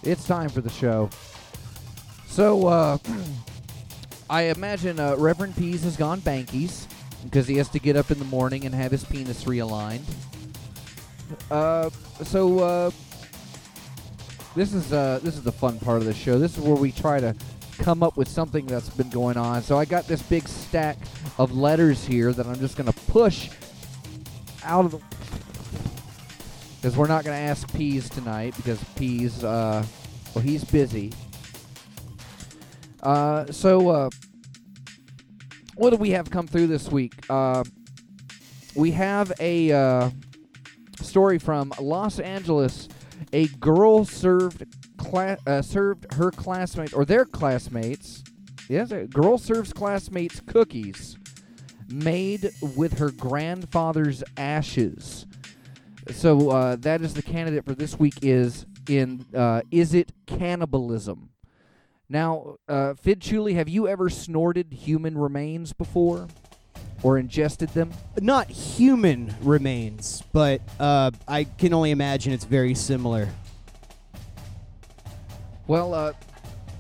It's 0.02 0.26
time 0.26 0.48
for 0.48 0.60
the 0.60 0.70
show. 0.70 1.08
So, 2.26 2.66
uh, 2.66 2.98
I 4.28 4.42
imagine 4.46 4.98
uh, 4.98 5.14
Reverend 5.14 5.56
Peas 5.56 5.84
has 5.84 5.96
gone 5.96 6.20
bankies 6.20 6.88
because 7.22 7.46
he 7.46 7.58
has 7.58 7.68
to 7.68 7.78
get 7.78 7.94
up 7.94 8.10
in 8.10 8.18
the 8.18 8.24
morning 8.24 8.64
and 8.64 8.74
have 8.74 8.90
his 8.90 9.04
penis 9.04 9.44
realigned. 9.44 10.02
Uh, 11.48 11.90
so 12.24 12.58
uh, 12.58 12.90
this 14.56 14.74
is 14.74 14.92
uh, 14.92 15.20
this 15.22 15.36
is 15.36 15.44
the 15.44 15.52
fun 15.52 15.78
part 15.78 15.98
of 15.98 16.06
the 16.06 16.14
show. 16.14 16.40
This 16.40 16.58
is 16.58 16.64
where 16.64 16.74
we 16.74 16.90
try 16.90 17.20
to 17.20 17.36
come 17.78 18.02
up 18.02 18.16
with 18.16 18.28
something 18.28 18.66
that's 18.66 18.88
been 18.88 19.10
going 19.10 19.36
on. 19.36 19.62
So 19.62 19.78
I 19.78 19.84
got 19.84 20.06
this 20.06 20.22
big 20.22 20.48
stack 20.48 20.98
of 21.38 21.56
letters 21.56 22.04
here 22.04 22.32
that 22.32 22.46
I'm 22.46 22.58
just 22.58 22.76
gonna 22.76 22.92
push 22.92 23.50
out 24.62 24.86
of 24.86 24.90
the 24.92 25.00
because 26.84 26.98
we're 26.98 27.06
not 27.06 27.24
going 27.24 27.34
to 27.34 27.42
ask 27.42 27.72
Peas 27.74 28.10
tonight 28.10 28.54
because 28.56 28.78
Peas, 28.94 29.42
uh, 29.42 29.82
well, 30.34 30.44
he's 30.44 30.62
busy. 30.64 31.14
Uh, 33.02 33.46
so, 33.46 33.88
uh, 33.88 34.10
what 35.76 35.88
do 35.88 35.96
we 35.96 36.10
have 36.10 36.30
come 36.30 36.46
through 36.46 36.66
this 36.66 36.90
week? 36.90 37.14
Uh, 37.30 37.64
we 38.74 38.90
have 38.90 39.32
a 39.40 39.72
uh, 39.72 40.10
story 41.00 41.38
from 41.38 41.72
Los 41.80 42.18
Angeles. 42.18 42.90
A 43.32 43.46
girl 43.46 44.04
served 44.04 44.66
cla- 45.04 45.38
uh, 45.46 45.62
served 45.62 46.12
her 46.14 46.30
classmates 46.30 46.92
or 46.92 47.04
their 47.04 47.24
classmates. 47.24 48.24
Yes, 48.68 48.90
a 48.90 49.04
girl 49.06 49.38
serves 49.38 49.72
classmates 49.72 50.40
cookies 50.40 51.16
made 51.88 52.50
with 52.76 52.98
her 52.98 53.10
grandfather's 53.10 54.24
ashes. 54.36 55.26
So 56.10 56.50
uh, 56.50 56.76
that 56.76 57.02
is 57.02 57.14
the 57.14 57.22
candidate 57.22 57.64
for 57.64 57.74
this 57.74 57.98
week 57.98 58.14
is 58.22 58.66
in 58.88 59.24
uh, 59.34 59.62
is 59.70 59.94
it 59.94 60.12
cannibalism? 60.26 61.30
Now, 62.08 62.56
uh, 62.68 62.94
Fidd 63.02 63.20
Chewley, 63.20 63.54
have 63.54 63.68
you 63.68 63.88
ever 63.88 64.10
snorted 64.10 64.72
human 64.72 65.16
remains 65.16 65.72
before, 65.72 66.28
or 67.02 67.16
ingested 67.16 67.70
them? 67.70 67.92
not 68.20 68.50
human 68.50 69.34
remains, 69.40 70.22
but 70.32 70.60
uh, 70.78 71.10
I 71.26 71.44
can 71.44 71.72
only 71.72 71.90
imagine 71.90 72.32
it's 72.32 72.44
very 72.44 72.74
similar. 72.74 73.28
Well, 75.66 75.94
uh, 75.94 76.12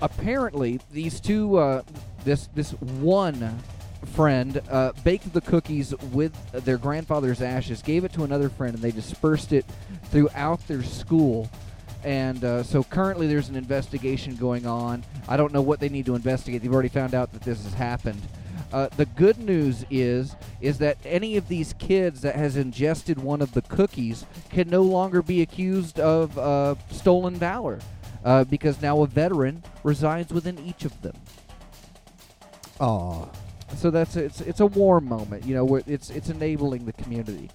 apparently 0.02 0.80
these 0.92 1.20
two, 1.20 1.56
uh, 1.56 1.82
this 2.24 2.48
this 2.54 2.72
one 2.72 3.58
friend 4.12 4.60
uh, 4.70 4.92
baked 5.02 5.32
the 5.32 5.40
cookies 5.40 5.94
with 6.12 6.34
their 6.52 6.76
grandfather's 6.76 7.40
ashes, 7.40 7.80
gave 7.80 8.04
it 8.04 8.12
to 8.12 8.24
another 8.24 8.50
friend, 8.50 8.74
and 8.74 8.82
they 8.82 8.90
dispersed 8.90 9.52
it 9.52 9.64
throughout 10.10 10.66
their 10.68 10.82
school. 10.82 11.50
And 12.02 12.44
uh, 12.44 12.62
so 12.62 12.82
currently 12.82 13.26
there's 13.26 13.48
an 13.48 13.56
investigation 13.56 14.36
going 14.36 14.66
on. 14.66 15.02
I 15.26 15.38
don't 15.38 15.54
know 15.54 15.62
what 15.62 15.80
they 15.80 15.88
need 15.88 16.04
to 16.04 16.14
investigate. 16.14 16.60
They've 16.60 16.72
already 16.72 16.90
found 16.90 17.14
out 17.14 17.32
that 17.32 17.40
this 17.40 17.64
has 17.64 17.72
happened. 17.72 18.20
Uh, 18.74 18.88
the 18.96 19.06
good 19.06 19.38
news 19.38 19.86
is 19.88 20.36
is 20.60 20.78
that 20.78 20.98
any 21.04 21.36
of 21.36 21.48
these 21.48 21.72
kids 21.74 22.20
that 22.22 22.34
has 22.34 22.56
ingested 22.56 23.18
one 23.18 23.40
of 23.40 23.52
the 23.52 23.62
cookies 23.62 24.26
can 24.50 24.68
no 24.68 24.82
longer 24.82 25.22
be 25.22 25.40
accused 25.40 25.98
of 26.00 26.36
uh, 26.36 26.74
stolen 26.90 27.36
valor 27.36 27.78
uh, 28.24 28.44
because 28.44 28.80
now 28.80 29.02
a 29.02 29.06
veteran 29.06 29.62
resides 29.82 30.32
within 30.32 30.58
each 30.58 30.84
of 30.84 31.00
them. 31.02 31.16
Aw. 32.80 33.26
So 33.76 33.90
that's 33.90 34.16
it's 34.16 34.40
it's 34.40 34.60
a 34.60 34.66
warm 34.66 35.06
moment, 35.06 35.44
you 35.44 35.54
know. 35.54 35.64
Where 35.64 35.82
it's 35.86 36.10
it's 36.10 36.28
enabling 36.28 36.86
the 36.86 36.92
community. 36.92 37.50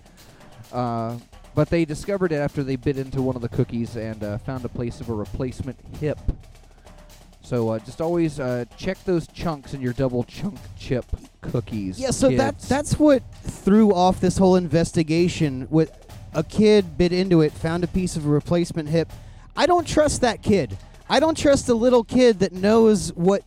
Uh, 0.72 1.18
but 1.56 1.70
they 1.70 1.86
discovered 1.86 2.32
it 2.32 2.38
after 2.38 2.64
they 2.64 2.76
bit 2.76 2.98
into 2.98 3.22
one 3.22 3.36
of 3.36 3.42
the 3.42 3.50
cookies 3.50 3.96
and 3.96 4.24
uh, 4.24 4.38
found 4.40 4.64
a 4.66 4.70
place 4.70 5.02
of 5.02 5.10
a 5.10 5.14
replacement 5.14 5.78
hip. 6.00 6.20
So 7.42 7.70
uh, 7.70 7.80
just 7.80 8.00
always 8.00 8.40
uh, 8.40 8.66
check 8.78 9.04
those 9.06 9.26
chunks 9.28 9.74
in 9.74 9.82
your 9.82 9.94
double 9.94 10.24
chunk 10.24 10.60
chip 10.78 11.06
cookies. 11.42 12.00
Yeah, 12.00 12.12
so 12.12 12.30
that 12.30 12.60
that's 12.60 13.00
what 13.00 13.24
threw 13.42 13.94
off 13.94 14.20
this 14.20 14.38
whole 14.38 14.56
investigation. 14.56 15.68
With 15.72 15.92
a 16.34 16.44
kid 16.44 16.98
bit 16.98 17.12
into 17.12 17.42
it, 17.42 17.52
found 17.52 17.84
a 17.84 17.88
piece 17.88 18.16
of 18.16 18.26
a 18.26 18.30
replacement 18.30 18.90
hip. 18.90 19.12
I 19.60 19.66
don't 19.66 19.86
trust 19.86 20.22
that 20.22 20.42
kid. 20.42 20.78
I 21.10 21.20
don't 21.20 21.38
trust 21.38 21.68
a 21.68 21.74
little 21.74 22.06
kid 22.06 22.40
that 22.40 22.54
knows 22.54 23.12
what 23.12 23.44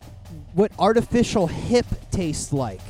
what 0.53 0.71
artificial 0.77 1.47
hip 1.47 1.87
tastes 2.11 2.53
like. 2.53 2.81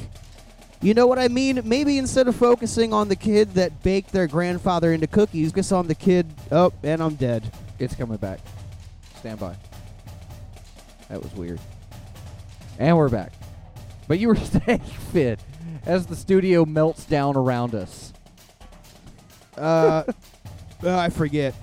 You 0.81 0.93
know 0.93 1.07
what 1.07 1.17
I 1.17 1.29
mean? 1.29 1.61
Maybe 1.63 1.97
instead 1.97 2.27
of 2.27 2.35
focusing 2.35 2.91
on 2.91 3.07
the 3.07 3.15
kid 3.15 3.53
that 3.53 3.81
baked 3.81 4.11
their 4.11 4.27
grandfather 4.27 4.91
into 4.91 5.07
cookies, 5.07 5.51
focus 5.51 5.71
on 5.71 5.87
the 5.87 5.95
kid. 5.95 6.25
Oh, 6.51 6.73
and 6.83 7.01
I'm 7.01 7.15
dead. 7.15 7.49
It's 7.79 7.95
coming 7.95 8.17
back. 8.17 8.41
Stand 9.19 9.39
by. 9.39 9.55
That 11.07 11.23
was 11.23 11.33
weird. 11.33 11.61
And 12.77 12.97
we're 12.97 13.07
back. 13.07 13.31
But 14.09 14.19
you 14.19 14.27
were 14.27 14.35
saying, 14.35 14.81
fit 15.13 15.39
as 15.85 16.07
the 16.07 16.15
studio 16.17 16.65
melts 16.65 17.05
down 17.05 17.37
around 17.37 17.73
us. 17.73 18.11
Uh, 19.57 20.03
I 20.83 21.07
forget. 21.07 21.55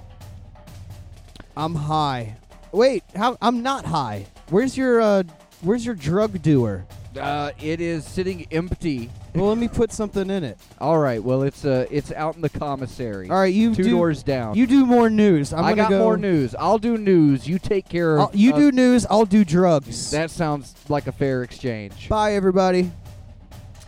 I'm 1.56 1.74
high. 1.74 2.36
Wait, 2.72 3.02
how? 3.14 3.36
I'm 3.42 3.62
not 3.62 3.84
high. 3.84 4.26
Where's 4.50 4.76
your 4.76 5.00
uh? 5.00 5.22
Where's 5.62 5.84
your 5.84 5.94
drug 5.94 6.40
doer? 6.42 6.86
Uh, 7.18 7.50
it 7.60 7.80
is 7.80 8.04
sitting 8.04 8.46
empty. 8.50 9.10
Well, 9.32 9.46
let 9.46 9.58
me 9.58 9.68
put 9.68 9.92
something 9.92 10.28
in 10.28 10.42
it. 10.42 10.58
All 10.80 10.98
right. 10.98 11.22
Well, 11.22 11.42
it's 11.42 11.64
uh, 11.64 11.86
it's 11.88 12.10
out 12.10 12.34
in 12.34 12.40
the 12.40 12.48
commissary. 12.48 13.30
All 13.30 13.36
right, 13.36 13.54
you 13.54 13.72
two 13.72 13.84
do, 13.84 13.90
doors 13.90 14.24
down. 14.24 14.56
You 14.56 14.66
do 14.66 14.84
more 14.84 15.08
news. 15.08 15.52
I'm 15.52 15.64
I 15.64 15.74
got 15.74 15.90
go, 15.90 16.00
more 16.00 16.16
news. 16.16 16.56
I'll 16.56 16.78
do 16.78 16.98
news. 16.98 17.46
You 17.46 17.60
take 17.60 17.88
care 17.88 18.16
of. 18.16 18.20
I'll- 18.22 18.30
you 18.34 18.52
uh, 18.52 18.58
do 18.58 18.72
news. 18.72 19.06
I'll 19.08 19.26
do 19.26 19.44
drugs. 19.44 20.10
That 20.10 20.32
sounds 20.32 20.74
like 20.88 21.06
a 21.06 21.12
fair 21.12 21.44
exchange. 21.44 22.08
Bye, 22.08 22.32
everybody. 22.34 22.90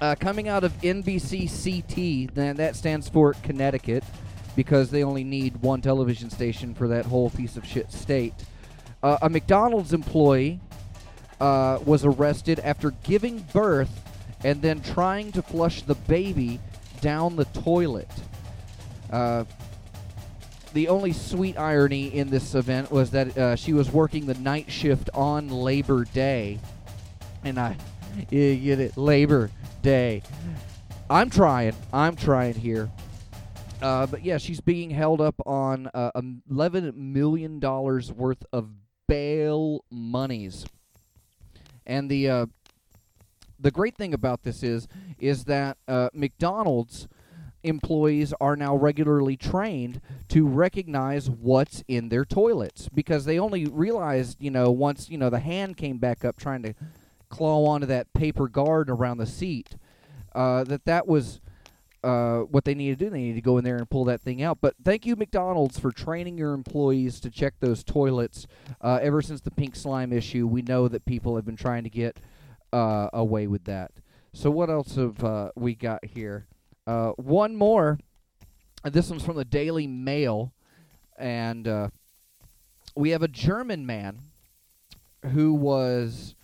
Uh, 0.00 0.14
coming 0.14 0.46
out 0.46 0.62
of 0.62 0.72
NBC 0.80 1.48
CT, 1.48 2.32
then 2.36 2.56
that 2.58 2.76
stands 2.76 3.08
for 3.08 3.34
Connecticut, 3.42 4.04
because 4.56 4.90
they 4.90 5.02
only 5.02 5.24
need 5.24 5.56
one 5.62 5.80
television 5.80 6.30
station 6.30 6.74
for 6.74 6.88
that 6.88 7.06
whole 7.06 7.30
piece 7.30 7.56
of 7.56 7.66
shit 7.66 7.90
state. 7.92 8.34
Uh, 9.02 9.18
a 9.22 9.28
McDonald's 9.28 9.92
employee 9.92 10.60
uh, 11.40 11.78
was 11.84 12.04
arrested 12.04 12.60
after 12.60 12.92
giving 13.02 13.38
birth 13.52 13.90
and 14.44 14.62
then 14.62 14.80
trying 14.80 15.32
to 15.32 15.42
flush 15.42 15.82
the 15.82 15.94
baby 15.94 16.60
down 17.00 17.36
the 17.36 17.44
toilet. 17.46 18.10
Uh, 19.10 19.44
the 20.72 20.88
only 20.88 21.12
sweet 21.12 21.58
irony 21.58 22.06
in 22.14 22.30
this 22.30 22.54
event 22.54 22.90
was 22.90 23.10
that 23.10 23.36
uh, 23.36 23.56
she 23.56 23.72
was 23.72 23.90
working 23.90 24.26
the 24.26 24.34
night 24.34 24.70
shift 24.70 25.10
on 25.12 25.48
Labor 25.48 26.04
Day. 26.04 26.58
And 27.44 27.58
I, 27.58 27.76
you 28.30 28.56
get 28.56 28.80
it, 28.80 28.96
Labor 28.96 29.50
Day. 29.82 30.22
I'm 31.10 31.28
trying. 31.28 31.74
I'm 31.92 32.16
trying 32.16 32.54
here. 32.54 32.90
Uh, 33.82 34.06
but 34.06 34.24
yeah, 34.24 34.38
she's 34.38 34.60
being 34.60 34.90
held 34.90 35.20
up 35.20 35.34
on 35.44 35.90
uh, 35.92 36.12
$11 36.50 36.94
million 36.94 37.60
worth 37.60 38.44
of 38.52 38.68
bail 39.08 39.84
monies. 39.90 40.64
And 41.84 42.08
the 42.08 42.30
uh, 42.30 42.46
the 43.58 43.70
great 43.70 43.96
thing 43.96 44.14
about 44.14 44.42
this 44.42 44.62
is 44.62 44.86
is 45.18 45.44
that 45.44 45.78
uh, 45.88 46.10
McDonald's 46.14 47.08
employees 47.64 48.32
are 48.40 48.56
now 48.56 48.74
regularly 48.74 49.36
trained 49.36 50.00
to 50.28 50.46
recognize 50.46 51.28
what's 51.28 51.84
in 51.86 52.08
their 52.08 52.24
toilets 52.24 52.88
because 52.88 53.24
they 53.24 53.38
only 53.38 53.66
realized, 53.66 54.36
you 54.40 54.50
know, 54.50 54.70
once 54.70 55.10
you 55.10 55.18
know 55.18 55.30
the 55.30 55.40
hand 55.40 55.76
came 55.76 55.98
back 55.98 56.24
up 56.24 56.36
trying 56.36 56.62
to 56.62 56.74
claw 57.28 57.66
onto 57.66 57.86
that 57.86 58.12
paper 58.12 58.48
guard 58.48 58.88
around 58.88 59.18
the 59.18 59.26
seat, 59.26 59.76
uh, 60.34 60.64
that 60.64 60.84
that 60.84 61.06
was 61.06 61.40
uh, 62.02 62.40
what 62.40 62.64
they 62.64 62.74
need 62.74 62.98
to 62.98 63.04
do. 63.04 63.10
They 63.10 63.20
need 63.20 63.34
to 63.34 63.40
go 63.40 63.58
in 63.58 63.64
there 63.64 63.76
and 63.76 63.88
pull 63.88 64.04
that 64.06 64.20
thing 64.20 64.42
out. 64.42 64.58
But 64.60 64.74
thank 64.84 65.06
you, 65.06 65.16
McDonald's, 65.16 65.78
for 65.78 65.92
training 65.92 66.38
your 66.38 66.52
employees 66.52 67.20
to 67.20 67.30
check 67.30 67.54
those 67.60 67.84
toilets. 67.84 68.46
Uh, 68.80 68.98
ever 69.00 69.22
since 69.22 69.40
the 69.40 69.50
pink 69.50 69.76
slime 69.76 70.12
issue, 70.12 70.46
we 70.46 70.62
know 70.62 70.88
that 70.88 71.04
people 71.04 71.36
have 71.36 71.44
been 71.44 71.56
trying 71.56 71.84
to 71.84 71.90
get 71.90 72.18
uh, 72.72 73.08
away 73.12 73.46
with 73.46 73.64
that. 73.64 73.92
So 74.32 74.50
what 74.50 74.70
else 74.70 74.96
have 74.96 75.22
uh, 75.22 75.50
we 75.54 75.74
got 75.74 76.04
here? 76.04 76.46
Uh, 76.86 77.10
one 77.10 77.54
more. 77.54 77.98
This 78.84 79.08
one's 79.08 79.24
from 79.24 79.36
the 79.36 79.44
Daily 79.44 79.86
Mail, 79.86 80.52
and 81.16 81.90
we 82.96 83.10
have 83.10 83.22
a 83.22 83.28
German 83.28 83.86
man 83.86 84.18
who 85.32 85.54
was 85.54 86.34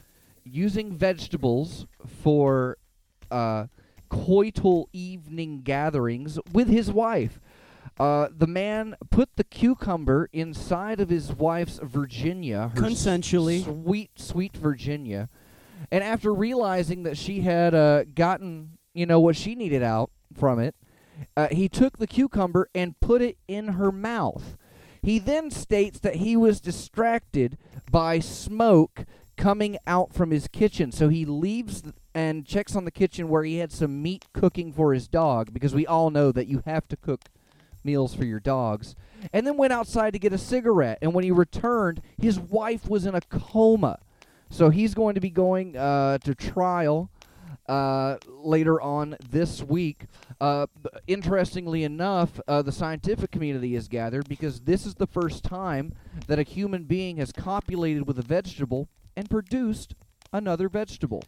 using 0.44 0.96
vegetables 0.96 1.86
for 2.22 2.78
coital 4.08 4.86
evening 4.92 5.62
gatherings 5.62 6.38
with 6.52 6.68
his 6.68 6.90
wife. 6.90 7.40
Uh, 7.98 8.28
the 8.30 8.46
man 8.46 8.94
put 9.10 9.34
the 9.36 9.44
cucumber 9.44 10.28
inside 10.32 11.00
of 11.00 11.08
his 11.08 11.32
wife's 11.32 11.80
Virginia, 11.82 12.70
Consensually. 12.76 13.64
sweet, 13.64 14.10
sweet 14.16 14.56
Virginia, 14.56 15.28
and 15.90 16.04
after 16.04 16.32
realizing 16.32 17.02
that 17.02 17.16
she 17.16 17.40
had 17.40 17.74
uh, 17.74 18.04
gotten, 18.04 18.78
you 18.94 19.04
know, 19.06 19.18
what 19.18 19.34
she 19.36 19.54
needed 19.56 19.82
out 19.82 20.10
from 20.32 20.60
it, 20.60 20.76
uh, 21.36 21.48
he 21.50 21.68
took 21.68 21.98
the 21.98 22.06
cucumber 22.06 22.68
and 22.74 23.00
put 23.00 23.20
it 23.20 23.36
in 23.48 23.68
her 23.68 23.90
mouth. 23.90 24.56
He 25.02 25.18
then 25.18 25.50
states 25.50 25.98
that 26.00 26.16
he 26.16 26.36
was 26.36 26.60
distracted 26.60 27.58
by 27.90 28.20
smoke 28.20 29.04
coming 29.36 29.76
out 29.86 30.12
from 30.12 30.30
his 30.30 30.46
kitchen, 30.48 30.92
so 30.92 31.08
he 31.08 31.24
leaves 31.24 31.82
and 32.18 32.44
checks 32.44 32.74
on 32.74 32.84
the 32.84 32.90
kitchen 32.90 33.28
where 33.28 33.44
he 33.44 33.58
had 33.58 33.70
some 33.70 34.02
meat 34.02 34.24
cooking 34.32 34.72
for 34.72 34.92
his 34.92 35.06
dog, 35.06 35.52
because 35.52 35.72
we 35.72 35.86
all 35.86 36.10
know 36.10 36.32
that 36.32 36.48
you 36.48 36.64
have 36.66 36.88
to 36.88 36.96
cook 36.96 37.26
meals 37.84 38.12
for 38.12 38.24
your 38.24 38.40
dogs, 38.40 38.96
and 39.32 39.46
then 39.46 39.56
went 39.56 39.72
outside 39.72 40.12
to 40.12 40.18
get 40.18 40.32
a 40.32 40.38
cigarette. 40.38 40.98
And 41.00 41.14
when 41.14 41.22
he 41.22 41.30
returned, 41.30 42.02
his 42.20 42.40
wife 42.40 42.88
was 42.88 43.06
in 43.06 43.14
a 43.14 43.20
coma. 43.20 44.00
So 44.50 44.68
he's 44.70 44.94
going 44.94 45.14
to 45.14 45.20
be 45.20 45.30
going 45.30 45.76
uh, 45.76 46.18
to 46.18 46.34
trial 46.34 47.08
uh, 47.68 48.16
later 48.26 48.80
on 48.80 49.16
this 49.30 49.62
week. 49.62 50.06
Uh, 50.40 50.66
interestingly 51.06 51.84
enough, 51.84 52.40
uh, 52.48 52.62
the 52.62 52.72
scientific 52.72 53.30
community 53.30 53.76
is 53.76 53.86
gathered 53.86 54.28
because 54.28 54.62
this 54.62 54.84
is 54.84 54.96
the 54.96 55.06
first 55.06 55.44
time 55.44 55.94
that 56.26 56.40
a 56.40 56.42
human 56.42 56.82
being 56.82 57.18
has 57.18 57.30
copulated 57.30 58.08
with 58.08 58.18
a 58.18 58.22
vegetable 58.22 58.88
and 59.16 59.30
produced 59.30 59.94
another 60.32 60.68
vegetable. 60.68 61.22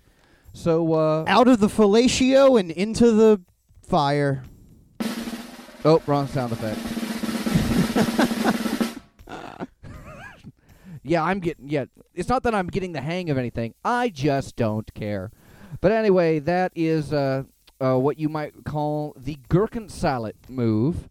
So, 0.52 0.92
uh, 0.94 1.24
Out 1.26 1.48
of 1.48 1.60
the 1.60 1.68
fellatio 1.68 2.58
and 2.58 2.70
into 2.70 3.12
the 3.12 3.40
fire. 3.82 4.42
oh, 5.84 6.02
wrong 6.06 6.26
sound 6.26 6.52
effect. 6.52 6.78
yeah, 11.02 11.22
I'm 11.22 11.40
getting. 11.40 11.68
Yeah, 11.68 11.84
it's 12.14 12.28
not 12.28 12.42
that 12.42 12.54
I'm 12.54 12.66
getting 12.66 12.92
the 12.92 13.00
hang 13.00 13.30
of 13.30 13.38
anything. 13.38 13.74
I 13.84 14.08
just 14.08 14.56
don't 14.56 14.92
care. 14.94 15.30
But 15.80 15.92
anyway, 15.92 16.40
that 16.40 16.72
is 16.74 17.12
uh, 17.12 17.44
uh, 17.80 17.98
what 17.98 18.18
you 18.18 18.28
might 18.28 18.64
call 18.64 19.14
the 19.16 19.38
gherkin 19.48 19.88
salad 19.88 20.36
move. 20.48 21.08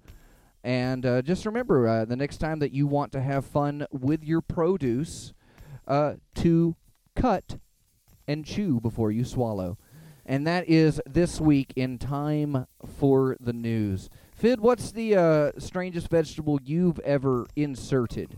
And 0.64 1.06
uh, 1.06 1.22
just 1.22 1.46
remember, 1.46 1.88
uh, 1.88 2.06
the 2.06 2.18
next 2.18 2.38
time 2.38 2.60
that 2.60 2.74
you 2.74 2.86
want 2.86 3.14
to 3.14 3.22
have 3.22 3.46
fun 3.46 3.88
with 3.92 4.24
your 4.24 4.42
produce, 4.42 5.34
uh, 5.88 6.16
to 6.36 6.76
cut 7.16 7.58
and 8.30 8.46
chew 8.46 8.80
before 8.80 9.12
you 9.12 9.26
swallow. 9.26 9.78
And 10.24 10.46
that 10.46 10.70
is 10.70 11.02
this 11.10 11.42
week 11.42 11.74
in 11.76 11.98
time 11.98 12.68
for 13.00 13.36
the 13.40 13.52
news. 13.52 14.10
Fidd, 14.40 14.60
what's 14.60 14.92
the 14.92 15.16
uh, 15.16 15.52
strangest 15.58 16.10
vegetable 16.10 16.60
you've 16.64 17.00
ever 17.00 17.48
inserted? 17.56 18.38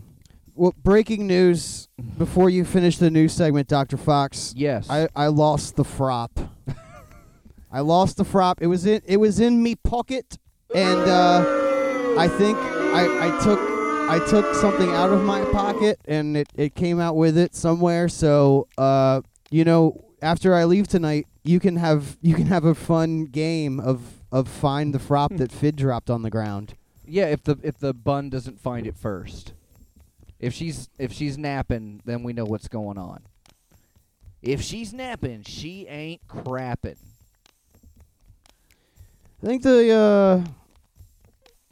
Well, 0.54 0.74
breaking 0.82 1.26
news 1.26 1.88
before 2.16 2.48
you 2.48 2.64
finish 2.64 2.96
the 2.96 3.10
news 3.10 3.34
segment, 3.34 3.68
Dr. 3.68 3.98
Fox. 3.98 4.54
Yes. 4.56 4.88
I, 4.88 5.08
I 5.14 5.26
lost 5.26 5.76
the 5.76 5.84
frop. 5.84 6.30
I 7.70 7.80
lost 7.80 8.16
the 8.16 8.24
frop. 8.24 8.56
It 8.60 8.68
was 8.68 8.86
in 8.86 9.02
it 9.06 9.18
was 9.18 9.40
in 9.40 9.62
me 9.62 9.76
pocket, 9.76 10.38
and 10.74 11.00
uh, 11.00 11.44
I 12.18 12.28
think 12.28 12.58
I, 12.58 13.28
I 13.28 13.42
took 13.42 13.58
I 14.10 14.18
took 14.28 14.54
something 14.56 14.90
out 14.90 15.10
of 15.10 15.22
my 15.24 15.42
pocket, 15.46 15.98
and 16.04 16.36
it, 16.36 16.48
it 16.54 16.74
came 16.74 17.00
out 17.00 17.16
with 17.16 17.38
it 17.38 17.54
somewhere. 17.54 18.10
So 18.10 18.68
uh, 18.76 19.22
you 19.52 19.64
know, 19.64 20.04
after 20.22 20.54
I 20.54 20.64
leave 20.64 20.88
tonight, 20.88 21.26
you 21.44 21.60
can 21.60 21.76
have 21.76 22.16
you 22.22 22.34
can 22.34 22.46
have 22.46 22.64
a 22.64 22.74
fun 22.74 23.26
game 23.26 23.78
of 23.78 24.22
of 24.32 24.48
find 24.48 24.94
the 24.94 24.98
frop 24.98 25.36
that 25.36 25.50
Fidd 25.50 25.76
dropped 25.76 26.08
on 26.08 26.22
the 26.22 26.30
ground. 26.30 26.74
yeah, 27.06 27.26
if 27.26 27.44
the 27.44 27.58
if 27.62 27.78
the 27.78 27.92
bun 27.92 28.30
doesn't 28.30 28.60
find 28.60 28.86
it 28.86 28.96
first. 28.96 29.52
If 30.40 30.54
she's 30.54 30.88
if 30.98 31.12
she's 31.12 31.36
napping, 31.36 32.00
then 32.04 32.22
we 32.22 32.32
know 32.32 32.44
what's 32.44 32.66
going 32.66 32.98
on. 32.98 33.24
If 34.40 34.60
she's 34.62 34.92
napping, 34.92 35.44
she 35.44 35.86
ain't 35.86 36.26
crapping. 36.26 36.96
I 39.42 39.46
think 39.46 39.62
the 39.62 39.90
uh, 39.92 40.44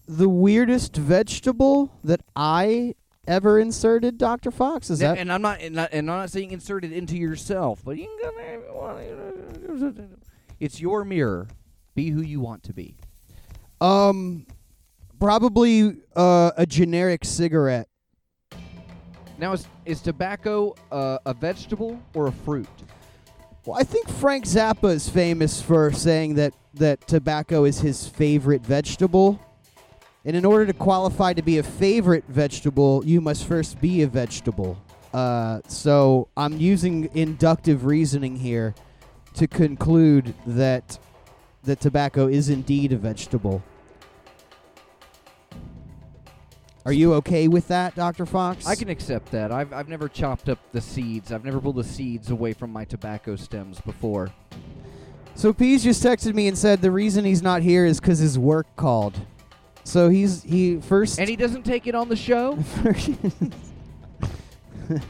the 0.06 0.28
weirdest 0.28 0.96
vegetable 0.96 1.92
that 2.04 2.20
I 2.36 2.94
ever 3.30 3.60
inserted, 3.60 4.18
Doctor 4.18 4.50
Fox, 4.50 4.90
is 4.90 4.98
that 4.98 5.16
and 5.16 5.32
I'm 5.32 5.40
not 5.40 5.60
and, 5.60 5.76
not 5.76 5.90
and 5.92 6.10
I'm 6.10 6.18
not 6.18 6.30
saying 6.30 6.50
inserted 6.50 6.92
into 6.92 7.16
yourself, 7.16 7.80
but 7.84 7.96
you 7.96 8.06
can 8.06 8.18
go 8.20 8.36
there 8.36 8.58
if 8.58 9.62
you 9.62 9.84
want. 9.84 10.10
It's 10.58 10.80
your 10.80 11.04
mirror. 11.04 11.46
Be 11.94 12.10
who 12.10 12.20
you 12.20 12.40
want 12.40 12.64
to 12.64 12.74
be. 12.74 12.96
um 13.80 14.46
probably 15.18 15.96
uh, 16.16 16.50
a 16.56 16.66
generic 16.66 17.24
cigarette. 17.24 17.88
Now, 19.38 19.52
is 19.52 19.66
is 19.86 20.00
tobacco 20.02 20.74
uh, 20.90 21.18
a 21.24 21.32
vegetable 21.32 22.02
or 22.14 22.26
a 22.26 22.32
fruit? 22.32 22.68
Well, 23.64 23.78
I 23.78 23.84
think 23.84 24.08
Frank 24.08 24.44
Zappa 24.44 24.90
is 24.90 25.08
famous 25.08 25.62
for 25.62 25.92
saying 25.92 26.34
that 26.34 26.54
that 26.74 27.06
tobacco 27.06 27.64
is 27.64 27.80
his 27.80 28.06
favorite 28.06 28.62
vegetable. 28.62 29.38
And 30.24 30.36
in 30.36 30.44
order 30.44 30.66
to 30.66 30.72
qualify 30.72 31.32
to 31.32 31.42
be 31.42 31.58
a 31.58 31.62
favorite 31.62 32.24
vegetable, 32.28 33.02
you 33.04 33.20
must 33.20 33.46
first 33.46 33.80
be 33.80 34.02
a 34.02 34.06
vegetable. 34.06 34.76
Uh, 35.14 35.60
so 35.66 36.28
I'm 36.36 36.58
using 36.58 37.08
inductive 37.14 37.84
reasoning 37.84 38.36
here 38.36 38.74
to 39.34 39.46
conclude 39.46 40.34
that 40.46 40.98
that 41.64 41.80
tobacco 41.80 42.26
is 42.26 42.48
indeed 42.48 42.92
a 42.92 42.96
vegetable. 42.96 43.62
Are 46.86 46.92
you 46.92 47.12
okay 47.14 47.46
with 47.46 47.68
that, 47.68 47.94
Dr. 47.94 48.24
Fox? 48.24 48.66
I 48.66 48.74
can 48.74 48.88
accept 48.88 49.30
that. 49.32 49.52
I've 49.52 49.72
I've 49.72 49.88
never 49.88 50.08
chopped 50.08 50.48
up 50.48 50.58
the 50.72 50.80
seeds. 50.80 51.30
I've 51.30 51.44
never 51.44 51.60
pulled 51.60 51.76
the 51.76 51.84
seeds 51.84 52.30
away 52.30 52.54
from 52.54 52.72
my 52.72 52.84
tobacco 52.84 53.36
stems 53.36 53.80
before. 53.82 54.30
So 55.34 55.52
Peas 55.52 55.84
just 55.84 56.02
texted 56.02 56.34
me 56.34 56.48
and 56.48 56.56
said 56.56 56.80
the 56.80 56.90
reason 56.90 57.24
he's 57.24 57.42
not 57.42 57.62
here 57.62 57.84
is 57.84 58.00
because 58.00 58.18
his 58.18 58.38
work 58.38 58.66
called. 58.76 59.20
So 59.84 60.08
he's 60.08 60.42
he 60.42 60.80
first. 60.80 61.18
And 61.18 61.28
he 61.28 61.36
doesn't 61.36 61.64
take 61.64 61.86
it 61.86 61.94
on 61.94 62.08
the 62.08 62.16
show. 62.16 62.58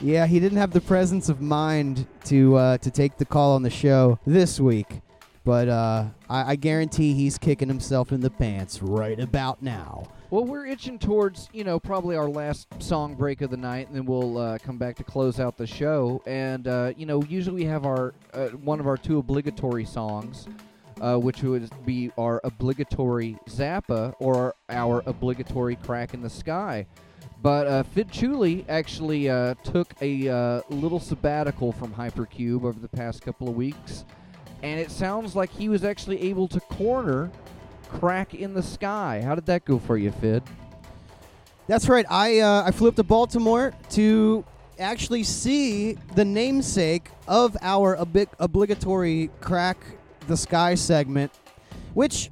yeah, 0.00 0.26
he 0.26 0.40
didn't 0.40 0.58
have 0.58 0.72
the 0.72 0.80
presence 0.80 1.28
of 1.28 1.40
mind 1.40 2.06
to 2.24 2.56
uh, 2.56 2.78
to 2.78 2.90
take 2.90 3.18
the 3.18 3.24
call 3.24 3.54
on 3.54 3.62
the 3.62 3.70
show 3.70 4.18
this 4.26 4.58
week, 4.58 5.00
but 5.44 5.68
uh, 5.68 6.06
I, 6.28 6.52
I 6.52 6.56
guarantee 6.56 7.14
he's 7.14 7.38
kicking 7.38 7.68
himself 7.68 8.12
in 8.12 8.20
the 8.20 8.30
pants 8.30 8.82
right 8.82 9.18
about 9.18 9.62
now. 9.62 10.08
Well, 10.30 10.44
we're 10.44 10.66
itching 10.66 11.00
towards, 11.00 11.48
you 11.52 11.64
know, 11.64 11.80
probably 11.80 12.14
our 12.14 12.28
last 12.28 12.68
song 12.80 13.16
break 13.16 13.40
of 13.40 13.50
the 13.50 13.56
night, 13.56 13.88
and 13.88 13.96
then 13.96 14.06
we'll 14.06 14.38
uh, 14.38 14.58
come 14.58 14.78
back 14.78 14.94
to 14.98 15.04
close 15.04 15.40
out 15.40 15.56
the 15.56 15.66
show. 15.66 16.22
And, 16.24 16.68
uh, 16.68 16.92
you 16.96 17.04
know, 17.04 17.20
usually 17.24 17.64
we 17.64 17.64
have 17.64 17.84
our 17.84 18.14
uh, 18.32 18.46
one 18.50 18.78
of 18.78 18.86
our 18.86 18.96
two 18.96 19.18
obligatory 19.18 19.84
songs, 19.84 20.46
uh, 21.00 21.16
which 21.16 21.42
would 21.42 21.70
be 21.84 22.10
our 22.18 22.40
obligatory 22.44 23.36
Zappa 23.48 24.14
or 24.18 24.54
our 24.68 25.02
obligatory 25.06 25.76
Crack 25.76 26.14
in 26.14 26.22
the 26.22 26.30
Sky. 26.30 26.86
But 27.42 27.66
uh, 27.66 27.84
actually 28.68 29.30
uh, 29.30 29.54
took 29.64 29.94
a 30.02 30.28
uh, 30.28 30.60
little 30.68 31.00
sabbatical 31.00 31.72
from 31.72 31.92
Hypercube 31.94 32.64
over 32.64 32.78
the 32.78 32.88
past 32.88 33.22
couple 33.22 33.48
of 33.48 33.54
weeks, 33.54 34.04
and 34.62 34.78
it 34.78 34.90
sounds 34.90 35.34
like 35.34 35.50
he 35.50 35.70
was 35.70 35.82
actually 35.82 36.20
able 36.22 36.48
to 36.48 36.60
corner 36.60 37.30
Crack 37.88 38.34
in 38.34 38.54
the 38.54 38.62
Sky. 38.62 39.22
How 39.24 39.34
did 39.34 39.46
that 39.46 39.64
go 39.64 39.78
for 39.78 39.96
you, 39.96 40.10
Fidd? 40.10 40.42
That's 41.66 41.88
right. 41.88 42.04
I 42.10 42.40
uh, 42.40 42.64
I 42.66 42.72
flew 42.72 42.88
up 42.88 42.96
to 42.96 43.02
Baltimore 43.02 43.72
to 43.90 44.44
actually 44.78 45.22
see 45.22 45.92
the 46.14 46.24
namesake 46.24 47.10
of 47.28 47.56
our 47.62 47.98
obi- 47.98 48.26
obligatory 48.38 49.30
crack 49.40 49.78
the 50.30 50.36
sky 50.36 50.74
segment, 50.76 51.32
which 51.92 52.30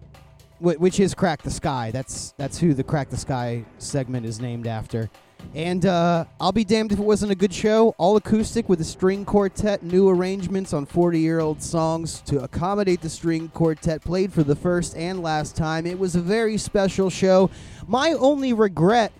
which 0.60 0.98
is 0.98 1.14
crack 1.14 1.42
the 1.42 1.50
sky. 1.50 1.90
That's 1.92 2.32
that's 2.38 2.58
who 2.58 2.72
the 2.74 2.82
crack 2.82 3.10
the 3.10 3.16
sky 3.16 3.64
segment 3.78 4.24
is 4.24 4.40
named 4.40 4.66
after. 4.66 5.10
And 5.54 5.86
uh, 5.86 6.24
I'll 6.40 6.52
be 6.52 6.64
damned 6.64 6.92
if 6.92 6.98
it 6.98 7.04
wasn't 7.04 7.30
a 7.30 7.34
good 7.34 7.52
show. 7.52 7.94
All 7.98 8.16
acoustic 8.16 8.68
with 8.68 8.80
a 8.80 8.84
string 8.84 9.24
quartet, 9.24 9.82
new 9.82 10.08
arrangements 10.08 10.72
on 10.72 10.86
40 10.86 11.20
year 11.20 11.40
old 11.40 11.62
songs 11.62 12.20
to 12.22 12.42
accommodate 12.42 13.00
the 13.00 13.10
string 13.10 13.48
quartet 13.48 14.02
played 14.02 14.32
for 14.32 14.42
the 14.42 14.56
first 14.56 14.96
and 14.96 15.22
last 15.22 15.56
time. 15.56 15.86
It 15.86 15.98
was 15.98 16.16
a 16.16 16.20
very 16.20 16.56
special 16.56 17.10
show. 17.10 17.50
My 17.86 18.12
only 18.12 18.52
regret 18.52 19.12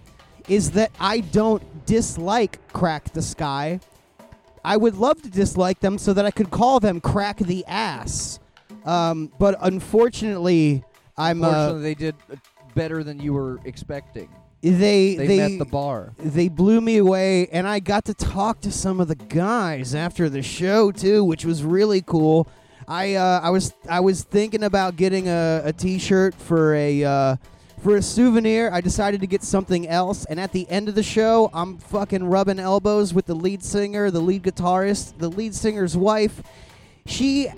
is 0.48 0.72
that 0.72 0.92
I 0.98 1.20
don't 1.20 1.62
dislike 1.84 2.59
Crack 2.72 3.12
the 3.12 3.22
Sky. 3.22 3.80
I 4.64 4.76
would 4.76 4.96
love 4.96 5.22
to 5.22 5.30
dislike 5.30 5.80
them 5.80 5.98
so 5.98 6.12
that 6.12 6.26
I 6.26 6.30
could 6.30 6.50
call 6.50 6.80
them 6.80 7.00
Crack 7.00 7.38
the 7.38 7.64
Ass. 7.66 8.40
Um, 8.84 9.32
but 9.38 9.56
unfortunately, 9.60 10.84
I'm. 11.16 11.42
Uh, 11.42 11.48
Unfortunately, 11.48 11.82
they 11.82 11.94
did 11.94 12.14
uh, 12.32 12.36
better 12.74 13.02
than 13.05 13.20
you 13.20 13.32
were 13.32 13.59
expecting. 13.64 14.28
they 14.62 14.70
They, 15.16 15.26
they 15.26 15.36
met 15.38 15.59
the 15.59 15.64
bar. 15.64 16.12
they 16.18 16.48
blew 16.48 16.80
me 16.80 16.96
away 16.98 17.46
and 17.52 17.66
i 17.68 17.78
got 17.80 18.05
to 18.06 18.14
talk 18.14 18.60
to 18.62 18.72
some 18.72 18.98
of 19.00 19.06
the 19.09 19.14
guys 19.14 19.94
after 19.94 20.28
the 20.28 20.42
show 20.42 20.90
too 20.90 21.22
which 21.24 21.44
was 21.44 21.62
really 21.62 22.02
cool 22.02 22.48
i 22.88 23.14
uh, 23.14 23.40
i 23.42 23.50
was 23.50 23.72
i 23.88 24.00
was 24.00 24.24
thinking 24.24 24.64
about 24.64 24.96
getting 24.96 25.28
a, 25.28 25.62
a 25.64 25.72
t-shirt 25.72 26.34
for 26.34 26.74
a 26.74 27.05
uh, 27.05 27.36
for 27.82 27.96
a 27.96 28.02
souvenir 28.02 28.68
i 28.72 28.80
decided 28.80 29.20
to 29.20 29.28
get 29.28 29.42
something 29.44 29.86
else 29.86 30.24
and 30.26 30.40
at 30.40 30.50
the 30.52 30.68
end 30.68 30.88
of 30.88 30.94
the 30.96 31.05
show 31.05 31.50
i'm 31.55 31.78
fucking 31.78 32.24
rubbing 32.24 32.59
elbows 32.59 33.14
with 33.14 33.26
the 33.26 33.34
lead 33.34 33.62
singer 33.62 34.10
the 34.10 34.20
lead 34.20 34.42
guitarist 34.42 35.16
the 35.18 35.28
lead 35.30 35.55
singer's 35.55 35.96
wife 35.96 36.42
she 37.06 37.48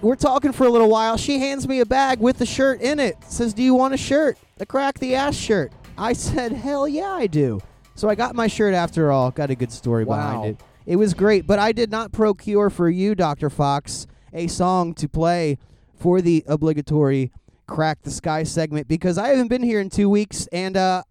we're 0.00 0.16
talking 0.16 0.52
for 0.52 0.66
a 0.66 0.70
little 0.70 0.88
while. 0.88 1.16
She 1.16 1.38
hands 1.38 1.66
me 1.66 1.80
a 1.80 1.86
bag 1.86 2.20
with 2.20 2.38
the 2.38 2.46
shirt 2.46 2.80
in 2.80 3.00
it. 3.00 3.16
Says, 3.28 3.52
"Do 3.54 3.62
you 3.62 3.74
want 3.74 3.94
a 3.94 3.96
shirt? 3.96 4.38
A 4.60 4.66
crack 4.66 4.98
the 4.98 5.14
ass 5.14 5.34
shirt?" 5.34 5.72
I 5.96 6.12
said, 6.12 6.52
"Hell 6.52 6.86
yeah, 6.86 7.12
I 7.12 7.26
do." 7.26 7.60
So 7.94 8.08
I 8.08 8.14
got 8.14 8.34
my 8.36 8.46
shirt 8.46 8.74
after 8.74 9.10
all. 9.10 9.30
Got 9.30 9.50
a 9.50 9.54
good 9.56 9.72
story 9.72 10.04
Wow. 10.04 10.16
behind 10.16 10.44
it. 10.54 10.60
It 10.86 10.96
was 10.96 11.14
great, 11.14 11.46
but 11.46 11.58
I 11.58 11.72
did 11.72 11.90
not 11.90 12.12
procure 12.12 12.70
for 12.70 12.88
you, 12.88 13.14
Dr. 13.14 13.50
Fox, 13.50 14.06
a 14.32 14.46
song 14.46 14.94
to 14.94 15.08
play 15.08 15.58
for 15.96 16.20
the 16.20 16.44
obligatory 16.46 17.32
crack 17.66 17.98
the 18.02 18.10
sky 18.10 18.44
segment 18.44 18.88
because 18.88 19.18
I 19.18 19.28
haven't 19.28 19.48
been 19.48 19.62
here 19.62 19.80
in 19.80 19.90
2 19.90 20.08
weeks 20.08 20.46
and 20.52 20.74
uh 20.74 21.02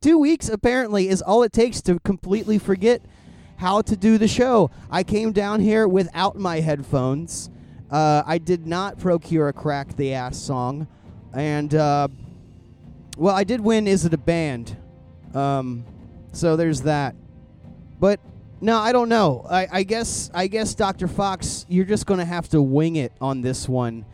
2 0.00 0.16
weeks 0.18 0.48
apparently 0.48 1.08
is 1.08 1.20
all 1.20 1.42
it 1.42 1.52
takes 1.52 1.82
to 1.82 1.98
completely 2.00 2.56
forget 2.58 3.02
how 3.56 3.82
to 3.82 3.94
do 3.96 4.16
the 4.16 4.28
show. 4.28 4.70
I 4.90 5.02
came 5.02 5.32
down 5.32 5.60
here 5.60 5.86
without 5.86 6.38
my 6.38 6.60
headphones. 6.60 7.50
Uh, 7.90 8.22
I 8.26 8.38
did 8.38 8.66
not 8.66 8.98
procure 8.98 9.48
a 9.48 9.52
crack 9.52 9.96
the 9.96 10.14
ass 10.14 10.38
song, 10.38 10.88
and 11.32 11.74
uh, 11.74 12.08
well, 13.16 13.34
I 13.34 13.44
did 13.44 13.60
win. 13.60 13.86
Is 13.86 14.04
it 14.04 14.14
a 14.14 14.18
band? 14.18 14.76
Um, 15.34 15.84
so 16.32 16.56
there's 16.56 16.82
that. 16.82 17.14
But 18.00 18.20
no, 18.60 18.78
I 18.78 18.92
don't 18.92 19.08
know. 19.08 19.46
I, 19.48 19.68
I 19.70 19.82
guess 19.82 20.30
I 20.32 20.46
guess 20.46 20.74
Dr. 20.74 21.08
Fox, 21.08 21.66
you're 21.68 21.84
just 21.84 22.06
gonna 22.06 22.24
have 22.24 22.48
to 22.50 22.62
wing 22.62 22.96
it 22.96 23.12
on 23.20 23.42
this 23.42 23.68
one. 23.68 24.04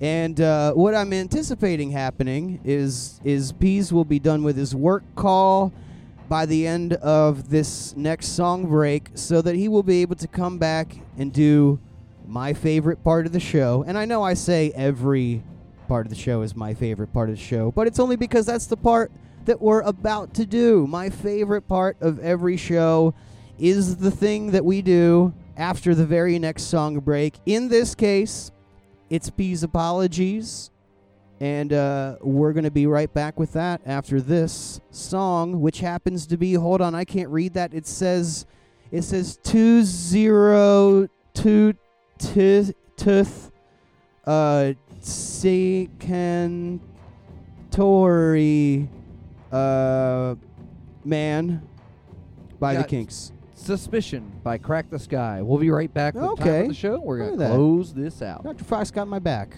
And 0.00 0.40
uh, 0.40 0.72
what 0.74 0.94
I'm 0.94 1.12
anticipating 1.12 1.90
happening 1.90 2.60
is 2.64 3.20
is 3.24 3.52
Peas 3.52 3.92
will 3.92 4.04
be 4.04 4.20
done 4.20 4.44
with 4.44 4.56
his 4.56 4.74
work 4.74 5.02
call 5.16 5.72
by 6.28 6.46
the 6.46 6.66
end 6.66 6.92
of 6.94 7.48
this 7.50 7.96
next 7.96 8.28
song 8.28 8.66
break, 8.66 9.10
so 9.14 9.42
that 9.42 9.56
he 9.56 9.66
will 9.66 9.82
be 9.82 10.02
able 10.02 10.16
to 10.16 10.28
come 10.28 10.58
back 10.58 10.96
and 11.16 11.32
do 11.32 11.80
my 12.28 12.52
favorite 12.52 13.02
part 13.02 13.26
of 13.26 13.32
the 13.32 13.40
show. 13.40 13.82
And 13.86 13.96
I 13.96 14.04
know 14.04 14.22
I 14.22 14.34
say 14.34 14.70
every 14.74 15.42
part 15.88 16.06
of 16.06 16.10
the 16.10 16.18
show 16.18 16.42
is 16.42 16.54
my 16.54 16.74
favorite 16.74 17.12
part 17.12 17.30
of 17.30 17.36
the 17.36 17.42
show, 17.42 17.72
but 17.72 17.86
it's 17.86 17.98
only 17.98 18.16
because 18.16 18.44
that's 18.44 18.66
the 18.66 18.76
part 18.76 19.10
that 19.46 19.60
we're 19.60 19.80
about 19.80 20.34
to 20.34 20.44
do. 20.44 20.86
My 20.86 21.08
favorite 21.08 21.66
part 21.66 21.96
of 22.02 22.18
every 22.20 22.58
show 22.58 23.14
is 23.58 23.96
the 23.96 24.10
thing 24.10 24.50
that 24.50 24.64
we 24.64 24.82
do 24.82 25.32
after 25.56 25.94
the 25.94 26.04
very 26.04 26.38
next 26.38 26.64
song 26.64 27.00
break. 27.00 27.34
In 27.46 27.68
this 27.68 27.94
case, 27.94 28.50
it's 29.08 29.30
P's 29.30 29.62
apologies. 29.62 30.70
And 31.40 31.72
uh, 31.72 32.16
we're 32.20 32.52
going 32.52 32.64
to 32.64 32.70
be 32.70 32.88
right 32.88 33.14
back 33.14 33.38
with 33.38 33.52
that 33.52 33.80
after 33.86 34.20
this 34.20 34.80
song, 34.90 35.60
which 35.60 35.78
happens 35.78 36.26
to 36.26 36.36
be, 36.36 36.54
hold 36.54 36.80
on, 36.80 36.96
I 36.96 37.04
can't 37.04 37.30
read 37.30 37.54
that. 37.54 37.72
It 37.72 37.86
says, 37.86 38.44
it 38.90 39.02
says 39.02 39.38
202 39.44 41.74
tooth, 42.18 42.72
tooth, 42.96 43.50
uh, 44.26 44.72
Secantori, 45.00 46.80
uh, 49.52 50.34
man 51.04 51.62
by 52.60 52.74
the 52.74 52.80
Got- 52.80 52.88
Kinks. 52.88 53.32
Suspicion 53.54 54.30
by 54.44 54.56
Crack 54.56 54.88
the 54.88 54.98
Sky. 54.98 55.42
We'll 55.42 55.58
be 55.58 55.70
right 55.70 55.92
back 55.92 56.14
with 56.14 56.22
time 56.22 56.32
Okay. 56.32 56.62
of 56.62 56.68
the 56.68 56.74
show. 56.74 57.00
We're 57.00 57.18
gonna 57.30 57.48
close 57.50 57.92
this 57.92 58.22
out. 58.22 58.44
Dr. 58.44 58.64
Fox 58.64 58.90
got 58.90 59.08
my 59.08 59.18
back. 59.18 59.56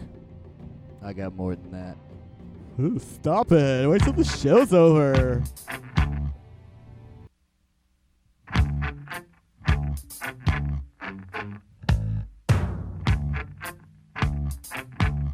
I 1.02 1.12
got 1.12 1.36
more 1.36 1.54
than 1.54 1.70
that. 1.72 1.96
Ooh, 2.80 2.98
stop 2.98 3.52
it. 3.52 3.88
Wait 3.88 4.02
till 4.02 4.12
the 4.14 4.24
show's 4.24 4.72
over. 4.72 5.42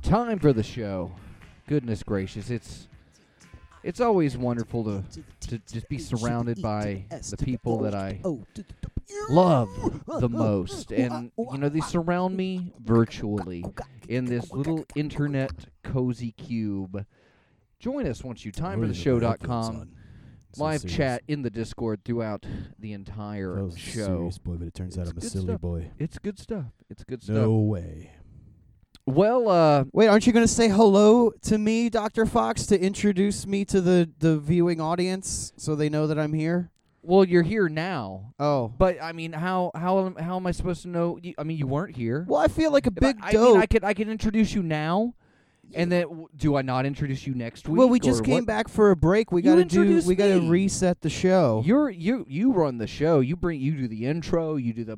Time 0.07 0.39
for 0.39 0.53
the 0.53 0.63
show. 0.63 1.11
Goodness 1.67 2.05
gracious, 2.05 2.49
it's 2.49 2.87
it's 3.83 4.01
always 4.01 4.37
wonderful 4.37 4.85
to 4.85 5.03
to 5.49 5.59
just 5.71 5.89
be 5.89 5.99
surrounded 5.99 6.63
by 6.63 7.07
the 7.11 7.37
people 7.37 7.79
that 7.81 7.95
I 7.95 8.21
love 9.29 9.69
the 10.21 10.29
most. 10.29 10.93
And 10.93 11.33
you 11.37 11.59
know, 11.59 11.69
they 11.69 11.81
surround 11.81 12.37
me 12.37 12.73
virtually 12.79 13.65
in 14.09 14.27
this 14.27 14.53
little 14.53 14.85
internet 14.95 15.51
cozy 15.83 16.31
cube. 16.31 17.05
Join 17.81 18.07
us 18.07 18.23
once 18.23 18.45
you 18.45 18.53
timefortheshow.com. 18.53 19.91
Live 20.57 20.87
chat 20.87 21.23
in 21.27 21.43
the 21.43 21.51
Discord 21.51 22.05
throughout 22.05 22.47
the 22.79 22.93
entire 22.93 23.69
show. 23.77 24.07
Serious 24.07 24.39
boy, 24.39 24.55
but 24.55 24.69
it 24.69 24.75
turns 24.75 24.97
It's 24.97 25.11
good 25.11 25.25
stuff. 25.25 25.61
boy. 25.61 25.91
It's 25.99 26.19
good 26.19 26.39
stuff. 26.39 26.67
It's 26.89 27.03
good 27.03 27.23
stuff. 27.23 27.37
No 27.37 27.57
way. 27.57 28.13
Well, 29.07 29.49
uh, 29.49 29.85
Wait, 29.93 30.09
aren't 30.09 30.27
you 30.27 30.33
going 30.33 30.45
to 30.47 30.53
say 30.53 30.69
hello 30.69 31.31
to 31.43 31.59
me, 31.59 31.89
Dr. 31.89 32.27
Fox, 32.27 32.67
to 32.67 32.81
introduce 32.81 33.47
me 33.47 33.65
to 33.67 33.81
the, 33.81 34.11
the 34.19 34.37
viewing 34.39 34.81
audience 34.81 35.53
so 35.57 35.77
they 35.77 35.89
know 35.89 36.07
that 36.09 36.19
I'm 36.19 36.33
here? 36.33 36.71
well, 37.03 37.25
you're 37.25 37.45
here 37.45 37.69
now. 37.69 38.35
Oh. 38.41 38.73
But 38.77 39.01
I 39.01 39.13
mean, 39.13 39.33
how 39.33 39.71
how 39.77 40.05
am- 40.07 40.17
how 40.17 40.35
am 40.35 40.45
I 40.45 40.51
supposed 40.51 40.83
to 40.83 40.89
know? 40.89 41.21
You, 41.23 41.35
I 41.39 41.45
mean, 41.45 41.57
you 41.57 41.69
weren't 41.69 41.95
here. 41.95 42.25
Well, 42.29 42.41
I 42.41 42.49
feel 42.49 42.73
like 42.73 42.89
a 42.89 42.91
If 42.91 42.97
I- 42.97 43.13
big 43.13 43.17
I, 43.23 43.31
dope. 43.31 43.53
mean, 43.55 43.63
I 43.63 43.67
could 43.67 43.85
I 43.85 43.95
could 43.95 44.09
introduce 44.09 44.53
you 44.55 44.65
now, 44.65 45.15
and 45.73 45.93
then 45.93 46.27
do 46.37 46.57
I 46.57 46.63
not 46.63 46.85
introduce 46.85 47.25
you 47.25 47.37
next 47.37 47.69
week? 47.69 47.79
well, 47.79 47.89
we 47.89 48.01
just 48.01 48.25
came 48.25 48.39
what? 48.39 48.47
back 48.47 48.69
for 48.69 48.91
a 48.91 48.97
break. 48.97 49.31
We 49.31 49.41
got 49.41 49.55
to 49.55 49.65
do. 49.65 50.03
We 50.05 50.17
got 50.17 50.27
to 50.27 50.51
reset 50.51 51.01
the 51.01 51.09
show. 51.11 51.63
You're 51.65 51.91
you 51.91 52.27
you 52.29 52.51
run 52.53 52.79
the 52.79 52.89
show. 52.89 53.21
You 53.21 53.37
bring 53.37 53.61
you 53.61 53.77
do 53.77 53.87
the 53.87 54.05
intro. 54.07 54.57
You 54.57 54.73
do 54.73 54.85
the 54.85 54.97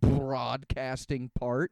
broadcasting 0.00 1.30
part. 1.38 1.70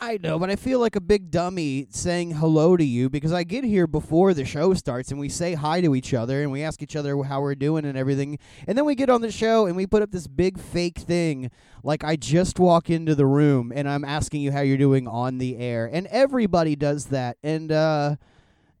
I 0.00 0.18
know, 0.20 0.38
but 0.38 0.50
I 0.50 0.56
feel 0.56 0.80
like 0.80 0.96
a 0.96 1.00
big 1.00 1.30
dummy 1.30 1.86
saying 1.90 2.32
hello 2.32 2.76
to 2.76 2.84
you 2.84 3.08
because 3.08 3.32
I 3.32 3.44
get 3.44 3.62
here 3.62 3.86
before 3.86 4.34
the 4.34 4.44
show 4.44 4.74
starts 4.74 5.12
and 5.12 5.20
we 5.20 5.28
say 5.28 5.54
hi 5.54 5.80
to 5.80 5.94
each 5.94 6.12
other 6.12 6.42
and 6.42 6.50
we 6.50 6.62
ask 6.62 6.82
each 6.82 6.96
other 6.96 7.22
how 7.22 7.40
we're 7.40 7.54
doing 7.54 7.84
and 7.84 7.96
everything. 7.96 8.38
And 8.66 8.76
then 8.76 8.84
we 8.84 8.96
get 8.96 9.08
on 9.08 9.20
the 9.20 9.30
show 9.30 9.66
and 9.66 9.76
we 9.76 9.86
put 9.86 10.02
up 10.02 10.10
this 10.10 10.26
big 10.26 10.58
fake 10.58 10.98
thing 10.98 11.50
like 11.84 12.02
I 12.02 12.16
just 12.16 12.58
walk 12.58 12.90
into 12.90 13.14
the 13.14 13.26
room 13.26 13.72
and 13.74 13.88
I'm 13.88 14.04
asking 14.04 14.40
you 14.40 14.50
how 14.50 14.60
you're 14.60 14.76
doing 14.76 15.06
on 15.06 15.38
the 15.38 15.56
air. 15.56 15.88
And 15.92 16.08
everybody 16.08 16.74
does 16.74 17.06
that. 17.06 17.36
And 17.42 17.70
uh, 17.70 18.16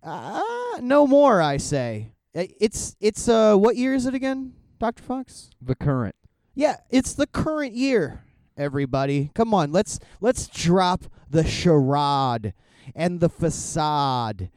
uh 0.02 0.42
no 0.80 1.06
more, 1.06 1.40
I 1.40 1.58
say. 1.58 2.14
It's 2.34 2.96
it's 2.98 3.28
uh 3.28 3.56
what 3.56 3.76
year 3.76 3.94
is 3.94 4.06
it 4.06 4.14
again, 4.14 4.54
Dr. 4.78 5.02
Fox? 5.02 5.50
The 5.60 5.74
current. 5.74 6.16
Yeah, 6.54 6.78
it's 6.90 7.14
the 7.14 7.26
current 7.26 7.74
year, 7.74 8.24
everybody. 8.62 9.30
Come 9.34 9.52
on, 9.52 9.72
let's 9.72 9.98
let's 10.20 10.46
drop 10.46 11.04
the 11.28 11.44
charade 11.44 12.54
and 12.94 13.20
the 13.20 13.28
facade 13.28 14.50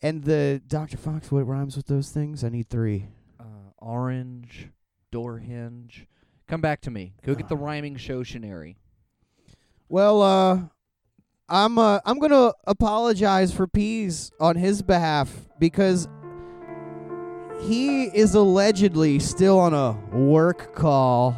and 0.00 0.24
the 0.24 0.60
Dr. 0.66 0.96
Fox. 0.96 1.30
What 1.30 1.46
rhymes 1.46 1.76
with 1.76 1.86
those 1.86 2.10
things? 2.10 2.42
I 2.42 2.48
need 2.48 2.68
three. 2.68 3.06
Uh, 3.38 3.70
orange 3.78 4.68
door 5.10 5.38
hinge. 5.38 6.06
Come 6.48 6.60
back 6.60 6.80
to 6.82 6.90
me. 6.90 7.14
Go 7.24 7.34
get 7.34 7.48
the 7.48 7.56
rhyming 7.56 7.96
showtionary. 7.96 8.76
Well, 9.88 10.22
uh, 10.22 10.60
I'm 11.48 11.78
uh, 11.78 12.00
I'm 12.04 12.18
gonna 12.18 12.52
apologize 12.66 13.52
for 13.52 13.66
Peas 13.66 14.32
on 14.40 14.56
his 14.56 14.82
behalf 14.82 15.30
because 15.58 16.08
he 17.62 18.04
is 18.04 18.34
allegedly 18.34 19.18
still 19.18 19.58
on 19.58 19.72
a 19.74 19.92
work 20.16 20.74
call. 20.74 21.36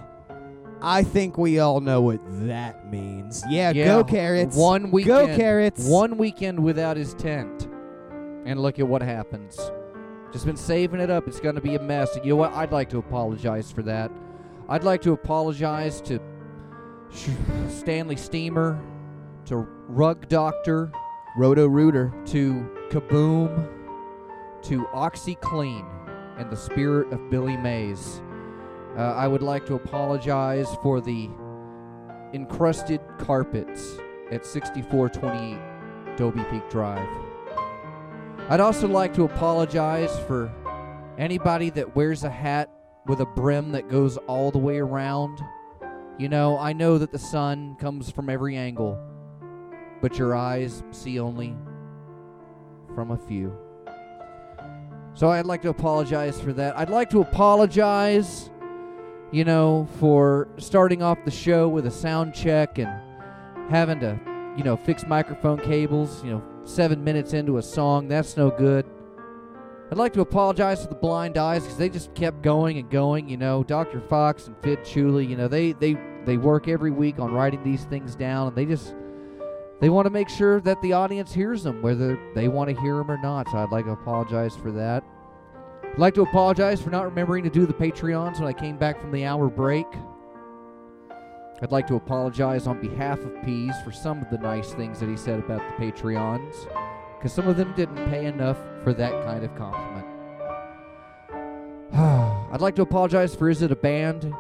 I 0.85 1.02
think 1.02 1.39
we 1.39 1.59
all 1.59 1.81
know 1.81 2.01
what 2.02 2.20
that 2.47 2.90
means. 2.90 3.43
Yeah, 3.48 3.73
go 3.73 4.05
carrots. 4.05 4.56
One 4.56 4.90
weekend. 4.90 5.28
Go 5.28 5.36
carrots. 5.36 5.86
One 5.86 6.16
weekend 6.19 6.62
without 6.62 6.97
his 6.97 7.15
tent, 7.15 7.69
and 8.47 8.61
look 8.61 8.78
at 8.78 8.86
what 8.86 9.02
happens. 9.02 9.59
Just 10.32 10.47
been 10.47 10.56
saving 10.56 11.01
it 11.01 11.11
up. 11.11 11.28
It's 11.28 11.40
going 11.40 11.55
to 11.55 11.61
be 11.61 11.77
a 11.77 11.81
mess. 11.81 12.16
And 12.16 12.24
you 12.24 12.31
know 12.32 12.36
what? 12.36 12.52
I'd 12.52 12.73
like 12.73 12.89
to 12.90 12.98
apologize 12.98 13.70
for 13.70 13.82
that. 13.82 14.11
I'd 14.69 14.82
like 14.82 15.01
to 15.02 15.12
apologize 15.12 16.01
to 16.02 16.19
Sh- 17.12 17.28
Stanley 17.69 18.16
Steemer, 18.16 18.81
to 19.47 19.56
Rug 19.89 20.28
Doctor, 20.28 20.90
Roto 21.39 21.66
Rooter. 21.66 22.12
to 22.27 22.69
Kaboom, 22.90 23.69
to 24.62 24.85
OxiClean, 24.86 25.86
and 26.39 26.51
the 26.51 26.56
spirit 26.56 27.12
of 27.12 27.31
Billy 27.31 27.56
Mays. 27.56 28.20
Uh, 28.96 29.12
I 29.12 29.26
would 29.26 29.42
like 29.42 29.66
to 29.66 29.74
apologize 29.74 30.68
for 30.82 31.00
the 31.00 31.28
encrusted 32.32 33.00
carpets 33.18 33.96
at 34.30 34.46
6428 34.46 36.16
Dobie 36.16 36.44
Peak 36.50 36.68
Drive. 36.70 37.08
I'd 38.48 38.60
also 38.60 38.86
like 38.86 39.14
to 39.14 39.24
apologize 39.24 40.16
for 40.26 40.52
anybody 41.18 41.70
that 41.70 41.96
wears 41.96 42.24
a 42.24 42.30
hat 42.30 42.70
with 43.06 43.20
a 43.20 43.26
brim 43.26 43.72
that 43.72 43.88
goes 43.88 44.16
all 44.28 44.50
the 44.50 44.58
way 44.58 44.78
around. 44.78 45.40
You 46.18 46.28
know, 46.28 46.58
I 46.58 46.72
know 46.72 46.98
that 46.98 47.10
the 47.10 47.18
sun 47.18 47.76
comes 47.80 48.10
from 48.10 48.30
every 48.30 48.56
angle, 48.56 48.98
but 50.00 50.18
your 50.18 50.36
eyes 50.36 50.82
see 50.92 51.18
only 51.18 51.56
from 52.94 53.10
a 53.10 53.18
few. 53.18 53.56
So 55.14 55.30
I'd 55.30 55.46
like 55.46 55.62
to 55.62 55.68
apologize 55.68 56.40
for 56.40 56.52
that. 56.52 56.76
I'd 56.76 56.90
like 56.90 57.10
to 57.10 57.20
apologize, 57.20 58.50
you 59.32 59.44
know, 59.44 59.88
for 59.98 60.48
starting 60.59 61.02
off 61.02 61.18
the 61.24 61.30
show 61.30 61.68
with 61.68 61.86
a 61.86 61.90
sound 61.90 62.34
check 62.34 62.78
and 62.78 62.90
having 63.70 64.01
to, 64.01 64.18
you 64.56 64.64
know, 64.64 64.76
fix 64.76 65.06
microphone 65.06 65.59
cables, 65.59 66.22
you 66.24 66.30
know, 66.30 66.42
seven 66.64 67.02
minutes 67.02 67.32
into 67.32 67.59
a 67.59 67.62
song. 67.62 68.09
That's 68.09 68.36
no 68.36 68.51
good. 68.51 68.86
I'd 69.90 69.98
like 69.98 70.12
to 70.14 70.22
apologize 70.22 70.82
to 70.82 70.88
the 70.88 70.94
blind 70.94 71.36
eyes 71.36 71.62
because 71.62 71.76
they 71.76 71.88
just 71.88 72.14
kept 72.14 72.42
going 72.42 72.78
and 72.78 72.90
going. 72.90 73.28
You 73.28 73.36
know, 73.36 73.62
Dr. 73.62 74.01
Fox 74.01 74.46
and 74.46 74.56
Fidd 74.62 74.80
Chewley, 74.80 75.28
you 75.28 75.36
know, 75.36 75.48
they, 75.48 75.72
they, 75.72 75.96
they 76.24 76.36
work 76.36 76.68
every 76.68 76.90
week 76.90 77.18
on 77.18 77.32
writing 77.32 77.62
these 77.62 77.84
things 77.84 78.14
down 78.14 78.48
and 78.48 78.56
they 78.56 78.64
just 78.64 78.94
they 79.80 79.90
want 79.90 80.06
to 80.06 80.10
make 80.10 80.28
sure 80.28 80.60
that 80.62 80.80
the 80.80 80.92
audience 80.94 81.34
hears 81.34 81.62
them, 81.62 81.82
whether 81.82 82.18
they 82.34 82.48
want 82.48 82.70
to 82.70 82.80
hear 82.80 82.96
them 82.96 83.10
or 83.10 83.18
not. 83.18 83.51
So 83.51 83.59
I'd 83.59 83.70
like 83.70 83.84
to 83.84 83.90
apologize 83.90 84.56
for 84.56 84.72
that. 84.72 85.05
I'd 85.94 86.00
like 86.00 86.14
to 86.14 86.22
apologize 86.22 86.82
for 86.82 86.90
not 86.90 87.04
remembering 87.04 87.44
to 87.44 87.50
do 87.50 87.66
the 87.66 87.72
Patreons 87.72 88.40
when 88.40 88.48
I 88.48 88.52
came 88.52 88.76
back 88.76 89.00
from 89.00 89.12
the 89.12 89.24
hour 89.24 89.48
break. 89.48 89.86
I'd 91.62 91.70
like 91.70 91.86
to 91.86 91.94
apologize 91.94 92.66
on 92.66 92.80
behalf 92.80 93.20
of 93.20 93.32
Peas 93.44 93.76
for 93.84 93.92
some 93.92 94.20
of 94.20 94.28
the 94.28 94.38
nice 94.38 94.72
things 94.72 94.98
that 94.98 95.08
he 95.08 95.16
said 95.16 95.38
about 95.38 95.60
the 95.60 95.84
Patreons, 95.84 96.66
because 97.16 97.32
some 97.32 97.46
of 97.46 97.56
them 97.56 97.72
didn't 97.76 98.04
pay 98.10 98.26
enough 98.26 98.58
for 98.82 98.92
that 98.92 99.12
kind 99.24 99.44
of 99.44 99.54
compliment. 99.54 100.06
I'd 102.52 102.60
like 102.60 102.74
to 102.74 102.82
apologize 102.82 103.36
for 103.36 103.48
Is 103.48 103.62
It 103.62 103.70
a 103.70 103.76
Band? 103.76 104.34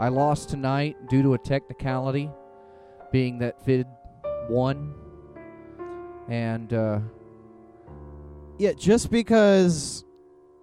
I 0.00 0.08
lost 0.08 0.48
tonight 0.48 0.96
due 1.08 1.22
to 1.22 1.34
a 1.34 1.38
technicality, 1.38 2.28
being 3.12 3.38
that 3.38 3.64
Fidd 3.64 3.86
won. 4.50 4.94
And, 6.28 6.72
uh, 6.72 6.98
Yeah, 8.58 8.72
just 8.72 9.12
because 9.12 10.04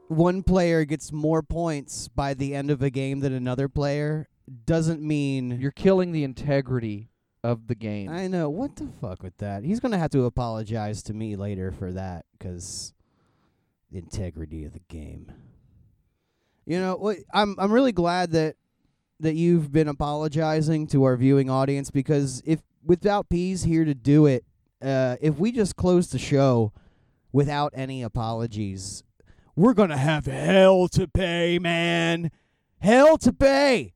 one 0.10 0.42
player 0.42 0.86
gets 0.86 1.12
more 1.12 1.44
points 1.44 2.08
by 2.08 2.34
the 2.34 2.56
end 2.56 2.72
of 2.72 2.82
a 2.82 2.90
game 2.90 3.20
than 3.20 3.32
another 3.32 3.70
player 3.70 4.28
doesn't 4.66 5.02
mean 5.02 5.60
you're 5.62 5.72
killing 5.72 6.12
the 6.12 6.24
integrity 6.24 7.12
of 7.44 7.68
the 7.68 7.76
game. 7.76 8.10
I 8.10 8.28
know 8.28 8.50
what 8.50 8.76
the 8.76 8.90
fuck 9.00 9.22
with 9.22 9.38
that. 9.38 9.64
He's 9.64 9.80
gonna 9.80 10.00
have 10.00 10.10
to 10.12 10.26
apologize 10.26 11.04
to 11.04 11.14
me 11.14 11.36
later 11.36 11.72
for 11.72 11.92
that 11.92 12.26
because 12.38 12.94
the 13.92 14.00
integrity 14.00 14.66
of 14.66 14.74
the 14.74 14.82
game. 14.88 15.32
You 16.66 16.80
know, 16.80 16.96
what 16.96 17.18
I'm 17.32 17.56
I'm 17.60 17.72
really 17.72 17.92
glad 17.92 18.32
that 18.32 18.56
that 19.20 19.36
you've 19.36 19.72
been 19.72 19.88
apologizing 19.88 20.88
to 20.88 21.04
our 21.04 21.18
viewing 21.18 21.52
audience 21.52 21.92
because 21.92 22.42
if 22.46 22.62
without 22.84 23.30
Peas 23.30 23.64
here 23.64 23.86
to 23.86 23.94
do 23.94 24.26
it, 24.26 24.44
uh, 24.82 25.18
if 25.22 25.38
we 25.38 25.52
just 25.52 25.76
close 25.76 26.10
the 26.10 26.20
show 26.20 26.74
without 27.32 27.74
any 27.76 28.02
apologies, 28.02 29.04
we're 29.60 29.74
gonna 29.74 29.98
have 29.98 30.26
hell 30.26 30.88
to 30.88 31.06
pay, 31.06 31.60
man. 31.60 32.32
Hell 32.80 33.18
to 33.18 33.34
pay. 33.34 33.94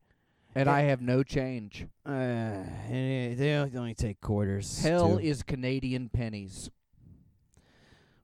and 0.54 0.68
I 0.68 0.82
have 0.82 1.00
no 1.00 1.22
change. 1.22 1.86
Uh, 2.04 2.64
they 2.90 3.70
only 3.74 3.94
take 3.94 4.20
quarters. 4.20 4.82
Hell 4.82 5.16
too. 5.16 5.24
is 5.24 5.42
Canadian 5.42 6.10
pennies. 6.10 6.70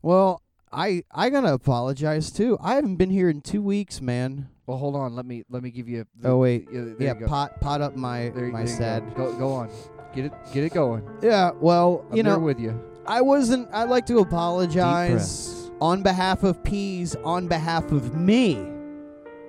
Well, 0.03 0.43
I 0.71 1.03
I 1.11 1.31
gotta 1.31 1.55
apologize 1.55 2.31
too. 2.31 2.59
I 2.61 2.75
haven't 2.75 2.97
been 2.97 3.11
here 3.11 3.31
in 3.31 3.41
two 3.41 3.62
weeks, 3.62 4.03
man. 4.03 4.51
Well, 4.67 4.77
hold 4.77 4.95
on. 4.95 5.17
Let 5.17 5.25
me 5.25 5.45
let 5.49 5.62
me 5.62 5.71
give 5.71 5.89
you. 5.89 6.05
The, 6.21 6.29
Oh 6.29 6.39
wait, 6.39 6.69
yeah, 6.71 6.93
yeah, 6.99 7.15
pot 7.27 7.59
pot 7.59 7.81
up 7.81 7.97
my 7.97 8.29
There, 8.29 8.49
my 8.49 8.65
there 8.65 8.77
sad. 8.77 9.15
Go. 9.15 9.33
go. 9.33 9.39
Go 9.39 9.53
on. 9.53 9.71
Get 10.15 10.27
it. 10.27 10.33
Get 10.53 10.65
it 10.65 10.75
going. 10.75 11.09
Yeah, 11.23 11.53
well, 11.59 12.05
I'm 12.11 12.19
you 12.19 12.23
know, 12.23 12.39
with 12.39 12.61
you. 12.61 12.79
I 13.07 13.23
wasn't. 13.23 13.73
I'd 13.73 13.89
like 13.89 14.05
to 14.07 14.19
apologize. 14.19 15.60
On 15.81 16.02
behalf 16.02 16.43
of 16.43 16.62
Peas, 16.62 17.16
on 17.24 17.48
behalf 17.48 17.90
of 17.93 18.15
me. 18.15 18.66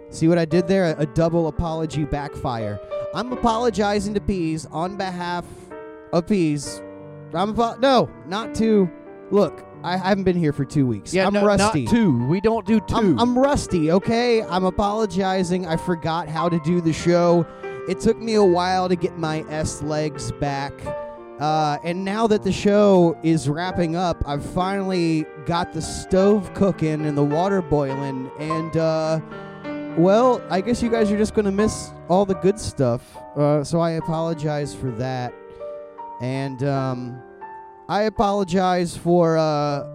See 0.09 0.27
what 0.27 0.37
I 0.37 0.45
did 0.45 0.67
there? 0.67 0.93
A, 0.93 1.01
a 1.01 1.05
double 1.05 1.47
apology 1.47 2.05
backfire. 2.05 2.79
I'm 3.13 3.31
apologizing 3.31 4.13
to 4.13 4.21
Peas 4.21 4.65
on 4.71 4.97
behalf 4.97 5.45
of 6.13 6.27
Peas. 6.27 6.81
I'm 7.33 7.51
apo- 7.51 7.79
no, 7.79 8.09
not 8.27 8.53
to. 8.55 8.89
Look, 9.31 9.65
I 9.83 9.97
haven't 9.97 10.25
been 10.25 10.37
here 10.37 10.53
for 10.53 10.65
two 10.65 10.85
weeks. 10.85 11.13
Yeah, 11.13 11.27
I'm 11.27 11.33
no, 11.33 11.45
rusty. 11.45 11.85
Not 11.85 11.91
two. 11.91 12.25
We 12.27 12.41
don't 12.41 12.65
do 12.65 12.79
2 12.81 12.95
I'm, 12.95 13.19
I'm 13.19 13.39
rusty, 13.39 13.91
okay? 13.91 14.43
I'm 14.43 14.65
apologizing. 14.65 15.65
I 15.65 15.77
forgot 15.77 16.27
how 16.27 16.49
to 16.49 16.59
do 16.59 16.81
the 16.81 16.93
show. 16.93 17.45
It 17.89 17.99
took 17.99 18.17
me 18.17 18.35
a 18.35 18.43
while 18.43 18.87
to 18.89 18.95
get 18.95 19.17
my 19.17 19.45
S 19.49 19.81
legs 19.81 20.31
back. 20.33 20.73
Uh, 21.41 21.79
and 21.83 22.05
now 22.05 22.27
that 22.27 22.43
the 22.43 22.51
show 22.51 23.17
is 23.23 23.49
wrapping 23.49 23.95
up, 23.95 24.21
I've 24.27 24.45
finally 24.45 25.25
got 25.47 25.73
the 25.73 25.81
stove 25.81 26.53
cooking 26.53 27.05
and 27.07 27.17
the 27.17 27.23
water 27.23 27.63
boiling. 27.63 28.29
And, 28.37 28.77
uh, 28.77 29.19
well, 29.97 30.39
I 30.51 30.61
guess 30.61 30.83
you 30.83 30.89
guys 30.91 31.11
are 31.11 31.17
just 31.17 31.33
going 31.33 31.45
to 31.45 31.51
miss 31.51 31.89
all 32.09 32.25
the 32.27 32.35
good 32.35 32.59
stuff. 32.59 33.17
Uh, 33.35 33.63
so 33.63 33.79
I 33.79 33.91
apologize 33.91 34.75
for 34.75 34.91
that. 34.91 35.33
And, 36.21 36.63
um, 36.63 37.19
I 37.89 38.03
apologize 38.03 38.95
for, 38.95 39.35
uh, 39.37 39.87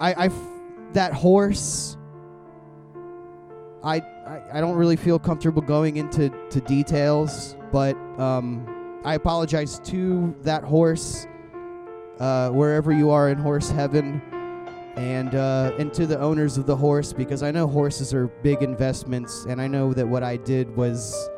I, 0.00 0.12
I 0.14 0.26
f- 0.26 0.48
that 0.92 1.12
horse. 1.12 1.96
I, 3.82 3.96
I 3.96 4.40
I 4.54 4.60
don't 4.60 4.76
really 4.76 4.96
feel 4.96 5.18
comfortable 5.18 5.60
going 5.60 5.98
into 5.98 6.30
to 6.50 6.60
details, 6.60 7.56
but 7.72 7.94
um, 8.18 8.66
I 9.04 9.14
apologize 9.14 9.78
to 9.80 10.34
that 10.42 10.64
horse, 10.64 11.26
uh, 12.18 12.48
wherever 12.50 12.90
you 12.90 13.10
are 13.10 13.28
in 13.28 13.36
horse 13.38 13.68
heaven, 13.68 14.22
and 14.96 15.34
uh, 15.34 15.72
and 15.78 15.92
to 15.94 16.06
the 16.06 16.18
owners 16.18 16.56
of 16.56 16.66
the 16.66 16.76
horse 16.76 17.12
because 17.12 17.42
I 17.42 17.50
know 17.50 17.66
horses 17.66 18.14
are 18.14 18.28
big 18.28 18.62
investments, 18.62 19.44
and 19.44 19.60
I 19.60 19.66
know 19.66 19.92
that 19.92 20.06
what 20.08 20.22
I 20.22 20.36
did 20.36 20.74
was, 20.74 21.28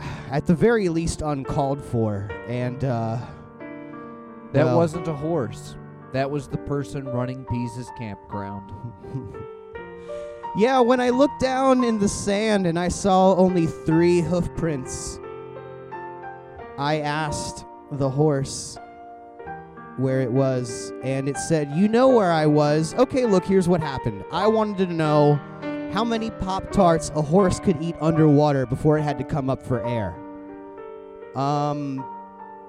at 0.30 0.46
the 0.46 0.54
very 0.54 0.88
least, 0.88 1.20
uncalled 1.20 1.84
for, 1.84 2.30
and 2.48 2.82
uh, 2.84 3.18
That 4.52 4.66
well, 4.66 4.76
wasn't 4.78 5.08
a 5.08 5.14
horse. 5.14 5.76
That 6.12 6.30
was 6.30 6.46
the 6.48 6.58
person 6.58 7.04
running 7.04 7.44
Peas's 7.44 7.90
campground. 7.98 8.70
Yeah, 10.56 10.78
when 10.78 11.00
I 11.00 11.10
looked 11.10 11.40
down 11.40 11.82
in 11.82 11.98
the 11.98 12.08
sand 12.08 12.68
and 12.68 12.78
I 12.78 12.86
saw 12.86 13.34
only 13.34 13.66
three 13.66 14.20
hoof 14.20 14.54
prints, 14.54 15.18
I 16.78 17.00
asked 17.00 17.64
the 17.92 18.08
horse 18.08 18.78
where 19.96 20.20
it 20.20 20.30
was, 20.32 20.92
and 21.02 21.28
it 21.28 21.36
said, 21.36 21.70
You 21.72 21.88
know 21.88 22.08
where 22.08 22.32
I 22.32 22.46
was. 22.46 22.94
Okay, 22.94 23.26
look, 23.26 23.44
here's 23.44 23.68
what 23.68 23.80
happened. 23.80 24.24
I 24.32 24.46
wanted 24.46 24.88
to 24.88 24.92
know 24.92 25.38
how 25.92 26.04
many 26.04 26.30
Pop 26.30 26.72
Tarts 26.72 27.10
a 27.14 27.22
horse 27.22 27.60
could 27.60 27.80
eat 27.80 27.94
underwater 28.00 28.66
before 28.66 28.98
it 28.98 29.02
had 29.02 29.18
to 29.18 29.24
come 29.24 29.48
up 29.48 29.62
for 29.62 29.84
air. 29.86 30.14
Um, 31.40 32.04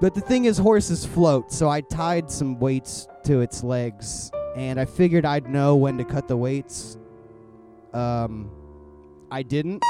but 0.01 0.13
the 0.13 0.21
thing 0.21 0.45
is, 0.45 0.57
horses 0.57 1.05
float, 1.05 1.51
so 1.51 1.69
I 1.69 1.81
tied 1.81 2.29
some 2.29 2.59
weights 2.59 3.07
to 3.23 3.41
its 3.41 3.63
legs, 3.63 4.31
and 4.55 4.79
I 4.79 4.85
figured 4.85 5.25
I'd 5.25 5.49
know 5.49 5.75
when 5.75 5.97
to 5.97 6.03
cut 6.03 6.27
the 6.27 6.37
weights 6.37 6.97
um, 7.95 8.51
I 9.31 9.41
didn't. 9.41 9.81